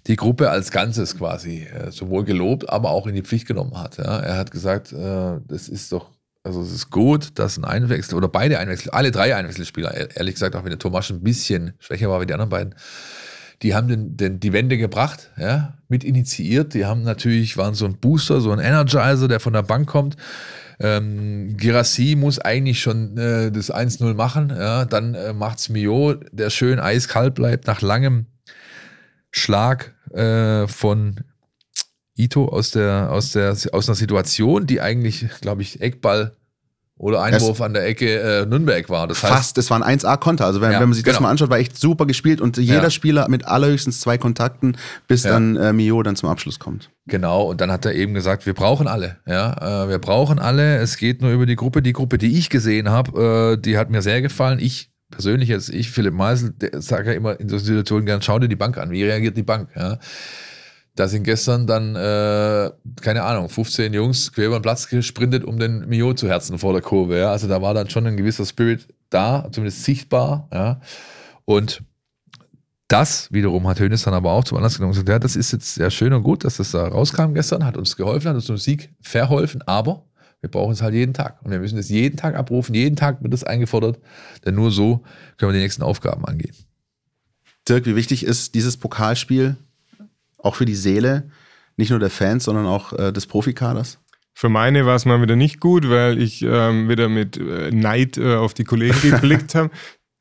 die 0.08 0.18
Gruppe 0.18 0.50
als 0.50 0.72
Ganzes 0.72 1.18
quasi 1.18 1.64
äh, 1.64 1.92
sowohl 1.92 2.26
gelobt, 2.26 2.70
aber 2.70 2.92
auch 2.92 3.08
in 3.08 3.16
die 3.16 3.22
Pflicht 3.22 3.48
genommen 3.48 3.80
hat. 3.80 4.00
Er 4.00 4.36
hat 4.36 4.52
gesagt, 4.52 4.92
das 4.92 5.70
ist 5.70 5.94
doch 5.94 6.10
also 6.44 6.62
es 6.62 6.72
ist 6.72 6.90
gut, 6.90 7.40
dass 7.40 7.58
ein 7.58 7.64
Einwechsel 7.64 8.16
oder 8.16 8.28
beide 8.28 8.60
Einwechsel, 8.60 8.92
alle 8.92 9.12
drei 9.12 9.36
Einwechselspieler, 9.36 10.16
ehrlich 10.16 10.36
gesagt, 10.36 10.56
auch 10.56 10.64
wenn 10.64 10.72
der 10.72 10.80
Thomas 10.80 11.10
ein 11.10 11.24
bisschen 11.24 11.74
schwächer 11.80 12.10
war 12.10 12.20
wie 12.22 12.26
die 12.26 12.34
anderen 12.34 12.50
beiden, 12.50 12.76
die 13.62 13.74
haben 13.74 13.88
den, 13.88 14.18
den, 14.18 14.40
die 14.42 14.52
Wende 14.52 14.78
gebracht, 14.78 15.32
ja, 15.38 15.78
mit 15.88 16.04
initiiert. 16.04 16.74
Die 16.74 16.86
haben 16.86 17.04
natürlich, 17.04 17.56
waren 17.56 17.76
so 17.76 17.86
ein 17.86 17.98
Booster, 17.98 18.42
so 18.42 18.52
ein 18.52 18.60
Energizer, 18.60 19.30
der 19.30 19.40
von 19.40 19.54
der 19.54 19.64
Bank 19.64 19.88
kommt. 19.88 20.18
Ähm, 20.80 21.56
Girassi 21.56 22.16
muss 22.18 22.40
eigentlich 22.40 22.82
schon 22.82 23.18
äh, 23.18 23.52
das 23.52 23.74
1-0 23.74 24.14
machen. 24.16 24.50
Ja, 24.50 24.84
dann 24.84 25.16
äh, 25.16 25.34
es 25.56 25.70
Mio, 25.70 26.16
der 26.32 26.50
schön 26.50 26.80
eiskalt 26.80 27.36
bleibt 27.36 27.68
nach 27.68 27.82
langem 27.82 28.26
Schlag 29.32 29.94
äh, 30.12 30.68
von 30.68 31.22
Ito 32.16 32.48
aus 32.48 32.72
der, 32.72 33.12
aus 33.12 33.32
der, 33.32 33.56
aus 33.72 33.90
einer 33.90 33.96
Situation, 33.96 34.68
die 34.68 34.82
eigentlich, 34.82 35.26
glaube 35.42 35.62
ich, 35.62 35.82
Eckball 35.82 36.36
oder 36.96 37.24
Einwurf 37.24 37.60
an 37.60 37.74
der 37.74 37.86
Ecke 37.88 38.20
äh, 38.20 38.46
Nürnberg 38.46 38.88
war. 38.90 39.08
Das 39.08 39.24
heißt, 39.24 39.34
fast, 39.34 39.58
es 39.58 39.70
war 39.72 39.84
ein 39.84 40.00
1A-Konter. 40.00 40.46
Also 40.46 40.62
wenn, 40.62 40.72
ja, 40.72 40.80
wenn, 40.80 40.90
man 40.90 40.94
sich 40.94 41.04
genau. 41.04 41.16
das 41.16 41.22
mal 41.22 41.30
anschaut, 41.32 41.50
war 41.50 41.58
echt 41.58 41.78
super 41.78 42.06
gespielt 42.06 42.40
und 42.40 42.58
jeder 42.58 42.84
ja. 42.84 42.90
Spieler 42.92 43.28
mit 43.30 43.46
allerhöchstens 43.46 44.00
zwei 44.00 44.18
Kontakten, 44.18 44.78
bis 45.08 45.24
ja. 45.24 45.32
dann 45.32 45.56
äh, 45.56 45.74
Mio 45.74 46.02
dann 46.04 46.16
zum 46.16 46.30
Abschluss 46.30 46.60
kommt. 46.60 46.92
Genau, 47.08 47.44
und 47.44 47.62
dann 47.62 47.72
hat 47.72 47.86
er 47.86 47.94
eben 47.94 48.14
gesagt, 48.14 48.46
wir 48.46 48.54
brauchen 48.54 48.88
alle. 48.88 49.18
Ja, 49.26 49.86
äh, 49.86 49.90
wir 49.90 50.00
brauchen 50.00 50.38
alle. 50.38 50.78
Es 50.78 50.98
geht 50.98 51.22
nur 51.22 51.32
über 51.32 51.48
die 51.48 51.56
Gruppe. 51.56 51.82
Die 51.82 51.94
Gruppe, 51.94 52.20
die 52.20 52.38
ich 52.38 52.50
gesehen 52.50 52.90
habe, 52.90 53.58
äh, 53.58 53.62
die 53.62 53.78
hat 53.78 53.90
mir 53.90 54.04
sehr 54.04 54.22
gefallen. 54.22 54.60
Ich 54.60 54.92
persönlich 55.10 55.50
jetzt, 55.50 55.70
ich, 55.70 55.92
Philipp 55.92 56.14
Meisel, 56.14 56.54
sage 56.74 57.12
ja 57.12 57.18
immer 57.18 57.40
in 57.40 57.50
so 57.50 57.58
Situationen 57.58 58.06
gern, 58.06 58.22
schau 58.22 58.40
dir 58.40 58.48
die 58.48 58.56
Bank 58.56 58.78
an. 58.78 58.92
Wie 58.92 59.04
reagiert 59.04 59.36
die 59.36 59.44
Bank? 59.44 59.70
Ja 59.76 59.98
Da 60.96 61.08
sind 61.08 61.24
gestern 61.24 61.66
dann, 61.66 61.96
äh, 61.96 62.72
keine 63.02 63.24
Ahnung, 63.24 63.50
15 63.50 63.94
Jungs 63.94 64.32
quer 64.32 64.48
über 64.48 64.60
den 64.60 64.62
Platz 64.62 64.88
gesprintet, 64.88 65.44
um 65.44 65.58
den 65.58 65.88
Mio 65.90 66.14
zu 66.14 66.28
herzen 66.28 66.60
vor 66.60 66.74
der 66.74 66.84
Kurve. 66.84 67.18
Ja. 67.18 67.32
Also 67.32 67.48
da 67.48 67.62
war 67.62 67.74
dann 67.74 67.90
schon 67.90 68.06
ein 68.06 68.18
gewisser 68.18 68.46
Spirit 68.46 68.88
da, 69.10 69.50
zumindest 69.52 69.84
sichtbar. 69.84 70.48
Ja. 70.54 70.82
Und 71.46 71.84
das 72.88 73.32
wiederum 73.34 73.68
hat 73.68 73.80
Hönes 73.80 74.04
dann 74.04 74.14
aber 74.14 74.32
auch 74.32 74.44
zum 74.44 74.58
Anlass 74.58 74.76
genommen 74.76 74.92
und 74.92 74.94
gesagt, 74.94 75.10
ja, 75.10 75.18
das 75.18 75.36
ist 75.36 75.52
jetzt 75.52 75.74
sehr 75.74 75.90
schön 75.90 76.14
und 76.14 76.22
gut, 76.22 76.44
dass 76.44 76.58
das 76.58 76.72
da 76.72 76.88
rauskam 76.88 77.34
gestern, 77.34 77.66
hat 77.66 77.76
uns 77.76 77.96
geholfen, 77.96 78.30
hat 78.30 78.36
uns 78.36 78.46
zum 78.46 78.58
Sieg 78.58 78.94
verholfen, 79.02 79.64
aber 79.64 80.06
wir 80.42 80.52
brauchen 80.52 80.74
es 80.74 80.82
halt 80.84 80.94
jeden 80.94 81.14
Tag. 81.14 81.42
Und 81.44 81.52
wir 81.52 81.60
müssen 81.60 81.80
es 81.80 81.90
jeden 81.90 82.18
Tag 82.18 82.36
abrufen, 82.36 82.76
jeden 82.76 82.96
Tag 82.96 83.24
wird 83.24 83.34
es 83.34 83.44
eingefordert, 83.44 84.00
denn 84.46 84.54
nur 84.56 84.70
so 84.70 85.02
können 85.38 85.52
wir 85.52 85.58
die 85.58 85.64
nächsten 85.64 85.82
Aufgaben 85.82 86.24
angehen. 86.26 86.54
Dirk, 87.68 87.86
wie 87.86 87.96
wichtig 87.96 88.26
ist 88.26 88.54
dieses 88.54 88.78
Pokalspiel 88.78 89.56
auch 90.44 90.56
für 90.56 90.66
die 90.66 90.76
Seele, 90.76 91.30
nicht 91.78 91.90
nur 91.90 92.00
der 92.00 92.12
Fans, 92.12 92.44
sondern 92.44 92.68
auch 92.68 92.94
äh, 92.94 93.12
des 93.12 93.26
Profikaders? 93.26 94.00
Für 94.36 94.50
meine 94.50 94.86
war 94.86 94.96
es 94.96 95.06
mal 95.06 95.22
wieder 95.22 95.36
nicht 95.36 95.60
gut, 95.60 95.90
weil 95.90 96.22
ich 96.22 96.42
ähm, 96.42 96.90
wieder 96.90 97.08
mit 97.08 97.38
äh, 97.38 97.72
Neid 97.72 98.18
äh, 98.18 98.36
auf 98.36 98.54
die 98.54 98.64
Kollegen 98.64 99.00
geblickt 99.12 99.56
habe, 99.56 99.70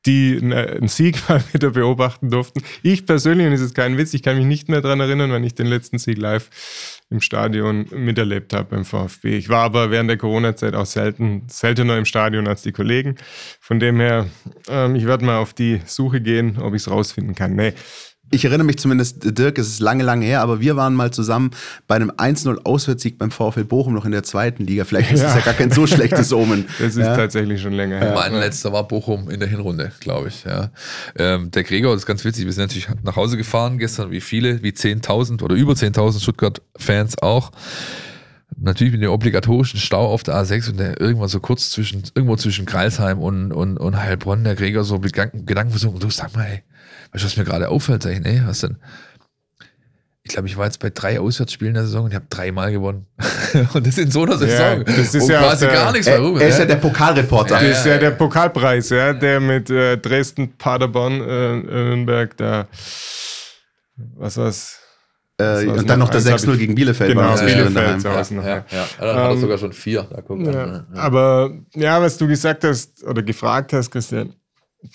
die 0.05 0.37
einen 0.41 0.87
Sieg 0.87 1.17
mal 1.27 1.43
wieder 1.53 1.71
beobachten 1.71 2.29
durften. 2.29 2.61
Ich 2.83 3.05
persönlich, 3.05 3.47
und 3.47 3.53
es 3.53 3.61
ist 3.61 3.73
kein 3.73 3.97
Witz, 3.97 4.13
ich 4.13 4.21
kann 4.21 4.37
mich 4.37 4.45
nicht 4.45 4.69
mehr 4.69 4.81
daran 4.81 4.99
erinnern, 4.99 5.31
wenn 5.31 5.43
ich 5.43 5.55
den 5.55 5.67
letzten 5.67 5.97
Sieg 5.97 6.17
live 6.17 6.49
im 7.09 7.21
Stadion 7.21 7.87
miterlebt 7.91 8.53
habe 8.53 8.75
beim 8.75 8.85
VfB. 8.85 9.37
Ich 9.37 9.49
war 9.49 9.63
aber 9.63 9.91
während 9.91 10.09
der 10.09 10.17
Corona-Zeit 10.17 10.75
auch 10.75 10.85
selten, 10.85 11.43
seltener 11.47 11.97
im 11.97 12.05
Stadion 12.05 12.47
als 12.47 12.61
die 12.61 12.71
Kollegen. 12.71 13.15
Von 13.59 13.79
dem 13.79 13.99
her, 13.99 14.27
ähm, 14.67 14.95
ich 14.95 15.05
werde 15.05 15.25
mal 15.25 15.37
auf 15.37 15.53
die 15.53 15.81
Suche 15.85 16.21
gehen, 16.21 16.57
ob 16.59 16.73
ich 16.73 16.83
es 16.83 16.91
rausfinden 16.91 17.33
kann. 17.33 17.55
Nee, 17.55 17.73
ich 18.33 18.45
erinnere 18.45 18.65
mich 18.65 18.77
zumindest, 18.77 19.37
Dirk, 19.37 19.57
es 19.57 19.67
ist 19.67 19.79
lange, 19.79 20.03
lange 20.03 20.25
her, 20.25 20.41
aber 20.41 20.59
wir 20.59 20.75
waren 20.75 20.95
mal 20.95 21.11
zusammen 21.11 21.51
bei 21.87 21.95
einem 21.95 22.11
1-0 22.11 22.65
Auswärtssieg 22.65 23.17
beim 23.17 23.31
VfL 23.31 23.63
Bochum 23.63 23.93
noch 23.93 24.05
in 24.05 24.11
der 24.11 24.23
zweiten 24.23 24.65
Liga. 24.65 24.85
Vielleicht 24.85 25.11
ist 25.11 25.21
es 25.21 25.33
ja. 25.33 25.37
ja 25.37 25.45
gar 25.45 25.53
kein 25.53 25.71
so 25.71 25.87
schlechtes 25.87 26.33
Omen. 26.33 26.65
Das 26.79 26.95
ist 26.95 27.05
ja. 27.05 27.15
tatsächlich 27.15 27.61
schon 27.61 27.73
länger 27.73 27.99
her. 27.99 28.13
Mein 28.15 28.33
letzter 28.33 28.73
war 28.73 28.87
Bochum 28.87 29.29
in 29.29 29.39
der 29.39 29.47
Hinrunde, 29.47 29.91
glaube 29.99 30.27
ich. 30.27 30.43
Ja. 30.43 30.71
Ähm, 31.17 31.51
der 31.51 31.63
Gregor, 31.63 31.93
das 31.93 32.01
ist 32.01 32.05
ganz 32.05 32.25
witzig, 32.25 32.45
wir 32.45 32.51
sind 32.51 32.63
natürlich 32.63 32.87
nach 33.03 33.15
Hause 33.15 33.37
gefahren 33.37 33.77
gestern, 33.77 34.11
wie 34.11 34.21
viele, 34.21 34.63
wie 34.63 34.71
10.000 34.71 35.41
oder 35.43 35.55
über 35.55 35.73
10.000 35.73 36.21
Stuttgart-Fans 36.21 37.21
auch 37.21 37.51
natürlich 38.59 38.93
mit 38.93 39.01
dem 39.01 39.11
obligatorischen 39.11 39.79
Stau 39.79 40.07
auf 40.07 40.23
der 40.23 40.35
A6 40.35 40.69
und 40.69 40.79
der 40.79 40.99
irgendwann 40.99 41.29
so 41.29 41.39
kurz 41.39 41.71
zwischen, 41.71 42.03
irgendwo 42.15 42.35
zwischen 42.35 42.65
Kreisheim 42.65 43.19
und, 43.19 43.51
und, 43.51 43.77
und 43.77 43.97
Heilbronn, 43.97 44.43
der 44.43 44.55
Gregor 44.55 44.83
so 44.83 44.99
Gedanken, 44.99 45.45
Gedanken 45.45 45.71
versucht, 45.71 46.01
du 46.03 46.09
sag 46.09 46.35
mal, 46.35 46.45
ey, 46.45 46.63
weißt 47.13 47.23
du, 47.23 47.27
was 47.27 47.37
mir 47.37 47.43
gerade 47.45 47.69
auffällt? 47.69 48.03
Sag 48.03 48.13
ich, 48.13 48.19
nee, 48.21 48.41
was 48.45 48.59
denn? 48.61 48.77
Ich 50.25 50.31
glaube, 50.31 50.47
ich 50.47 50.55
war 50.55 50.65
jetzt 50.65 50.79
bei 50.79 50.89
drei 50.89 51.19
Auswärtsspielen 51.19 51.73
der 51.73 51.83
Saison 51.83 52.05
und 52.05 52.11
ich 52.11 52.15
habe 52.15 52.27
dreimal 52.29 52.71
gewonnen. 52.71 53.07
und 53.73 53.85
das 53.85 53.97
in 53.97 54.09
so 54.09 54.23
einer 54.23 54.37
Saison. 54.37 54.77
Ja, 54.77 54.83
das 54.83 55.13
ist 55.13 55.27
ja 55.27 55.39
quasi 55.41 55.65
der, 55.65 55.73
gar 55.73 55.91
nichts 55.91 56.07
Er, 56.07 56.21
warum. 56.21 56.39
er 56.39 56.47
ist 56.47 56.53
ja 56.55 56.61
ja. 56.61 56.65
der 56.67 56.75
Pokalreporter. 56.77 57.59
Das 57.59 57.79
ist 57.79 57.85
ja 57.85 57.97
der 57.97 58.11
Pokalpreis, 58.11 58.89
ja, 58.89 59.11
der 59.11 59.41
mit 59.41 59.69
äh, 59.69 59.97
Dresden, 59.97 60.55
Paderborn, 60.57 61.19
äh, 61.21 61.55
Nürnberg, 61.57 62.37
da, 62.37 62.67
was 64.15 64.37
war's? 64.37 64.79
Äh, 65.37 65.65
und 65.67 65.89
dann 65.89 65.99
noch 65.99 66.09
der 66.09 66.19
Eins 66.21 66.29
hab 66.31 66.39
6-0 66.39 66.53
ich- 66.53 66.59
gegen 66.59 66.75
Bielefeld. 66.75 67.09
Genau, 67.09 67.23
war 67.23 67.31
das 67.31 67.41
Bielefeld, 67.41 68.03
ja, 68.03 68.11
ja, 68.11 68.41
ja. 68.41 68.65
ja. 68.69 68.87
Dann 68.99 69.09
hat 69.09 69.15
er 69.25 69.31
Ähm, 69.31 69.39
sogar 69.41 69.57
schon 69.57 69.73
vier. 69.73 70.03
Da 70.09 70.21
guck 70.21 70.39
mal. 70.39 70.53
Ja. 70.53 70.65
Ja. 70.67 70.85
Aber 70.93 71.51
ja, 71.75 72.01
was 72.01 72.17
du 72.17 72.27
gesagt 72.27 72.63
hast 72.63 73.03
oder 73.03 73.23
gefragt 73.23 73.73
hast, 73.73 73.91
Christian, 73.91 74.33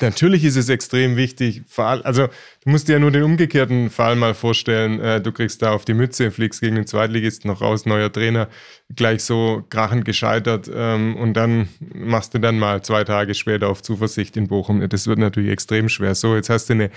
natürlich 0.00 0.44
ist 0.44 0.56
es 0.56 0.68
extrem 0.68 1.16
wichtig. 1.16 1.62
Also 1.76 2.26
du 2.26 2.70
musst 2.70 2.88
dir 2.88 2.94
ja 2.94 2.98
nur 2.98 3.10
den 3.10 3.22
umgekehrten 3.22 3.90
Fall 3.90 4.16
mal 4.16 4.34
vorstellen. 4.34 5.00
Äh, 5.00 5.20
du 5.20 5.32
kriegst 5.32 5.62
da 5.62 5.72
auf 5.72 5.84
die 5.84 5.94
Mütze, 5.94 6.30
fliegst 6.30 6.60
gegen 6.60 6.76
den 6.76 6.86
Zweitligisten 6.86 7.50
noch 7.50 7.60
raus, 7.60 7.86
neuer 7.86 8.12
Trainer, 8.12 8.48
gleich 8.94 9.22
so 9.22 9.64
krachend 9.70 10.04
gescheitert 10.04 10.70
ähm, 10.72 11.16
und 11.16 11.34
dann 11.34 11.68
machst 11.80 12.34
du 12.34 12.38
dann 12.38 12.58
mal 12.58 12.82
zwei 12.82 13.04
Tage 13.04 13.34
später 13.34 13.68
auf 13.68 13.82
Zuversicht 13.82 14.36
in 14.36 14.48
Bochum. 14.48 14.86
Das 14.88 15.06
wird 15.06 15.18
natürlich 15.18 15.50
extrem 15.50 15.88
schwer. 15.88 16.14
So, 16.14 16.36
jetzt 16.36 16.50
hast 16.50 16.68
du 16.68 16.74
eine 16.74 16.90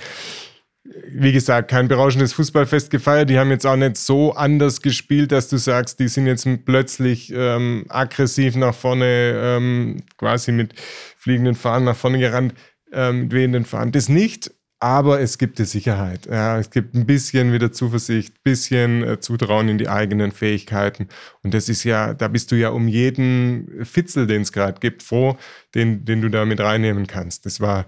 wie 0.84 1.32
gesagt, 1.32 1.70
kein 1.70 1.88
berauschendes 1.88 2.34
Fußballfest 2.34 2.90
gefeiert. 2.90 3.30
Die 3.30 3.38
haben 3.38 3.52
jetzt 3.52 3.66
auch 3.66 3.76
nicht 3.76 3.98
so 3.98 4.34
anders 4.34 4.82
gespielt, 4.82 5.32
dass 5.32 5.48
du 5.48 5.58
sagst, 5.58 6.00
die 6.00 6.08
sind 6.08 6.26
jetzt 6.26 6.48
plötzlich 6.66 7.32
ähm, 7.36 7.86
aggressiv 7.90 8.56
nach 8.56 8.74
vorne, 8.74 9.34
ähm, 9.36 9.98
quasi 10.18 10.52
mit 10.52 10.74
fliegenden 11.18 11.54
Fahnen 11.54 11.86
nach 11.86 11.96
vorne 11.96 12.18
gerannt, 12.18 12.56
ähm, 12.92 13.32
wehenden 13.32 13.66
Fahnen. 13.66 13.92
Das 13.92 14.10
nicht, 14.10 14.52
aber 14.80 15.22
es 15.22 15.38
gibt 15.38 15.60
die 15.60 15.66
Sicherheit. 15.66 16.26
Ja, 16.26 16.58
es 16.58 16.72
gibt 16.72 16.96
ein 16.96 17.06
bisschen 17.06 17.54
wieder 17.54 17.72
Zuversicht, 17.72 18.34
ein 18.34 18.42
bisschen 18.44 19.04
äh, 19.04 19.20
Zutrauen 19.20 19.70
in 19.70 19.78
die 19.78 19.88
eigenen 19.88 20.32
Fähigkeiten. 20.32 21.08
Und 21.44 21.54
das 21.54 21.70
ist 21.70 21.84
ja, 21.84 22.16
da 22.16 22.28
bist 22.28 22.52
du 22.52 22.56
ja 22.56 22.70
um 22.70 22.88
jeden 22.88 23.86
Fitzel, 23.86 24.26
den 24.26 24.42
es 24.42 24.52
gerade 24.52 24.80
gibt, 24.80 25.04
froh, 25.04 25.38
den, 25.76 26.04
den 26.04 26.22
du 26.22 26.30
da 26.30 26.46
mit 26.46 26.60
reinnehmen 26.60 27.06
kannst. 27.06 27.46
Das 27.46 27.60
war 27.62 27.86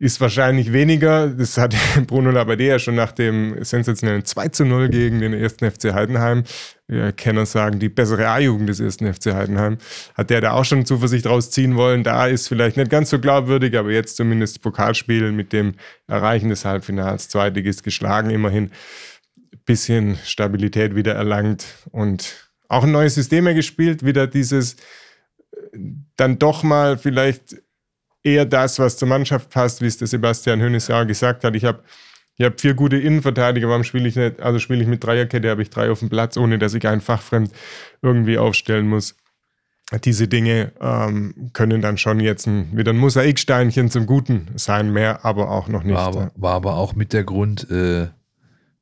ist 0.00 0.18
wahrscheinlich 0.18 0.72
weniger. 0.72 1.28
Das 1.28 1.58
hat 1.58 1.76
Bruno 2.06 2.30
Labbadia 2.30 2.78
schon 2.78 2.94
nach 2.94 3.12
dem 3.12 3.62
sensationellen 3.62 4.24
2 4.24 4.48
zu 4.48 4.64
0 4.64 4.88
gegen 4.88 5.20
den 5.20 5.34
ersten 5.34 5.70
FC 5.70 5.92
Heidenheim, 5.92 6.44
wir 6.88 7.12
Kenner 7.12 7.44
sagen, 7.44 7.78
die 7.78 7.90
bessere 7.90 8.26
A-Jugend 8.26 8.68
des 8.70 8.80
ersten 8.80 9.12
FC 9.12 9.34
Heidenheim, 9.34 9.76
hat 10.14 10.30
der 10.30 10.40
da 10.40 10.52
auch 10.52 10.64
schon 10.64 10.86
Zuversicht 10.86 11.26
rausziehen 11.26 11.76
wollen. 11.76 12.02
Da 12.02 12.26
ist 12.26 12.48
vielleicht 12.48 12.78
nicht 12.78 12.90
ganz 12.90 13.10
so 13.10 13.20
glaubwürdig, 13.20 13.76
aber 13.76 13.90
jetzt 13.90 14.16
zumindest 14.16 14.62
Pokalspiel 14.62 15.32
mit 15.32 15.52
dem 15.52 15.74
Erreichen 16.08 16.48
des 16.48 16.64
Halbfinals, 16.64 17.28
Zweitligist 17.28 17.84
geschlagen, 17.84 18.30
immerhin 18.30 18.70
bisschen 19.66 20.16
Stabilität 20.24 20.96
wieder 20.96 21.14
erlangt 21.14 21.66
und 21.90 22.50
auch 22.68 22.84
ein 22.84 22.92
neues 22.92 23.16
System 23.16 23.44
mehr 23.44 23.54
gespielt, 23.54 24.04
wieder 24.04 24.26
dieses 24.26 24.74
äh, 25.52 25.78
dann 26.16 26.38
doch 26.38 26.62
mal 26.62 26.96
vielleicht 26.96 27.56
eher 28.22 28.44
das, 28.44 28.78
was 28.78 28.96
zur 28.96 29.08
Mannschaft 29.08 29.50
passt, 29.50 29.80
wie 29.80 29.86
es 29.86 29.98
der 29.98 30.08
Sebastian 30.08 30.60
Hönes 30.60 30.88
ja 30.88 31.00
auch 31.00 31.06
gesagt 31.06 31.44
hat. 31.44 31.54
Ich 31.54 31.64
habe 31.64 31.82
ich 32.36 32.46
hab 32.46 32.58
vier 32.60 32.72
gute 32.74 32.96
Innenverteidiger, 32.96 33.68
warum 33.68 33.84
spiele 33.84 34.08
ich 34.08 34.16
nicht, 34.16 34.40
also 34.40 34.58
spiele 34.58 34.82
ich 34.82 34.88
mit 34.88 35.04
Dreierkette, 35.04 35.50
habe 35.50 35.60
ich 35.60 35.68
drei 35.68 35.90
auf 35.90 35.98
dem 35.98 36.08
Platz, 36.08 36.38
ohne 36.38 36.58
dass 36.58 36.72
ich 36.72 36.86
einen 36.86 37.02
fachfremd 37.02 37.52
irgendwie 38.00 38.38
aufstellen 38.38 38.88
muss. 38.88 39.14
Diese 40.04 40.26
Dinge 40.28 40.72
ähm, 40.80 41.50
können 41.52 41.82
dann 41.82 41.98
schon 41.98 42.20
jetzt 42.20 42.46
ein, 42.46 42.76
wieder 42.76 42.92
ein 42.92 42.98
Mosaiksteinchen 42.98 43.90
zum 43.90 44.06
Guten 44.06 44.46
sein, 44.54 44.92
mehr 44.92 45.24
aber 45.24 45.50
auch 45.50 45.68
noch 45.68 45.82
nicht. 45.82 45.96
War, 45.96 46.06
aber, 46.06 46.30
war 46.34 46.54
aber 46.54 46.76
auch 46.76 46.94
mit 46.94 47.12
der 47.12 47.24
Grund, 47.24 47.68
äh, 47.70 48.08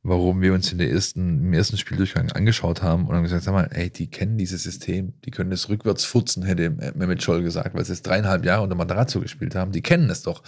warum 0.09 0.41
wir 0.41 0.55
uns 0.55 0.73
in 0.73 0.79
der 0.79 0.91
ersten, 0.91 1.45
im 1.47 1.53
ersten 1.53 1.77
Spieldurchgang 1.77 2.33
angeschaut 2.33 2.83
haben 2.83 3.07
und 3.07 3.15
haben 3.15 3.23
gesagt, 3.23 3.45
sag 3.45 3.53
mal, 3.53 3.69
ey, 3.73 3.91
die 3.91 4.09
kennen 4.09 4.39
dieses 4.39 4.63
System, 4.63 5.13
die 5.25 5.31
können 5.31 5.53
es 5.53 5.69
rückwärts 5.69 6.05
furzen, 6.05 6.43
hätte 6.43 6.71
Mehmet 6.95 7.23
Scholl 7.23 7.43
gesagt, 7.43 7.75
weil 7.75 7.85
sie 7.85 7.93
es 7.93 8.03
dreieinhalb 8.03 8.45
Jahre 8.45 8.63
unter 8.63 8.77
Matarazzo 8.77 9.21
gespielt 9.21 9.55
haben, 9.55 9.73
die 9.73 9.83
kennen 9.83 10.11
es 10.11 10.23
doch. 10.23 10.43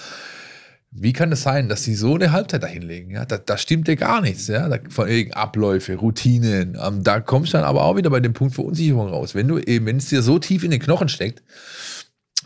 Wie 0.93 1.13
kann 1.13 1.31
es 1.31 1.43
sein, 1.43 1.69
dass 1.69 1.85
sie 1.85 1.95
so 1.95 2.17
eine 2.17 2.33
Halbzeit 2.33 2.65
dahinlegen? 2.65 3.13
Ja, 3.13 3.25
da, 3.25 3.39
da 3.39 3.57
stimmt 3.57 3.87
ja 3.87 3.95
gar 3.95 4.21
nichts, 4.21 4.49
ja, 4.49 4.69
da, 4.69 4.79
von 4.89 5.09
Abläufe, 5.33 5.95
Routinen. 5.95 6.77
Ähm, 6.85 7.05
da 7.05 7.21
kommst 7.21 7.53
du 7.53 7.59
dann 7.59 7.65
aber 7.65 7.85
auch 7.85 7.97
wieder 7.97 8.11
bei 8.11 8.19
dem 8.19 8.33
Punkt 8.33 8.55
Verunsicherung 8.55 9.09
raus. 9.09 9.37
Wenn 9.37 9.47
du 9.47 9.59
eben, 9.59 9.87
wenn 9.87 9.99
es 9.99 10.09
dir 10.09 10.23
so 10.23 10.41
tief 10.41 10.65
in 10.65 10.73
den 10.73 10.81
Knochen 10.81 11.09
steckt, 11.09 11.45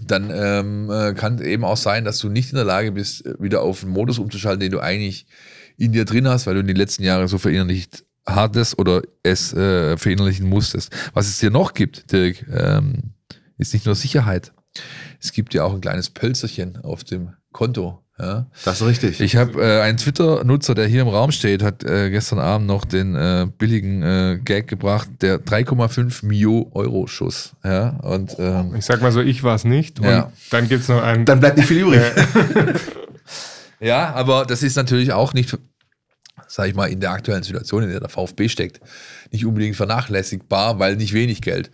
dann 0.03 0.31
ähm, 0.35 0.91
äh, 0.91 1.15
kann 1.15 1.37
es 1.37 1.41
eben 1.43 1.65
auch 1.65 1.77
sein, 1.77 2.05
dass 2.05 2.19
du 2.19 2.29
nicht 2.29 2.51
in 2.51 2.57
der 2.57 2.65
Lage 2.65 2.93
bist, 2.93 3.25
äh, 3.25 3.35
wieder 3.39 3.63
auf 3.63 3.83
einen 3.83 3.93
Modus 3.93 4.19
umzuschalten, 4.19 4.61
den 4.61 4.73
du 4.73 4.81
eigentlich 4.81 5.27
in 5.77 5.93
dir 5.93 6.05
drin 6.05 6.29
hast, 6.29 6.47
weil 6.47 6.55
du 6.55 6.61
in 6.61 6.67
den 6.67 6.77
letzten 6.77 7.03
Jahren 7.03 7.27
so 7.29 7.39
verinnerlicht 7.39 8.05
hattest 8.27 8.79
oder 8.79 9.03
es 9.23 9.53
äh, 9.53 9.97
verinnerlichen 9.97 10.49
musstest. 10.49 10.95
Was 11.13 11.27
es 11.29 11.39
dir 11.39 11.51
noch 11.51 11.75
gibt, 11.75 12.11
Dirk, 12.13 12.45
ähm, 12.53 13.13
ist 13.59 13.75
nicht 13.75 13.87
nur 13.87 13.95
Sicherheit. 13.95 14.53
Es 15.21 15.33
gibt 15.33 15.55
ja 15.55 15.65
auch 15.65 15.75
ein 15.75 15.81
kleines 15.81 16.11
Pölzerchen 16.11 16.79
auf 16.83 17.05
dem 17.05 17.31
Konto. 17.53 18.01
Ja. 18.19 18.47
Das 18.65 18.81
ist 18.81 18.87
richtig. 18.87 19.21
Ich 19.21 19.35
habe 19.37 19.61
äh, 19.61 19.81
einen 19.83 19.97
Twitter-Nutzer, 19.99 20.75
der 20.77 20.87
hier 20.87 21.03
im 21.03 21.09
Raum 21.09 21.33
steht, 21.33 21.63
hat 21.65 21.83
äh, 21.83 22.11
gestern 22.11 22.39
Abend 22.39 22.69
noch 22.69 22.85
den 22.85 23.17
äh, 23.17 23.47
billigen 23.59 24.03
äh, 24.03 24.39
Gag 24.45 24.69
gebracht, 24.69 25.09
der 25.21 25.41
3,5 25.45 26.25
Mio 26.25 26.71
Euro 26.75 27.09
Schuss. 27.09 27.55
Ja, 27.65 27.91
und 28.03 28.37
ähm, 28.39 28.75
Ich 28.77 28.85
sag 28.85 29.03
mal 29.03 29.11
so, 29.11 29.21
ich 29.21 29.43
war 29.43 29.57
es 29.57 29.65
nicht. 29.65 29.99
Und 29.99 30.07
Ja. 30.07 30.31
dann 30.51 30.69
gibt 30.69 30.83
es 30.83 30.89
noch 30.89 31.03
einen. 31.03 31.25
Dann 31.25 31.41
bleibt 31.41 31.57
nicht 31.57 31.67
viel 31.67 31.81
übrig. 31.83 32.01
Ja, 33.85 34.15
aber 34.15 34.47
das 34.47 34.63
ist 34.63 34.77
natürlich 34.77 35.13
auch 35.13 35.35
nicht, 35.35 35.59
sag 36.49 36.69
ich 36.69 36.75
mal, 36.75 36.87
in 36.87 37.01
der 37.01 37.11
aktuellen 37.11 37.43
Situation, 37.43 37.83
in 37.83 37.91
der 37.91 38.01
der 38.01 38.09
VfB 38.09 38.49
steckt, 38.49 38.81
nicht 39.31 39.45
unbedingt 39.45 39.77
vernachlässigbar, 39.77 40.79
weil 40.79 40.97
nicht 40.97 41.13
wenig 41.13 41.43
Geld. 41.43 41.71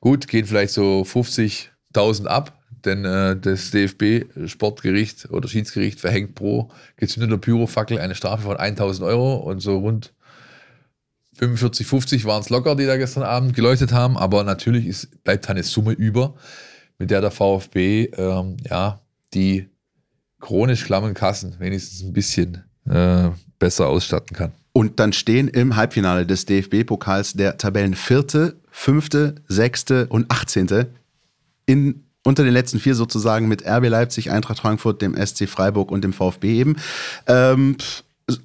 Gut, 0.00 0.28
gehen 0.28 0.44
vielleicht 0.44 0.74
so 0.74 1.06
50.000 1.06 2.26
ab, 2.26 2.60
denn 2.84 3.06
äh, 3.06 3.34
das 3.40 3.70
DFB-Sportgericht 3.70 5.30
oder 5.30 5.48
Schiedsgericht 5.48 6.00
verhängt 6.00 6.34
pro 6.34 6.70
gezündeter 6.98 7.38
Pyrofackel 7.38 7.98
eine 7.98 8.14
Strafe 8.14 8.42
von 8.42 8.58
1.000 8.58 9.02
Euro 9.06 9.36
und 9.36 9.60
so 9.60 9.78
rund 9.78 10.12
45, 11.38 11.86
50 11.86 12.24
waren 12.26 12.42
es 12.42 12.50
locker, 12.50 12.76
die 12.76 12.84
da 12.84 12.98
gestern 12.98 13.22
Abend 13.22 13.54
geleuchtet 13.54 13.90
haben, 13.90 14.18
aber 14.18 14.44
natürlich 14.44 14.84
ist, 14.84 15.24
bleibt 15.24 15.48
eine 15.48 15.62
Summe 15.62 15.92
über, 15.92 16.34
mit 16.98 17.10
der 17.10 17.22
der 17.22 17.30
VfB 17.30 18.10
ähm, 18.18 18.58
ja, 18.68 19.00
die 19.32 19.73
chronisch 20.44 20.84
klammen 20.84 21.14
Kassen 21.14 21.56
wenigstens 21.58 22.02
ein 22.02 22.12
bisschen 22.12 22.64
äh, 22.86 23.30
besser 23.58 23.88
ausstatten 23.88 24.36
kann. 24.36 24.52
Und 24.74 25.00
dann 25.00 25.14
stehen 25.14 25.48
im 25.48 25.74
Halbfinale 25.74 26.26
des 26.26 26.44
DFB-Pokals 26.44 27.32
der 27.32 27.56
Tabellen 27.56 27.94
vierte, 27.94 28.56
fünfte, 28.70 29.36
sechste 29.48 30.06
und 30.08 30.30
achtzehnte 30.30 30.90
in 31.64 32.04
unter 32.26 32.44
den 32.44 32.52
letzten 32.52 32.78
vier 32.78 32.94
sozusagen 32.94 33.48
mit 33.48 33.66
RB 33.66 33.88
Leipzig, 33.88 34.30
Eintracht 34.30 34.58
Frankfurt, 34.58 35.00
dem 35.00 35.14
SC 35.14 35.48
Freiburg 35.48 35.90
und 35.90 36.04
dem 36.04 36.12
VfB 36.12 36.58
eben. 36.58 36.76
Ähm, 37.26 37.76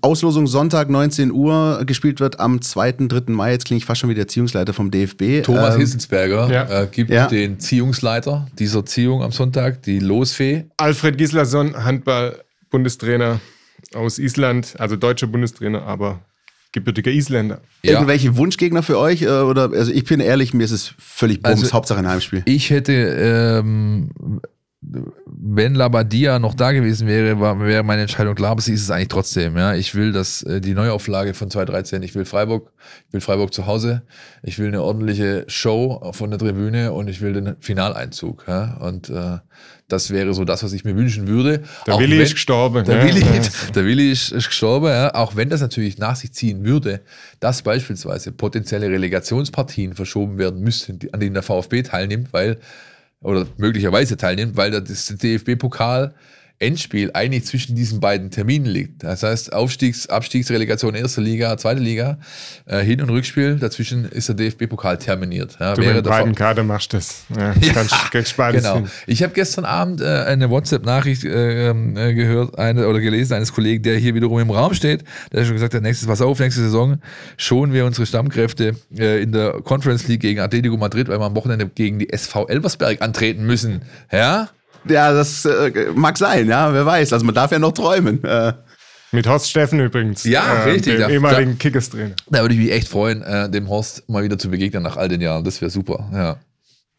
Auslosung 0.02 0.46
Sonntag 0.48 0.90
19 0.90 1.32
Uhr, 1.32 1.84
gespielt 1.86 2.20
wird 2.20 2.40
am 2.40 2.62
2. 2.62 2.92
3. 3.08 3.22
Mai. 3.32 3.52
Jetzt 3.54 3.66
klinge 3.66 3.78
ich 3.78 3.86
fast 3.86 4.02
schon 4.02 4.10
wie 4.10 4.14
der 4.16 4.28
Ziehungsleiter 4.28 4.74
vom 4.74 4.92
DFB. 4.92 5.42
Thomas 5.44 5.76
ähm, 5.76 5.82
Hissensberger 5.82 6.52
ja. 6.52 6.82
äh, 6.84 6.88
gibt 6.92 7.10
Ja. 7.10 7.28
den 7.28 7.60
Ziehungsleiter 7.60 8.48
dieser 8.60 8.86
Ziehung 8.86 9.24
am 9.24 9.32
Sonntag, 9.32 9.82
die 9.84 10.00
Losfee. 10.00 10.66
Alfred 10.78 11.18
Gislason, 11.18 11.82
Handball-Bundestrainer 11.86 13.40
aus 13.96 14.20
Island, 14.20 14.76
also 14.78 14.98
deutscher 14.98 15.28
Bundestrainer, 15.28 15.84
aber 15.84 16.20
gebürtiger 16.74 17.12
Isländer. 17.12 17.62
Ja. 17.82 17.94
Irgendwelche 17.94 18.36
Wunschgegner 18.36 18.84
für 18.84 18.98
euch? 19.00 19.22
äh, 19.22 19.28
Oder, 19.30 19.72
also 19.72 19.92
ich 19.94 20.04
bin 20.04 20.20
ehrlich, 20.20 20.54
mir 20.54 20.66
ist 20.66 20.72
es 20.72 20.94
völlig 21.00 21.42
bums, 21.42 21.62
Also- 21.62 21.74
Hauptsache 21.74 22.00
ein 22.00 22.08
Heimspiel. 22.08 22.44
Ich 22.46 22.70
hätte, 22.70 22.92
ähm, 22.94 24.12
wenn 24.82 25.76
Labadia 25.76 26.40
noch 26.40 26.54
da 26.54 26.72
gewesen 26.72 27.06
wäre, 27.06 27.40
war, 27.40 27.60
wäre 27.60 27.84
meine 27.84 28.04
Entscheidung 28.04 28.34
klar, 28.34 28.52
aber 28.52 28.62
sie 28.62 28.74
ist 28.74 28.84
es 28.84 28.92
eigentlich 28.92 29.10
trotzdem. 29.10 29.58
Ja. 29.58 29.76
Ich 29.76 29.94
will, 29.94 30.14
dass 30.14 30.42
äh, 30.44 30.62
die 30.62 30.74
Neuauflage 30.74 31.34
von 31.34 31.52
2013, 31.52 32.02
ich 32.02 32.16
will 32.16 32.24
Freiburg, 32.24 32.72
ich 33.08 33.14
will 33.14 33.20
Freiburg 33.20 33.54
zu 33.54 33.68
Hause, 33.68 34.04
ich 34.42 34.58
will 34.58 34.70
eine 34.70 34.82
ordentliche 34.82 35.44
Show 35.48 36.12
von 36.14 36.30
der 36.30 36.40
Tribüne 36.40 36.94
und 36.94 37.10
ich 37.10 37.20
will 37.20 37.34
den 37.34 37.58
Finaleinzug. 37.60 38.46
Ja. 38.48 38.78
Und 38.78 39.10
äh, 39.10 39.40
das 39.90 40.12
wäre 40.12 40.34
so 40.34 40.46
das, 40.46 40.64
was 40.64 40.72
ich 40.72 40.86
mir 40.86 40.96
wünschen 40.96 41.28
würde. 41.28 41.64
Der 41.86 41.96
Auch 41.96 42.00
Willi 42.00 42.16
wenn- 42.16 42.24
ist 42.24 42.36
gestorben. 42.36 42.86
Der 42.86 43.04
ne? 43.04 43.10
Willi, 43.10 43.26
der 43.76 43.86
Willi 43.86 44.12
ist, 44.12 44.32
ist 44.32 44.48
gestorben, 44.48 44.88
ja. 44.88 45.14
auch 45.14 45.36
wenn 45.36 45.50
das 45.50 45.60
natürlich 45.60 45.98
nach 45.98 46.16
sich 46.16 46.32
ziehen 46.32 46.64
würde, 46.64 47.02
dass 47.42 47.64
beispielsweise 47.64 48.32
potenzielle 48.32 48.88
Relegationspartien 48.88 49.94
verschoben 49.94 50.38
werden 50.38 50.62
müssten, 50.62 51.00
an 51.12 51.20
denen 51.20 51.34
der 51.34 51.44
VfB 51.44 51.84
teilnimmt, 51.84 52.32
weil, 52.32 52.60
oder 53.22 53.48
möglicherweise 53.58 54.18
teilnimmt, 54.18 54.56
weil 54.58 54.72
das 54.72 55.08
DFB-Pokal 55.08 56.14
Endspiel 56.60 57.12
eigentlich 57.14 57.46
zwischen 57.46 57.76
diesen 57.76 58.00
beiden 58.02 58.32
Terminen 58.32 58.66
liegt. 58.66 59.04
Das 59.04 59.24
heißt, 59.24 59.54
Aufstiegs-, 59.54 60.08
Abstiegsrelegation 60.08 60.94
erste 60.94 61.22
Liga, 61.22 61.58
zweite 61.58 61.80
Liga, 61.82 62.18
äh, 62.66 62.80
Hin- 62.82 63.02
und 63.02 63.10
Rückspiel, 63.10 63.56
dazwischen 63.56 64.06
ist 64.06 64.28
der 64.28 64.36
DFB-Pokal 64.36 64.98
terminiert. 64.98 65.58
Ja, 65.60 65.74
Du 65.74 65.82
mit 65.82 66.06
V- 66.06 66.32
Kader 66.34 66.64
machst 66.64 66.94
das. 66.94 67.24
Ja, 67.36 67.54
Ja, 67.62 67.74
kannst 68.12 68.36
beides 68.36 68.64
Genau. 68.64 68.86
Ich 69.08 69.24
habe 69.24 69.34
gestern 69.34 69.64
Abend 69.66 70.02
äh, 70.02 70.06
eine 70.06 70.50
WhatsApp-Nachricht 70.50 71.24
äh, 71.24 71.70
ähm, 71.70 71.96
äh, 71.96 72.14
gehört 72.14 72.60
eine, 72.60 72.88
oder 72.88 73.00
gelesen 73.00 73.34
eines 73.36 73.54
Kollegen, 73.54 73.82
der 73.84 73.98
hier 73.98 74.14
wiederum 74.14 74.40
im 74.40 74.50
Raum 74.50 74.74
steht, 74.74 75.04
der 75.32 75.46
schon 75.46 75.54
gesagt 75.54 75.74
hat, 75.74 75.82
nächstes, 75.82 76.08
pass 76.08 76.22
auf, 76.22 76.40
nächste 76.40 76.62
Saison 76.62 77.00
schonen 77.38 77.74
wir 77.74 77.86
unsere 77.86 78.06
Stammkräfte 78.06 78.76
äh, 78.98 79.22
in 79.24 79.32
der 79.32 79.54
Conference 79.64 80.08
League 80.08 80.20
gegen 80.22 80.40
Atletico 80.42 80.76
Madrid, 80.78 81.08
weil 81.08 81.20
wir 81.20 81.26
am 81.26 81.36
Wochenende 81.36 81.68
gegen 81.74 82.00
die 82.00 82.10
SV 82.12 82.48
Elversberg 82.48 83.02
antreten 83.02 83.46
müssen. 83.46 83.82
Ja? 84.12 84.50
Ja, 84.88 85.14
das 85.14 85.46
äh, 85.46 85.92
mag 85.94 86.18
sein, 86.18 86.48
ja, 86.48 86.74
wer 86.74 86.86
weiß. 86.86 87.14
Also 87.14 87.26
man 87.26 87.36
darf 87.36 87.52
ja 87.52 87.60
noch 87.60 87.74
träumen. 87.74 88.24
Äh, 88.24 88.54
Mit 89.12 89.28
Horst 89.28 89.50
Steffen 89.50 89.80
übrigens. 89.80 90.24
Ja, 90.24 90.64
richtig. 90.64 90.94
Dem 90.96 91.02
Da- 91.02 91.10
ehemaligen 91.10 91.58
Kickers-Trainer. 91.58 92.16
Da 92.30 92.42
würde 92.42 92.54
ich 92.56 92.60
mich 92.62 92.72
echt 92.72 92.88
freuen, 92.88 93.22
äh, 93.24 93.50
dem 93.50 93.68
Horst 93.70 94.08
mal 94.10 94.24
wieder 94.24 94.38
zu 94.38 94.50
begegnen 94.50 94.84
nach 94.84 94.98
all 94.98 95.08
den 95.10 95.22
Jahren. 95.22 95.44
Das 95.44 95.60
wäre 95.62 95.70
super. 95.72 96.10
Ja. 96.14 96.38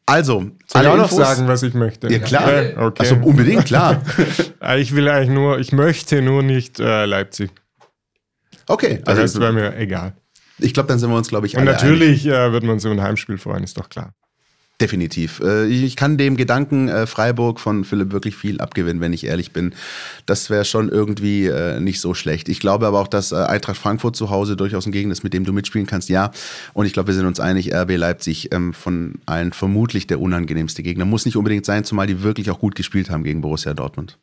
also, 0.06 0.50
Soll 0.66 0.82
ich 0.82 0.88
auch 0.88 0.96
noch 0.96 1.10
Infos- 1.10 1.16
sagen, 1.16 1.46
was 1.48 1.62
ich 1.62 1.72
möchte? 1.74 2.10
Ja, 2.12 2.18
klar. 2.18 2.62
Ja, 2.62 2.78
okay. 2.86 3.00
Also 3.00 3.14
unbedingt, 3.16 3.64
klar. 3.66 4.02
Ah, 4.60 4.76
Ich 4.76 4.94
will 4.94 5.08
eigentlich 5.08 5.30
nur, 5.30 5.58
ich 5.58 5.72
möchte 5.72 6.20
nur 6.20 6.42
nicht 6.42 6.80
äh, 6.80 7.06
Leipzig. 7.06 7.50
Okay, 8.66 9.00
also 9.06 9.40
wäre 9.40 9.52
mir 9.52 9.74
egal. 9.76 10.12
ich 10.58 10.74
glaube, 10.74 10.88
dann 10.88 10.98
sind 10.98 11.10
wir 11.10 11.16
uns, 11.16 11.28
glaube 11.28 11.46
ich, 11.46 11.54
Und 11.54 11.60
alle 11.62 11.70
einig. 11.70 11.82
natürlich 11.82 12.26
äh, 12.26 12.52
wird 12.52 12.62
man 12.62 12.72
uns 12.74 12.84
über 12.84 12.94
ein 12.94 13.00
Heimspiel 13.02 13.38
freuen, 13.38 13.64
ist 13.64 13.76
doch 13.78 13.88
klar. 13.88 14.12
Definitiv. 14.80 15.40
Äh, 15.40 15.66
Ich 15.66 15.94
kann 15.94 16.16
dem 16.16 16.36
Gedanken 16.36 16.88
äh, 16.88 17.06
Freiburg 17.06 17.60
von 17.60 17.84
Philipp 17.84 18.12
wirklich 18.12 18.36
viel 18.36 18.60
abgewinnen, 18.60 19.00
wenn 19.00 19.12
ich 19.12 19.24
ehrlich 19.26 19.52
bin. 19.52 19.74
Das 20.26 20.48
wäre 20.48 20.64
schon 20.64 20.88
irgendwie 20.88 21.46
äh, 21.46 21.80
nicht 21.80 22.00
so 22.00 22.14
schlecht. 22.14 22.48
Ich 22.48 22.60
glaube 22.60 22.86
aber 22.86 23.00
auch, 23.00 23.08
dass 23.08 23.32
Eintracht 23.32 23.76
Frankfurt 23.76 24.16
zu 24.16 24.30
Hause 24.30 24.56
durchaus 24.56 24.86
ein 24.86 24.92
Gegner 24.92 25.12
ist, 25.12 25.22
mit 25.22 25.34
dem 25.34 25.44
du 25.44 25.52
mitspielen 25.52 25.86
kannst, 25.86 26.08
ja. 26.08 26.30
Und 26.72 26.86
ich 26.86 26.92
glaube, 26.92 27.08
wir 27.08 27.14
sind 27.14 27.26
uns 27.26 27.40
einig, 27.40 27.74
RB 27.74 27.96
Leipzig 27.96 28.52
ähm, 28.52 28.72
von 28.72 29.14
allen 29.26 29.52
vermutlich 29.52 30.06
der 30.06 30.20
unangenehmste 30.20 30.82
Gegner. 30.82 31.04
Muss 31.04 31.26
nicht 31.26 31.36
unbedingt 31.36 31.66
sein, 31.66 31.84
zumal 31.84 32.06
die 32.06 32.22
wirklich 32.22 32.50
auch 32.50 32.58
gut 32.58 32.74
gespielt 32.74 33.10
haben 33.10 33.24
gegen 33.24 33.42
Borussia 33.42 33.74
Dortmund. 33.74 34.18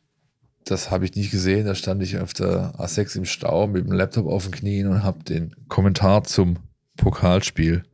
Das 0.64 0.90
habe 0.90 1.04
ich 1.04 1.14
nicht 1.14 1.30
gesehen. 1.30 1.66
Da 1.66 1.74
stand 1.74 2.02
ich 2.02 2.18
auf 2.18 2.34
der 2.34 2.74
A6 2.78 3.16
im 3.16 3.24
Stau 3.24 3.66
mit 3.66 3.84
dem 3.86 3.92
Laptop 3.92 4.26
auf 4.26 4.44
den 4.44 4.52
Knien 4.52 4.88
und 4.88 5.02
habe 5.02 5.22
den 5.24 5.54
Kommentar 5.68 6.24
zum 6.24 6.56
Pokalspiel, 6.96 7.84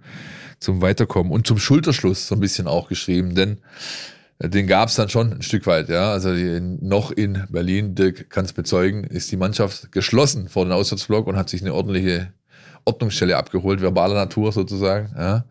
zum 0.64 0.82
Weiterkommen 0.82 1.32
und 1.32 1.46
zum 1.46 1.58
Schulterschluss 1.58 2.26
so 2.26 2.34
ein 2.34 2.40
bisschen 2.40 2.66
auch 2.66 2.88
geschrieben, 2.88 3.34
denn 3.34 3.58
äh, 4.38 4.48
den 4.48 4.66
gab 4.66 4.88
es 4.88 4.96
dann 4.96 5.08
schon 5.08 5.34
ein 5.34 5.42
Stück 5.42 5.66
weit. 5.66 5.88
Ja, 5.88 6.10
also 6.10 6.34
die, 6.34 6.60
noch 6.60 7.10
in 7.10 7.44
Berlin, 7.50 7.94
Dirk 7.94 8.30
kann 8.30 8.44
es 8.44 8.52
bezeugen, 8.52 9.04
ist 9.04 9.30
die 9.30 9.36
Mannschaft 9.36 9.92
geschlossen 9.92 10.48
vor 10.48 10.64
den 10.64 10.72
Auswärtsblock 10.72 11.26
und 11.26 11.36
hat 11.36 11.50
sich 11.50 11.60
eine 11.60 11.74
ordentliche 11.74 12.32
Ordnungsstelle 12.84 13.36
abgeholt, 13.36 13.80
verbaler 13.80 14.14
Natur 14.14 14.52
sozusagen. 14.52 15.14
Ja. 15.16 15.44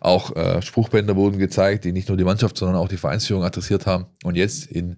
Auch 0.00 0.36
äh, 0.36 0.62
Spruchbänder 0.62 1.16
wurden 1.16 1.38
gezeigt, 1.38 1.84
die 1.84 1.92
nicht 1.92 2.08
nur 2.08 2.16
die 2.16 2.24
Mannschaft, 2.24 2.56
sondern 2.58 2.76
auch 2.76 2.88
die 2.88 2.96
Vereinsführung 2.96 3.44
adressiert 3.44 3.86
haben. 3.86 4.06
Und 4.22 4.36
jetzt 4.36 4.66
in 4.66 4.96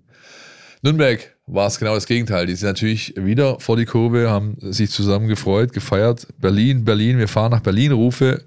Nürnberg 0.83 1.35
war 1.47 1.67
es 1.67 1.79
genau 1.79 1.95
das 1.95 2.07
Gegenteil. 2.07 2.47
Die 2.47 2.55
sind 2.55 2.69
natürlich 2.69 3.15
wieder 3.17 3.59
vor 3.59 3.77
die 3.77 3.87
Kurve, 3.87 4.29
haben 4.29 4.57
sich 4.61 4.91
zusammen 4.91 5.29
gefreut, 5.29 5.73
gefeiert. 5.73 6.27
Berlin, 6.39 6.85
Berlin, 6.85 7.19
wir 7.19 7.29
fahren 7.29 7.53
nach 7.53 7.61
Berlin, 7.61 7.93
Rufe. 7.93 8.45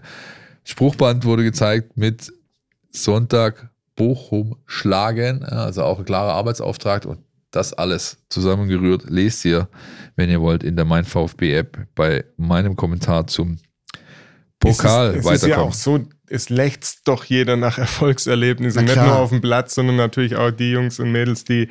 Spruchband 0.63 1.25
wurde 1.25 1.43
gezeigt 1.43 1.97
mit 1.97 2.31
Sonntag 2.91 3.69
Bochum 3.95 4.57
schlagen. 4.65 5.43
Also 5.43 5.83
auch 5.83 5.99
ein 5.99 6.05
klarer 6.05 6.33
Arbeitsauftrag 6.33 7.05
und 7.05 7.19
das 7.51 7.73
alles 7.73 8.17
zusammengerührt 8.29 9.09
lest 9.09 9.43
ihr, 9.45 9.67
wenn 10.15 10.29
ihr 10.29 10.41
wollt, 10.41 10.63
in 10.63 10.75
der 10.75 10.85
Mein 10.85 11.03
VfB 11.03 11.53
App 11.53 11.77
bei 11.95 12.23
meinem 12.37 12.75
Kommentar 12.75 13.27
zum 13.27 13.59
Pokal 14.59 15.09
es 15.09 15.15
ist, 15.17 15.25
es 15.25 15.31
ist 15.31 15.41
ja 15.43 15.47
weiterkommen. 15.49 15.69
auch 15.69 15.73
so, 15.73 15.99
es 16.29 16.49
lächzt 16.49 17.07
doch 17.07 17.25
jeder 17.25 17.57
nach 17.57 17.77
Erfolgserlebnissen. 17.77 18.85
Nicht 18.85 18.95
nur 18.95 19.17
auf 19.17 19.29
dem 19.29 19.41
Platz, 19.41 19.75
sondern 19.75 19.97
natürlich 19.97 20.35
auch 20.35 20.51
die 20.51 20.71
Jungs 20.71 20.99
und 20.99 21.11
Mädels, 21.11 21.43
die, 21.43 21.67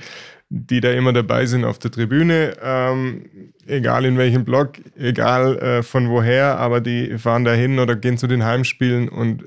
die 0.50 0.80
da 0.80 0.90
immer 0.90 1.12
dabei 1.12 1.46
sind 1.46 1.64
auf 1.64 1.78
der 1.78 1.92
Tribüne. 1.92 2.56
Ähm, 2.60 3.52
egal 3.66 4.04
in 4.04 4.18
welchem 4.18 4.44
Block, 4.44 4.72
egal 4.98 5.58
äh, 5.58 5.82
von 5.82 6.10
woher, 6.10 6.58
aber 6.58 6.80
die 6.80 7.18
fahren 7.18 7.44
da 7.44 7.52
hin 7.52 7.78
oder 7.78 7.94
gehen 7.94 8.18
zu 8.18 8.26
den 8.26 8.44
Heimspielen 8.44 9.08
und 9.08 9.44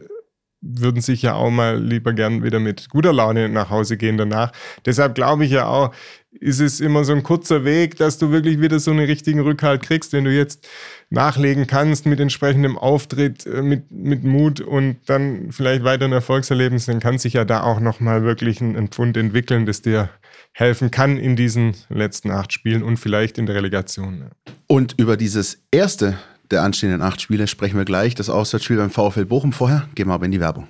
würden 0.62 1.02
sich 1.02 1.22
ja 1.22 1.34
auch 1.36 1.52
mal 1.52 1.78
lieber 1.78 2.14
gern 2.14 2.42
wieder 2.42 2.60
mit 2.60 2.90
guter 2.90 3.12
Laune 3.12 3.50
nach 3.50 3.70
Hause 3.70 3.98
gehen 3.98 4.18
danach. 4.18 4.54
Deshalb 4.86 5.14
glaube 5.14 5.44
ich 5.44 5.52
ja 5.52 5.68
auch, 5.68 5.94
ist 6.40 6.62
es 6.62 6.80
immer 6.80 7.04
so 7.04 7.12
ein 7.12 7.22
kurzer 7.22 7.66
Weg, 7.66 7.98
dass 7.98 8.18
du 8.18 8.32
wirklich 8.32 8.62
wieder 8.62 8.80
so 8.80 8.92
einen 8.92 9.06
richtigen 9.06 9.42
Rückhalt 9.42 9.84
kriegst, 9.84 10.14
den 10.14 10.24
du 10.24 10.32
jetzt 10.32 10.68
nachlegen 11.10 11.68
kannst 11.68 12.06
mit 12.06 12.22
entsprechendem 12.22 12.78
Auftritt, 12.78 13.46
äh, 13.46 13.62
mit, 13.62 13.92
mit 13.92 14.24
Mut 14.24 14.62
und 14.62 14.98
dann 15.08 15.52
vielleicht 15.52 15.84
weiteren 15.84 16.14
Erfolgserlebnissen, 16.14 16.94
dann 16.94 17.02
kann 17.02 17.18
sich 17.18 17.34
ja 17.34 17.44
da 17.44 17.64
auch 17.64 17.82
nochmal 17.82 18.24
wirklich 18.24 18.62
ein, 18.62 18.78
ein 18.78 18.88
Pfund 18.88 19.18
entwickeln, 19.18 19.66
das 19.66 19.82
dir 19.82 20.10
helfen 20.54 20.92
kann 20.92 21.18
in 21.18 21.36
diesen 21.36 21.76
letzten 21.90 22.32
acht 22.32 22.54
Spielen 22.54 22.84
und 22.84 22.98
vielleicht 22.98 23.38
in 23.38 23.46
der 23.46 23.56
Relegation. 23.56 24.30
Und 24.68 24.96
über 24.98 25.18
dieses 25.18 25.64
erste 25.72 26.18
der 26.52 26.62
anstehenden 26.62 27.02
acht 27.02 27.22
Spiele 27.22 27.48
sprechen 27.48 27.78
wir 27.78 27.86
gleich. 27.86 28.16
Das 28.16 28.30
Auswärtsspiel 28.30 28.78
beim 28.78 28.92
VfL 28.92 29.26
Bochum 29.26 29.54
vorher. 29.54 29.88
Gehen 29.96 30.08
wir 30.08 30.14
aber 30.14 30.26
in 30.26 30.32
die 30.32 30.40
Werbung. 30.40 30.68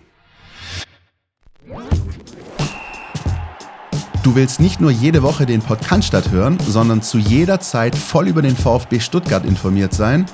Du 4.24 4.36
willst 4.36 4.62
nicht 4.62 4.80
nur 4.80 4.92
jede 4.92 5.22
Woche 5.22 5.46
den 5.46 5.62
Podcast 5.62 6.32
hören, 6.32 6.58
sondern 6.66 7.02
zu 7.02 7.18
jeder 7.18 7.60
Zeit 7.60 7.94
voll 7.94 8.30
über 8.30 8.42
den 8.42 8.56
VfB 8.56 9.02
Stuttgart 9.02 9.46
informiert 9.46 9.94
sein? 9.94 10.26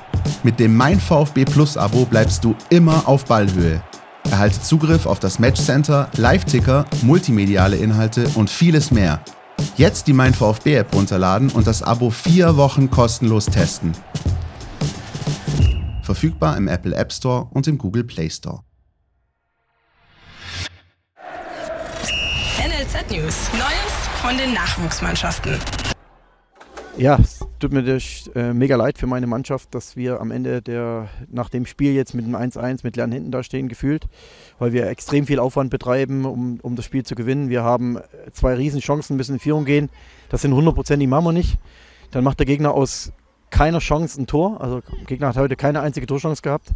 Mit 0.44 0.60
dem 0.60 0.78
Mein 0.78 1.00
VfB 1.00 1.46
Plus 1.46 1.76
Abo 1.76 2.06
bleibst 2.06 2.44
du 2.44 2.56
immer 2.70 3.08
auf 3.08 3.26
Ballhöhe. 3.26 3.82
Erhalte 4.30 4.62
Zugriff 4.62 5.08
auf 5.08 5.20
das 5.20 5.40
Matchcenter, 5.40 6.08
Live-Ticker, 6.18 6.86
multimediale 7.02 7.78
Inhalte 7.78 8.28
und 8.36 8.52
vieles 8.52 8.92
mehr. 8.92 9.24
Jetzt 9.76 10.08
die 10.08 10.14
Mein 10.14 10.34
VfB 10.34 10.76
App 10.76 10.94
runterladen 10.94 11.50
und 11.50 11.68
das 11.68 11.82
Abo 11.84 12.10
vier 12.10 12.58
Wochen 12.58 12.90
kostenlos 12.90 13.46
testen. 13.46 13.94
Verfügbar 16.04 16.58
im 16.58 16.68
Apple 16.68 16.96
App 16.96 17.14
Store 17.14 17.48
und 17.52 17.68
im 17.68 17.78
Google 17.78 18.04
Play 18.04 18.30
Store. 18.30 18.62
NLZ 22.60 23.12
News. 23.12 23.50
Neues 23.54 24.00
von 24.22 24.38
den 24.38 24.54
Nachwuchsmannschaften. 24.54 25.58
Ja, 26.98 27.18
tut 27.60 27.74
mir 27.74 27.84
das, 27.84 28.30
äh, 28.36 28.54
mega 28.54 28.76
leid 28.76 28.98
für 28.98 29.08
meine 29.08 29.28
Mannschaft, 29.28 29.76
dass 29.76 29.96
wir 29.96 30.20
am 30.22 30.32
Ende 30.32 30.62
der, 30.62 31.10
nach 31.30 31.50
dem 31.50 31.66
Spiel 31.66 31.94
jetzt 31.94 32.14
mit 32.14 32.26
einem 32.26 32.36
1-1 32.36 32.80
mit 32.84 32.96
leeren 32.96 33.12
Händen 33.12 33.32
dastehen 33.32 33.68
gefühlt, 33.68 34.08
weil 34.58 34.74
wir 34.74 34.88
extrem 34.88 35.26
viel 35.26 35.40
Aufwand 35.40 35.70
betreiben, 35.70 36.26
um, 36.26 36.60
um 36.62 36.76
das 36.76 36.86
Spiel 36.86 37.04
zu 37.04 37.16
gewinnen. 37.16 37.50
Wir 37.50 37.64
haben 37.64 38.00
zwei 38.32 38.56
Riesenchancen, 38.56 39.18
müssen 39.18 39.34
in 39.34 39.40
Führung 39.40 39.66
gehen. 39.66 39.90
Das 40.30 40.42
sind 40.42 40.54
hundertprozentig 40.54 41.08
machen 41.08 41.26
wir 41.26 41.34
nicht. 41.34 41.58
Dann 42.12 42.24
macht 42.24 42.40
der 42.40 42.46
Gegner 42.46 42.74
aus 42.74 43.12
keiner 43.50 43.80
Chance 43.80 44.22
ein 44.22 44.28
Tor. 44.28 44.62
Also 44.62 44.82
der 44.82 45.06
Gegner 45.06 45.28
hat 45.28 45.38
heute 45.38 45.56
keine 45.56 45.82
einzige 45.82 46.08
Torchance 46.08 46.42
gehabt. 46.42 46.70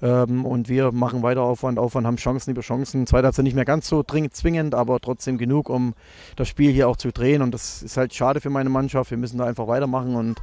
Ähm, 0.00 0.44
und 0.44 0.68
wir 0.68 0.92
machen 0.92 1.22
weiter 1.22 1.42
Aufwand, 1.42 1.78
Aufwand, 1.78 2.06
haben 2.06 2.16
Chancen 2.16 2.50
über 2.50 2.62
Chancen. 2.62 3.06
Zweite 3.06 3.26
Halbzeit 3.26 3.44
nicht 3.44 3.56
mehr 3.56 3.64
ganz 3.64 3.88
so 3.88 4.04
dringend 4.06 4.34
zwingend, 4.34 4.74
aber 4.74 5.00
trotzdem 5.00 5.38
genug, 5.38 5.68
um 5.68 5.94
das 6.36 6.48
Spiel 6.48 6.72
hier 6.72 6.88
auch 6.88 6.96
zu 6.96 7.10
drehen. 7.10 7.42
Und 7.42 7.52
das 7.52 7.82
ist 7.82 7.96
halt 7.96 8.14
schade 8.14 8.40
für 8.40 8.50
meine 8.50 8.70
Mannschaft. 8.70 9.10
Wir 9.10 9.18
müssen 9.18 9.38
da 9.38 9.44
einfach 9.44 9.66
weitermachen 9.66 10.14
und 10.14 10.40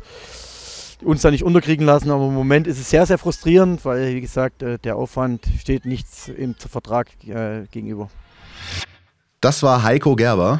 uns 1.01 1.21
da 1.21 1.31
nicht 1.31 1.43
unterkriegen 1.43 1.85
lassen. 1.85 2.11
Aber 2.11 2.27
im 2.27 2.33
Moment 2.33 2.67
ist 2.67 2.79
es 2.79 2.89
sehr, 2.89 3.05
sehr 3.05 3.17
frustrierend, 3.17 3.85
weil, 3.85 4.15
wie 4.15 4.21
gesagt, 4.21 4.61
äh, 4.61 4.77
der 4.79 4.97
Aufwand 4.97 5.45
steht 5.59 5.85
nichts 5.85 6.27
im 6.27 6.55
Vertrag 6.55 7.07
äh, 7.27 7.63
gegenüber. 7.71 8.09
Das 9.41 9.63
war 9.63 9.83
Heiko 9.83 10.15
Gerber, 10.15 10.59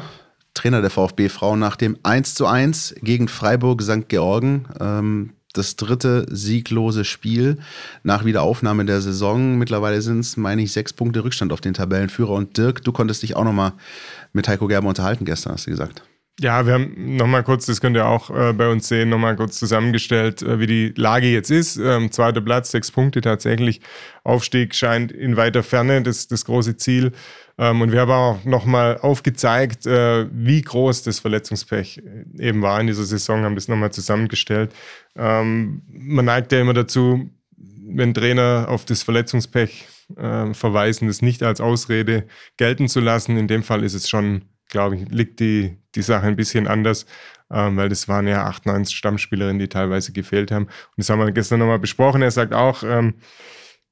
Trainer 0.54 0.80
der 0.80 0.90
VfB 0.90 1.28
Frauen 1.28 1.58
nach 1.58 1.76
dem 1.76 1.96
1:1 1.98 2.94
gegen 3.02 3.28
Freiburg 3.28 3.82
St. 3.82 4.08
Georgen. 4.08 4.66
Ähm, 4.80 5.32
das 5.58 5.76
dritte 5.76 6.26
sieglose 6.30 7.04
Spiel 7.04 7.58
nach 8.02 8.24
Wiederaufnahme 8.24 8.84
der 8.84 9.00
Saison. 9.00 9.58
Mittlerweile 9.58 10.00
sind 10.02 10.20
es, 10.20 10.36
meine 10.36 10.62
ich, 10.62 10.72
sechs 10.72 10.92
Punkte 10.92 11.24
Rückstand 11.24 11.52
auf 11.52 11.60
den 11.60 11.74
Tabellenführer. 11.74 12.32
Und 12.32 12.56
Dirk, 12.56 12.82
du 12.82 12.92
konntest 12.92 13.22
dich 13.22 13.36
auch 13.36 13.44
nochmal 13.44 13.72
mit 14.32 14.48
Heiko 14.48 14.66
Gerber 14.66 14.88
unterhalten 14.88 15.24
gestern, 15.24 15.54
hast 15.54 15.66
du 15.66 15.70
gesagt. 15.70 16.02
Ja, 16.38 16.66
wir 16.66 16.74
haben 16.74 17.16
nochmal 17.16 17.42
kurz, 17.44 17.64
das 17.64 17.80
könnt 17.80 17.96
ihr 17.96 18.06
auch 18.06 18.28
äh, 18.28 18.52
bei 18.52 18.68
uns 18.68 18.88
sehen, 18.88 19.08
nochmal 19.08 19.36
kurz 19.36 19.58
zusammengestellt, 19.58 20.42
äh, 20.42 20.60
wie 20.60 20.66
die 20.66 20.92
Lage 20.94 21.28
jetzt 21.28 21.50
ist. 21.50 21.78
Ähm, 21.78 22.12
zweiter 22.12 22.42
Platz, 22.42 22.72
sechs 22.72 22.90
Punkte 22.90 23.22
tatsächlich. 23.22 23.80
Aufstieg 24.22 24.74
scheint 24.74 25.12
in 25.12 25.38
weiter 25.38 25.62
Ferne, 25.62 26.02
das, 26.02 26.28
das 26.28 26.44
große 26.44 26.76
Ziel. 26.76 27.12
Ähm, 27.56 27.80
und 27.80 27.90
wir 27.90 28.00
haben 28.00 28.10
auch 28.10 28.44
nochmal 28.44 28.98
aufgezeigt, 28.98 29.86
äh, 29.86 30.26
wie 30.30 30.60
groß 30.60 31.04
das 31.04 31.20
Verletzungspech 31.20 32.02
eben 32.38 32.60
war 32.60 32.80
in 32.82 32.86
dieser 32.86 33.04
Saison, 33.04 33.44
haben 33.44 33.54
das 33.54 33.68
nochmal 33.68 33.92
zusammengestellt. 33.92 34.74
Ähm, 35.16 35.80
man 35.88 36.26
neigt 36.26 36.52
ja 36.52 36.60
immer 36.60 36.74
dazu, 36.74 37.30
wenn 37.56 38.12
Trainer 38.12 38.66
auf 38.68 38.84
das 38.84 39.02
Verletzungspech 39.02 39.86
äh, 40.16 40.52
verweisen, 40.52 41.08
das 41.08 41.22
nicht 41.22 41.42
als 41.42 41.62
Ausrede 41.62 42.26
gelten 42.58 42.88
zu 42.88 43.00
lassen. 43.00 43.38
In 43.38 43.48
dem 43.48 43.62
Fall 43.62 43.82
ist 43.84 43.94
es 43.94 44.08
schon, 44.08 44.42
glaube 44.68 44.96
ich, 44.96 45.08
liegt 45.08 45.40
die, 45.40 45.78
die 45.96 46.02
Sache 46.02 46.26
ein 46.26 46.36
bisschen 46.36 46.66
anders, 46.66 47.06
ähm, 47.50 47.76
weil 47.76 47.88
das 47.88 48.08
waren 48.08 48.26
ja 48.26 48.44
acht, 48.44 48.66
neun 48.66 48.84
Stammspielerinnen, 48.84 49.58
die 49.58 49.68
teilweise 49.68 50.12
gefehlt 50.12 50.50
haben. 50.50 50.66
Und 50.66 50.98
das 50.98 51.10
haben 51.10 51.18
wir 51.18 51.32
gestern 51.32 51.60
nochmal 51.60 51.78
besprochen. 51.78 52.22
Er 52.22 52.30
sagt 52.30 52.54
auch, 52.54 52.82
ähm, 52.82 53.14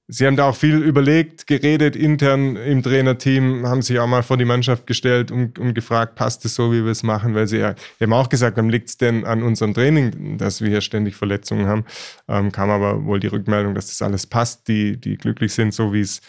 Sie 0.07 0.27
haben 0.27 0.37
da 0.37 0.51
auch 0.51 0.57
viel 0.57 0.83
überlegt, 0.83 1.47
geredet 1.47 1.97
intern 1.97 2.57
im 2.57 2.83
Trainerteam, 2.83 3.67
haben 3.67 3.81
sich 3.81 3.99
auch 3.99 4.07
mal 4.07 4.23
vor 4.23 4.37
die 4.37 4.45
Mannschaft 4.45 4.87
gestellt 4.87 5.31
und, 5.31 5.59
und 5.59 5.73
gefragt, 5.73 6.15
passt 6.15 6.45
es 6.45 6.55
so, 6.55 6.71
wie 6.73 6.85
wir 6.85 6.91
es 6.91 7.03
machen? 7.03 7.35
Weil 7.35 7.47
sie 7.47 7.61
ja, 7.61 7.75
haben 8.03 8.13
auch 8.13 8.29
gesagt, 8.29 8.59
dann 8.59 8.69
liegt 8.69 8.91
es 8.91 8.99
denn 8.99 9.25
an 9.25 9.43
unserem 9.43 9.73
Training, 9.73 10.37
dass 10.37 10.61
wir 10.61 10.69
hier 10.69 10.83
ständig 10.83 11.17
Verletzungen 11.17 11.67
haben. 11.67 11.87
Ähm, 12.29 12.53
kam 12.53 12.69
aber 12.69 13.07
wohl 13.07 13.19
die 13.19 13.29
Rückmeldung, 13.29 13.75
dass 13.75 13.87
das 13.87 14.03
alles 14.03 14.27
passt, 14.27 14.69
die, 14.69 15.01
die 15.01 15.17
glücklich 15.17 15.55
sind, 15.55 15.73
so 15.73 15.95
wie 15.95 16.03
es 16.03 16.21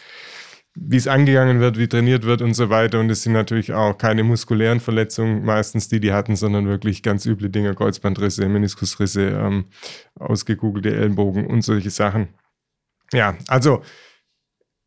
wie 0.76 0.98
es 0.98 1.08
angegangen 1.08 1.62
wird, 1.62 1.78
wie 1.78 1.88
trainiert 1.88 2.24
wird 2.24 2.42
und 2.42 2.54
so 2.54 2.70
weiter. 2.70 3.00
Und 3.00 3.10
es 3.10 3.24
sind 3.24 3.34
natürlich 3.34 3.74
auch 3.74 3.98
keine 3.98 4.24
muskulären 4.24 4.82
Verletzungen, 4.82 5.46
meistens 5.46 5.88
die, 5.88 6.02
die 6.02 6.12
hatten, 6.12 6.36
sondern 6.36 6.68
wirklich 6.68 7.02
ganz 7.02 7.26
üble 7.26 7.50
Dinge, 7.50 7.74
Kreuzbandrisse, 7.74 8.48
Meniskusrisse, 8.48 9.30
ähm, 9.30 9.66
ausgegoogelte 10.20 10.94
Ellenbogen 10.94 11.48
und 11.48 11.62
solche 11.62 11.90
Sachen. 11.90 12.28
Ja, 13.14 13.36
also 13.48 13.82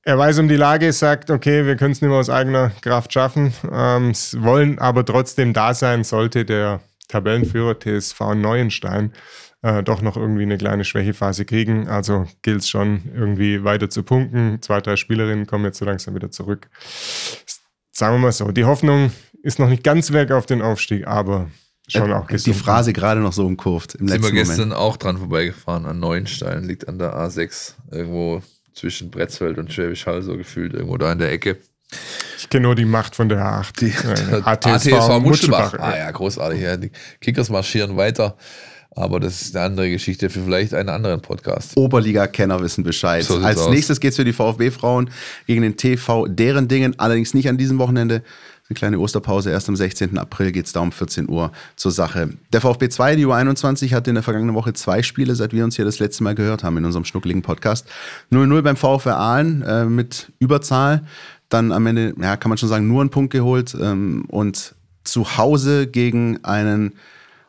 er 0.04 0.18
weiß 0.18 0.38
um 0.38 0.48
die 0.48 0.56
Lage, 0.56 0.92
sagt, 0.92 1.30
okay, 1.30 1.66
wir 1.66 1.76
können 1.76 1.92
es 1.92 2.02
nicht 2.02 2.10
mehr 2.10 2.18
aus 2.18 2.30
eigener 2.30 2.70
Kraft 2.82 3.12
schaffen, 3.12 3.52
ähm, 3.70 4.12
wollen 4.38 4.78
aber 4.78 5.04
trotzdem 5.04 5.52
da 5.52 5.74
sein, 5.74 6.04
sollte 6.04 6.44
der 6.44 6.80
Tabellenführer 7.08 7.78
TSV 7.78 8.34
Neuenstein 8.34 9.12
äh, 9.62 9.82
doch 9.82 10.02
noch 10.02 10.16
irgendwie 10.16 10.42
eine 10.42 10.58
kleine 10.58 10.84
Schwächephase 10.84 11.44
kriegen. 11.44 11.88
Also 11.88 12.26
gilt 12.42 12.60
es 12.60 12.68
schon 12.68 13.02
irgendwie 13.14 13.64
weiter 13.64 13.90
zu 13.90 14.02
punkten. 14.02 14.60
Zwei, 14.62 14.80
drei 14.80 14.96
Spielerinnen 14.96 15.46
kommen 15.46 15.64
jetzt 15.64 15.78
so 15.78 15.84
langsam 15.84 16.14
wieder 16.14 16.30
zurück. 16.30 16.68
Sagen 17.90 18.14
wir 18.14 18.18
mal 18.18 18.32
so, 18.32 18.52
die 18.52 18.64
Hoffnung 18.64 19.10
ist 19.42 19.58
noch 19.58 19.68
nicht 19.68 19.82
ganz 19.82 20.12
weg 20.12 20.30
auf 20.30 20.46
den 20.46 20.62
Aufstieg, 20.62 21.06
aber 21.06 21.50
schon 21.88 22.12
auch 22.12 22.26
gesund. 22.26 22.54
Die 22.54 22.58
Phrase 22.60 22.92
gerade 22.92 23.20
noch 23.20 23.32
so 23.32 23.46
umkurvt. 23.46 23.96
Im 23.96 24.08
Sind 24.08 24.22
wir 24.22 24.30
gestern 24.32 24.68
Moment. 24.68 24.74
auch 24.74 24.96
dran 24.96 25.18
vorbeigefahren 25.18 25.86
an 25.86 25.98
Neuenstein, 25.98 26.64
liegt 26.64 26.86
an 26.88 26.98
der 26.98 27.14
A6, 27.14 27.74
irgendwo 27.90 28.42
zwischen 28.74 29.10
Bretzfeld 29.10 29.58
und 29.58 29.72
Schwäbisch 29.72 30.06
Hall, 30.06 30.22
so 30.22 30.36
gefühlt, 30.36 30.74
irgendwo 30.74 30.96
da 30.98 31.10
in 31.12 31.18
der 31.18 31.32
Ecke. 31.32 31.58
Ich 32.38 32.48
kenne 32.48 32.64
nur 32.64 32.74
die 32.74 32.84
Macht 32.84 33.16
von 33.16 33.28
der 33.28 33.38
A8. 33.38 33.80
Die, 33.80 33.86
äh, 33.86 34.42
ATSV, 34.44 34.92
ATSV 34.92 35.20
Muschelbach. 35.20 35.74
Ah 35.78 35.96
ja, 35.96 36.10
großartig. 36.10 36.60
Ja. 36.60 36.76
Die 36.76 36.92
Kickers 37.20 37.48
marschieren 37.50 37.96
weiter. 37.96 38.36
Aber 38.98 39.20
das 39.20 39.42
ist 39.42 39.56
eine 39.56 39.66
andere 39.66 39.90
Geschichte 39.90 40.28
für 40.28 40.42
vielleicht 40.42 40.74
einen 40.74 40.88
anderen 40.88 41.20
Podcast. 41.20 41.76
Oberliga-Kenner 41.76 42.60
wissen 42.60 42.82
Bescheid. 42.82 43.24
So 43.24 43.36
Als 43.36 43.60
aus. 43.60 43.70
nächstes 43.70 44.00
geht 44.00 44.10
es 44.10 44.16
für 44.16 44.24
die 44.24 44.32
VfB-Frauen 44.32 45.10
gegen 45.46 45.62
den 45.62 45.76
TV 45.76 46.26
deren 46.26 46.66
Dingen, 46.66 46.98
allerdings 46.98 47.32
nicht 47.32 47.48
an 47.48 47.56
diesem 47.56 47.78
Wochenende, 47.78 48.22
eine 48.68 48.74
kleine 48.74 48.98
Osterpause. 48.98 49.50
Erst 49.50 49.68
am 49.68 49.76
16. 49.76 50.18
April 50.18 50.52
geht 50.52 50.66
es 50.66 50.72
da 50.72 50.80
um 50.80 50.92
14 50.92 51.28
Uhr 51.28 51.52
zur 51.76 51.92
Sache. 51.92 52.30
Der 52.52 52.60
VfB 52.60 52.88
2, 52.88 53.16
die 53.16 53.26
U21, 53.26 53.94
hatte 53.94 54.10
in 54.10 54.14
der 54.14 54.22
vergangenen 54.22 54.54
Woche 54.54 54.72
zwei 54.74 55.02
Spiele, 55.02 55.34
seit 55.36 55.52
wir 55.52 55.64
uns 55.64 55.76
hier 55.76 55.84
das 55.84 56.00
letzte 56.00 56.24
Mal 56.24 56.34
gehört 56.34 56.64
haben 56.64 56.76
in 56.76 56.84
unserem 56.84 57.04
schnuckligen 57.04 57.42
Podcast. 57.42 57.86
0-0 58.32 58.62
beim 58.62 58.76
VfR 58.76 59.16
Aalen 59.16 59.62
äh, 59.62 59.84
mit 59.84 60.32
Überzahl. 60.38 61.02
Dann 61.48 61.72
am 61.72 61.86
Ende, 61.86 62.14
ja, 62.20 62.36
kann 62.36 62.50
man 62.50 62.58
schon 62.58 62.68
sagen, 62.68 62.88
nur 62.88 63.00
einen 63.00 63.10
Punkt 63.10 63.32
geholt 63.32 63.74
ähm, 63.80 64.24
und 64.28 64.74
zu 65.04 65.38
Hause 65.38 65.86
gegen 65.86 66.44
einen 66.44 66.92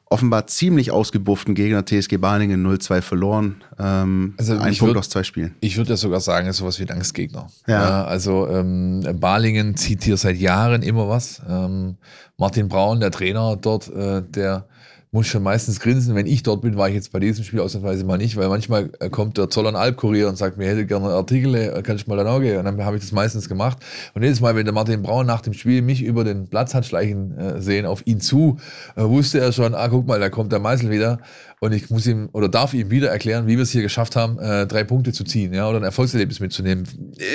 offenbar 0.10 0.48
ziemlich 0.48 0.92
ausgebufften 0.92 1.54
Gegner 1.54 1.86
TSG 1.86 2.18
Balingen 2.18 2.66
0-2 2.66 3.02
verloren. 3.02 3.64
Ähm, 3.78 4.34
also 4.38 4.54
ein 4.54 4.76
Punkt 4.76 4.82
würd, 4.82 4.98
aus 4.98 5.10
zwei 5.10 5.24
Spielen. 5.24 5.56
Ich 5.62 5.78
würde 5.78 5.92
ja 5.92 5.98
sogar 5.98 6.20
sagen, 6.20 6.48
ist 6.48 6.58
sowas 6.58 6.80
wie 6.80 6.84
ein 6.84 6.92
Angstgegner. 6.92 7.48
Ja. 7.68 7.82
ja 7.82 8.04
also 8.06 8.48
ähm, 8.48 9.06
Balingen 9.20 9.78
zieht 9.78 10.04
hier 10.04 10.18
seit 10.18 10.38
Jahren 10.38 10.82
immer 10.82 11.08
was. 11.08 11.42
Ähm, 11.48 11.98
Martin 12.38 12.68
Braun, 12.68 13.00
der 13.00 13.12
Trainer 13.12 13.56
dort, 13.56 13.88
äh, 13.90 14.24
der 14.24 14.66
muss 15.12 15.26
schon 15.26 15.42
meistens 15.42 15.80
grinsen. 15.80 16.14
Wenn 16.14 16.28
ich 16.28 16.44
dort 16.44 16.62
bin, 16.62 16.78
war 16.78 16.88
ich 16.88 16.94
jetzt 16.94 17.12
bei 17.12 17.20
diesem 17.20 17.44
Spiel 17.44 17.62
ausnahmsweise 17.62 18.06
mal 18.06 18.18
nicht, 18.18 18.38
weil 18.38 18.48
manchmal 18.48 18.92
äh, 19.00 19.10
kommt 19.10 19.38
der 19.40 19.50
Zollern 19.50 19.76
Albkurier 19.76 20.30
und 20.30 20.38
sagt 20.38 20.58
mir, 20.58 20.68
hätte 20.68 20.86
gerne 20.86 21.08
Artikel, 21.08 21.56
äh, 21.56 21.82
kann 21.82 21.96
ich 21.96 22.06
mal 22.06 22.16
da 22.16 22.38
gehen? 22.38 22.58
Und 22.58 22.66
dann 22.66 22.84
habe 22.86 22.98
ich 22.98 23.02
das 23.02 23.12
meistens 23.12 23.50
gemacht. 23.50 23.80
Und 24.14 24.22
jedes 24.22 24.40
Mal, 24.40 24.56
wenn 24.56 24.66
der 24.66 24.74
Martin 24.74 25.02
Braun 25.02 25.26
nach 25.26 25.42
dem 25.42 25.54
Spiel 25.54 25.82
mich 25.82 26.04
über 26.04 26.24
den 26.24 26.48
Platz 26.48 26.76
hat 26.76 26.86
schleichen 26.86 27.36
äh, 27.38 27.62
sehen, 27.62 27.88
auf 27.88 28.06
ihn 28.06 28.22
zu, 28.22 28.58
wusste 28.96 29.40
er 29.40 29.52
schon, 29.52 29.74
ah, 29.74 29.88
guck 29.88 30.06
mal, 30.08 30.20
da 30.20 30.30
kommt 30.30 30.52
der 30.52 30.60
Meißel 30.60 30.92
wieder. 30.92 31.20
Und 31.60 31.74
ich 31.74 31.90
muss 31.90 32.06
ihm 32.06 32.30
oder 32.32 32.48
darf 32.48 32.76
ihm 32.76 32.92
wieder 32.92 33.10
erklären, 33.10 33.48
wie 33.48 33.56
wir 33.56 33.64
es 33.64 33.72
hier 33.72 33.82
geschafft 33.82 34.16
haben, 34.16 34.38
drei 34.38 34.84
Punkte 34.86 35.12
zu 35.12 35.26
ziehen, 35.26 35.54
ja, 35.54 35.68
oder 35.68 35.78
ein 35.80 35.84
Erfolgserlebnis 35.84 36.40
mitzunehmen. 36.40 36.86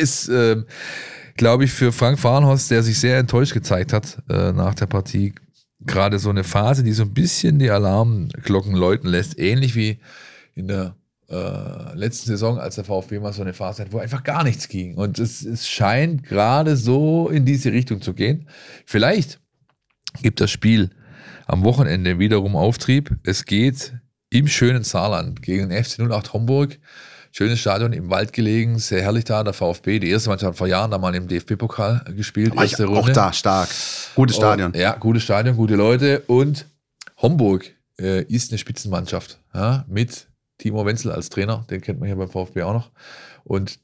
Ist, 0.01 0.29
äh, 0.29 0.63
glaube 1.37 1.65
ich, 1.65 1.73
für 1.73 1.93
Frank 1.93 2.19
Fahrenhorst, 2.19 2.71
der 2.71 2.83
sich 2.83 2.99
sehr 2.99 3.19
enttäuscht 3.19 3.53
gezeigt 3.53 3.93
hat 3.93 4.23
nach 4.29 4.75
der 4.75 4.87
Partie, 4.87 5.35
gerade 5.81 6.19
so 6.19 6.31
eine 6.31 6.45
Phase, 6.45 6.83
die 6.83 6.93
so 6.93 7.03
ein 7.03 7.15
bisschen 7.15 7.59
die 7.59 7.71
Alarmglocken 7.71 8.75
läuten 8.75 9.09
lässt, 9.09 9.39
ähnlich 9.39 9.75
wie 9.75 9.99
in 10.55 10.69
der 10.69 10.97
äh, 11.29 11.95
letzten 11.95 12.27
Saison, 12.27 12.59
als 12.59 12.77
der 12.77 12.85
VfB 12.85 13.19
mal 13.19 13.33
so 13.33 13.43
eine 13.43 13.55
Phase 13.55 13.83
hat, 13.83 13.93
wo 13.93 13.99
einfach 13.99 14.23
gar 14.23 14.45
nichts 14.45 14.69
ging. 14.69 14.95
Und 14.95 15.19
es, 15.19 15.45
es 15.45 15.69
scheint 15.69 16.25
gerade 16.25 16.77
so 16.77 17.29
in 17.29 17.45
diese 17.45 17.73
Richtung 17.73 18.01
zu 18.03 18.15
gehen. 18.15 18.49
Vielleicht 18.87 19.41
gibt 20.23 20.41
das 20.41 20.51
Spiel 20.51 20.91
am 21.47 21.65
Wochenende 21.65 22.19
wiederum 22.19 22.57
Auftrieb. 22.57 23.17
Es 23.25 23.45
geht 23.45 23.95
im 24.31 24.49
schönen 24.49 24.85
Saarland 24.85 25.43
gegen 25.43 25.71
FC 25.71 26.01
08 26.01 26.33
Homburg. 26.33 26.79
Schönes 27.37 27.59
Stadion 27.59 27.93
im 27.93 28.11
Wald 28.11 28.33
gelegen, 28.33 28.79
sehr 28.79 29.03
herrlich 29.03 29.25
da, 29.25 29.43
der 29.43 29.55
VfB. 29.55 29.99
Die 29.99 30.09
erste 30.09 30.29
Mannschaft 30.29 30.51
hat 30.51 30.57
vor 30.57 30.69
Jahren 30.69 30.93
da 30.93 30.99
mal 30.99 31.13
im 31.17 31.27
DFB-Pokal 31.27 32.05
gespielt. 32.15 32.55
Erste 32.55 32.85
Runde. 32.85 33.01
Auch 33.01 33.09
da, 33.09 33.33
stark. 33.33 33.69
Gutes 34.15 34.37
Stadion. 34.37 34.69
Und, 34.69 34.77
ja, 34.77 34.95
gutes 34.95 35.25
Stadion, 35.25 35.57
gute 35.57 35.75
Leute. 35.75 36.21
Und 36.29 36.67
Homburg 37.21 37.75
äh, 37.99 38.23
ist 38.23 38.53
eine 38.53 38.59
Spitzenmannschaft 38.59 39.41
ja, 39.53 39.85
mit 39.89 40.29
Timo 40.59 40.87
Wenzel 40.87 41.11
als 41.11 41.29
Trainer, 41.29 41.67
den 41.69 41.81
kennt 41.81 41.99
man 41.99 42.07
hier 42.07 42.15
beim 42.15 42.29
VfB 42.29 42.63
auch 42.63 42.73
noch. 42.73 42.93
Und 43.43 43.81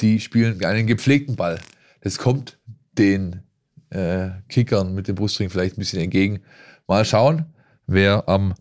die 0.00 0.20
spielen 0.20 0.64
einen 0.64 0.86
gepflegten 0.86 1.34
Ball. 1.34 1.58
Das 2.02 2.18
kommt 2.18 2.60
den 2.92 3.42
äh, 3.90 4.28
Kickern 4.48 4.94
mit 4.94 5.08
dem 5.08 5.16
Brustring 5.16 5.50
vielleicht 5.50 5.76
ein 5.76 5.80
bisschen 5.80 6.00
entgegen. 6.00 6.44
Mal 6.86 7.04
schauen, 7.04 7.46
wer 7.88 8.28
am 8.28 8.54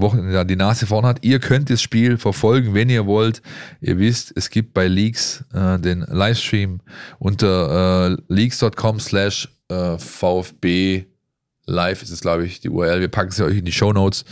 Wochenende 0.00 0.44
die 0.46 0.56
Nase 0.56 0.86
vorn 0.86 1.06
hat. 1.06 1.18
Ihr 1.22 1.38
könnt 1.38 1.70
das 1.70 1.82
Spiel 1.82 2.18
verfolgen, 2.18 2.74
wenn 2.74 2.88
ihr 2.88 3.06
wollt. 3.06 3.42
Ihr 3.80 3.98
wisst, 3.98 4.32
es 4.36 4.50
gibt 4.50 4.74
bei 4.74 4.88
Leaks 4.88 5.44
äh, 5.52 5.78
den 5.78 6.00
Livestream 6.08 6.80
unter 7.18 8.10
äh, 8.10 8.16
leaks.com 8.28 9.00
slash 9.00 9.48
äh, 9.68 9.98
VfB 9.98 11.06
live 11.66 12.02
ist 12.02 12.10
es, 12.10 12.20
glaube 12.20 12.44
ich, 12.44 12.60
die 12.60 12.68
URL. 12.68 13.00
Wir 13.00 13.08
packen 13.08 13.30
sie 13.30 13.44
euch 13.44 13.58
in 13.58 13.64
die 13.64 13.72
Show 13.72 13.92
Notes. 13.92 14.24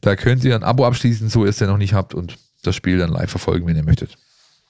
Da 0.00 0.16
könnt 0.16 0.44
ihr 0.44 0.54
ein 0.54 0.62
Abo 0.62 0.84
abschließen, 0.84 1.28
so 1.28 1.44
ihr 1.44 1.50
es 1.50 1.56
denn 1.56 1.68
noch 1.68 1.78
nicht 1.78 1.94
habt 1.94 2.14
und 2.14 2.36
das 2.62 2.76
Spiel 2.76 2.98
dann 2.98 3.10
live 3.10 3.30
verfolgen, 3.30 3.66
wenn 3.66 3.76
ihr 3.76 3.84
möchtet. 3.84 4.16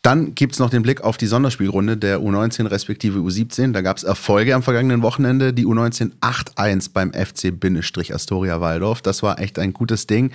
Dann 0.06 0.36
gibt 0.36 0.52
es 0.52 0.60
noch 0.60 0.70
den 0.70 0.82
Blick 0.82 1.00
auf 1.00 1.16
die 1.16 1.26
Sonderspielrunde 1.26 1.96
der 1.96 2.20
U19 2.20 2.70
respektive 2.70 3.18
U17. 3.18 3.72
Da 3.72 3.80
gab 3.80 3.96
es 3.96 4.04
Erfolge 4.04 4.54
am 4.54 4.62
vergangenen 4.62 5.02
Wochenende. 5.02 5.52
Die 5.52 5.66
U19 5.66 6.12
8-1 6.20 6.90
beim 6.92 7.12
FC 7.12 7.52
Astoria 8.14 8.60
Waldorf. 8.60 9.02
Das 9.02 9.24
war 9.24 9.40
echt 9.40 9.58
ein 9.58 9.72
gutes 9.72 10.06
Ding. 10.06 10.30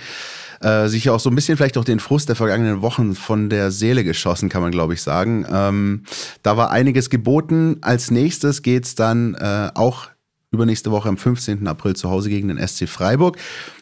Äh, 0.60 0.88
sich 0.88 1.08
auch 1.08 1.20
so 1.20 1.30
ein 1.30 1.34
bisschen 1.34 1.56
vielleicht 1.56 1.78
auch 1.78 1.86
den 1.86 2.00
Frust 2.00 2.28
der 2.28 2.36
vergangenen 2.36 2.82
Wochen 2.82 3.14
von 3.14 3.48
der 3.48 3.70
Seele 3.70 4.04
geschossen, 4.04 4.50
kann 4.50 4.60
man 4.60 4.72
glaube 4.72 4.92
ich 4.92 5.00
sagen. 5.00 5.46
Ähm, 5.50 6.02
da 6.42 6.58
war 6.58 6.70
einiges 6.70 7.08
geboten. 7.08 7.78
Als 7.80 8.10
nächstes 8.10 8.60
geht 8.60 8.84
es 8.84 8.94
dann 8.94 9.32
äh, 9.36 9.70
auch 9.74 10.08
übernächste 10.52 10.90
Woche 10.90 11.08
am 11.08 11.16
15. 11.16 11.66
April 11.66 11.96
zu 11.96 12.10
Hause 12.10 12.28
gegen 12.28 12.48
den 12.48 12.58
SC 12.58 12.88
Freiburg. 12.88 13.38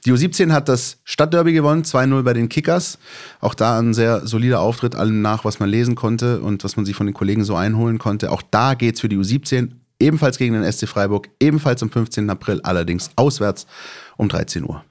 Die 0.06 0.12
U17 0.12 0.52
hat 0.52 0.68
das 0.68 0.98
Stadtderby 1.04 1.52
gewonnen, 1.52 1.82
2-0 1.82 2.22
bei 2.22 2.32
den 2.32 2.48
Kickers. 2.48 2.98
Auch 3.40 3.54
da 3.54 3.78
ein 3.78 3.92
sehr 3.92 4.26
solider 4.26 4.60
Auftritt, 4.60 4.94
allem 4.94 5.20
nach, 5.20 5.44
was 5.44 5.58
man 5.58 5.68
lesen 5.68 5.96
konnte 5.96 6.40
und 6.40 6.64
was 6.64 6.76
man 6.76 6.86
sich 6.86 6.94
von 6.94 7.06
den 7.06 7.14
Kollegen 7.14 7.44
so 7.44 7.56
einholen 7.56 7.98
konnte. 7.98 8.30
Auch 8.30 8.42
da 8.50 8.74
geht 8.74 8.94
es 8.94 9.00
für 9.00 9.08
die 9.08 9.18
U17 9.18 9.72
ebenfalls 9.98 10.38
gegen 10.38 10.54
den 10.54 10.70
SC 10.70 10.88
Freiburg, 10.88 11.28
ebenfalls 11.40 11.82
am 11.82 11.90
15. 11.90 12.30
April, 12.30 12.60
allerdings 12.62 13.10
auswärts 13.16 13.66
um 14.16 14.28
13 14.28 14.64
Uhr. 14.64 14.84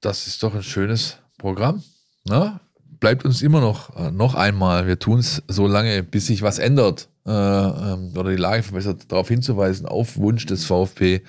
Das 0.00 0.26
ist 0.26 0.42
doch 0.42 0.54
ein 0.54 0.62
schönes 0.62 1.18
Programm. 1.38 1.82
Ne? 2.28 2.58
Bleibt 2.98 3.24
uns 3.24 3.40
immer 3.40 3.60
noch, 3.60 3.96
äh, 3.96 4.10
noch 4.10 4.34
einmal, 4.34 4.86
wir 4.86 4.98
tun 4.98 5.20
es 5.20 5.42
so 5.48 5.66
lange, 5.66 6.02
bis 6.02 6.26
sich 6.26 6.42
was 6.42 6.58
ändert 6.58 7.08
äh, 7.30 7.92
ähm, 7.92 8.12
oder 8.16 8.30
die 8.30 8.36
Lage 8.36 8.64
verbessert, 8.64 9.04
darauf 9.08 9.28
hinzuweisen, 9.28 9.86
auf 9.86 10.16
Wunsch 10.16 10.46
des 10.46 10.64
VfB 10.64 11.20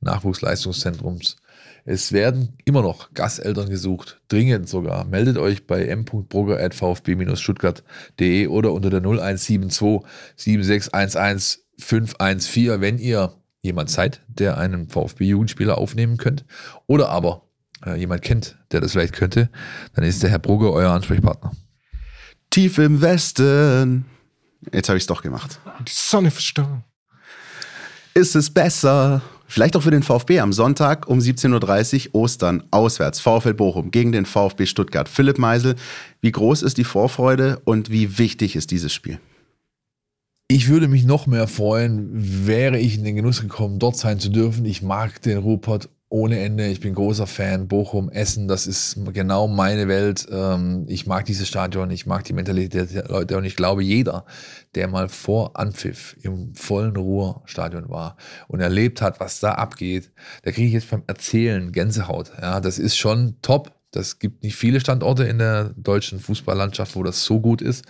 Nachwuchsleistungszentrums. 0.00 1.36
Es 1.84 2.12
werden 2.12 2.56
immer 2.64 2.82
noch 2.82 3.12
Gasteltern 3.12 3.68
gesucht, 3.68 4.20
dringend 4.28 4.68
sogar. 4.68 5.04
Meldet 5.04 5.36
euch 5.36 5.66
bei 5.66 5.84
m.brugger.vfb-stuttgart.de 5.84 8.46
oder 8.48 8.72
unter 8.72 8.90
der 8.90 9.00
0172 9.00 10.00
7611 10.36 11.58
514, 11.78 12.80
wenn 12.80 12.98
ihr 12.98 13.34
jemand 13.60 13.90
seid, 13.90 14.22
der 14.28 14.58
einen 14.58 14.88
VfB-Jugendspieler 14.88 15.76
aufnehmen 15.76 16.16
könnt 16.16 16.44
oder 16.86 17.08
aber 17.08 17.42
äh, 17.84 17.98
jemand 17.98 18.22
kennt, 18.22 18.56
der 18.72 18.80
das 18.80 18.92
vielleicht 18.92 19.14
könnte, 19.14 19.50
dann 19.94 20.04
ist 20.04 20.22
der 20.22 20.30
Herr 20.30 20.38
Brugger 20.38 20.72
euer 20.72 20.92
Ansprechpartner. 20.92 21.50
Tief 22.50 22.78
im 22.78 23.00
Westen. 23.00 24.04
Jetzt 24.72 24.88
habe 24.88 24.96
ich 24.96 25.04
es 25.04 25.06
doch 25.06 25.22
gemacht. 25.22 25.60
Die 25.86 25.92
Sonne 25.92 26.30
verstanden. 26.30 26.84
Ist 28.14 28.36
es 28.36 28.50
besser? 28.50 29.22
Vielleicht 29.46 29.76
auch 29.76 29.82
für 29.82 29.90
den 29.90 30.02
VfB 30.02 30.40
am 30.40 30.52
Sonntag 30.52 31.08
um 31.08 31.18
17.30 31.18 32.08
Uhr 32.08 32.22
Ostern 32.22 32.64
auswärts. 32.70 33.20
VfL 33.20 33.54
Bochum 33.54 33.90
gegen 33.90 34.12
den 34.12 34.26
VfB 34.26 34.66
Stuttgart. 34.66 35.08
Philipp 35.08 35.38
Meisel, 35.38 35.76
wie 36.20 36.32
groß 36.32 36.62
ist 36.62 36.78
die 36.78 36.84
Vorfreude 36.84 37.60
und 37.64 37.90
wie 37.90 38.18
wichtig 38.18 38.56
ist 38.56 38.70
dieses 38.70 38.92
Spiel? 38.92 39.20
Ich 40.48 40.68
würde 40.68 40.88
mich 40.88 41.04
noch 41.04 41.26
mehr 41.26 41.48
freuen, 41.48 42.46
wäre 42.46 42.78
ich 42.78 42.98
in 42.98 43.04
den 43.04 43.16
Genuss 43.16 43.40
gekommen, 43.40 43.78
dort 43.78 43.96
sein 43.96 44.20
zu 44.20 44.28
dürfen. 44.28 44.64
Ich 44.66 44.82
mag 44.82 45.22
den 45.22 45.38
Ruhrpott 45.38 45.88
ohne 46.08 46.38
Ende. 46.38 46.66
Ich 46.66 46.80
bin 46.80 46.94
großer 46.94 47.26
Fan. 47.26 47.66
Bochum, 47.66 48.10
Essen, 48.10 48.46
das 48.46 48.66
ist 48.66 48.96
genau 49.12 49.48
meine 49.48 49.88
Welt. 49.88 50.26
Ähm, 50.30 50.84
ich 50.88 51.06
mag 51.06 51.24
dieses 51.24 51.48
Stadion, 51.48 51.90
ich 51.90 52.06
mag 52.06 52.24
die 52.24 52.32
Mentalität 52.32 52.94
der 52.94 53.08
Leute 53.08 53.36
und 53.36 53.44
ich 53.44 53.56
glaube, 53.56 53.82
jeder, 53.82 54.24
der 54.74 54.88
mal 54.88 55.08
vor 55.08 55.58
Anpfiff 55.58 56.16
im 56.22 56.54
vollen 56.54 56.96
Ruhrstadion 56.96 57.88
war 57.88 58.16
und 58.48 58.60
erlebt 58.60 59.02
hat, 59.02 59.18
was 59.20 59.40
da 59.40 59.52
abgeht, 59.52 60.12
da 60.42 60.52
kriege 60.52 60.68
ich 60.68 60.74
jetzt 60.74 60.90
beim 60.90 61.02
Erzählen 61.06 61.72
Gänsehaut. 61.72 62.32
Ja, 62.40 62.60
das 62.60 62.78
ist 62.78 62.96
schon 62.96 63.36
top. 63.42 63.72
Das 63.90 64.18
gibt 64.18 64.42
nicht 64.42 64.56
viele 64.56 64.80
Standorte 64.80 65.24
in 65.24 65.38
der 65.38 65.70
deutschen 65.76 66.18
Fußballlandschaft, 66.18 66.96
wo 66.96 67.02
das 67.02 67.24
so 67.24 67.40
gut 67.40 67.62
ist. 67.62 67.84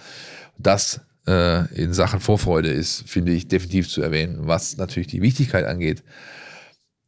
Das 0.58 1.00
äh, 1.26 1.66
in 1.74 1.92
Sachen 1.92 2.20
Vorfreude 2.20 2.70
ist, 2.70 3.08
finde 3.08 3.32
ich 3.32 3.48
definitiv 3.48 3.88
zu 3.88 4.02
erwähnen. 4.02 4.40
Was 4.40 4.76
natürlich 4.76 5.08
die 5.08 5.22
Wichtigkeit 5.22 5.64
angeht, 5.64 6.02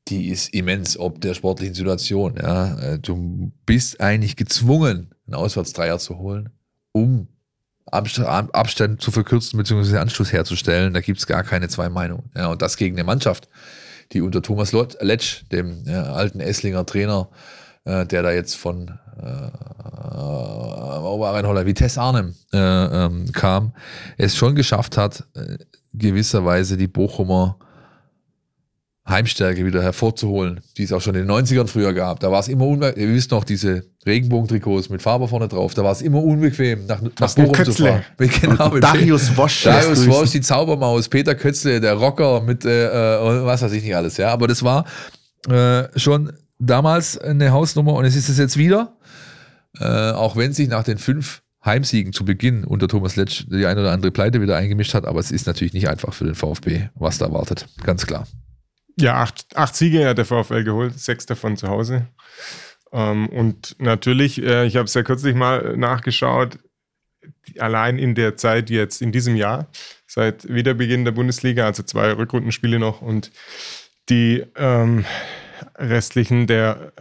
die 0.09 0.29
ist 0.29 0.55
immens, 0.55 0.99
ob 0.99 1.21
der 1.21 1.35
sportlichen 1.35 1.75
Situation. 1.75 2.37
Ja. 2.41 2.79
Äh, 2.79 2.99
du 2.99 3.53
bist 3.65 4.01
eigentlich 4.01 4.37
gezwungen, 4.37 5.15
einen 5.27 5.35
Auswärtsdreier 5.35 5.99
zu 5.99 6.19
holen, 6.19 6.51
um 6.93 7.29
Abstand 7.91 9.01
zu 9.01 9.11
verkürzen 9.13 9.59
bzw. 9.59 9.99
Anschluss 9.99 10.33
herzustellen. 10.33 10.93
Da 10.93 11.01
gibt 11.01 11.19
es 11.19 11.27
gar 11.27 11.45
keine 11.45 11.69
zwei 11.69 11.89
Meinungen. 11.89 12.31
Ja, 12.35 12.49
und 12.49 12.61
das 12.63 12.77
gegen 12.77 12.97
eine 12.97 13.05
Mannschaft, 13.05 13.49
die 14.13 14.21
unter 14.21 14.43
Thomas 14.43 14.73
Letsch, 14.73 15.45
dem 15.53 15.85
ja, 15.87 16.03
alten 16.13 16.41
Esslinger 16.41 16.85
Trainer, 16.85 17.29
äh, 17.85 18.05
der 18.05 18.23
da 18.23 18.33
jetzt 18.33 18.57
von 18.57 18.99
äh, 19.21 19.51
Oberrheinholler 21.07 21.67
Vitesse 21.67 22.01
Arnhem 22.01 22.35
äh, 22.53 22.59
ähm, 22.59 23.31
kam, 23.33 23.73
es 24.17 24.37
schon 24.37 24.55
geschafft 24.55 24.97
hat, 24.97 25.25
äh, 25.35 25.59
gewisserweise 25.95 26.77
die 26.77 26.89
Bochumer 26.89 27.59
Heimstärke 29.09 29.65
wieder 29.65 29.83
hervorzuholen, 29.83 30.61
die 30.77 30.83
es 30.83 30.93
auch 30.93 31.01
schon 31.01 31.15
in 31.15 31.27
den 31.27 31.31
90ern 31.31 31.69
früher 31.69 31.93
gab. 31.93 32.19
Da 32.21 32.33
war 32.33 32.41
es 32.41 32.49
immer 32.49 32.67
unbequem, 32.67 33.01
ihr 33.01 33.15
wisst 33.15 33.31
noch, 33.31 33.45
diese 33.45 33.85
Regenbogentrikots 34.05 34.89
mit 34.89 35.01
Farbe 35.01 35.29
vorne 35.29 35.47
drauf, 35.47 35.75
da 35.75 35.85
war 35.85 35.93
es 35.93 36.03
immer 36.03 36.23
unbequem, 36.23 36.87
nach, 36.87 37.01
nach 37.01 37.35
Bochum 37.35 37.65
zu 37.65 37.73
fahren. 37.73 38.03
Mit, 38.19 38.33
genau, 38.41 38.71
mit 38.71 38.83
Darius 38.83 39.37
Wosch. 39.37 39.63
Darius 39.63 40.09
Wosch, 40.09 40.31
die 40.31 40.41
Zaubermaus, 40.41 41.09
Peter 41.09 41.37
Kötzle, 41.37 41.81
der 41.81 41.95
Rocker 41.95 42.41
mit 42.41 42.65
äh, 42.65 42.87
äh, 42.87 43.45
was 43.45 43.63
weiß 43.63 43.73
ich 43.73 43.85
nicht 43.85 43.95
alles. 43.95 44.17
Ja, 44.17 44.33
Aber 44.33 44.49
das 44.49 44.65
war 44.65 44.85
äh, 45.49 45.85
schon 45.97 46.33
damals 46.59 47.17
eine 47.17 47.53
Hausnummer 47.53 47.95
und 47.95 48.07
es 48.07 48.17
ist 48.17 48.29
es 48.29 48.39
jetzt 48.39 48.57
wieder, 48.57 48.97
äh, 49.79 49.85
auch 49.85 50.37
wenn 50.37 50.53
sich 50.53 50.69
nach 50.69 50.83
den 50.83 50.99
fünf 50.99 51.43
Heimsiegen 51.65 52.13
zu 52.13 52.25
Beginn 52.25 52.65
unter 52.65 52.89
Thomas 52.89 53.15
Letsch 53.15 53.45
die 53.49 53.67
ein 53.67 53.79
oder 53.79 53.93
andere 53.93 54.11
Pleite 54.11 54.41
wieder 54.41 54.57
eingemischt 54.57 54.95
hat, 54.95 55.05
aber 55.05 55.21
es 55.21 55.31
ist 55.31 55.47
natürlich 55.47 55.75
nicht 55.75 55.89
einfach 55.89 56.13
für 56.13 56.25
den 56.25 56.35
VfB, 56.35 56.89
was 56.95 57.19
da 57.19 57.31
wartet, 57.33 57.67
ganz 57.85 58.07
klar. 58.07 58.27
Ja, 58.99 59.23
acht, 59.23 59.57
acht 59.57 59.77
Siege 59.77 60.09
hat 60.09 60.19
der 60.19 60.25
VfL 60.25 60.65
geholt, 60.65 60.99
sechs 60.99 61.27
davon 61.27 61.57
zu 61.57 61.69
Hause. 61.69 62.09
Ähm, 62.93 63.29
und 63.29 63.77
natürlich, 63.79 64.43
äh, 64.43 64.67
ich 64.67 64.77
habe 64.77 64.87
es 64.87 64.95
ja 64.95 65.03
kürzlich 65.03 65.35
mal 65.35 65.77
nachgeschaut, 65.77 66.59
allein 67.59 67.99
in 67.99 68.15
der 68.15 68.37
Zeit 68.37 68.71
jetzt, 68.71 69.03
in 69.03 69.13
diesem 69.13 69.37
Jahr, 69.37 69.69
seit 70.07 70.49
Wiederbeginn 70.49 71.05
der 71.05 71.13
Bundesliga, 71.13 71.67
also 71.67 71.83
zwei 71.83 72.13
Rückrundenspiele 72.13 72.79
noch 72.79 73.03
und 73.03 73.33
die 74.09 74.45
ähm, 74.57 75.05
restlichen 75.77 76.47
der 76.47 76.93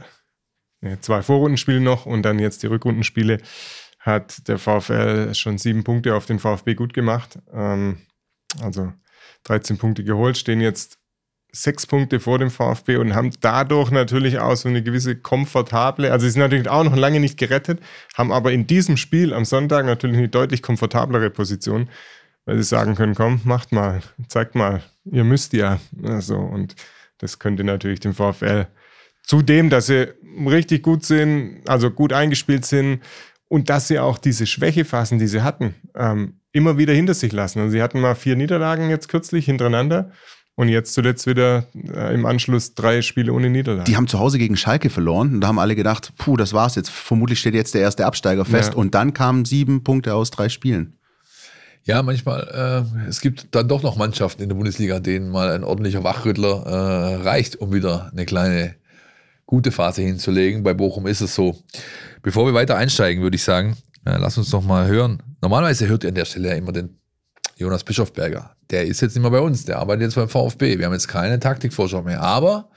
ne, 0.81 0.99
zwei 1.01 1.21
Vorrundenspiele 1.21 1.81
noch 1.81 2.05
und 2.05 2.23
dann 2.23 2.39
jetzt 2.39 2.63
die 2.63 2.67
Rückrundenspiele, 2.67 3.39
hat 3.99 4.47
der 4.47 4.59
VfL 4.59 5.33
schon 5.33 5.57
sieben 5.57 5.83
Punkte 5.83 6.15
auf 6.15 6.25
den 6.25 6.39
VfB 6.39 6.75
gut 6.75 6.93
gemacht. 6.93 7.39
Ähm, 7.51 7.97
also 8.61 8.93
13 9.43 9.77
Punkte 9.77 10.03
geholt, 10.03 10.37
stehen 10.37 10.61
jetzt 10.61 10.99
sechs 11.55 11.87
Punkte 11.87 12.19
vor 12.19 12.37
dem 12.37 12.51
VfB 12.51 12.97
und 12.97 13.15
haben 13.15 13.31
dadurch 13.39 13.89
natürlich 13.89 14.39
auch 14.39 14.55
so 14.55 14.67
eine 14.67 14.83
gewisse 14.83 15.15
komfortable, 15.15 16.11
also 16.11 16.25
sie 16.25 16.31
sind 16.31 16.41
natürlich 16.41 16.67
auch 16.67 16.83
noch 16.83 16.95
lange 16.95 17.19
nicht 17.19 17.37
gerettet, 17.37 17.79
haben 18.13 18.31
aber 18.31 18.51
in 18.51 18.67
diesem 18.67 18.97
Spiel 18.97 19.33
am 19.33 19.45
Sonntag 19.45 19.85
natürlich 19.85 20.17
eine 20.17 20.27
deutlich 20.27 20.61
komfortablere 20.61 21.29
Position, 21.29 21.89
weil 22.45 22.57
sie 22.57 22.63
sagen 22.63 22.95
können, 22.95 23.15
komm, 23.15 23.39
macht 23.45 23.71
mal, 23.71 24.01
zeigt 24.27 24.55
mal, 24.55 24.83
ihr 25.05 25.23
müsst 25.23 25.53
ja. 25.53 25.79
Also, 26.03 26.35
und 26.35 26.75
das 27.19 27.39
könnte 27.39 27.63
natürlich 27.63 28.01
dem 28.01 28.13
VfL 28.13 28.67
zudem, 29.23 29.69
dass 29.69 29.87
sie 29.87 30.13
richtig 30.45 30.83
gut 30.83 31.05
sind, 31.05 31.61
also 31.67 31.89
gut 31.89 32.11
eingespielt 32.11 32.65
sind 32.65 33.01
und 33.47 33.69
dass 33.69 33.87
sie 33.87 33.99
auch 33.99 34.17
diese 34.17 34.45
Schwächephasen, 34.45 35.19
die 35.19 35.27
sie 35.27 35.41
hatten, 35.41 35.73
ähm, 35.95 36.39
immer 36.51 36.77
wieder 36.77 36.93
hinter 36.93 37.13
sich 37.13 37.31
lassen. 37.31 37.59
Also 37.59 37.71
sie 37.71 37.81
hatten 37.81 38.01
mal 38.01 38.15
vier 38.15 38.35
Niederlagen 38.35 38.89
jetzt 38.89 39.07
kürzlich 39.07 39.45
hintereinander 39.45 40.11
und 40.55 40.69
jetzt 40.69 40.93
zuletzt 40.93 41.27
wieder 41.27 41.65
äh, 41.93 42.13
im 42.13 42.25
Anschluss 42.25 42.73
drei 42.73 43.01
Spiele 43.01 43.33
ohne 43.33 43.49
Niederlage. 43.49 43.89
Die 43.89 43.97
haben 43.97 44.07
zu 44.07 44.19
Hause 44.19 44.37
gegen 44.37 44.55
Schalke 44.55 44.89
verloren 44.89 45.35
und 45.35 45.41
da 45.41 45.47
haben 45.47 45.59
alle 45.59 45.75
gedacht, 45.75 46.13
puh, 46.17 46.37
das 46.37 46.53
war's 46.53 46.75
jetzt. 46.75 46.89
Vermutlich 46.89 47.39
steht 47.39 47.53
jetzt 47.53 47.73
der 47.73 47.81
erste 47.81 48.05
Absteiger 48.05 48.45
fest. 48.45 48.71
Ja. 48.73 48.75
Und 48.77 48.95
dann 48.95 49.13
kamen 49.13 49.45
sieben 49.45 49.83
Punkte 49.83 50.15
aus 50.15 50.31
drei 50.31 50.49
Spielen. 50.49 50.97
Ja, 51.83 52.01
manchmal, 52.01 52.87
äh, 53.05 53.07
es 53.07 53.21
gibt 53.21 53.53
dann 53.53 53.67
doch 53.67 53.83
noch 53.83 53.95
Mannschaften 53.95 54.41
in 54.41 54.49
der 54.49 54.55
Bundesliga, 54.55 54.99
denen 54.99 55.29
mal 55.29 55.51
ein 55.51 55.63
ordentlicher 55.63 56.03
Wachrüttler 56.03 56.65
äh, 56.65 57.15
reicht, 57.21 57.57
um 57.57 57.73
wieder 57.73 58.09
eine 58.11 58.25
kleine 58.25 58.75
gute 59.45 59.71
Phase 59.71 60.01
hinzulegen. 60.01 60.63
Bei 60.63 60.73
Bochum 60.73 61.05
ist 61.05 61.21
es 61.21 61.35
so. 61.35 61.55
Bevor 62.23 62.47
wir 62.47 62.55
weiter 62.55 62.75
einsteigen, 62.75 63.21
würde 63.21 63.35
ich 63.35 63.43
sagen, 63.43 63.77
äh, 64.05 64.17
lass 64.17 64.37
uns 64.37 64.51
noch 64.51 64.63
mal 64.63 64.87
hören. 64.87 65.21
Normalerweise 65.41 65.87
hört 65.87 66.03
ihr 66.03 66.09
an 66.09 66.15
der 66.15 66.25
Stelle 66.25 66.49
ja 66.49 66.55
immer 66.55 66.71
den 66.71 66.97
Jonas 67.55 67.83
Bischofberger. 67.83 68.54
Der 68.71 68.85
ist 68.85 69.01
jetzt 69.01 69.15
nicht 69.15 69.21
mehr 69.21 69.31
bei 69.31 69.39
uns, 69.39 69.65
der 69.65 69.79
arbeitet 69.79 70.03
jetzt 70.03 70.15
beim 70.15 70.29
VfB. 70.29 70.79
Wir 70.79 70.85
haben 70.85 70.93
jetzt 70.93 71.07
keine 71.07 71.39
Taktikvorschau 71.39 72.01
mehr, 72.01 72.21
aber 72.21 72.69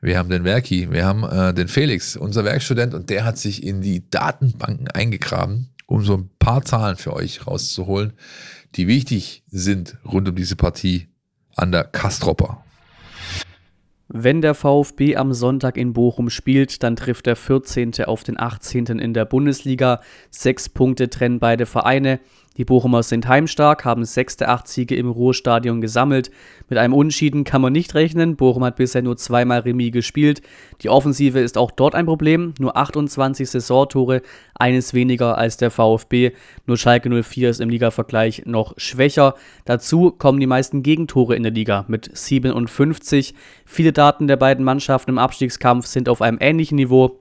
wir 0.00 0.18
haben 0.18 0.28
den 0.28 0.44
Werki, 0.44 0.90
wir 0.90 1.04
haben 1.04 1.24
äh, 1.24 1.54
den 1.54 1.68
Felix, 1.68 2.16
unser 2.16 2.44
Werkstudent, 2.44 2.94
und 2.94 3.10
der 3.10 3.24
hat 3.24 3.38
sich 3.38 3.64
in 3.64 3.80
die 3.80 4.08
Datenbanken 4.10 4.88
eingegraben, 4.88 5.70
um 5.86 6.04
so 6.04 6.14
ein 6.14 6.30
paar 6.38 6.64
Zahlen 6.64 6.96
für 6.96 7.12
euch 7.12 7.46
rauszuholen, 7.46 8.12
die 8.74 8.88
wichtig 8.88 9.42
sind 9.48 9.96
rund 10.04 10.28
um 10.28 10.34
diese 10.34 10.56
Partie 10.56 11.08
an 11.54 11.72
der 11.72 11.84
Kastropper. 11.84 12.62
Wenn 14.08 14.40
der 14.40 14.54
VfB 14.54 15.16
am 15.16 15.32
Sonntag 15.32 15.76
in 15.76 15.92
Bochum 15.92 16.30
spielt, 16.30 16.84
dann 16.84 16.94
trifft 16.94 17.26
der 17.26 17.34
14. 17.34 18.04
auf 18.04 18.22
den 18.22 18.38
18. 18.38 18.86
in 18.86 19.14
der 19.14 19.24
Bundesliga. 19.24 20.00
Sechs 20.30 20.68
Punkte 20.68 21.10
trennen 21.10 21.40
beide 21.40 21.66
Vereine. 21.66 22.20
Die 22.56 22.64
Bochumer 22.64 23.02
sind 23.02 23.28
heimstark, 23.28 23.84
haben 23.84 24.04
sechs 24.04 24.36
der 24.36 24.50
acht 24.50 24.68
Siege 24.68 24.96
im 24.96 25.10
Ruhrstadion 25.10 25.80
gesammelt. 25.80 26.30
Mit 26.68 26.78
einem 26.78 26.94
Unschieden 26.94 27.44
kann 27.44 27.60
man 27.60 27.72
nicht 27.72 27.94
rechnen. 27.94 28.36
Bochum 28.36 28.64
hat 28.64 28.76
bisher 28.76 29.02
nur 29.02 29.16
zweimal 29.16 29.60
Remis 29.60 29.92
gespielt. 29.92 30.42
Die 30.80 30.88
Offensive 30.88 31.38
ist 31.40 31.58
auch 31.58 31.70
dort 31.70 31.94
ein 31.94 32.06
Problem. 32.06 32.54
Nur 32.58 32.76
28 32.76 33.50
Saisontore, 33.50 34.22
eines 34.54 34.94
weniger 34.94 35.36
als 35.36 35.56
der 35.56 35.70
VfB. 35.70 36.32
Nur 36.66 36.78
Schalke 36.78 37.10
04 37.10 37.50
ist 37.50 37.60
im 37.60 37.68
Ligavergleich 37.68 38.44
noch 38.46 38.74
schwächer. 38.76 39.34
Dazu 39.64 40.10
kommen 40.10 40.40
die 40.40 40.46
meisten 40.46 40.82
Gegentore 40.82 41.36
in 41.36 41.42
der 41.42 41.52
Liga 41.52 41.84
mit 41.88 42.10
57. 42.16 43.34
Viele 43.64 43.92
Daten 43.92 44.28
der 44.28 44.36
beiden 44.36 44.64
Mannschaften 44.64 45.10
im 45.10 45.18
Abstiegskampf 45.18 45.86
sind 45.86 46.08
auf 46.08 46.22
einem 46.22 46.38
ähnlichen 46.40 46.76
Niveau 46.76 47.18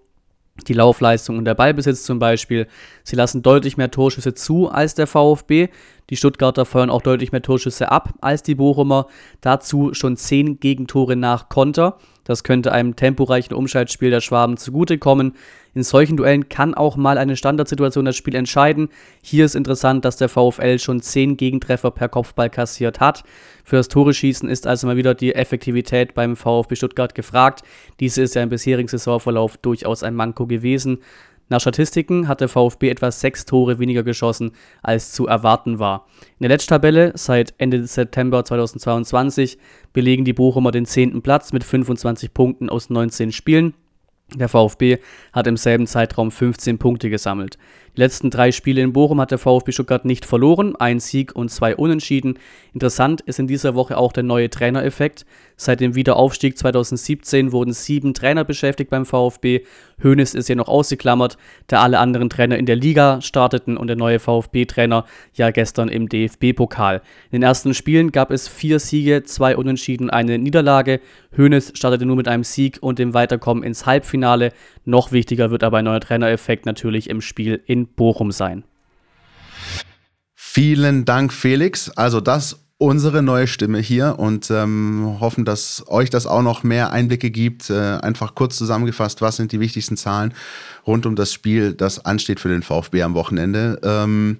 die 0.68 0.74
Laufleistung 0.74 1.38
und 1.38 1.46
der 1.46 1.54
Ballbesitz 1.54 2.04
zum 2.04 2.20
Beispiel. 2.20 2.68
Sie 3.04 3.16
lassen 3.16 3.42
deutlich 3.42 3.78
mehr 3.78 3.92
Torschüsse 3.92 4.34
zu 4.34 4.70
als 4.70 4.96
der 4.96 5.08
VfB. 5.08 5.70
Die 6.10 6.16
Stuttgarter 6.16 6.66
feuern 6.66 6.90
auch 6.90 7.02
deutlich 7.02 7.32
mehr 7.32 7.42
Torschüsse 7.42 7.92
ab 7.92 8.14
als 8.22 8.44
die 8.44 8.56
Bochumer. 8.56 9.08
Dazu 9.42 9.94
schon 9.94 10.18
zehn 10.18 10.60
Gegentore 10.60 11.16
nach 11.16 11.50
Konter. 11.50 11.98
Das 12.26 12.44
könnte 12.44 12.74
einem 12.74 12.98
temporeichen 12.98 13.56
Umschaltspiel 13.56 14.10
der 14.10 14.20
Schwaben 14.20 14.58
zugutekommen. 14.58 15.36
In 15.74 15.84
solchen 15.84 16.18
Duellen 16.18 16.50
kann 16.50 16.74
auch 16.74 16.98
mal 16.98 17.18
eine 17.18 17.38
Standardsituation 17.38 18.04
das 18.04 18.16
Spiel 18.16 18.36
entscheiden. 18.36 18.90
Hier 19.22 19.46
ist 19.46 19.56
interessant, 19.56 20.04
dass 20.04 20.18
der 20.18 20.28
VfL 20.28 20.80
schon 20.80 21.02
10 21.02 21.38
Gegentreffer 21.38 21.92
per 21.92 22.10
Kopfball 22.10 22.50
kassiert 22.50 23.00
hat. 23.00 23.24
Für 23.64 23.76
das 23.78 23.88
Tore-Schießen 23.88 24.50
ist 24.50 24.68
also 24.68 24.88
mal 24.88 24.98
wieder 24.98 25.14
die 25.14 25.36
Effektivität 25.36 26.14
beim 26.14 26.36
VfB 26.36 26.76
Stuttgart 26.76 27.14
gefragt. 27.14 27.62
Diese 28.00 28.24
ist 28.24 28.36
ja 28.36 28.44
im 28.44 28.50
bisherigen 28.50 28.88
Saisonverlauf 28.88 29.58
durchaus 29.58 30.02
ein 30.02 30.16
Manko 30.16 30.48
gewesen. 30.48 31.00
Nach 31.48 31.62
Statistiken 31.62 32.28
hat 32.28 32.42
der 32.42 32.50
VfB 32.50 32.90
etwa 32.90 33.12
sechs 33.12 33.46
Tore 33.46 33.78
weniger 33.78 34.04
geschossen, 34.04 34.52
als 34.82 35.12
zu 35.12 35.28
erwarten 35.28 35.78
war. 35.78 36.08
In 36.40 36.44
der 36.44 36.50
Letztabelle 36.50 37.12
seit 37.16 37.54
Ende 37.60 37.86
September 37.86 38.44
2022 38.44 39.60
belegen 39.94 40.26
die 40.26 40.34
Bochumer 40.34 40.72
den 40.72 40.86
zehnten 40.86 41.22
Platz 41.22 41.54
mit 41.54 41.64
25 41.64 42.34
Punkten 42.34 42.70
aus 42.70 42.90
19 42.90 43.32
Spielen. 43.32 43.76
Der 44.34 44.50
VfB 44.50 44.98
hat 45.34 45.46
im 45.46 45.56
selben 45.56 45.86
Zeitraum 45.86 46.32
15 46.32 46.80
Punkte 46.80 47.12
gesammelt. 47.12 47.60
Die 47.96 48.02
letzten 48.02 48.30
drei 48.30 48.52
Spiele 48.52 48.82
in 48.82 48.92
Bochum 48.92 49.22
hat 49.22 49.32
der 49.32 49.38
VfB 49.38 49.72
Stuttgart 49.72 50.04
nicht 50.04 50.26
verloren, 50.26 50.76
ein 50.76 51.00
Sieg 51.00 51.34
und 51.34 51.50
zwei 51.50 51.76
Unentschieden. 51.78 52.38
Interessant 52.74 53.22
ist 53.22 53.40
in 53.40 53.48
dieser 53.48 53.74
Woche 53.74 53.98
auch 53.98 54.12
der 54.12 54.24
neue 54.24 54.50
Trainereffekt. 54.50 55.26
Seit 55.56 55.80
dem 55.80 55.96
Wiederaufstieg 55.96 56.58
2017 56.58 57.54
wurden 57.54 57.72
sieben 57.72 58.14
Trainer 58.14 58.44
beschäftigt 58.44 58.90
beim 58.90 59.06
VfB. 59.06 59.62
Hoeneß 60.04 60.34
ist 60.34 60.50
ja 60.50 60.56
noch 60.56 60.68
ausgeklammert, 60.68 61.38
da 61.68 61.82
alle 61.82 62.00
anderen 62.00 62.30
Trainer 62.30 62.58
in 62.58 62.66
der 62.66 62.76
Liga 62.76 63.22
starteten 63.22 63.78
und 63.78 63.88
der 63.88 63.96
neue 63.96 64.20
VfB-Trainer 64.20 65.06
ja 65.34 65.52
gestern 65.52 65.88
im 65.88 66.10
DFB-Pokal. 66.10 66.98
In 67.32 67.40
den 67.40 67.44
ersten 67.44 67.74
Spielen 67.74 68.12
gab 68.12 68.32
es 68.32 68.50
vier 68.50 68.80
Siege, 68.80 69.24
zwei 69.24 69.56
Unentschieden, 69.56 70.10
eine 70.10 70.38
Niederlage. 70.38 71.00
Hoeneß 71.38 71.72
startete 71.76 72.06
nur 72.06 72.18
mit 72.18 72.28
einem 72.28 72.44
Sieg 72.44 72.80
und 72.82 73.00
dem 73.00 73.14
Weiterkommen 73.14 73.64
ins 73.64 73.86
Halbfinale. 73.86 74.52
Noch 74.86 75.12
wichtiger 75.12 75.52
wird 75.52 75.64
aber 75.64 75.80
ein 75.80 75.86
neuer 75.86 76.00
Trainereffekt 76.00 76.66
natürlich 76.66 77.10
im 77.10 77.22
Spiel 77.22 77.62
in 77.66 77.88
Bochum 77.88 78.32
sein. 78.32 78.64
Vielen 80.36 81.06
Dank, 81.06 81.34
Felix. 81.34 81.90
Also 81.90 82.22
das 82.22 82.66
unsere 82.78 83.24
neue 83.24 83.48
Stimme 83.48 83.80
hier 83.80 84.20
und 84.20 84.52
ähm, 84.52 85.18
hoffen, 85.20 85.46
dass 85.46 85.84
euch 85.88 86.10
das 86.10 86.28
auch 86.28 86.42
noch 86.42 86.64
mehr 86.64 86.92
Einblicke 86.92 87.32
gibt. 87.32 87.70
Äh, 87.70 87.98
einfach 87.98 88.36
kurz 88.36 88.58
zusammengefasst, 88.58 89.22
was 89.22 89.38
sind 89.38 89.52
die 89.52 89.60
wichtigsten 89.60 89.98
Zahlen 89.98 90.34
rund 90.86 91.06
um 91.06 91.16
das 91.16 91.32
Spiel, 91.32 91.74
das 91.74 92.04
ansteht 92.04 92.40
für 92.40 92.50
den 92.50 92.64
VfB 92.64 93.02
am 93.04 93.14
Wochenende. 93.14 93.80
Ähm, 93.84 94.40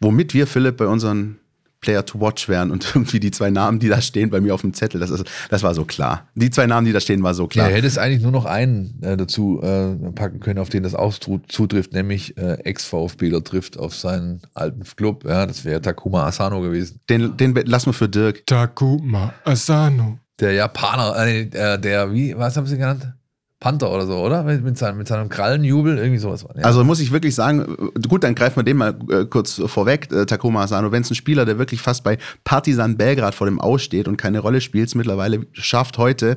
womit 0.00 0.32
wir, 0.32 0.46
Philipp, 0.46 0.76
bei 0.76 0.86
unseren 0.86 1.38
Player 1.80 2.04
to 2.04 2.20
Watch 2.20 2.48
wären 2.48 2.70
und 2.70 2.86
irgendwie 2.94 3.20
die 3.20 3.30
zwei 3.30 3.50
Namen, 3.50 3.78
die 3.78 3.88
da 3.88 4.00
stehen 4.00 4.30
bei 4.30 4.40
mir 4.40 4.54
auf 4.54 4.62
dem 4.62 4.74
Zettel, 4.74 5.00
das, 5.00 5.10
ist, 5.10 5.24
das 5.50 5.62
war 5.62 5.74
so 5.74 5.84
klar. 5.84 6.28
Die 6.34 6.50
zwei 6.50 6.66
Namen, 6.66 6.86
die 6.86 6.92
da 6.92 7.00
stehen, 7.00 7.22
war 7.22 7.34
so 7.34 7.46
klar. 7.46 7.68
Ja, 7.68 7.76
hättest 7.76 7.98
eigentlich 7.98 8.22
nur 8.22 8.32
noch 8.32 8.44
einen 8.44 9.00
äh, 9.02 9.16
dazu 9.16 9.60
äh, 9.62 9.94
packen 10.12 10.40
können, 10.40 10.58
auf 10.58 10.68
den 10.68 10.82
das 10.82 10.94
auch 10.94 11.14
zutrifft, 11.14 11.92
nämlich 11.92 12.36
äh, 12.38 12.54
Ex-VfBler 12.64 13.42
trifft 13.44 13.78
auf 13.78 13.94
seinen 13.94 14.42
alten 14.54 14.84
Club. 14.84 15.24
Ja, 15.24 15.46
das 15.46 15.64
wäre 15.64 15.80
Takuma 15.80 16.26
Asano 16.26 16.60
gewesen. 16.60 17.00
Den, 17.08 17.36
den 17.36 17.54
lassen 17.54 17.86
wir 17.86 17.92
für 17.92 18.08
Dirk. 18.08 18.46
Takuma 18.46 19.34
Asano. 19.44 20.18
Der 20.38 20.52
Japaner, 20.52 21.16
äh, 21.26 21.46
der, 21.46 21.78
der, 21.78 22.12
wie, 22.12 22.36
was 22.36 22.56
haben 22.56 22.66
sie 22.66 22.76
genannt? 22.76 23.15
Panther 23.58 23.90
oder 23.90 24.06
so, 24.06 24.18
oder? 24.18 24.42
Mit, 24.42 24.76
seinem, 24.76 24.98
mit 24.98 25.08
seinem 25.08 25.30
Krallenjubel, 25.30 25.96
irgendwie 25.96 26.18
sowas. 26.18 26.44
Ja. 26.54 26.64
Also 26.64 26.84
muss 26.84 27.00
ich 27.00 27.10
wirklich 27.10 27.34
sagen, 27.34 27.90
gut, 28.06 28.22
dann 28.22 28.34
greifen 28.34 28.56
wir 28.56 28.64
den 28.64 28.76
mal 28.76 28.94
äh, 29.10 29.24
kurz 29.24 29.62
vorweg, 29.66 30.12
äh, 30.12 30.26
Takuma 30.26 30.62
Asano. 30.62 30.92
Wenn 30.92 31.02
es 31.02 31.10
ein 31.10 31.14
Spieler, 31.14 31.46
der 31.46 31.58
wirklich 31.58 31.80
fast 31.80 32.04
bei 32.04 32.18
Partisan 32.44 32.98
Belgrad 32.98 33.34
vor 33.34 33.46
dem 33.46 33.58
Aussteht 33.58 34.08
und 34.08 34.18
keine 34.18 34.40
Rolle 34.40 34.60
spielt, 34.60 34.94
mittlerweile 34.94 35.46
schafft 35.52 35.96
heute 35.96 36.36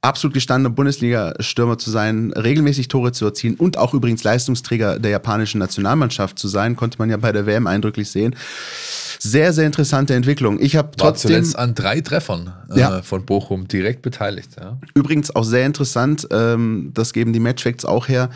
absolut 0.00 0.34
gestandener 0.34 0.74
Bundesliga-Stürmer 0.74 1.78
zu 1.78 1.90
sein, 1.90 2.32
regelmäßig 2.32 2.88
Tore 2.88 3.12
zu 3.12 3.24
erzielen 3.24 3.54
und 3.56 3.78
auch 3.78 3.94
übrigens 3.94 4.22
Leistungsträger 4.22 4.98
der 4.98 5.10
japanischen 5.10 5.58
Nationalmannschaft 5.58 6.38
zu 6.38 6.48
sein, 6.48 6.76
konnte 6.76 6.98
man 6.98 7.10
ja 7.10 7.16
bei 7.16 7.32
der 7.32 7.46
WM 7.46 7.66
eindrücklich 7.66 8.10
sehen. 8.10 8.36
Sehr, 9.20 9.52
sehr 9.52 9.66
interessante 9.66 10.14
Entwicklung. 10.14 10.60
Ich 10.60 10.76
habe 10.76 10.90
trotzdem 10.96 11.30
zuletzt 11.32 11.58
an 11.58 11.74
drei 11.74 12.00
Treffern 12.00 12.52
äh, 12.70 12.78
ja. 12.78 13.02
von 13.02 13.26
Bochum 13.26 13.66
direkt 13.66 14.02
beteiligt. 14.02 14.50
Ja. 14.60 14.78
Übrigens 14.94 15.34
auch 15.34 15.42
sehr 15.42 15.66
interessant, 15.66 16.28
ähm, 16.30 16.92
das 16.94 17.12
geben 17.12 17.32
die 17.32 17.40
Matchfacts 17.40 17.84
auch 17.84 18.06
her, 18.06 18.30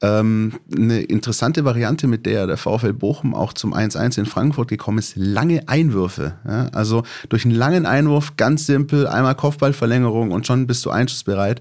ähm, 0.00 0.52
eine 0.74 1.02
interessante 1.02 1.64
Variante, 1.64 2.06
mit 2.06 2.26
der 2.26 2.46
der 2.46 2.56
VfL 2.56 2.92
Bochum 2.92 3.34
auch 3.34 3.52
zum 3.52 3.74
1-1 3.74 4.18
in 4.18 4.26
Frankfurt 4.26 4.68
gekommen 4.68 4.98
ist, 4.98 5.14
lange 5.16 5.68
Einwürfe. 5.68 6.34
Ja? 6.46 6.68
Also 6.68 7.02
durch 7.28 7.44
einen 7.44 7.54
langen 7.54 7.86
Einwurf, 7.86 8.36
ganz 8.36 8.66
simpel, 8.66 9.06
einmal 9.06 9.34
Kopfballverlängerung 9.34 10.30
und 10.30 10.46
schon 10.46 10.66
bist 10.66 10.84
du 10.84 10.90
einschussbereit. 10.90 11.60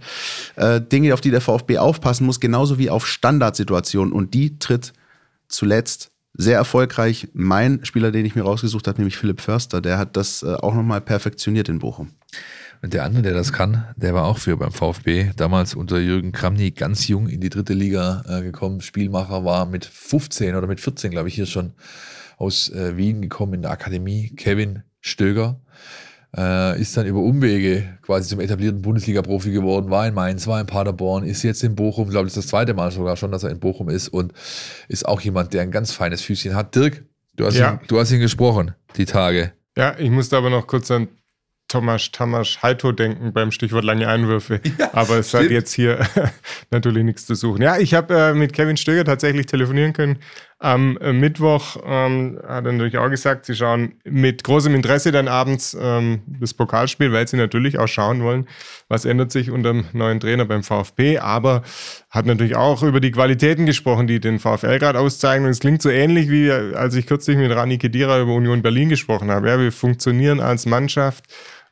Äh, 0.55 0.81
Dinge, 0.81 1.13
auf 1.13 1.21
die 1.21 1.31
der 1.31 1.41
VfB 1.41 1.79
aufpassen 1.79 2.25
muss, 2.25 2.39
genauso 2.39 2.77
wie 2.77 2.89
auf 2.89 3.07
Standardsituationen. 3.07 4.13
Und 4.13 4.33
die 4.33 4.59
tritt 4.59 4.93
zuletzt 5.47 6.11
sehr 6.33 6.57
erfolgreich. 6.57 7.29
Mein 7.33 7.83
Spieler, 7.83 8.11
den 8.11 8.25
ich 8.25 8.35
mir 8.35 8.43
rausgesucht 8.43 8.87
habe, 8.87 8.99
nämlich 8.99 9.17
Philipp 9.17 9.41
Förster, 9.41 9.81
der 9.81 9.97
hat 9.97 10.15
das 10.15 10.43
äh, 10.43 10.53
auch 10.53 10.75
nochmal 10.75 11.01
perfektioniert 11.01 11.69
in 11.69 11.79
Bochum. 11.79 12.11
Und 12.81 12.93
der 12.93 13.03
andere, 13.03 13.23
der 13.23 13.33
das 13.33 13.53
kann, 13.53 13.85
der 13.95 14.13
war 14.13 14.25
auch 14.25 14.37
für 14.37 14.55
beim 14.57 14.71
VfB, 14.71 15.31
damals 15.35 15.73
unter 15.73 15.99
Jürgen 15.99 16.31
Kramny 16.31 16.71
ganz 16.71 17.07
jung 17.07 17.27
in 17.27 17.41
die 17.41 17.49
dritte 17.49 17.73
Liga 17.73 18.23
äh, 18.27 18.41
gekommen. 18.41 18.81
Spielmacher 18.81 19.43
war 19.43 19.65
mit 19.65 19.85
15 19.85 20.55
oder 20.55 20.67
mit 20.67 20.79
14, 20.79 21.11
glaube 21.11 21.27
ich, 21.27 21.35
hier 21.35 21.47
schon 21.47 21.73
aus 22.37 22.69
äh, 22.69 22.95
Wien 22.95 23.21
gekommen 23.21 23.55
in 23.55 23.61
der 23.63 23.71
Akademie. 23.71 24.29
Kevin 24.35 24.83
Stöger 25.01 25.59
äh, 26.35 26.79
ist 26.79 26.95
dann 26.95 27.07
über 27.07 27.19
Umwege 27.19 27.97
quasi 28.03 28.29
zum 28.29 28.39
etablierten 28.39 28.81
Bundesliga-Profi 28.81 29.51
geworden, 29.51 29.89
war 29.89 30.07
in 30.07 30.13
Mainz, 30.13 30.45
war 30.47 30.61
in 30.61 30.67
Paderborn, 30.67 31.23
ist 31.23 31.43
jetzt 31.43 31.63
in 31.63 31.75
Bochum, 31.75 32.09
glaube 32.09 32.27
ich, 32.27 32.33
das, 32.33 32.43
das 32.43 32.51
zweite 32.51 32.73
Mal 32.73 32.91
sogar 32.91 33.17
schon, 33.17 33.31
dass 33.31 33.43
er 33.43 33.49
in 33.49 33.59
Bochum 33.59 33.89
ist 33.89 34.09
und 34.09 34.33
ist 34.87 35.07
auch 35.07 35.21
jemand, 35.21 35.53
der 35.53 35.63
ein 35.63 35.71
ganz 35.71 35.91
feines 35.91 36.21
Füßchen 36.21 36.55
hat. 36.55 36.75
Dirk, 36.75 37.03
du 37.35 37.45
hast, 37.45 37.57
ja. 37.57 37.73
ihn, 37.73 37.79
du 37.87 37.99
hast 37.99 38.11
ihn 38.11 38.19
gesprochen, 38.19 38.73
die 38.97 39.05
Tage. 39.05 39.53
Ja, 39.75 39.95
ich 39.97 40.09
musste 40.09 40.37
aber 40.37 40.49
noch 40.49 40.67
kurz 40.67 40.91
an 40.91 41.07
Thomas 41.67 42.11
Tamas 42.11 42.61
Heito 42.63 42.91
denken 42.91 43.33
beim 43.33 43.51
Stichwort 43.51 43.83
lange 43.83 44.07
Einwürfe. 44.07 44.61
Ja, 44.77 44.93
Aber 44.93 45.17
es 45.17 45.29
stimmt. 45.29 45.45
hat 45.45 45.51
jetzt 45.51 45.73
hier 45.73 45.99
natürlich 46.71 47.03
nichts 47.03 47.25
zu 47.25 47.35
suchen. 47.35 47.61
Ja, 47.61 47.77
ich 47.77 47.93
habe 47.93 48.13
äh, 48.13 48.33
mit 48.33 48.53
Kevin 48.53 48.77
Stöger 48.77 49.05
tatsächlich 49.05 49.45
telefonieren 49.47 49.93
können. 49.93 50.19
Am 50.59 50.97
äh, 50.97 51.13
Mittwoch 51.13 51.77
ähm, 51.85 52.39
hat 52.47 52.65
er 52.65 52.71
natürlich 52.71 52.97
auch 52.97 53.09
gesagt, 53.09 53.45
sie 53.45 53.55
schauen 53.55 53.93
mit 54.03 54.43
großem 54.43 54.73
Interesse 54.73 55.11
dann 55.11 55.27
abends 55.27 55.77
ähm, 55.79 56.21
das 56.27 56.53
Pokalspiel, 56.55 57.11
weil 57.11 57.27
sie 57.27 57.37
natürlich 57.37 57.77
auch 57.77 57.87
schauen 57.87 58.23
wollen, 58.23 58.47
was 58.87 59.05
ändert 59.05 59.31
sich 59.31 59.51
unter 59.51 59.71
dem 59.71 59.85
neuen 59.93 60.19
Trainer 60.19 60.45
beim 60.45 60.63
VfB. 60.63 61.19
Aber 61.19 61.61
hat 62.09 62.25
natürlich 62.25 62.55
auch 62.55 62.81
über 62.81 62.99
die 62.99 63.11
Qualitäten 63.11 63.65
gesprochen, 63.67 64.07
die 64.07 64.19
den 64.19 64.39
VfL 64.39 64.79
gerade 64.79 64.99
auszeichnen. 64.99 65.45
Und 65.45 65.51
es 65.51 65.59
klingt 65.59 65.81
so 65.81 65.89
ähnlich 65.89 66.29
wie 66.29 66.51
als 66.51 66.95
ich 66.95 67.05
kürzlich 67.05 67.37
mit 67.37 67.51
Rani 67.51 67.77
Kedira 67.77 68.19
über 68.19 68.33
Union 68.33 68.61
Berlin 68.63 68.89
gesprochen 68.89 69.29
habe. 69.29 69.49
Ja, 69.49 69.59
wir 69.59 69.71
funktionieren 69.71 70.39
als 70.39 70.65
Mannschaft 70.65 71.25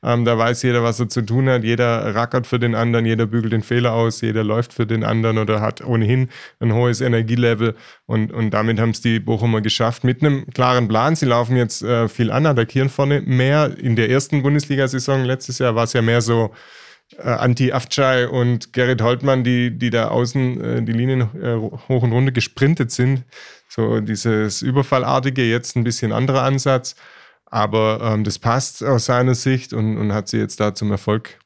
ähm, 0.06 0.24
da 0.24 0.38
weiß 0.38 0.62
jeder, 0.62 0.84
was 0.84 1.00
er 1.00 1.10
zu 1.10 1.24
tun 1.24 1.50
hat. 1.50 1.64
Jeder 1.64 2.14
rackert 2.14 2.46
für 2.46 2.60
den 2.60 2.76
anderen, 2.76 3.06
jeder 3.06 3.26
bügelt 3.26 3.54
den 3.54 3.64
Fehler 3.64 3.94
aus, 3.94 4.22
jeder 4.22 4.44
läuft 4.44 4.72
für 4.72 4.86
den 4.86 5.04
anderen 5.04 5.40
oder 5.40 5.62
hat 5.62 5.84
ohnehin 5.84 6.30
ein 6.60 6.74
hohes 6.74 7.02
Energielevel. 7.02 7.76
Und, 8.06 8.32
und 8.32 8.52
damit 8.52 8.80
haben 8.80 8.92
es 8.92 9.02
die 9.02 9.20
Bochumer 9.20 9.62
geschafft 9.62 10.04
mit 10.04 10.22
einem 10.22 10.46
klaren 10.54 10.88
Plan. 10.88 11.16
Sie 11.16 11.26
laufen 11.26 11.58
jetzt 11.58 11.82
äh, 11.82 12.08
viel 12.08 12.30
an, 12.30 12.46
attackieren 12.46 12.90
vorne 12.90 13.22
mehr. 13.22 13.76
In 13.80 13.96
der 13.96 14.12
ersten 14.12 14.44
Bundesliga-Saison 14.44 15.24
letztes 15.24 15.58
Jahr 15.58 15.74
war 15.74 15.86
es 15.86 15.94
ja 15.94 16.04
mehr 16.04 16.22
so, 16.22 16.52
äh, 17.18 17.24
Anti 17.24 17.72
Afcay 17.72 18.26
und 18.26 18.74
Gerrit 18.74 19.02
Holtmann, 19.02 19.44
die, 19.44 19.72
die 19.78 19.90
da 19.90 20.10
außen 20.10 20.62
äh, 20.62 20.82
die 20.84 20.92
Linien 20.92 21.22
äh, 21.42 21.56
hoch 21.56 22.04
und 22.04 22.12
runter 22.12 22.32
gesprintet 22.32 22.92
sind. 22.92 23.24
So 23.70 24.00
dieses 24.00 24.62
Überfallartige, 24.62 25.44
jetzt 25.44 25.76
ein 25.76 25.84
bisschen 25.84 26.12
anderer 26.12 26.44
Ansatz. 26.44 26.96
Aber 27.56 28.02
ähm, 28.04 28.26
das 28.26 28.38
passt 28.38 28.84
aus 28.84 29.06
seiner 29.06 29.34
Sicht 29.34 29.72
und, 29.72 29.98
und 29.98 30.12
hat 30.12 30.28
sie 30.28 30.38
jetzt 30.38 30.60
da 30.60 30.76
zum 30.76 30.92
Erfolg 30.92 31.40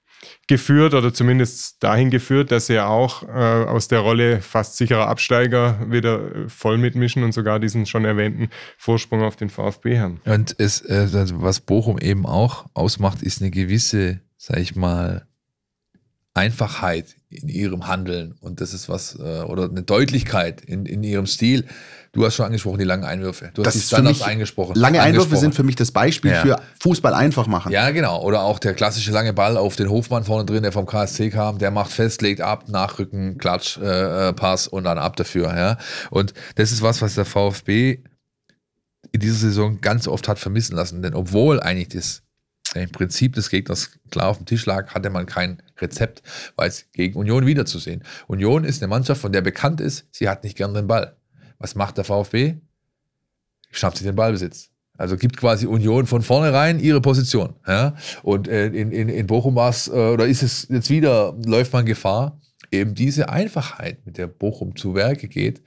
geführt 0.47 0.95
oder 0.95 1.13
zumindest 1.13 1.83
dahin 1.83 2.09
geführt, 2.09 2.49
dass 2.49 2.65
sie 2.65 2.79
auch 2.79 3.21
äh, 3.21 3.27
aus 3.27 3.89
der 3.89 3.99
Rolle 3.99 4.41
fast 4.41 4.77
sicherer 4.77 5.07
Absteiger 5.07 5.79
wieder 5.87 6.35
äh, 6.35 6.49
voll 6.49 6.79
mitmischen 6.79 7.23
und 7.23 7.31
sogar 7.31 7.59
diesen 7.59 7.85
schon 7.85 8.05
erwähnten 8.05 8.49
Vorsprung 8.79 9.21
auf 9.21 9.35
den 9.35 9.51
VfB 9.51 9.99
haben. 9.99 10.19
Und 10.25 10.55
es, 10.57 10.81
äh, 10.81 11.07
was 11.33 11.59
Bochum 11.59 11.99
eben 11.99 12.25
auch 12.25 12.65
ausmacht, 12.73 13.21
ist 13.21 13.43
eine 13.43 13.51
gewisse, 13.51 14.19
sag 14.35 14.57
ich 14.57 14.75
mal, 14.75 15.27
Einfachheit 16.33 17.17
in 17.29 17.47
ihrem 17.47 17.87
Handeln 17.87 18.33
und 18.41 18.59
das 18.59 18.73
ist 18.73 18.89
was, 18.89 19.15
äh, 19.19 19.41
oder 19.43 19.65
eine 19.69 19.83
Deutlichkeit 19.83 20.61
in, 20.61 20.85
in 20.85 21.03
ihrem 21.03 21.27
Stil. 21.27 21.65
Du 22.11 22.25
hast 22.25 22.33
schon 22.33 22.47
angesprochen, 22.47 22.79
die 22.79 22.85
langen 22.85 23.03
Einwürfe. 23.03 23.51
Du 23.53 23.61
Das 23.61 23.75
hast 23.75 23.83
die 23.83 23.87
Standards 23.87 24.23
eingesprochen. 24.23 24.73
Lange 24.75 24.99
Einwürfe 24.99 25.25
angesprochen. 25.25 25.41
sind 25.41 25.55
für 25.55 25.61
mich 25.61 25.75
das 25.75 25.91
Beispiel 25.91 26.31
Ja. 26.31 26.41
für 26.41 26.59
Fußball 26.81 27.13
einfach 27.13 27.45
machen. 27.45 27.71
Ja, 27.71 27.91
genau. 27.91 28.23
Oder 28.23 28.41
auch 28.41 28.57
der 28.57 28.73
klassische 28.73 29.11
lange 29.11 29.31
Ball 29.31 29.57
auf 29.57 29.75
den 29.75 29.91
Hofmann 29.91 30.23
vorne 30.23 30.43
drin, 30.45 30.63
der 30.63 30.71
vom 30.71 30.87
KSC 30.87 31.29
kam, 31.29 31.59
der 31.59 31.69
macht 31.69 31.91
fest, 31.91 32.23
legt 32.23 32.41
ab, 32.41 32.67
Nachrücken, 32.67 33.37
Klatsch, 33.37 33.77
äh, 33.77 34.29
äh, 34.29 34.33
Pass 34.33 34.67
und 34.67 34.85
dann 34.85 34.97
ab 34.97 35.17
dafür. 35.17 35.55
Ja. 35.55 35.77
Und 36.09 36.33
das 36.55 36.71
ist 36.71 36.81
was, 36.81 37.03
was 37.03 37.13
der 37.13 37.25
VfB 37.25 37.99
in 39.11 39.19
dieser 39.19 39.35
Saison 39.35 39.79
ganz 39.79 40.07
oft 40.07 40.27
hat 40.27 40.39
vermissen 40.39 40.75
lassen. 40.75 41.03
Denn 41.03 41.13
obwohl 41.13 41.59
eigentlich 41.59 41.89
das 41.89 42.23
im 42.75 42.91
Prinzip 42.91 43.33
des 43.33 43.49
Gegners 43.49 43.91
klar 44.11 44.27
auf 44.27 44.37
dem 44.37 44.45
Tisch 44.45 44.65
lag, 44.65 44.93
hatte 44.93 45.09
man 45.09 45.25
kein 45.25 45.61
Rezept, 45.79 46.21
weil 46.55 46.69
es 46.69 46.85
gegen 46.91 47.17
Union 47.17 47.45
wiederzusehen. 47.45 48.03
Union 48.27 48.63
ist 48.63 48.81
eine 48.81 48.89
Mannschaft, 48.89 49.21
von 49.21 49.31
der 49.31 49.41
bekannt 49.41 49.81
ist, 49.81 50.07
sie 50.11 50.29
hat 50.29 50.43
nicht 50.43 50.57
gern 50.57 50.73
den 50.73 50.87
Ball. 50.87 51.15
Was 51.57 51.75
macht 51.75 51.97
der 51.97 52.03
VfB? 52.03 52.55
Schnappt 53.71 53.97
sich 53.97 54.05
den 54.05 54.15
Ballbesitz. 54.15 54.69
Also 54.97 55.15
gibt 55.15 55.37
quasi 55.37 55.65
Union 55.65 56.07
von 56.07 56.21
vornherein 56.21 56.79
ihre 56.79 56.99
Position. 56.99 57.55
Ja? 57.65 57.95
Und 58.21 58.47
äh, 58.47 58.67
in, 58.67 58.91
in, 58.91 59.07
in 59.07 59.27
Bochum 59.27 59.55
war 59.55 59.69
es, 59.69 59.87
äh, 59.87 59.91
oder 59.91 60.27
ist 60.27 60.43
es 60.43 60.67
jetzt 60.69 60.89
wieder, 60.89 61.35
läuft 61.45 61.71
man 61.71 61.85
Gefahr, 61.85 62.39
eben 62.71 62.93
diese 62.93 63.29
Einfachheit, 63.29 64.05
mit 64.05 64.17
der 64.17 64.27
Bochum 64.27 64.75
zu 64.75 64.95
Werke 64.95 65.27
geht, 65.27 65.61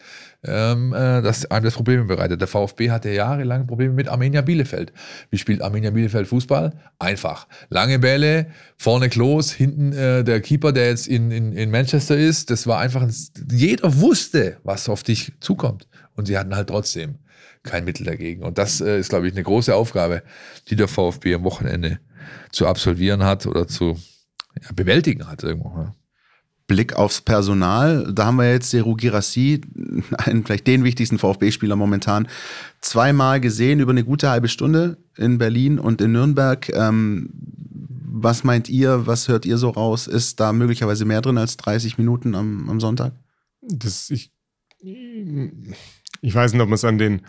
ähm, 0.44 0.92
äh, 0.92 1.22
dass 1.22 1.50
einem 1.50 1.64
das 1.64 1.74
Probleme 1.74 2.04
bereitet. 2.04 2.40
Der 2.40 2.48
VfB 2.48 2.90
hatte 2.90 3.10
jahrelang 3.10 3.66
Probleme 3.66 3.94
mit 3.94 4.08
Arminia 4.08 4.42
Bielefeld. 4.42 4.92
Wie 5.30 5.38
spielt 5.38 5.62
Arminia 5.62 5.90
Bielefeld 5.90 6.28
Fußball? 6.28 6.72
Einfach. 6.98 7.46
Lange 7.68 7.98
Bälle, 7.98 8.46
vorne 8.76 9.08
Klos, 9.08 9.52
hinten 9.52 9.92
äh, 9.92 10.24
der 10.24 10.40
Keeper, 10.40 10.72
der 10.72 10.88
jetzt 10.88 11.08
in, 11.08 11.30
in, 11.30 11.52
in 11.52 11.70
Manchester 11.70 12.16
ist. 12.16 12.50
Das 12.50 12.66
war 12.66 12.78
einfach, 12.78 13.02
ein, 13.02 13.14
jeder 13.50 14.00
wusste, 14.00 14.58
was 14.62 14.88
auf 14.88 15.02
dich 15.02 15.32
zukommt. 15.40 15.88
Und 16.14 16.26
sie 16.26 16.38
hatten 16.38 16.54
halt 16.54 16.68
trotzdem 16.68 17.18
kein 17.62 17.84
Mittel 17.84 18.04
dagegen. 18.04 18.42
Und 18.42 18.58
das 18.58 18.80
äh, 18.80 18.98
ist, 18.98 19.08
glaube 19.08 19.28
ich, 19.28 19.34
eine 19.34 19.42
große 19.42 19.74
Aufgabe, 19.74 20.22
die 20.68 20.76
der 20.76 20.88
VfB 20.88 21.34
am 21.34 21.44
Wochenende 21.44 22.00
zu 22.50 22.66
absolvieren 22.66 23.22
hat 23.22 23.46
oder 23.46 23.66
zu 23.66 23.98
ja, 24.60 24.70
bewältigen 24.74 25.28
hat 25.28 25.42
irgendwo. 25.42 25.68
Ja. 25.70 25.94
Blick 26.72 26.94
aufs 26.94 27.20
Personal, 27.20 28.10
da 28.14 28.24
haben 28.24 28.36
wir 28.36 28.50
jetzt 28.50 28.70
Seru 28.70 28.94
Girassi, 28.96 29.60
einen 30.16 30.42
vielleicht 30.42 30.66
den 30.66 30.84
wichtigsten 30.84 31.18
VfB-Spieler 31.18 31.76
momentan, 31.76 32.28
zweimal 32.80 33.40
gesehen 33.40 33.78
über 33.78 33.90
eine 33.90 34.04
gute 34.04 34.30
halbe 34.30 34.48
Stunde 34.48 34.96
in 35.18 35.36
Berlin 35.36 35.78
und 35.78 36.00
in 36.00 36.12
Nürnberg. 36.12 36.66
Ähm, 36.70 37.28
was 38.14 38.42
meint 38.42 38.70
ihr, 38.70 39.06
was 39.06 39.28
hört 39.28 39.44
ihr 39.44 39.58
so 39.58 39.68
raus? 39.68 40.06
Ist 40.06 40.40
da 40.40 40.54
möglicherweise 40.54 41.04
mehr 41.04 41.20
drin 41.20 41.36
als 41.36 41.58
30 41.58 41.98
Minuten 41.98 42.34
am, 42.34 42.70
am 42.70 42.80
Sonntag? 42.80 43.12
Das, 43.60 44.08
ich, 44.08 44.32
ich 44.80 46.34
weiß 46.34 46.54
nicht, 46.54 46.62
ob 46.62 46.70
man 46.70 46.76
es 46.76 46.84
an 46.86 46.96
den 46.96 47.20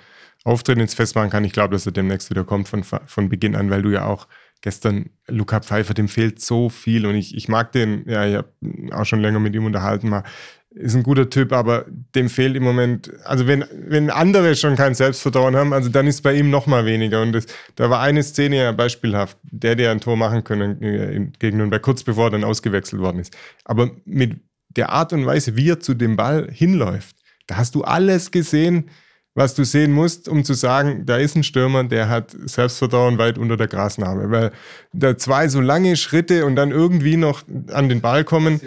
Auftritten 0.46 0.80
jetzt 0.80 0.96
festmachen 0.96 1.30
kann. 1.30 1.44
Ich 1.44 1.52
glaube, 1.52 1.74
dass 1.74 1.86
er 1.86 1.92
demnächst 1.92 2.30
wieder 2.30 2.46
kommt 2.46 2.70
von, 2.70 2.84
von 2.84 3.28
Beginn 3.28 3.58
an, 3.58 3.70
weil 3.70 3.82
du 3.82 3.90
ja 3.90 4.06
auch 4.06 4.28
gestern 4.64 5.10
Luca 5.28 5.60
Pfeiffer, 5.60 5.94
dem 5.94 6.08
fehlt 6.08 6.40
so 6.40 6.70
viel 6.70 7.06
und 7.06 7.16
ich, 7.16 7.36
ich 7.36 7.50
mag 7.50 7.74
den, 7.74 8.06
ja, 8.08 8.26
ich 8.26 8.36
habe 8.36 8.50
auch 8.92 9.06
schon 9.06 9.20
länger 9.20 9.40
mit 9.40 9.54
ihm 9.54 9.66
unterhalten 9.66 10.10
mal. 10.10 10.24
Ist 10.72 10.96
ein 10.96 11.04
guter 11.04 11.30
Typ, 11.30 11.52
aber 11.52 11.86
dem 12.16 12.30
fehlt 12.30 12.56
im 12.56 12.64
Moment, 12.64 13.12
also 13.26 13.46
wenn, 13.46 13.64
wenn 13.72 14.10
andere 14.10 14.56
schon 14.56 14.76
kein 14.76 14.96
Selbstvertrauen 14.96 15.56
haben, 15.56 15.72
also 15.72 15.90
dann 15.90 16.08
ist 16.08 16.22
bei 16.22 16.34
ihm 16.34 16.50
noch 16.50 16.66
mal 16.66 16.86
weniger. 16.86 17.22
Und 17.22 17.34
das, 17.34 17.46
da 17.76 17.92
war 17.92 18.02
eine 18.02 18.24
Szene 18.24 18.56
ja 18.56 18.72
beispielhaft, 18.72 19.38
der, 19.44 19.76
der 19.76 19.92
ein 19.92 20.00
Tor 20.00 20.18
machen 20.18 20.44
können 20.44 20.82
äh, 20.82 21.28
gegen 21.38 21.58
Nürnberg, 21.58 21.84
kurz 21.84 22.02
bevor 22.04 22.28
er 22.28 22.32
dann 22.32 22.44
ausgewechselt 22.44 23.02
worden 23.02 23.20
ist. 23.20 23.38
Aber 23.66 23.92
mit 24.06 24.40
der 24.70 24.90
Art 24.90 25.14
und 25.14 25.28
Weise, 25.28 25.56
wie 25.58 25.70
er 25.70 25.80
zu 25.80 25.94
dem 25.94 26.16
Ball 26.16 26.50
hinläuft, 26.52 27.18
da 27.46 27.58
hast 27.58 27.76
du 27.76 27.84
alles 27.84 28.32
gesehen, 28.32 28.90
was 29.36 29.56
du 29.56 29.64
sehen 29.64 29.92
musst, 29.92 30.28
um 30.28 30.44
zu 30.44 30.54
sagen, 30.54 31.06
da 31.06 31.18
ist 31.18 31.36
ein 31.36 31.44
Stürmer, 31.44 31.84
der 31.84 32.10
hat 32.10 32.36
Selbstvertrauen 32.46 33.18
weit 33.18 33.38
unter 33.38 33.58
der 33.58 33.68
Grasnarbe. 33.68 34.30
Weil 34.30 34.52
da 34.94 35.18
zwei 35.18 35.48
so 35.48 35.60
lange 35.60 35.96
Schritte 35.96 36.46
und 36.46 36.56
dann 36.56 36.72
irgendwie 36.72 37.18
noch 37.18 37.44
an 37.72 37.90
den 37.90 38.02
Ball 38.02 38.24
kommen. 38.24 38.62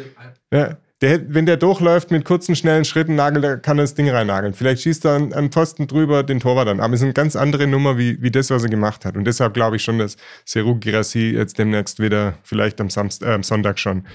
Ja, 0.53 0.77
der, 1.03 1.35
wenn 1.35 1.45
der 1.45 1.59
durchläuft 1.59 2.11
mit 2.11 2.25
kurzen, 2.25 2.57
schnellen 2.57 2.87
Schritten, 2.87 3.17
nagelt, 3.17 3.62
kann 3.62 3.79
er 3.79 3.83
das 3.83 3.95
Ding 3.95 4.09
reinnageln. 4.09 4.55
Vielleicht 4.55 4.83
schießt 4.83 5.05
er 5.05 5.12
an, 5.12 5.33
an 5.35 5.51
Pfosten 5.51 5.87
drüber 5.87 6.23
den 6.23 6.41
Torwart 6.41 6.69
an. 6.69 6.81
Aber 6.81 6.95
es 6.95 7.01
ist 7.01 7.05
eine 7.05 7.12
ganz 7.12 7.37
andere 7.37 7.67
Nummer, 7.67 7.99
wie, 7.99 8.21
wie 8.23 8.31
das, 8.31 8.49
was 8.49 8.62
er 8.62 8.71
gemacht 8.71 9.05
hat. 9.05 9.14
Und 9.14 9.25
deshalb 9.25 9.53
glaube 9.53 9.77
ich 9.77 9.85
schon, 9.85 9.99
dass 9.99 10.17
Seru 10.47 10.77
Girassi 10.77 11.33
jetzt 11.37 11.59
demnächst 11.59 12.01
wieder, 12.01 12.39
vielleicht 12.43 12.81
am, 12.81 12.89
Samst 12.89 13.23
äh, 13.23 13.39
Sonntag 13.43 13.79
schon, 13.79 14.07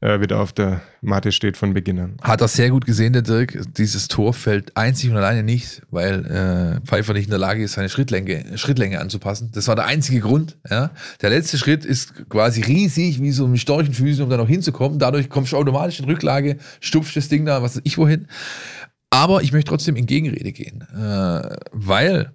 wieder 0.00 0.38
auf 0.40 0.52
der 0.52 0.80
Matte 1.00 1.32
steht 1.32 1.56
von 1.56 1.74
Beginn 1.74 1.98
an. 1.98 2.16
Hat 2.22 2.40
er 2.40 2.48
sehr 2.48 2.70
gut 2.70 2.86
gesehen, 2.86 3.12
der 3.12 3.22
Dirk. 3.22 3.58
Dieses 3.76 4.06
Tor 4.06 4.32
fällt 4.32 4.76
einzig 4.76 5.10
und 5.10 5.16
alleine 5.16 5.42
nicht, 5.42 5.82
weil 5.90 6.24
äh, 6.26 6.86
Pfeiffer 6.86 7.14
nicht 7.14 7.24
in 7.24 7.30
der 7.30 7.40
Lage 7.40 7.64
ist, 7.64 7.72
seine 7.72 7.88
Schrittlänge, 7.88 8.56
Schrittlänge 8.56 9.00
anzupassen. 9.00 9.50
Das 9.52 9.66
war 9.66 9.74
der 9.74 9.86
einzige 9.86 10.20
Grund. 10.20 10.56
Ja. 10.70 10.92
Der 11.20 11.30
letzte 11.30 11.58
Schritt 11.58 11.84
ist 11.84 12.28
quasi 12.28 12.60
riesig, 12.60 13.20
wie 13.20 13.32
so 13.32 13.48
mit 13.48 13.60
Storchenfüßen, 13.60 14.22
um 14.22 14.30
da 14.30 14.36
noch 14.36 14.48
hinzukommen. 14.48 15.00
Dadurch 15.00 15.28
kommst 15.28 15.52
du 15.52 15.56
automatisch 15.56 15.98
in 15.98 16.04
Rücklage, 16.04 16.58
stupfst 16.80 17.16
das 17.16 17.28
Ding 17.28 17.44
da, 17.44 17.62
was 17.62 17.76
weiß 17.76 17.82
ich 17.84 17.98
wohin. 17.98 18.28
Aber 19.10 19.42
ich 19.42 19.52
möchte 19.52 19.70
trotzdem 19.70 19.96
in 19.96 20.06
Gegenrede 20.06 20.52
gehen, 20.52 20.82
äh, 20.94 21.56
weil 21.72 22.34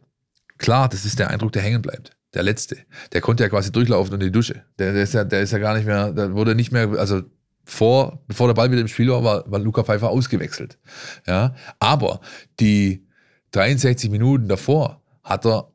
klar, 0.57 0.89
das 0.89 1.05
ist 1.05 1.19
der 1.19 1.29
Eindruck, 1.29 1.51
der 1.53 1.61
hängen 1.61 1.81
bleibt. 1.81 2.17
Der 2.33 2.43
letzte. 2.43 2.77
Der 3.13 3.21
konnte 3.21 3.43
ja 3.43 3.49
quasi 3.49 3.71
durchlaufen 3.71 4.13
unter 4.13 4.25
die 4.25 4.31
Dusche. 4.31 4.63
Der, 4.79 4.91
der, 4.91 5.03
ist 5.03 5.13
ja, 5.13 5.23
der 5.23 5.41
ist 5.41 5.51
ja 5.51 5.59
gar 5.59 5.75
nicht 5.75 5.85
mehr, 5.85 6.11
der 6.11 6.33
wurde 6.33 6.55
nicht 6.55 6.71
mehr, 6.71 6.89
also 6.97 7.21
vor, 7.65 8.19
bevor 8.27 8.47
der 8.47 8.53
Ball 8.53 8.71
wieder 8.71 8.81
im 8.81 8.87
Spiel 8.87 9.09
war, 9.09 9.23
war, 9.23 9.51
war 9.51 9.59
Luca 9.59 9.83
Pfeiffer 9.83 10.09
ausgewechselt. 10.09 10.77
Ja, 11.25 11.55
aber 11.79 12.19
die 12.59 13.07
63 13.51 14.09
Minuten 14.09 14.47
davor 14.47 15.01
hat 15.23 15.45
er 15.45 15.71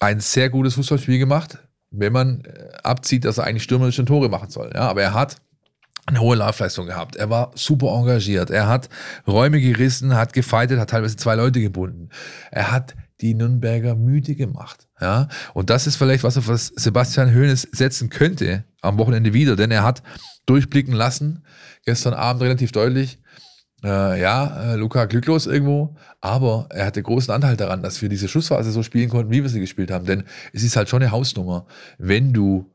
ein 0.00 0.20
sehr 0.20 0.50
gutes 0.50 0.74
Fußballspiel 0.74 1.18
gemacht, 1.18 1.58
wenn 1.90 2.12
man 2.12 2.44
äh, 2.44 2.72
abzieht, 2.82 3.24
dass 3.24 3.38
er 3.38 3.44
eigentlich 3.44 3.62
stürmerisch 3.62 3.96
schon 3.96 4.06
Tore 4.06 4.28
machen 4.28 4.50
soll. 4.50 4.70
Ja, 4.74 4.88
aber 4.88 5.02
er 5.02 5.14
hat 5.14 5.36
eine 6.06 6.20
hohe 6.20 6.36
Laufleistung 6.36 6.86
gehabt. 6.86 7.16
Er 7.16 7.30
war 7.30 7.52
super 7.54 7.88
engagiert. 7.88 8.50
Er 8.50 8.68
hat 8.68 8.88
Räume 9.26 9.60
gerissen, 9.60 10.14
hat 10.14 10.32
gefeitet, 10.32 10.78
hat 10.78 10.90
teilweise 10.90 11.16
zwei 11.16 11.34
Leute 11.34 11.60
gebunden. 11.60 12.08
Er 12.50 12.72
hat 12.72 12.94
die 13.20 13.34
Nürnberger 13.34 13.94
müde 13.94 14.34
gemacht. 14.34 14.88
Ja, 15.00 15.28
und 15.54 15.70
das 15.70 15.86
ist 15.86 15.96
vielleicht 15.96 16.24
was, 16.24 16.36
auf 16.36 16.48
was 16.48 16.66
Sebastian 16.76 17.34
Hoeneß 17.34 17.68
setzen 17.72 18.10
könnte 18.10 18.64
am 18.82 18.98
Wochenende 18.98 19.32
wieder, 19.32 19.56
denn 19.56 19.70
er 19.70 19.82
hat 19.82 20.02
durchblicken 20.46 20.92
lassen, 20.92 21.42
gestern 21.86 22.12
Abend 22.12 22.42
relativ 22.42 22.72
deutlich, 22.72 23.18
äh, 23.82 24.20
ja, 24.20 24.72
äh, 24.72 24.76
Luca 24.76 25.06
glücklos 25.06 25.46
irgendwo, 25.46 25.96
aber 26.20 26.66
er 26.70 26.86
hatte 26.86 27.02
großen 27.02 27.32
Anteil 27.32 27.56
daran, 27.56 27.82
dass 27.82 28.02
wir 28.02 28.10
diese 28.10 28.28
Schlussphase 28.28 28.72
so 28.72 28.82
spielen 28.82 29.08
konnten, 29.08 29.32
wie 29.32 29.42
wir 29.42 29.48
sie 29.48 29.60
gespielt 29.60 29.90
haben. 29.90 30.04
Denn 30.04 30.24
es 30.52 30.62
ist 30.62 30.76
halt 30.76 30.88
schon 30.88 31.02
eine 31.02 31.12
Hausnummer, 31.12 31.66
wenn 31.96 32.32
du 32.32 32.70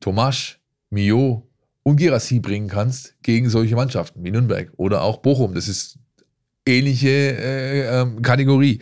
Tomasch, 0.00 0.60
Mio 0.90 1.48
und 1.84 1.96
Girassi 1.96 2.40
bringen 2.40 2.68
kannst 2.68 3.14
gegen 3.22 3.48
solche 3.48 3.76
Mannschaften 3.76 4.22
wie 4.24 4.30
Nürnberg 4.30 4.70
oder 4.76 5.02
auch 5.02 5.18
Bochum. 5.18 5.54
Das 5.54 5.68
ist 5.68 5.98
ähnliche 6.66 7.08
äh, 7.08 8.00
ähm, 8.00 8.20
Kategorie. 8.20 8.80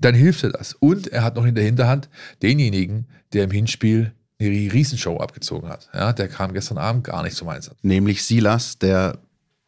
Dann 0.00 0.14
hilft 0.14 0.42
er 0.44 0.50
das. 0.50 0.74
Und 0.74 1.08
er 1.08 1.22
hat 1.22 1.36
noch 1.36 1.44
in 1.46 1.54
der 1.54 1.64
Hinterhand 1.64 2.08
denjenigen, 2.42 3.06
der 3.32 3.44
im 3.44 3.50
Hinspiel 3.50 4.12
eine 4.40 4.50
Riesenshow 4.50 5.18
abgezogen 5.18 5.68
hat. 5.68 5.88
Ja, 5.94 6.12
der 6.12 6.28
kam 6.28 6.52
gestern 6.52 6.78
Abend 6.78 7.04
gar 7.04 7.22
nicht 7.22 7.36
zum 7.36 7.48
Einsatz. 7.48 7.76
Nämlich 7.82 8.24
Silas, 8.24 8.78
der 8.78 9.18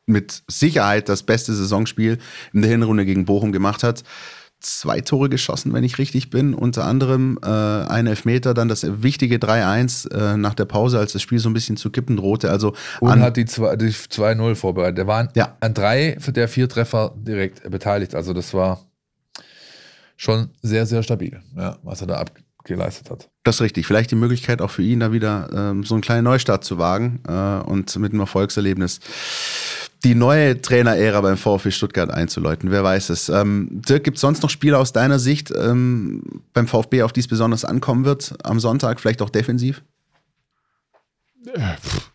mit 0.07 0.43
Sicherheit 0.49 1.09
das 1.09 1.23
beste 1.23 1.55
Saisonspiel 1.55 2.19
in 2.53 2.63
der 2.63 2.71
Hinrunde 2.71 3.05
gegen 3.05 3.25
Bochum 3.25 3.53
gemacht 3.53 3.83
hat. 3.83 4.03
Zwei 4.59 5.01
Tore 5.03 5.29
geschossen, 5.29 5.73
wenn 5.75 5.85
ich 5.85 5.99
richtig 5.99 6.31
bin. 6.31 6.55
Unter 6.55 6.85
anderem 6.85 7.39
äh, 7.45 7.47
ein 7.49 8.07
Elfmeter, 8.07 8.55
dann 8.55 8.69
das 8.69 8.87
wichtige 9.03 9.37
3-1 9.37 10.11
äh, 10.11 10.37
nach 10.37 10.55
der 10.55 10.65
Pause, 10.65 10.99
als 10.99 11.13
das 11.13 11.23
Spiel 11.23 11.39
so 11.39 11.51
ein 11.51 11.53
bisschen 11.55 11.77
zu 11.77 11.91
kippen 11.91 12.17
drohte. 12.17 12.51
Also 12.51 12.75
Und 13.01 13.11
an, 13.11 13.21
hat 13.21 13.37
die 13.37 13.45
zwei- 13.45 13.77
die 13.77 13.91
2-0 13.91 14.55
vorbereitet. 14.55 14.99
Der 14.99 15.07
war 15.07 15.19
an, 15.21 15.29
Ja. 15.37 15.57
an 15.61 15.75
drei 15.75 16.17
der 16.29 16.49
vier 16.49 16.69
Treffer 16.69 17.15
direkt 17.17 17.69
beteiligt. 17.71 18.15
Also 18.15 18.33
das 18.33 18.55
war 18.55 18.81
schon 20.17 20.51
sehr, 20.63 20.87
sehr 20.87 21.03
stabil, 21.03 21.41
ja, 21.57 21.79
was 21.83 22.01
er 22.01 22.07
da 22.07 22.17
abgeleistet 22.17 23.11
hat. 23.11 23.29
das 23.45 23.57
ist 23.57 23.61
richtig. 23.61 23.87
Vielleicht 23.87 24.11
die 24.11 24.17
Möglichkeit 24.17 24.61
auch 24.61 24.71
für 24.71 24.83
ihn, 24.83 25.01
da 25.01 25.13
wieder 25.13 25.49
ähm, 25.55 25.85
so 25.85 25.95
einen 25.95 26.03
kleinen 26.03 26.25
Neustart 26.25 26.65
zu 26.65 26.79
wagen 26.79 27.21
äh, 27.29 27.33
und 27.33 27.97
mit 27.99 28.13
einem 28.13 28.21
Erfolgserlebnis 28.21 29.01
die 30.05 30.15
neue 30.15 30.61
Trainerära 30.61 31.21
beim 31.21 31.37
VfB 31.37 31.71
Stuttgart 31.71 32.11
einzuläuten. 32.11 32.71
Wer 32.71 32.85
weiß 32.85 33.11
es. 33.11 33.29
Ähm, 33.29 33.69
Dirk, 33.71 34.05
gibt 34.05 34.17
es 34.17 34.21
sonst 34.21 34.43
noch 34.43 34.51
Spiele 34.51 34.79
aus 34.79 34.93
deiner 34.93 35.19
Sicht 35.19 35.53
ähm, 35.57 36.23
beim 36.53 36.69
VfB, 36.69 37.03
auf 37.03 37.13
die 37.13 37.21
es 37.21 37.29
besonders 37.29 37.65
ankommen 37.65 38.05
wird 38.05 38.35
am 38.45 38.61
Sonntag, 38.61 39.01
vielleicht 39.01 39.23
auch 39.23 39.31
defensiv? 39.31 39.83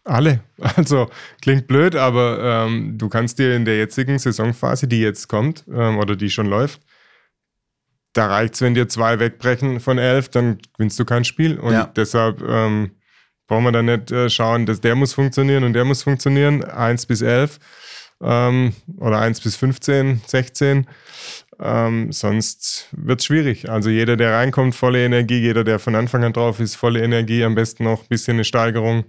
Alle. 0.03 0.41
Also 0.75 1.09
klingt 1.41 1.67
blöd, 1.67 1.95
aber 1.95 2.67
ähm, 2.67 2.97
du 2.97 3.09
kannst 3.09 3.39
dir 3.39 3.55
in 3.55 3.65
der 3.65 3.77
jetzigen 3.77 4.19
Saisonphase, 4.19 4.87
die 4.87 5.01
jetzt 5.01 5.27
kommt 5.27 5.63
ähm, 5.73 5.97
oder 5.97 6.15
die 6.15 6.29
schon 6.29 6.45
läuft, 6.45 6.81
da 8.13 8.27
reicht 8.27 8.55
es, 8.55 8.61
wenn 8.61 8.73
dir 8.73 8.87
zwei 8.87 9.19
wegbrechen 9.19 9.79
von 9.79 9.97
elf, 9.97 10.29
dann 10.29 10.57
gewinnst 10.73 10.99
du 10.99 11.05
kein 11.05 11.23
Spiel. 11.23 11.59
Und 11.59 11.73
Ja. 11.73 11.91
deshalb 11.95 12.41
ähm, 12.41 12.91
brauchen 13.47 13.63
wir 13.65 13.71
dann 13.71 13.85
nicht 13.85 14.11
äh, 14.11 14.29
schauen, 14.29 14.65
dass 14.65 14.81
der 14.81 14.95
muss 14.95 15.13
funktionieren 15.13 15.63
und 15.63 15.73
der 15.73 15.85
muss 15.85 16.03
funktionieren. 16.03 16.63
Eins 16.63 17.05
bis 17.05 17.21
elf 17.21 17.59
ähm, 18.21 18.73
oder 18.97 19.19
eins 19.19 19.39
bis 19.41 19.55
15, 19.55 20.21
16. 20.25 20.87
Ähm, 21.59 22.11
sonst 22.11 22.87
wird 22.91 23.19
es 23.19 23.25
schwierig. 23.25 23.69
Also 23.69 23.89
jeder, 23.89 24.17
der 24.17 24.33
reinkommt, 24.33 24.73
volle 24.75 25.05
Energie, 25.05 25.39
jeder, 25.39 25.63
der 25.63 25.79
von 25.79 25.95
Anfang 25.95 26.23
an 26.23 26.33
drauf 26.33 26.59
ist, 26.59 26.75
volle 26.75 27.01
Energie, 27.03 27.43
am 27.43 27.55
besten 27.55 27.83
noch 27.83 28.01
ein 28.03 28.07
bisschen 28.09 28.35
eine 28.37 28.43
Steigerung 28.45 29.05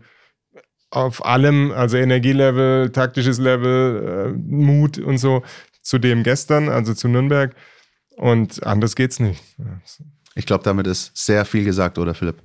auf 0.90 1.24
allem, 1.24 1.72
also 1.72 1.96
Energielevel, 1.96 2.90
taktisches 2.90 3.38
Level, 3.38 4.34
äh, 4.36 4.38
Mut 4.38 4.98
und 4.98 5.16
so, 5.16 5.42
zu 5.80 5.98
dem 5.98 6.22
gestern, 6.22 6.68
also 6.68 6.92
zu 6.92 7.08
Nürnberg. 7.08 7.54
Und 8.16 8.64
anders 8.64 8.94
geht's 8.96 9.20
nicht. 9.20 9.42
Ich 10.34 10.46
glaube, 10.46 10.64
damit 10.64 10.86
ist 10.86 11.12
sehr 11.14 11.44
viel 11.44 11.64
gesagt, 11.64 11.98
oder 11.98 12.14
Philipp? 12.14 12.36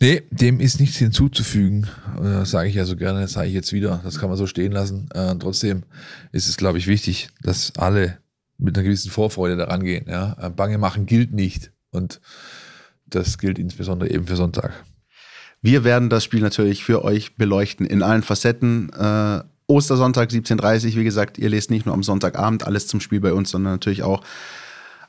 Nee, 0.00 0.22
dem 0.30 0.60
ist 0.60 0.80
nichts 0.80 0.96
hinzuzufügen. 0.96 1.88
Äh, 2.22 2.44
sage 2.44 2.68
ich 2.68 2.74
ja 2.74 2.84
so 2.84 2.96
gerne, 2.96 3.28
sage 3.28 3.48
ich 3.48 3.54
jetzt 3.54 3.72
wieder. 3.72 4.00
Das 4.04 4.18
kann 4.18 4.28
man 4.28 4.38
so 4.38 4.46
stehen 4.46 4.72
lassen. 4.72 5.08
Äh, 5.14 5.36
trotzdem 5.36 5.84
ist 6.32 6.48
es, 6.48 6.56
glaube 6.56 6.78
ich, 6.78 6.86
wichtig, 6.86 7.28
dass 7.42 7.72
alle 7.76 8.18
mit 8.58 8.76
einer 8.76 8.84
gewissen 8.84 9.10
Vorfreude 9.10 9.56
daran 9.56 9.84
gehen. 9.84 10.06
Ja? 10.08 10.36
Äh, 10.40 10.50
Bange 10.50 10.78
machen 10.78 11.06
gilt 11.06 11.32
nicht. 11.32 11.70
Und 11.90 12.20
das 13.06 13.38
gilt 13.38 13.58
insbesondere 13.58 14.10
eben 14.10 14.26
für 14.26 14.36
Sonntag. 14.36 14.72
Wir 15.62 15.84
werden 15.84 16.10
das 16.10 16.24
Spiel 16.24 16.40
natürlich 16.40 16.84
für 16.84 17.04
euch 17.04 17.36
beleuchten 17.36 17.86
in 17.86 18.02
allen 18.02 18.22
Facetten. 18.22 18.90
Äh, 18.92 19.42
Ostersonntag 19.66 20.28
17.30 20.28 20.96
wie 20.96 21.04
gesagt, 21.04 21.38
ihr 21.38 21.48
lest 21.48 21.70
nicht 21.70 21.86
nur 21.86 21.94
am 21.94 22.02
Sonntagabend 22.02 22.66
alles 22.66 22.86
zum 22.86 23.00
Spiel 23.00 23.20
bei 23.20 23.32
uns, 23.32 23.50
sondern 23.50 23.74
natürlich 23.74 24.02
auch 24.02 24.22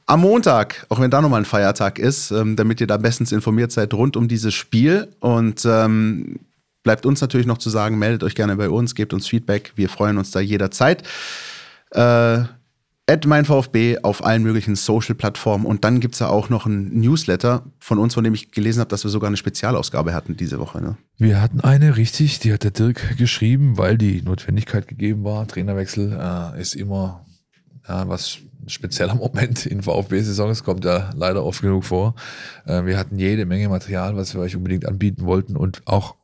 am 0.05 0.21
Montag, 0.21 0.85
auch 0.89 0.99
wenn 0.99 1.09
da 1.11 1.21
nochmal 1.21 1.41
ein 1.41 1.45
Feiertag 1.45 1.99
ist, 1.99 2.31
ähm, 2.31 2.55
damit 2.55 2.79
ihr 2.81 2.87
da 2.87 2.97
bestens 2.97 3.31
informiert 3.31 3.71
seid 3.71 3.93
rund 3.93 4.15
um 4.17 4.27
dieses 4.27 4.53
Spiel. 4.53 5.07
Und 5.19 5.65
ähm, 5.65 6.39
bleibt 6.83 7.05
uns 7.05 7.21
natürlich 7.21 7.47
noch 7.47 7.57
zu 7.57 7.69
sagen, 7.69 7.97
meldet 7.97 8.23
euch 8.23 8.35
gerne 8.35 8.55
bei 8.55 8.69
uns, 8.69 8.95
gebt 8.95 9.13
uns 9.13 9.27
Feedback. 9.27 9.73
Wir 9.75 9.89
freuen 9.89 10.17
uns 10.17 10.31
da 10.31 10.39
jederzeit. 10.39 11.03
Äh, 11.91 12.43
At 13.07 13.27
mein 13.27 13.45
VfB 13.45 13.99
auf 14.01 14.25
allen 14.25 14.41
möglichen 14.41 14.75
Social-Plattformen. 14.75 15.67
Und 15.67 15.83
dann 15.83 15.99
gibt 15.99 16.15
es 16.15 16.21
ja 16.21 16.29
auch 16.29 16.49
noch 16.49 16.65
ein 16.65 16.99
Newsletter 16.99 17.61
von 17.77 17.99
uns, 17.99 18.15
von 18.15 18.23
dem 18.23 18.33
ich 18.33 18.51
gelesen 18.51 18.79
habe, 18.79 18.89
dass 18.89 19.03
wir 19.03 19.11
sogar 19.11 19.27
eine 19.27 19.37
Spezialausgabe 19.37 20.11
hatten 20.11 20.35
diese 20.35 20.57
Woche. 20.57 20.81
Ne? 20.81 20.97
Wir 21.19 21.39
hatten 21.39 21.61
eine, 21.61 21.97
richtig, 21.97 22.39
die 22.39 22.51
hat 22.51 22.63
der 22.63 22.71
Dirk 22.71 23.15
geschrieben, 23.17 23.77
weil 23.77 23.99
die 23.99 24.23
Notwendigkeit 24.23 24.87
gegeben 24.87 25.23
war. 25.23 25.47
Trainerwechsel 25.47 26.19
äh, 26.19 26.59
ist 26.59 26.73
immer 26.73 27.24
ja, 27.87 28.07
was 28.07 28.39
spezieller 28.67 29.15
Moment 29.15 29.65
in 29.65 29.81
VfB-Saisons, 29.81 30.63
kommt 30.63 30.85
ja 30.85 31.11
leider 31.15 31.43
oft 31.43 31.61
genug 31.61 31.85
vor. 31.85 32.15
Äh, 32.65 32.85
wir 32.85 32.97
hatten 32.97 33.19
jede 33.19 33.45
Menge 33.45 33.69
Material, 33.69 34.15
was 34.15 34.33
wir 34.33 34.41
euch 34.41 34.55
unbedingt 34.55 34.87
anbieten 34.87 35.25
wollten 35.25 35.55
und 35.55 35.81
auch 35.85 36.15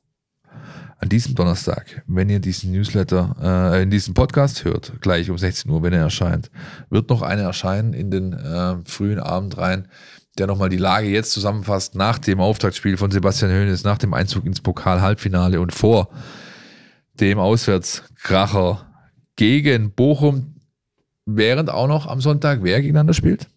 an 1.01 1.09
diesem 1.09 1.33
Donnerstag, 1.33 2.03
wenn 2.05 2.29
ihr 2.29 2.39
diesen 2.39 2.71
Newsletter, 2.71 3.35
äh, 3.73 3.81
in 3.81 3.89
diesem 3.89 4.13
Podcast 4.13 4.65
hört, 4.65 5.01
gleich 5.01 5.31
um 5.31 5.37
16 5.37 5.69
Uhr, 5.71 5.81
wenn 5.81 5.93
er 5.93 6.01
erscheint, 6.01 6.51
wird 6.91 7.09
noch 7.09 7.23
eine 7.23 7.41
erscheinen 7.41 7.93
in 7.93 8.11
den 8.11 8.33
äh, 8.33 8.75
frühen 8.85 9.19
Abend 9.19 9.57
rein, 9.57 9.87
der 10.37 10.45
nochmal 10.45 10.69
die 10.69 10.77
Lage 10.77 11.07
jetzt 11.07 11.31
zusammenfasst 11.31 11.95
nach 11.95 12.19
dem 12.19 12.39
Auftaktspiel 12.39 12.97
von 12.97 13.09
Sebastian 13.09 13.51
Hoeneß, 13.51 13.83
nach 13.83 13.97
dem 13.97 14.13
Einzug 14.13 14.45
ins 14.45 14.61
Pokal-Halbfinale 14.61 15.59
und 15.59 15.73
vor 15.73 16.09
dem 17.19 17.39
Auswärtskracher 17.39 18.85
gegen 19.35 19.91
Bochum, 19.91 20.60
während 21.25 21.69
auch 21.69 21.87
noch 21.87 22.07
am 22.07 22.21
Sonntag 22.21 22.59
wer 22.63 22.81
gegeneinander 22.81 23.13
spielt? 23.13 23.47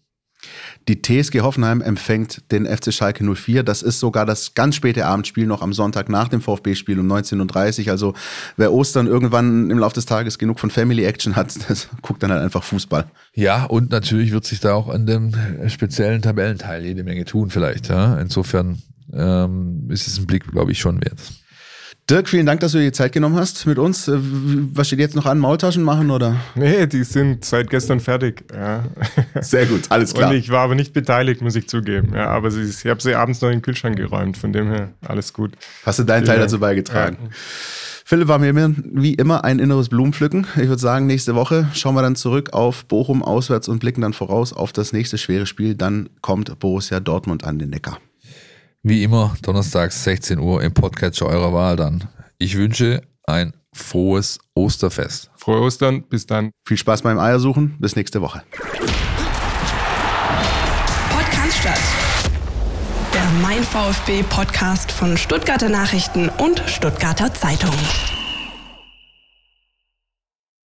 Die 0.87 1.01
TSG 1.01 1.41
Hoffenheim 1.41 1.81
empfängt 1.81 2.51
den 2.51 2.65
FC 2.65 2.93
Schalke 2.93 3.23
04. 3.23 3.63
Das 3.63 3.81
ist 3.81 3.99
sogar 3.99 4.25
das 4.25 4.53
ganz 4.53 4.75
späte 4.75 5.05
Abendspiel 5.05 5.47
noch 5.47 5.61
am 5.63 5.73
Sonntag 5.73 6.09
nach 6.09 6.27
dem 6.27 6.41
VfB-Spiel 6.41 6.99
um 6.99 7.11
19.30 7.11 7.85
Uhr. 7.85 7.91
Also 7.91 8.13
wer 8.55 8.71
Ostern 8.71 9.07
irgendwann 9.07 9.71
im 9.71 9.79
Laufe 9.79 9.95
des 9.95 10.05
Tages 10.05 10.37
genug 10.37 10.59
von 10.59 10.69
Family 10.69 11.03
Action 11.03 11.35
hat, 11.35 11.55
das 11.69 11.89
guckt 12.01 12.21
dann 12.21 12.31
halt 12.31 12.43
einfach 12.43 12.63
Fußball. 12.63 13.05
Ja, 13.33 13.65
und 13.65 13.89
natürlich 13.89 14.31
wird 14.31 14.45
sich 14.45 14.59
da 14.59 14.73
auch 14.75 14.87
an 14.87 15.07
dem 15.07 15.33
speziellen 15.67 16.21
Tabellenteil 16.21 16.85
jede 16.85 17.03
Menge 17.03 17.25
tun 17.25 17.49
vielleicht. 17.49 17.89
Ja? 17.89 18.19
Insofern 18.19 18.81
ähm, 19.11 19.87
ist 19.89 20.07
es 20.07 20.19
ein 20.19 20.27
Blick, 20.27 20.51
glaube 20.51 20.71
ich, 20.71 20.79
schon 20.79 21.03
wert. 21.03 21.19
Dirk, 22.07 22.29
vielen 22.29 22.45
Dank, 22.45 22.59
dass 22.59 22.73
du 22.73 22.77
dir 22.77 22.83
die 22.85 22.91
Zeit 22.91 23.13
genommen 23.13 23.35
hast 23.35 23.65
mit 23.65 23.79
uns. 23.79 24.07
Äh, 24.07 24.19
Was 24.19 24.85
steht 24.87 24.99
jetzt 24.99 25.15
noch 25.15 25.25
an? 25.25 25.39
Maultaschen 25.39 25.81
machen 25.81 26.11
oder? 26.11 26.35
Nee, 26.53 26.85
die 26.85 27.03
sind 27.03 27.43
seit 27.43 27.71
gestern 27.71 27.99
fertig. 27.99 28.43
Ja. 28.53 28.83
Sehr 29.41 29.65
gut, 29.65 29.85
alles 29.89 30.13
klar. 30.13 30.29
Und 30.29 30.35
ich 30.35 30.51
war 30.51 30.59
aber 30.65 30.75
nicht 30.75 30.93
beteiligt, 30.93 31.41
muss 31.41 31.55
ich 31.55 31.67
zugeben. 31.67 32.11
Ja, 32.13 32.27
aber 32.27 32.51
sie, 32.51 32.61
ich 32.61 32.85
habe 32.85 33.01
sie 33.01 33.15
abends 33.15 33.41
noch 33.41 33.49
in 33.49 33.55
den 33.57 33.61
Kühlschrank 33.63 33.95
geräumt, 33.97 34.37
von 34.37 34.53
dem 34.53 34.67
her 34.69 34.89
alles 35.01 35.33
gut. 35.33 35.53
Hast 35.83 35.97
du 35.97 36.03
deinen 36.03 36.25
Teil 36.25 36.37
Ja. 36.37 36.43
dazu 36.43 36.59
beigetragen? 36.59 37.17
Philipp 38.07 38.27
war 38.27 38.37
mir 38.37 38.53
wie 38.93 39.15
immer 39.15 39.43
ein 39.43 39.57
inneres 39.57 39.89
Blumenpflücken. 39.89 40.45
Ich 40.57 40.67
würde 40.67 40.77
sagen, 40.77 41.07
nächste 41.07 41.33
Woche 41.33 41.69
schauen 41.73 41.95
wir 41.95 42.03
dann 42.03 42.15
zurück 42.15 42.53
auf 42.53 42.85
Bochum 42.85 43.23
auswärts 43.23 43.67
und 43.67 43.79
blicken 43.79 44.01
dann 44.01 44.13
voraus 44.13 44.53
auf 44.53 44.71
das 44.73 44.93
nächste 44.93 45.17
schwere 45.17 45.47
Spiel. 45.47 45.73
Dann 45.73 46.09
kommt 46.21 46.59
Borussia 46.59 46.99
Dortmund 46.99 47.43
an 47.45 47.57
den 47.57 47.71
Neckar. 47.71 47.97
Wie 48.87 49.01
immer, 49.01 49.35
donnerstags 49.41 50.03
16 50.03 50.37
Uhr 50.37 50.61
im 50.61 50.71
Podcatcher 50.71 51.25
eurer 51.25 51.51
Wahl 51.51 51.75
dann. 51.75 52.03
Ich 52.37 52.55
wünsche 52.55 53.01
ein 53.23 53.55
frohes 53.73 54.37
Osterfest. 54.53 55.31
Frohe 55.37 55.59
Ostern, 55.61 56.03
bis 56.03 56.27
dann. 56.27 56.51
Viel 56.67 56.77
Spaß 56.77 57.01
beim 57.01 57.17
Eiersuchen. 57.17 57.77
Bis 57.79 57.95
nächste 57.95 58.21
Woche. 58.21 58.43
Podcast 61.09 61.57
statt. 61.57 61.79
Der 63.11 63.25
Mein 63.41 63.63
VfB 63.63 64.21
Podcast 64.21 64.91
von 64.91 65.17
Stuttgarter 65.17 65.69
Nachrichten 65.69 66.29
und 66.37 66.61
Stuttgarter 66.67 67.33
Zeitung. 67.33 67.73